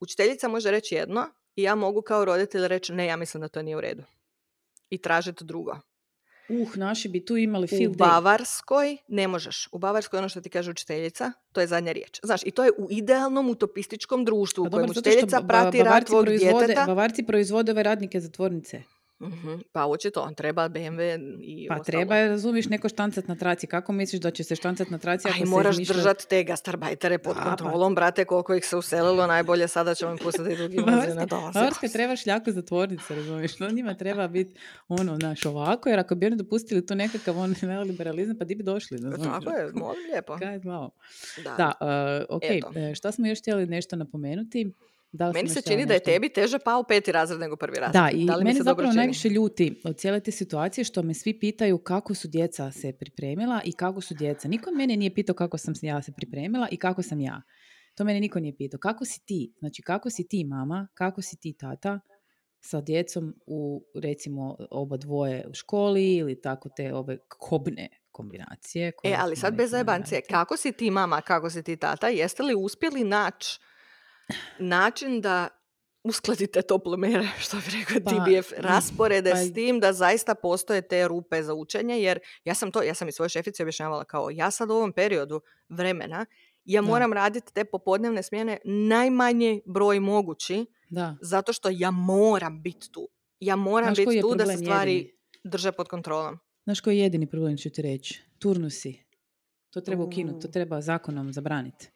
učiteljica 0.00 0.48
može 0.48 0.70
reći 0.70 0.94
jedno 0.94 1.26
i 1.56 1.62
ja 1.62 1.74
mogu 1.74 2.02
kao 2.02 2.24
roditelj 2.24 2.68
reći 2.68 2.92
ne, 2.92 3.06
ja 3.06 3.16
mislim 3.16 3.40
da 3.40 3.48
to 3.48 3.62
nije 3.62 3.76
u 3.76 3.80
redu. 3.80 4.02
I 4.90 5.02
tražiti 5.02 5.44
drugo. 5.44 5.80
Uh, 6.48 6.76
naši 6.76 7.08
bi 7.08 7.24
tu 7.24 7.36
imali 7.36 7.64
U 7.64 7.68
field 7.68 7.94
day. 7.94 7.98
Bavarskoj 7.98 8.96
ne 9.08 9.28
možeš. 9.28 9.68
U 9.72 9.78
Bavarskoj 9.78 10.18
ono 10.18 10.28
što 10.28 10.40
ti 10.40 10.48
kaže 10.48 10.70
učiteljica, 10.70 11.32
to 11.52 11.60
je 11.60 11.66
zadnja 11.66 11.92
riječ. 11.92 12.20
Znaš, 12.22 12.40
i 12.44 12.50
to 12.50 12.64
je 12.64 12.70
u 12.78 12.88
idealnom 12.90 13.50
utopističkom 13.50 14.24
društvu 14.24 14.62
u 14.62 14.64
Pa 14.64 14.70
kojem 14.70 14.90
učiteljica 14.90 15.40
ba- 15.40 15.46
prati 15.46 15.82
rad 15.82 16.06
tvog 16.06 16.26
djeteta. 16.26 16.84
Bavarci 16.86 17.22
proizvode 17.22 17.72
ove 17.72 17.82
radnike 17.82 18.20
za 18.20 18.30
tvornice. 18.30 18.82
Mhm, 19.20 19.54
Pa 19.72 19.86
očito, 19.86 20.20
on 20.22 20.34
treba 20.34 20.62
BMW 20.64 21.00
i 21.40 21.66
Pa 21.68 21.74
ostalo. 21.74 21.84
treba, 21.84 22.16
je, 22.16 22.28
razumiješ, 22.28 22.66
neko 22.66 22.88
štancat 22.88 23.28
na 23.28 23.34
traci. 23.36 23.66
Kako 23.66 23.92
misliš 23.92 24.20
da 24.20 24.30
će 24.30 24.44
se 24.44 24.56
štancat 24.56 24.90
na 24.90 24.98
traci 24.98 25.28
ako 25.28 25.34
A 25.34 25.38
se 25.38 25.44
moraš 25.46 25.74
izmišlja- 25.74 25.94
držati 25.94 26.28
te 26.28 26.44
gastarbajtere 26.44 27.18
pod 27.18 27.34
Da, 27.34 27.40
pa- 27.40 27.48
kontrolom, 27.48 27.94
brate, 27.94 28.24
koliko 28.24 28.54
ih 28.54 28.64
se 28.64 28.76
uselilo, 28.76 29.26
najbolje 29.36 29.68
sada 29.68 29.94
ćemo 29.94 30.10
im 30.12 30.18
pustiti 30.18 30.56
drugi 30.56 30.76
Bavarska, 30.78 31.14
na 31.14 31.26
dolaze. 31.26 31.58
Treba 31.92 32.16
šljaku 32.16 32.52
za 32.52 32.62
tvornice, 32.62 33.14
razumiješ? 33.14 33.56
To 33.56 33.70
njima 33.70 33.94
treba 33.94 34.28
biti 34.28 34.54
ono, 34.88 35.16
naš 35.18 35.46
ovako, 35.46 35.88
jer 35.88 35.98
ako 35.98 36.14
bi 36.14 36.26
oni 36.26 36.36
dopustili 36.36 36.86
tu 36.86 36.94
nekakav 36.94 37.38
on 37.38 37.54
neoliberalizam, 37.62 38.36
pa 38.38 38.44
di 38.44 38.54
bi 38.54 38.62
došli, 38.62 38.96
razumiješ? 38.96 39.22
Tako 39.34 39.50
je, 39.50 39.70
molim 39.74 40.02
lijepo. 40.04 40.36
Kaj 40.36 40.58
zvao? 40.58 40.90
Da. 41.36 41.50
Da, 41.52 41.72
uh, 42.28 42.36
ok, 42.36 42.42
Eto. 42.44 42.72
e, 42.76 42.94
šta 42.94 43.12
smo 43.12 43.26
još 43.26 43.40
htjeli 43.40 43.66
nešto 43.66 43.96
napomenuti? 43.96 44.72
Da 45.16 45.32
Meni 45.32 45.48
se 45.48 45.62
čini 45.62 45.86
da 45.86 45.94
je 45.94 46.02
tebi 46.02 46.28
teže 46.28 46.58
pao 46.58 46.82
peti 46.82 47.12
razred 47.12 47.40
nego 47.40 47.56
prvi 47.56 47.76
razred. 47.76 48.02
Da, 48.02 48.10
i 48.12 48.24
da 48.26 48.36
li 48.36 48.44
meni 48.44 48.56
se 48.56 48.62
zapravo 48.62 48.92
najviše 48.92 49.28
ljuti 49.28 49.80
od 49.84 49.96
cijele 49.96 50.20
te 50.20 50.30
situacije 50.30 50.84
što 50.84 51.02
me 51.02 51.14
svi 51.14 51.38
pitaju 51.38 51.78
kako 51.78 52.14
su 52.14 52.28
djeca 52.28 52.70
se 52.70 52.92
pripremila 52.92 53.60
i 53.64 53.72
kako 53.72 54.00
su 54.00 54.14
djeca. 54.14 54.48
Niko 54.48 54.70
mene 54.70 54.96
nije 54.96 55.14
pitao 55.14 55.34
kako 55.34 55.58
sam 55.58 55.74
ja 55.82 56.02
se 56.02 56.12
pripremila 56.12 56.68
i 56.70 56.76
kako 56.76 57.02
sam 57.02 57.20
ja. 57.20 57.42
To 57.94 58.04
mene 58.04 58.20
niko 58.20 58.40
nije 58.40 58.56
pitao. 58.56 58.78
Kako 58.80 59.04
si 59.04 59.20
ti? 59.26 59.54
Znači, 59.58 59.82
kako 59.82 60.10
si 60.10 60.28
ti 60.28 60.44
mama, 60.44 60.88
kako 60.94 61.22
si 61.22 61.36
ti 61.40 61.52
tata 61.52 62.00
sa 62.60 62.80
djecom 62.80 63.34
u, 63.46 63.84
recimo, 64.02 64.56
oba 64.70 64.96
dvoje 64.96 65.46
u 65.50 65.54
školi 65.54 66.14
ili 66.14 66.40
tako 66.40 66.68
te 66.76 66.94
ove 66.94 67.18
kobne 67.28 67.88
kombinacije. 68.10 68.92
E, 69.04 69.14
ali 69.18 69.36
sad 69.36 69.54
bez 69.54 69.70
zajebancije, 69.70 70.20
kako 70.30 70.56
si 70.56 70.72
ti 70.72 70.90
mama, 70.90 71.20
kako 71.20 71.50
si 71.50 71.62
ti 71.62 71.76
tata, 71.76 72.08
jeste 72.08 72.42
li 72.42 72.54
uspjeli 72.54 73.04
naći 73.04 73.60
način 74.58 75.20
da 75.20 75.48
uskladite 76.04 76.62
toplomere, 76.62 77.28
što 77.40 77.56
bi 77.56 77.62
rekao 77.78 78.00
Pa, 78.04 78.10
TBF, 78.10 78.52
rasporede 78.56 79.30
pa- 79.30 79.36
s 79.36 79.52
tim 79.54 79.80
da 79.80 79.92
zaista 79.92 80.34
postoje 80.34 80.82
te 80.82 81.08
rupe 81.08 81.42
za 81.42 81.54
učenje, 81.54 81.94
jer 81.94 82.18
ja 82.44 82.54
sam 82.54 82.70
to, 82.70 82.82
ja 82.82 82.94
sam 82.94 83.08
i 83.08 83.12
svojoj 83.12 83.28
šefici 83.28 83.62
objašnjavala 83.62 84.04
kao, 84.04 84.30
ja 84.30 84.50
sad 84.50 84.70
u 84.70 84.74
ovom 84.74 84.92
periodu 84.92 85.40
vremena, 85.68 86.26
ja 86.64 86.82
Da. 86.82 86.88
moram 86.88 87.12
raditi 87.12 87.52
te 87.54 87.64
popodnevne 87.64 88.22
smjene 88.22 88.58
najmanje 88.64 89.60
broj 89.66 90.00
mogući, 90.00 90.66
Da. 90.90 91.16
zato 91.20 91.52
što 91.52 91.68
ja 91.72 91.90
moram 91.90 92.62
biti 92.62 92.92
tu. 92.92 93.08
Ja 93.40 93.56
moram 93.56 93.94
biti 93.94 94.20
tu 94.20 94.34
da 94.34 94.46
se 94.46 94.56
stvari 94.56 94.92
jedini? 94.92 95.12
drže 95.44 95.72
pod 95.72 95.88
kontrolom. 95.88 96.38
Znaš 96.64 96.80
koji 96.80 96.96
je 96.98 97.02
jedini 97.02 97.26
problem 97.26 97.56
ću 97.56 97.70
ti 97.70 97.82
reći? 97.82 98.22
Turnusi. 98.38 99.04
To 99.70 99.80
treba 99.80 100.04
ukinuti, 100.04 100.46
to 100.46 100.48
treba 100.48 100.80
zakonom 100.80 101.32
zabraniti. 101.32 101.88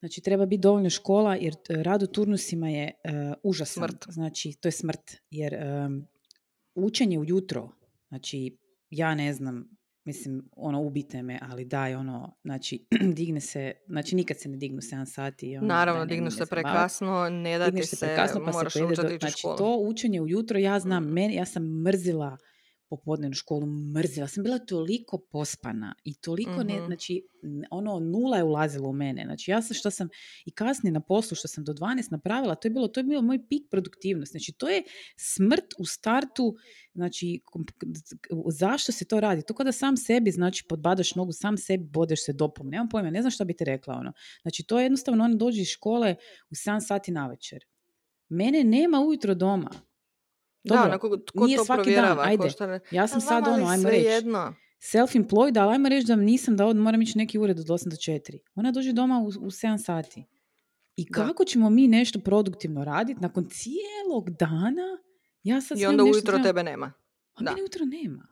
Znači, 0.00 0.20
treba 0.20 0.46
biti 0.46 0.60
dovoljno 0.60 0.90
škola, 0.90 1.34
jer 1.34 1.54
e, 1.68 1.82
rad 1.82 2.02
u 2.02 2.06
turnusima 2.06 2.68
je 2.68 2.84
e, 2.84 2.92
užasan. 3.42 3.80
Smrt. 3.80 4.04
Znači, 4.08 4.52
to 4.52 4.68
je 4.68 4.72
smrt. 4.72 5.16
Jer 5.30 5.54
em, 5.54 6.06
učenje 6.74 7.18
ujutro, 7.18 7.70
znači, 8.08 8.56
ja 8.90 9.14
ne 9.14 9.32
znam, 9.32 9.68
mislim, 10.04 10.50
ono, 10.52 10.80
ubite 10.80 11.22
me, 11.22 11.38
ali 11.42 11.64
daj, 11.64 11.94
ono, 11.94 12.36
znači, 12.44 12.86
digne 13.16 13.40
se, 13.40 13.72
znači, 13.86 14.16
nikad 14.16 14.36
se 14.38 14.48
ne 14.48 14.56
dignu 14.56 14.78
7 14.78 15.04
sati. 15.06 15.56
Ono, 15.56 15.66
Naravno, 15.66 16.04
ne 16.04 16.30
se 16.30 16.46
prekasno, 16.46 17.28
ne 17.30 17.58
da 17.58 17.70
ti 17.70 17.82
se 17.82 17.96
se, 17.96 18.06
prekasno 18.06 18.44
pa 18.44 18.52
moraš 18.52 18.72
se 18.72 18.80
do- 18.80 18.94
Znači, 19.20 19.38
školu. 19.38 19.56
to 19.56 19.76
učenje 19.78 20.20
ujutro, 20.20 20.58
ja 20.58 20.80
znam, 20.80 21.04
Mm. 21.04 21.08
meni, 21.08 21.34
ja 21.34 21.44
sam 21.44 21.82
mrzila 21.82 22.36
popodnevnu 22.90 23.34
školu 23.34 23.66
mrzila. 23.66 24.28
Sam 24.28 24.42
bila 24.42 24.58
toliko 24.58 25.18
pospana 25.18 25.94
i 26.04 26.14
toliko 26.14 26.62
ne, 26.62 26.76
Mhm. 26.76 26.86
znači, 26.86 27.22
ono, 27.70 27.98
nula 28.00 28.36
je 28.36 28.44
ulazila 28.44 28.88
u 28.88 28.92
mene. 28.92 29.22
Znači, 29.24 29.50
ja 29.50 29.62
sam 29.62 29.74
što 29.74 29.90
sam 29.90 30.08
i 30.44 30.50
kasnije 30.50 30.92
na 30.92 31.00
poslu 31.00 31.34
što 31.34 31.48
sam 31.48 31.64
do 31.64 31.72
12 31.72 32.10
napravila, 32.10 32.54
to 32.54 32.68
je 32.68 32.72
bilo, 32.72 32.88
to 32.88 33.00
je 33.00 33.04
bio 33.04 33.22
moj 33.22 33.46
pik 33.48 33.62
produktivnosti. 33.70 34.32
Znači, 34.32 34.52
to 34.52 34.68
je 34.68 34.82
smrt 35.16 35.64
u 35.78 35.84
startu, 35.84 36.56
znači, 36.94 37.40
zašto 38.50 38.92
se 38.92 39.04
to 39.04 39.20
radi? 39.20 39.42
To 39.42 39.54
kao 39.54 39.64
da 39.64 39.72
sam 39.72 39.96
sebi, 39.96 40.30
znači, 40.30 40.64
podbadaš 40.68 41.14
nogu, 41.14 41.32
sam 41.32 41.56
sebi 41.58 41.84
bodeš 41.84 42.24
se 42.24 42.32
dopom. 42.32 42.68
Nemam 42.68 42.88
pojma, 42.88 43.10
ne 43.10 43.20
znam 43.22 43.30
šta 43.30 43.44
bi 43.44 43.54
ti 43.56 43.64
rekla, 43.64 43.94
ono. 43.94 44.12
Znači, 44.42 44.62
to 44.62 44.78
je 44.78 44.84
jednostavno, 44.84 45.24
on 45.24 45.38
dođe 45.38 45.60
iz 45.62 45.68
škole 45.68 46.16
u 46.50 46.54
7 46.54 46.80
sati 46.80 47.10
na 47.12 47.26
večer. 47.28 47.64
Mene 48.28 48.64
nema 48.64 49.00
ujutro 49.00 49.34
doma. 49.34 49.70
Da, 50.64 50.74
Dobro, 50.74 50.84
onako, 50.84 51.16
tko 51.18 51.44
nije 51.46 51.56
to 51.58 51.64
svaki 51.64 51.78
dan, 51.80 51.84
provjerava? 51.84 52.22
ko 52.24 52.28
ajde. 52.30 52.50
šta 52.50 52.66
ne- 52.66 52.80
Ja 52.90 53.08
sam 53.08 53.20
sad 53.20 53.48
ono, 53.48 53.66
ajmo 53.66 53.88
reći, 53.88 54.04
jedno? 54.04 54.54
self-employed, 54.82 55.58
ali 55.58 55.72
ajmo 55.72 55.88
reći 55.88 56.06
da 56.06 56.16
nisam 56.16 56.56
da 56.56 56.66
od, 56.66 56.76
moram 56.76 57.02
ići 57.02 57.18
neki 57.18 57.38
ured 57.38 57.58
od 57.58 57.66
8 57.66 57.84
do 57.84 57.96
4. 57.96 58.38
Ona 58.54 58.72
dođe 58.72 58.92
doma 58.92 59.18
u, 59.18 59.26
u 59.26 59.50
7 59.50 59.78
sati. 59.78 60.24
I 60.96 61.04
Da. 61.04 61.10
kako 61.16 61.44
ćemo 61.44 61.70
mi 61.70 61.88
nešto 61.88 62.18
produktivno 62.20 62.84
raditi 62.84 63.20
nakon 63.20 63.44
cijelog 63.46 64.30
dana? 64.30 64.98
Ja 65.42 65.60
sad 65.60 65.78
I 65.78 65.86
onda 65.86 66.04
ujutro 66.04 66.20
trebam- 66.22 66.42
tebe 66.42 66.62
nema. 66.62 66.92
A 67.34 67.38
da. 67.38 67.50
mene 67.50 67.62
ujutro 67.62 67.84
nema. 67.84 68.26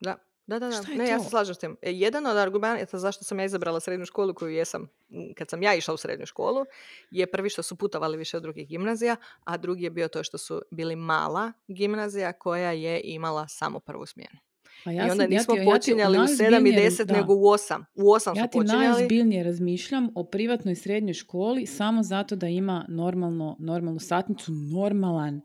Da, 0.00 0.16
da, 0.48 0.58
da. 0.58 0.66
da. 0.68 0.72
Šta 0.72 0.92
je 0.92 0.98
Ne, 0.98 1.08
ja 1.08 1.20
se 1.20 1.30
slažem 1.30 1.54
s 1.54 1.58
tim. 1.58 1.76
E, 1.82 1.92
Jedan 1.92 2.26
od 2.26 2.36
argumenta 2.36 2.98
zašto 2.98 3.24
sam 3.24 3.38
ja 3.38 3.44
izabrala 3.44 3.80
srednju 3.80 4.06
školu 4.06 4.34
koju 4.34 4.50
jesam, 4.50 4.88
kad 5.34 5.48
sam 5.50 5.62
ja 5.62 5.74
išla 5.74 5.94
u 5.94 5.96
srednju 5.96 6.26
školu, 6.26 6.64
je 7.10 7.26
prvi 7.26 7.50
što 7.50 7.62
su 7.62 7.76
putovali 7.76 8.16
više 8.16 8.36
od 8.36 8.42
drugih 8.42 8.68
gimnazija, 8.68 9.16
a 9.44 9.56
drugi 9.56 9.84
je 9.84 9.90
bio 9.90 10.08
to 10.08 10.22
što 10.22 10.38
su 10.38 10.62
bili 10.70 10.96
mala 10.96 11.52
gimnazija 11.68 12.32
koja 12.32 12.70
je 12.72 13.00
imala 13.04 13.48
samo 13.48 13.80
prvu 13.80 14.06
smjenu. 14.06 14.38
Pa 14.84 14.92
I 14.92 14.96
ja 14.96 15.02
onda 15.02 15.14
sam, 15.14 15.20
ja 15.22 15.26
nismo 15.28 15.54
ti- 15.54 15.58
ja 15.58 15.64
ti 15.64 15.70
počinjali 15.70 16.18
u 16.18 16.20
7 16.20 16.34
i 16.60 16.72
najozbiljnije- 16.72 16.80
10, 16.80 17.04
da. 17.04 17.14
nego 17.14 17.34
u 17.34 17.42
8. 17.44 17.84
U 17.94 18.12
8 18.12 18.36
Ja 18.36 18.46
ti 18.46 18.58
počinjali. 18.58 18.84
najozbiljnije 18.84 19.44
razmišljam 19.44 20.08
o 20.14 20.24
privatnoj 20.24 20.74
srednjoj 20.74 21.14
školi 21.14 21.66
samo 21.66 22.02
zato 22.02 22.36
da 22.36 22.46
ima 22.48 22.86
normalno, 22.88 23.56
normalnu 23.60 23.98
satnicu, 24.00 24.52
normalan. 24.52 25.40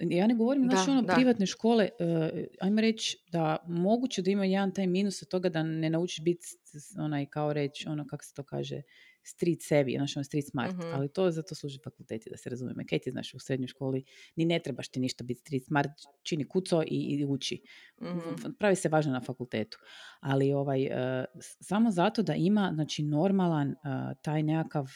Ja 0.00 0.26
ne 0.26 0.34
govorim, 0.34 0.62
znači 0.64 0.90
ono, 0.90 1.02
da. 1.02 1.14
privatne 1.14 1.46
škole, 1.46 1.88
eh, 2.00 2.30
ajmo 2.60 2.80
reći 2.80 3.18
da 3.28 3.56
moguće 3.66 4.22
da 4.22 4.30
ima 4.30 4.44
jedan 4.44 4.74
taj 4.74 4.86
minus 4.86 5.22
od 5.22 5.28
toga 5.28 5.48
da 5.48 5.62
ne 5.62 5.90
naučiš 5.90 6.20
biti 6.20 6.46
onaj, 6.98 7.26
kao 7.26 7.52
reći, 7.52 7.88
ono, 7.88 8.06
kako 8.06 8.24
se 8.24 8.34
to 8.34 8.42
kaže, 8.42 8.82
street 9.24 9.58
savvy, 9.60 9.96
znači 9.96 10.12
ono 10.16 10.24
street 10.24 10.46
smart, 10.46 10.72
Mhm. 10.72 10.86
ali 10.86 11.08
to 11.08 11.30
zato 11.30 11.54
služi 11.54 11.78
fakulteti, 11.84 12.30
da 12.30 12.36
se 12.36 12.50
razumijeme. 12.50 12.86
Kaj 12.86 12.98
ti 12.98 13.10
znaš 13.10 13.34
u 13.34 13.38
srednjoj 13.38 13.68
školi, 13.68 14.04
ni 14.36 14.44
ne 14.44 14.58
trebaš 14.58 14.88
ti 14.88 15.00
ništa 15.00 15.24
biti 15.24 15.40
street 15.40 15.64
smart, 15.64 15.90
čini 16.22 16.44
kuco 16.44 16.82
i, 16.82 16.86
i 16.86 17.24
uči. 17.26 17.62
Mhm. 18.02 18.52
Pravi 18.58 18.76
se 18.76 18.88
važno 18.88 19.12
na 19.12 19.20
fakultetu. 19.20 19.78
Ali 20.20 20.52
ovaj, 20.52 20.88
s- 21.36 21.56
samo 21.60 21.90
zato 21.90 22.22
da 22.22 22.34
ima 22.34 22.70
znači, 22.74 23.02
normalan 23.02 23.70
e, 23.70 23.74
taj 24.22 24.42
nekakav 24.42 24.86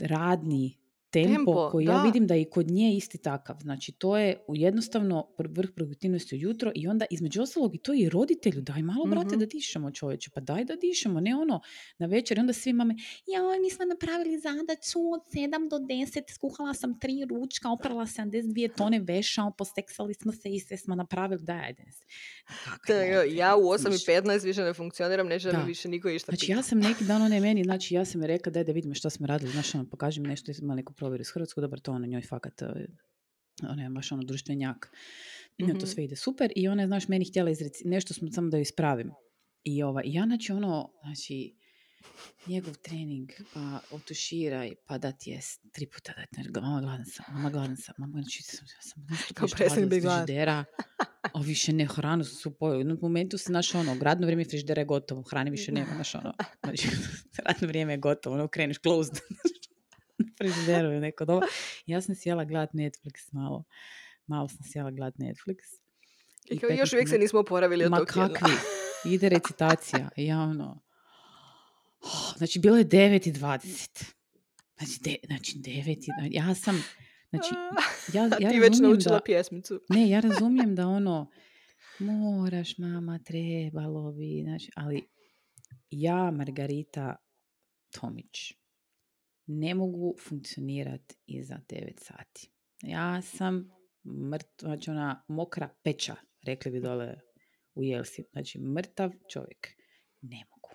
radni 0.00 0.78
tempo, 1.12 1.28
Tempo, 1.28 1.68
koji 1.70 1.84
ja 1.84 1.92
da. 1.92 2.02
vidim 2.02 2.26
da 2.26 2.34
je 2.34 2.42
i 2.42 2.50
kod 2.50 2.66
nje 2.68 2.94
isti 2.94 3.18
takav. 3.18 3.56
Znači 3.60 3.92
to 3.92 4.18
je 4.18 4.36
jednostavno 4.48 5.28
vrh 5.50 5.70
produktivnosti 5.76 6.34
ujutro 6.36 6.72
i 6.74 6.88
onda 6.88 7.04
između 7.10 7.42
ostalog 7.42 7.74
i 7.74 7.78
to 7.78 7.94
i 7.94 8.08
roditelju 8.08 8.60
daj 8.62 8.82
malo 8.82 9.04
brate 9.06 9.26
Mhm. 9.26 9.38
da 9.38 9.46
dišemo 9.46 9.90
čovječe, 9.90 10.30
pa 10.30 10.40
daj 10.42 10.64
da 10.64 10.74
dišemo, 10.76 11.20
ne 11.20 11.36
ono 11.36 11.60
na 11.98 12.06
večer 12.06 12.38
i 12.38 12.40
onda 12.40 12.52
svi 12.52 12.72
mame 12.72 12.94
joj 13.28 13.58
mi 13.60 13.70
smo 13.70 13.84
napravili 13.84 14.38
zadaću 14.38 14.98
od 15.12 15.20
7 15.28 15.68
do 15.70 15.78
10, 15.78 16.30
skuhala 16.30 16.74
sam 16.74 17.00
tri 17.00 17.24
ručka, 17.26 17.70
oprala 17.70 18.06
72 18.06 18.42
tone 18.68 19.00
veša, 19.00 19.42
posteksali 19.58 20.14
smo 20.14 20.32
se 20.32 20.48
i 20.48 20.60
sve 20.60 20.76
smo 20.76 20.94
napravili, 20.94 21.42
daj 21.42 21.60
ajde. 21.60 21.82
Ja 23.30 23.56
u 23.56 23.62
8 23.62 23.78
znaš. 23.80 24.02
i 24.02 24.06
15 24.06 24.44
više 24.44 24.62
ne 24.62 24.74
funkcioniram, 24.74 25.28
Da. 25.42 25.58
mi 25.58 25.66
više 25.66 25.88
niko 25.88 26.08
išta 26.08 26.24
Znači 26.26 26.40
pita. 26.40 26.52
ja 26.52 26.62
sam 26.62 26.78
neki 26.80 27.04
dan, 27.04 27.22
ona 27.22 27.34
je 27.34 27.40
meni, 27.40 27.64
znači 27.64 27.94
ja 27.94 28.04
sam 28.04 28.20
joj 28.20 28.26
rekla 28.28 28.52
daj 28.52 28.64
da 28.64 28.72
vidimo 28.72 28.94
što 28.94 29.10
smo 29.10 29.26
radili, 29.26 29.50
znaš 29.50 29.74
ono, 29.74 29.84
pokaži 29.86 30.20
mi 30.20 30.28
nešto, 30.28 30.52
ima 30.58 30.74
neku 30.74 30.92
provjeru 31.02 31.20
iz 31.20 31.30
Hrvatskog, 31.30 31.62
dobro 31.62 31.80
to 31.80 31.92
ono 31.92 32.06
njoj 32.06 32.22
fakat, 32.22 32.62
eh, 32.62 32.86
ona 33.62 33.82
je 33.82 33.90
baš 33.90 34.12
ono 34.12 34.22
društvenjak. 34.22 34.90
I 35.58 35.64
Mhm. 35.64 35.78
To 35.78 35.86
sve 35.86 36.04
ide 36.04 36.16
super 36.16 36.52
i 36.56 36.68
ona 36.68 36.82
je, 36.82 36.86
znaš, 36.86 37.08
meni 37.08 37.24
htjela 37.24 37.50
izreci, 37.50 37.88
nešto 37.88 38.14
smo 38.14 38.32
samo 38.32 38.50
da 38.50 38.56
ju 38.56 38.62
ispravim. 38.62 39.10
I 39.64 39.82
ova, 39.82 40.02
i 40.04 40.12
ja 40.12 40.24
znači 40.24 40.52
ono, 40.52 40.92
znači, 41.02 41.56
njegov 42.46 42.74
trening, 42.74 43.30
pa 43.54 43.80
otuširaj, 43.90 44.74
pa 44.86 44.98
da 44.98 45.12
ti 45.12 45.30
je 45.30 45.40
tri 45.72 45.86
puta 45.86 46.12
da 46.16 46.42
ti, 46.42 46.50
mama 46.60 46.80
gladan 46.80 47.06
sam, 47.06 47.24
mama 47.28 47.50
gladan 47.50 47.76
sam, 47.76 47.94
mama, 47.98 48.12
znači, 48.12 48.42
sam, 48.42 48.66
ja 48.76 48.82
sam 48.82 49.06
nešto, 49.10 49.34
Kao 49.34 49.48
frižidera, 49.48 50.64
a 51.34 51.40
više 51.40 51.72
ne 51.72 51.86
hranu 51.86 52.24
su 52.24 52.50
pojeli. 52.50 52.76
U 52.76 52.80
jednom 52.80 52.98
momentu 53.02 53.38
se, 53.38 53.44
znaš, 53.46 53.74
ono, 53.74 53.96
radno 54.00 54.26
vrijeme 54.26 54.44
frižidera 54.44 54.80
je 54.80 54.86
gotovo, 54.86 55.22
hrane 55.22 55.50
više 55.50 55.72
nema, 55.72 55.94
znaš, 55.94 56.14
ono, 56.14 56.34
znači, 56.64 56.88
radno 57.46 57.68
vrijeme 57.68 57.92
je 57.92 57.98
gotovo, 57.98 58.34
ono, 58.34 58.48
kreneš 58.48 58.78
closed, 58.78 59.14
frižideru 60.38 60.90
je 60.90 61.00
neko 61.00 61.24
doba. 61.24 61.46
Ja 61.86 62.00
sam 62.00 62.14
sjela 62.14 62.44
gledat 62.44 62.72
Netflix 62.72 63.32
malo, 63.32 63.64
malo 64.26 64.48
sam 64.48 64.60
sjela 64.72 64.90
gledat 64.90 65.14
Netflix. 65.14 65.56
I 66.50 66.58
kao, 66.58 66.70
15 66.70 66.78
još 66.78 66.92
uvijek 66.92 67.08
se 67.08 67.18
nismo 67.18 67.40
oporavili 67.40 67.84
od 67.84 67.90
Ma 67.90 67.96
tog 67.96 68.06
kakvi, 68.06 68.52
ide 69.04 69.28
recitacija, 69.28 70.08
ja 70.16 70.40
ono, 70.40 70.82
oh, 72.00 72.34
znači 72.38 72.58
bilo 72.58 72.76
je 72.76 72.84
9 72.84 73.28
i 73.28 73.32
20. 73.32 74.12
Znači, 74.76 75.00
de, 75.00 75.16
znači 75.26 75.58
9 75.58 75.88
i, 75.90 76.34
ja 76.34 76.54
sam, 76.54 76.84
znači, 77.30 77.54
ja, 78.16 78.30
ja 78.40 78.50
ti 78.50 78.60
već 78.60 78.78
naučila 78.78 79.14
da, 79.14 79.24
pjesmicu. 79.24 79.80
ne, 79.88 80.10
ja 80.10 80.20
razumijem 80.28 80.74
da 80.74 80.86
ono, 80.86 81.30
moraš 81.98 82.78
mama, 82.78 83.18
trebalo 83.18 84.12
bi, 84.12 84.42
znači, 84.44 84.70
ali 84.76 85.08
ja, 85.90 86.30
Margarita 86.30 87.16
Tomić, 87.90 88.52
ne 89.46 89.74
mogu 89.74 90.14
funkcionirati 90.20 91.14
iza 91.26 91.60
9 91.68 92.00
sati. 92.00 92.50
Ja 92.82 93.22
sam 93.22 93.70
mrtva, 94.30 94.68
znači 94.68 94.90
ona 94.90 95.24
mokra 95.28 95.68
peča, 95.82 96.16
rekli 96.46 96.70
bi 96.70 96.80
dole 96.80 97.20
u 97.74 97.82
Jelsi. 97.82 98.24
Znači, 98.32 98.58
mrtav 98.60 99.10
čovjek. 99.32 99.68
Ne 100.20 100.44
mogu. 100.50 100.68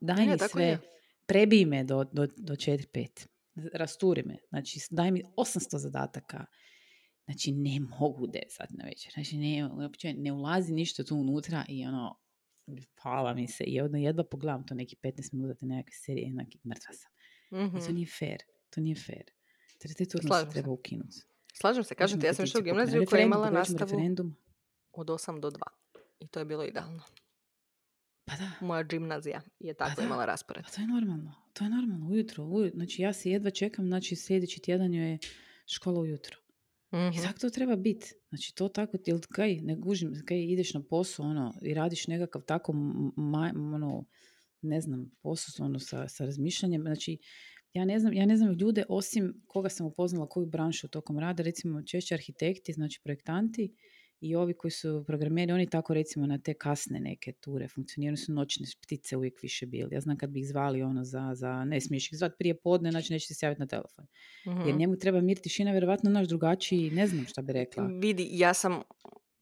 Daj 0.00 0.26
Ne, 0.26 0.32
mi 0.32 0.38
sve, 0.38 0.64
je. 0.64 0.78
prebij 1.26 1.64
me 1.64 1.84
do, 1.84 2.04
do, 2.04 2.26
do 2.36 2.54
4-5. 2.54 3.26
Rasturi 3.74 4.22
me. 4.22 4.36
Znači, 4.48 4.80
daj 4.90 5.10
mi 5.10 5.22
800 5.36 5.76
zadataka. 5.76 6.44
Znači, 7.24 7.52
ne 7.52 7.80
mogu 7.80 8.26
9 8.26 8.38
sati 8.48 8.74
na 8.76 8.84
večer. 8.84 9.12
Znači, 9.12 9.36
ne, 9.36 9.68
uopće 9.72 10.14
ne 10.14 10.32
ulazi 10.32 10.72
ništa 10.72 11.04
tu 11.04 11.16
unutra 11.16 11.64
i 11.68 11.86
ono, 11.86 12.18
pala 13.02 13.34
mi 13.34 13.48
se. 13.48 13.64
I 13.64 13.80
onda 13.80 13.98
jedva 13.98 14.24
pogledam 14.24 14.66
to 14.66 14.74
neki 14.74 14.96
15 15.02 15.34
minuta 15.34 15.54
te 15.54 15.66
nekakve 15.66 15.92
serije, 16.06 16.26
jednaki 16.26 16.58
mrtva 16.68 16.92
sam. 16.92 17.12
Mhm. 17.52 17.76
I 17.76 17.80
to 17.80 17.92
nije 17.92 18.06
fair. 18.08 18.42
To 18.70 18.80
nije 18.80 18.96
fair. 18.96 19.24
Te, 19.78 19.88
te 19.88 20.04
turnuse 20.06 20.28
Slažem 20.28 20.46
se. 20.46 20.52
treba 20.52 20.70
ukinuti. 20.70 21.16
Slažem 21.54 21.84
se, 21.84 21.94
kažem 21.94 22.20
ti, 22.20 22.26
ja 22.26 22.34
sam 22.34 22.44
išla 22.44 22.60
u 22.60 22.64
gimnaziju 22.64 23.06
koja 23.06 23.20
je 23.20 23.26
imala 23.26 23.50
nastavu 23.50 23.78
Referendum. 23.80 24.36
od 24.92 25.06
8 25.08 25.40
do 25.40 25.50
2. 25.50 25.58
I 26.20 26.26
to 26.26 26.38
je 26.38 26.44
bilo 26.44 26.64
idealno. 26.64 27.02
Pa 28.24 28.36
da. 28.36 28.50
Moja 28.60 28.82
gimnazija 28.82 29.40
je 29.60 29.74
tako 29.74 29.96
da. 29.96 30.06
imala 30.06 30.24
raspored. 30.24 30.64
Pa 30.64 30.70
to 30.70 30.80
je 30.80 30.86
normalno. 30.86 31.34
To 31.52 31.64
je 31.64 31.70
normalno. 31.70 32.08
Ujutro. 32.08 32.44
uju- 32.44 32.70
Znači 32.70 33.02
ja 33.02 33.12
se 33.12 33.30
jedva 33.30 33.50
čekam, 33.50 33.86
znači 33.86 34.16
sljedeći 34.16 34.60
tjedan 34.60 34.94
joj 34.94 35.10
je 35.10 35.18
škola 35.66 36.00
ujutro. 36.00 36.38
I 36.92 36.96
Mhm. 36.98 37.22
tako 37.22 37.38
to 37.38 37.50
treba 37.50 37.76
biti. 37.76 38.12
Znači 38.28 38.54
to 38.54 38.68
tako, 38.68 38.96
jel 39.06 39.20
kaj, 39.22 39.54
ne 39.54 39.76
gužim, 39.76 40.22
kaj 40.24 40.42
ideš 40.42 40.74
na 40.74 40.82
posao 40.82 41.26
ono, 41.26 41.54
i 41.62 41.74
radiš 41.74 42.06
nekakav 42.06 42.42
tako, 42.42 42.72
ma, 43.16 43.52
ono, 43.56 44.04
ne 44.62 44.80
znam, 44.80 45.10
posao 45.22 45.66
ono, 45.66 45.78
sa, 45.78 46.08
sa 46.08 46.24
razmišljanjem. 46.24 46.82
Znači, 46.82 47.18
ja 47.74 47.84
ne, 47.84 47.98
znam, 48.00 48.12
ja 48.12 48.26
ne 48.26 48.36
znam 48.36 48.52
ljude, 48.52 48.84
osim 48.88 49.42
koga 49.46 49.68
sam 49.68 49.86
upoznala 49.86 50.28
koju 50.28 50.46
branšu 50.46 50.88
tokom 50.88 51.18
rada, 51.18 51.42
recimo 51.42 51.82
češće 51.82 52.14
arhitekti, 52.14 52.72
znači 52.72 53.00
projektanti 53.04 53.74
i 54.20 54.34
ovi 54.36 54.54
koji 54.54 54.70
su 54.70 55.04
programeri, 55.06 55.52
oni 55.52 55.70
tako 55.70 55.94
recimo 55.94 56.26
na 56.26 56.38
te 56.38 56.54
kasne 56.54 57.00
neke 57.00 57.32
ture 57.32 57.68
funkcioniraju, 57.68 58.16
su 58.16 58.32
noćne 58.32 58.66
ptice 58.82 59.16
uvijek 59.16 59.42
više 59.42 59.66
bili. 59.66 59.94
Ja 59.94 60.00
znam 60.00 60.16
kad 60.16 60.30
bi 60.30 60.40
ih 60.40 60.48
zvali 60.48 60.82
ono 60.82 61.04
za, 61.04 61.30
za 61.34 61.64
ne 61.64 61.80
smiješ 61.80 62.12
ih 62.12 62.18
zvati 62.18 62.34
prije 62.38 62.54
podne, 62.60 62.90
znači 62.90 63.12
neće 63.12 63.34
se 63.34 63.46
javiti 63.46 63.60
na 63.60 63.66
telefon. 63.66 64.06
Jer 64.64 64.74
Mhm. 64.74 64.78
njemu 64.78 64.96
treba 64.96 65.20
mir 65.20 65.38
tišina, 65.38 65.70
vjerovatno 65.70 66.10
naš 66.10 66.28
drugačiji, 66.28 66.90
ne 66.90 67.06
znam 67.06 67.26
šta 67.26 67.42
bi 67.42 67.52
rekla. 67.52 67.86
Vidi, 67.86 68.28
ja 68.30 68.54
sam 68.54 68.82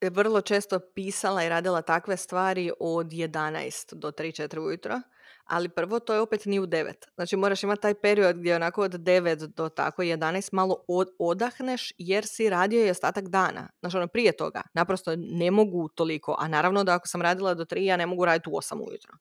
vrlo 0.03 0.41
često 0.41 0.81
pisala 0.95 1.45
i 1.45 1.49
radila 1.49 1.83
takve 1.83 2.17
stvari 2.17 2.71
od 2.81 3.07
11 3.07 3.95
do 3.95 4.11
3-4 4.11 4.59
ujutro, 4.59 5.01
ali 5.45 5.69
prvo 5.69 5.99
to 5.99 6.15
je 6.15 6.21
opet 6.21 6.45
ni 6.45 6.61
u 6.61 6.67
9. 6.67 6.93
Znači 7.15 7.37
moraš 7.37 7.63
imati 7.63 7.83
taj 7.83 7.95
period 7.95 8.37
gdje 8.39 8.57
onako 8.57 8.83
od 8.83 8.93
9 8.93 9.47
do 9.47 9.69
tako 9.69 10.03
11 10.03 10.49
malo 10.53 10.85
od- 10.89 11.11
odahneš 11.19 11.93
jer 11.99 12.27
si 12.27 12.51
radio 12.51 12.87
i 12.87 12.91
ostatak 12.91 13.29
dana. 13.29 13.69
Znači 13.81 13.97
ono 13.97 14.07
prije 14.07 14.33
toga, 14.33 14.63
naprosto 14.75 15.13
ne 15.17 15.51
mogu 15.51 15.89
toliko, 15.89 16.37
a 16.39 16.49
naravno 16.49 16.85
da 16.85 16.95
ako 16.95 17.09
sam 17.09 17.23
radila 17.23 17.55
do 17.55 17.65
3 17.65 17.85
ja 17.85 17.97
ne 17.97 18.07
mogu 18.07 18.25
raditi 18.25 18.51
u 18.51 18.53
8 18.53 18.81
ujutro. 18.89 19.13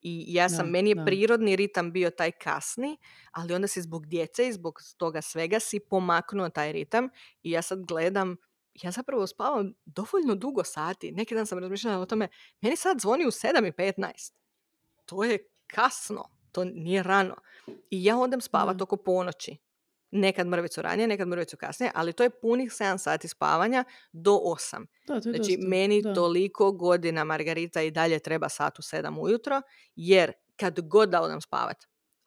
I 0.00 0.24
ja 0.28 0.48
sam, 0.48 0.66
Da, 0.66 0.70
meni 0.72 0.90
je 0.90 0.94
da. 0.94 1.04
prirodni 1.04 1.56
ritam 1.56 1.92
bio 1.92 2.10
taj 2.10 2.30
kasni, 2.32 2.96
ali 3.32 3.54
onda 3.54 3.66
si 3.68 3.82
zbog 3.82 4.06
djece 4.06 4.48
i 4.48 4.52
zbog 4.52 4.80
toga 4.96 5.22
svega 5.22 5.60
si 5.60 5.80
pomaknuo 5.80 6.48
taj 6.48 6.72
ritam 6.72 7.08
i 7.42 7.50
ja 7.50 7.62
sad 7.62 7.84
gledam 7.84 8.36
ja 8.82 8.90
zapravo 8.90 9.26
spavam 9.26 9.74
dovoljno 9.84 10.34
dugo 10.34 10.64
sati. 10.64 11.12
Neki 11.12 11.34
dan 11.34 11.46
sam 11.46 11.58
razmišljala 11.58 11.98
o 11.98 12.06
tome, 12.06 12.28
meni 12.60 12.76
sad 12.76 13.00
zvoni 13.00 13.26
u 13.26 13.30
7.15. 13.30 14.32
To 15.04 15.24
je 15.24 15.38
kasno, 15.66 16.24
to 16.52 16.64
nije 16.64 17.02
rano. 17.02 17.34
I 17.90 18.04
ja 18.04 18.18
odem 18.18 18.40
spavat 18.40 18.82
oko 18.82 18.96
ponoći. 18.96 19.56
Nekad 20.10 20.46
mrvicu 20.46 20.82
ranije, 20.82 21.08
nekad 21.08 21.28
mrvicu 21.28 21.56
kasnije, 21.56 21.92
ali 21.94 22.12
to 22.12 22.22
je 22.22 22.30
punih 22.40 22.70
7 22.70 22.98
sati 22.98 23.28
spavanja 23.28 23.84
do 24.12 24.32
8. 24.32 24.86
Da, 25.06 25.20
to 25.20 25.28
je 25.28 25.34
Znači, 25.34 25.56
dosta. 25.56 25.68
meni 25.68 26.02
da. 26.02 26.14
toliko 26.14 26.72
godina 26.72 27.24
Margarita 27.24 27.82
i 27.82 27.90
dalje 27.90 28.18
treba 28.18 28.48
sat 28.48 28.78
u 28.78 28.82
7 28.82 29.20
ujutro, 29.20 29.62
jer 29.96 30.32
kad 30.56 30.80
god 30.80 31.08
da 31.08 31.22
odem 31.22 31.40
spavat, 31.40 31.76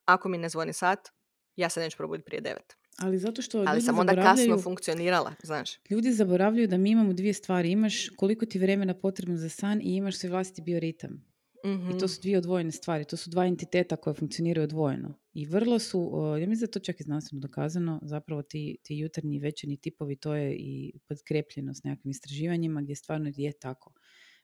ako 0.05 0.29
mi 0.29 0.37
ne 0.37 0.49
zvoni 0.49 0.73
sat, 0.73 1.09
ja 1.55 1.69
se 1.69 1.79
neću 1.79 1.97
probuditi 1.97 2.25
prije 2.25 2.41
9. 2.41 2.55
Ali 2.97 3.17
zato 3.17 3.41
što 3.41 3.57
Ali 3.57 3.67
ljudi 3.75 3.85
sam 3.85 3.99
onda 3.99 4.15
kasno 4.15 4.57
funkcionirala, 4.57 5.33
znaš. 5.43 5.71
ljudi 5.89 6.11
zaboravljaju 6.11 6.67
da 6.67 6.77
mi 6.77 6.89
imamo 6.91 7.13
dvije 7.13 7.33
stvari. 7.33 7.71
Imaš 7.71 8.09
koliko 8.09 8.45
ti 8.45 8.59
vremena 8.59 8.93
potrebno 8.93 9.37
za 9.37 9.49
san 9.49 9.81
i 9.81 9.95
imaš 9.95 10.17
svoj 10.17 10.29
vlastiti 10.29 10.61
bioritam. 10.61 11.27
Mhm. 11.65 11.91
I 11.91 11.99
to 11.99 12.07
su 12.07 12.21
dvije 12.21 12.37
odvojene 12.37 12.71
stvari. 12.71 13.05
To 13.05 13.17
su 13.17 13.29
dva 13.29 13.45
entiteta 13.45 13.95
koje 13.95 14.13
funkcioniraju 14.13 14.63
odvojeno. 14.63 15.13
I 15.33 15.45
vrlo 15.45 15.79
su, 15.79 16.11
ja 16.41 16.47
mislim 16.47 16.65
da 16.65 16.71
to 16.71 16.79
čak 16.79 16.99
i 16.99 17.03
znanstveno 17.03 17.39
dokazano, 17.39 17.99
zapravo 18.03 18.41
ti, 18.41 18.77
ti 18.83 18.97
jutarnji 18.97 19.35
i 19.35 19.39
večernji 19.39 19.77
tipovi, 19.77 20.15
to 20.15 20.35
je 20.35 20.55
i 20.55 20.99
podkrepljeno 21.07 21.73
s 21.73 21.83
nekakvim 21.83 22.11
istraživanjima 22.11 22.81
gdje 22.81 22.95
stvarno 22.95 23.31
je 23.35 23.51
tako. 23.51 23.93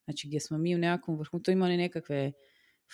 Znači 0.03 0.27
gdje 0.27 0.39
smo 0.39 0.57
mi 0.57 0.75
u 0.75 0.77
nekakvom 0.77 1.17
vrhu, 1.17 1.39
to 1.39 1.51
ima 1.51 1.65
one 1.65 1.77
nekakve 1.77 2.31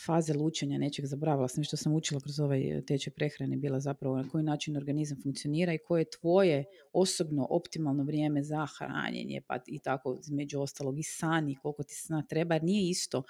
faze 0.06 0.34
lučenja 0.34 0.78
nečeg, 0.78 1.06
zaboravila 1.06 1.48
sam 1.48 1.64
što 1.64 1.78
sam 1.78 1.94
učila 1.94 2.20
kroz 2.22 2.40
ovaj 2.40 2.82
tečaj 2.88 3.14
prehrane, 3.14 3.58
bila 3.58 3.80
zapravo 3.80 4.16
na 4.18 4.30
koji 4.30 4.44
način 4.44 4.78
organizam 4.78 5.18
funkcionira 5.24 5.74
i 5.74 5.78
koje 5.88 6.02
je 6.02 6.10
tvoje 6.20 6.66
osobno 6.94 7.48
optimalno 7.50 8.04
vrijeme 8.04 8.44
za 8.44 8.68
hranjenje, 8.78 9.42
pa 9.48 9.60
i 9.68 9.80
tako 9.80 10.18
između 10.20 10.60
ostalog 10.62 11.00
i 11.00 11.04
san 11.04 11.50
i 11.50 11.56
koliko 11.56 11.84
ti 11.84 11.96
sna 11.96 12.24
treba, 12.30 12.56
jer 12.56 12.64
nije 12.64 12.90
isto. 12.90 13.24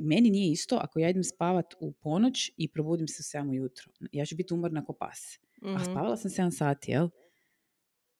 Meni 0.00 0.30
nije 0.30 0.52
isto 0.52 0.76
ako 0.82 0.98
ja 0.98 1.10
idem 1.10 1.24
spavat 1.24 1.66
u 1.80 1.92
ponoć 1.92 2.50
i 2.56 2.68
probudim 2.68 3.08
se 3.08 3.38
u 3.38 3.42
7 3.42 3.50
ujutro. 3.50 3.92
Ja 4.12 4.26
ću 4.26 4.36
biti 4.36 4.54
umorna 4.54 4.84
ko 4.84 4.92
pas. 4.92 5.38
A 5.62 5.70
Mhm. 5.74 5.84
spavala 5.84 6.16
sam 6.16 6.30
7 6.30 6.50
sati, 6.50 6.90
jel? 6.90 7.08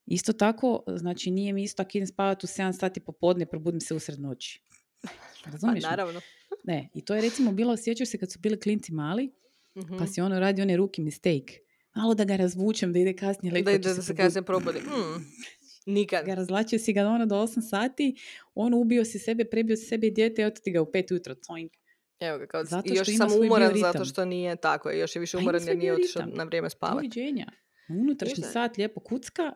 Isto 0.06 0.32
tako, 0.32 0.82
znači 0.96 1.30
nije 1.30 1.52
mi 1.52 1.62
isto 1.62 1.82
ako 1.82 1.90
idem 1.94 2.06
spavat 2.06 2.44
u 2.44 2.46
7 2.46 2.72
sati 2.72 3.00
popodne 3.00 3.42
i 3.42 3.46
probudim 3.46 3.80
se 3.80 3.94
usred 3.94 4.20
noći. 4.20 4.60
Pa 5.44 5.50
Razumiješ 5.50 5.84
me? 5.84 5.90
naravno. 5.90 6.20
Ne, 6.66 6.88
i 6.94 7.04
to 7.04 7.14
je 7.14 7.22
recimo 7.22 7.52
bilo, 7.52 7.76
sjećaš 7.76 8.08
se 8.08 8.18
kad 8.18 8.32
su 8.32 8.38
bili 8.38 8.60
klinci 8.60 8.92
mali, 8.92 9.32
Mhm. 9.76 9.98
pa 9.98 10.06
si 10.06 10.20
ono 10.20 10.40
radi 10.40 10.62
onaj 10.62 10.76
rookie 10.76 11.04
mistake. 11.04 11.58
Malo 11.94 12.14
da 12.14 12.24
ga 12.24 12.36
razvučem, 12.36 12.92
da 12.92 12.98
ide 12.98 13.12
kasnije. 13.12 13.50
Da 13.52 13.58
leko 13.58 13.70
ide 13.70 13.82
će 13.82 13.88
da 13.88 13.94
se 13.94 14.02
se 14.02 14.16
kasnije 14.16 14.42
probudi. 14.42 14.78
Mm. 14.78 15.24
Nikad. 15.88 16.26
Ga 16.26 16.34
razlačio 16.34 16.78
si 16.78 16.92
ga 16.92 17.02
ono 17.02 17.26
do 17.26 17.36
8 17.36 17.60
sati, 17.60 18.16
on 18.54 18.74
ubio 18.74 19.04
si 19.04 19.18
sebe, 19.18 19.44
prebio 19.44 19.76
si 19.76 19.84
sebe 19.84 20.06
i 20.06 20.10
dijete, 20.10 20.42
eto 20.42 20.60
ti 20.60 20.70
ga 20.70 20.82
u 20.82 20.86
5 20.86 21.12
ujutro, 21.12 21.34
coink. 21.36 21.72
Evo 22.20 22.38
ga, 22.38 22.46
kao, 22.46 22.64
Zato 22.64 22.92
i 22.92 22.96
još 22.96 23.06
sam 23.08 23.28
umoran 23.34 23.72
zato 23.76 24.04
što 24.04 24.24
nije 24.24 24.56
tako. 24.56 24.90
I 24.90 24.98
još 24.98 25.16
je 25.16 25.20
više 25.20 25.32
Pa 25.32 25.40
umoran 25.40 25.62
jer 25.62 25.78
nije 25.78 25.92
otišao 25.92 26.22
na 26.26 26.44
vrijeme 26.44 26.70
spavati. 26.70 26.96
Doviđenja. 27.08 27.46
Unutrašnji 27.90 28.44
sat 28.44 28.76
lijepo 28.76 29.00
kucka. 29.00 29.52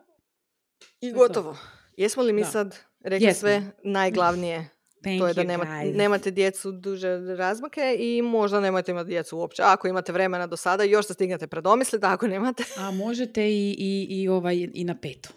I 1.01 1.11
to. 1.11 1.17
gotovo. 1.17 1.57
Jesmo 1.97 2.23
li 2.23 2.33
mi 2.33 2.41
Da. 2.41 2.47
sad 2.47 2.75
rekli 2.99 3.27
Jesmo. 3.27 3.39
sve 3.39 3.71
najglavnije? 3.83 4.69
Thank 5.03 5.19
to 5.19 5.27
je 5.27 5.33
da 5.33 5.43
nema, 5.43 5.65
nemate 5.83 6.31
djecu 6.31 6.71
duže 6.71 7.17
razmake 7.37 7.95
i 7.99 8.21
možda 8.21 8.59
nemojte 8.59 8.91
imati 8.91 9.09
djecu 9.09 9.37
uopće. 9.37 9.61
Ako 9.65 9.87
imate 9.87 10.11
vremena 10.11 10.47
do 10.47 10.57
sada, 10.57 10.83
još 10.83 11.07
se 11.07 11.13
stignete 11.13 11.47
predomisliti, 11.47 12.05
ako 12.05 12.27
nemate, 12.27 12.63
A 12.77 12.91
možete 12.91 13.49
i, 13.49 13.75
i, 13.79 14.07
i, 14.09 14.27
ovaj, 14.27 14.67
i 14.73 14.83
na 14.83 14.95
petu. 15.01 15.29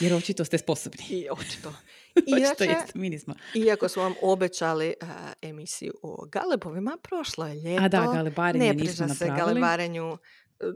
Jer 0.00 0.14
očito 0.14 0.44
ste 0.44 0.58
sposobni. 0.58 1.04
i 1.08 1.26
očito. 1.30 1.74
Inače, 2.26 2.64
jeste, 2.64 2.92
mi 2.94 3.10
nismo. 3.10 3.34
iako 3.54 3.88
smo 3.88 4.02
vam 4.02 4.14
obećali 4.22 4.86
eh, 4.86 5.06
emisiju 5.42 5.94
o 6.02 6.26
galebovima, 6.26 6.98
prošlo 7.02 7.46
je 7.46 7.54
ljeto. 7.54 7.84
A 7.84 7.88
da, 7.88 8.10
galebarenje 8.14 8.66
ne 8.66 8.78
priča 8.78 8.92
se 8.92 9.06
napravili. 9.06 9.38
galebarenju 9.38 10.18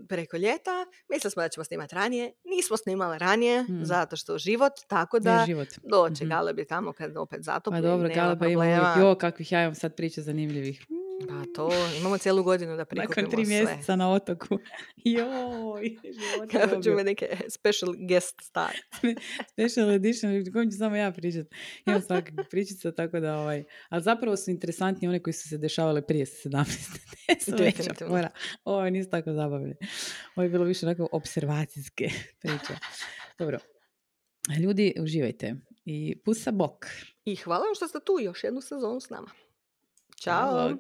preko 0.09 0.37
ljeta. 0.37 0.71
Mislili 1.09 1.31
smo 1.31 1.43
da 1.43 1.49
ćemo 1.49 1.65
snimati 1.65 1.95
ranije. 1.95 2.33
Nismo 2.47 2.77
snimali 2.77 3.19
ranije, 3.19 3.63
Mm. 3.63 3.85
zato 3.85 4.17
što 4.17 4.39
život, 4.39 4.73
tako 4.89 5.19
da 5.19 5.45
život. 5.47 5.69
doće 5.83 6.25
Mhm. 6.25 6.31
galebi 6.31 6.65
tamo 6.65 6.93
kad 6.93 7.17
opet 7.17 7.43
zatopli. 7.43 7.77
Pa 7.77 7.81
dobro, 7.83 8.09
Galeba 8.15 8.47
ima 8.47 8.65
jo, 8.99 9.15
kakvih 9.15 9.53
ja 9.53 9.63
imam 9.63 9.75
sad 9.75 9.95
priča 9.95 10.21
zanimljivih. 10.23 10.87
Pa 11.21 11.45
to, 11.55 11.71
imamo 12.01 12.19
cijelu 12.19 12.43
godinu 12.43 12.77
da 12.77 12.85
prikupimo 12.85 13.27
Nakon 13.27 13.31
tri 13.31 13.47
sve. 13.47 13.55
mjeseca 13.57 13.97
na 13.97 14.13
otoku. 14.13 14.59
Joj, 15.05 15.97
život 16.05 16.55
je 16.55 16.61
Kako 16.61 16.97
me 16.97 17.05
neke 17.05 17.37
special 17.49 17.95
guest 18.09 18.35
star. 18.43 18.77
Special 19.53 19.91
edition, 19.91 20.33
o 20.33 20.53
kojem 20.53 20.71
ću 20.71 20.77
samo 20.77 20.97
ja 20.97 21.13
pričat. 21.13 21.47
Imam 21.87 22.03
svakakve 22.03 22.45
pričica, 22.51 22.93
tako 22.93 23.21
da 23.21 23.37
ovaj... 23.37 23.65
Ali 23.89 24.03
zapravo 24.03 24.37
su 24.37 24.51
interesantni 24.51 25.09
one 25.09 25.23
koji 25.23 25.35
su 25.35 25.49
se 25.49 25.59
dešavale 25.59 26.07
prije 26.07 26.27
17. 26.27 26.65
Ne 27.29 27.41
su 27.41 27.53
veća 27.59 28.07
fora. 28.09 28.31
Ovo 28.65 28.91
nisu 28.91 29.11
tako 29.11 29.33
zabavne. 29.33 29.77
Ovo 30.37 30.43
je 30.43 30.49
bilo 30.49 30.65
više 30.65 30.87
onako 30.87 31.09
observacijske 31.13 32.11
priče. 32.41 32.75
Dobro. 33.39 33.59
Ljudi, 34.61 34.95
uživajte. 35.01 35.55
I 35.85 36.23
pusa 36.25 36.51
bok. 36.51 36.87
I 37.25 37.37
hvala 37.37 37.65
vam 37.65 37.75
što 37.75 37.89
ste 37.89 37.99
tu 38.05 38.19
još 38.21 38.45
jednu 38.45 38.61
sezonu 38.61 39.01
s 39.01 39.11
nama. 39.11 39.31
Ćao! 40.21 40.77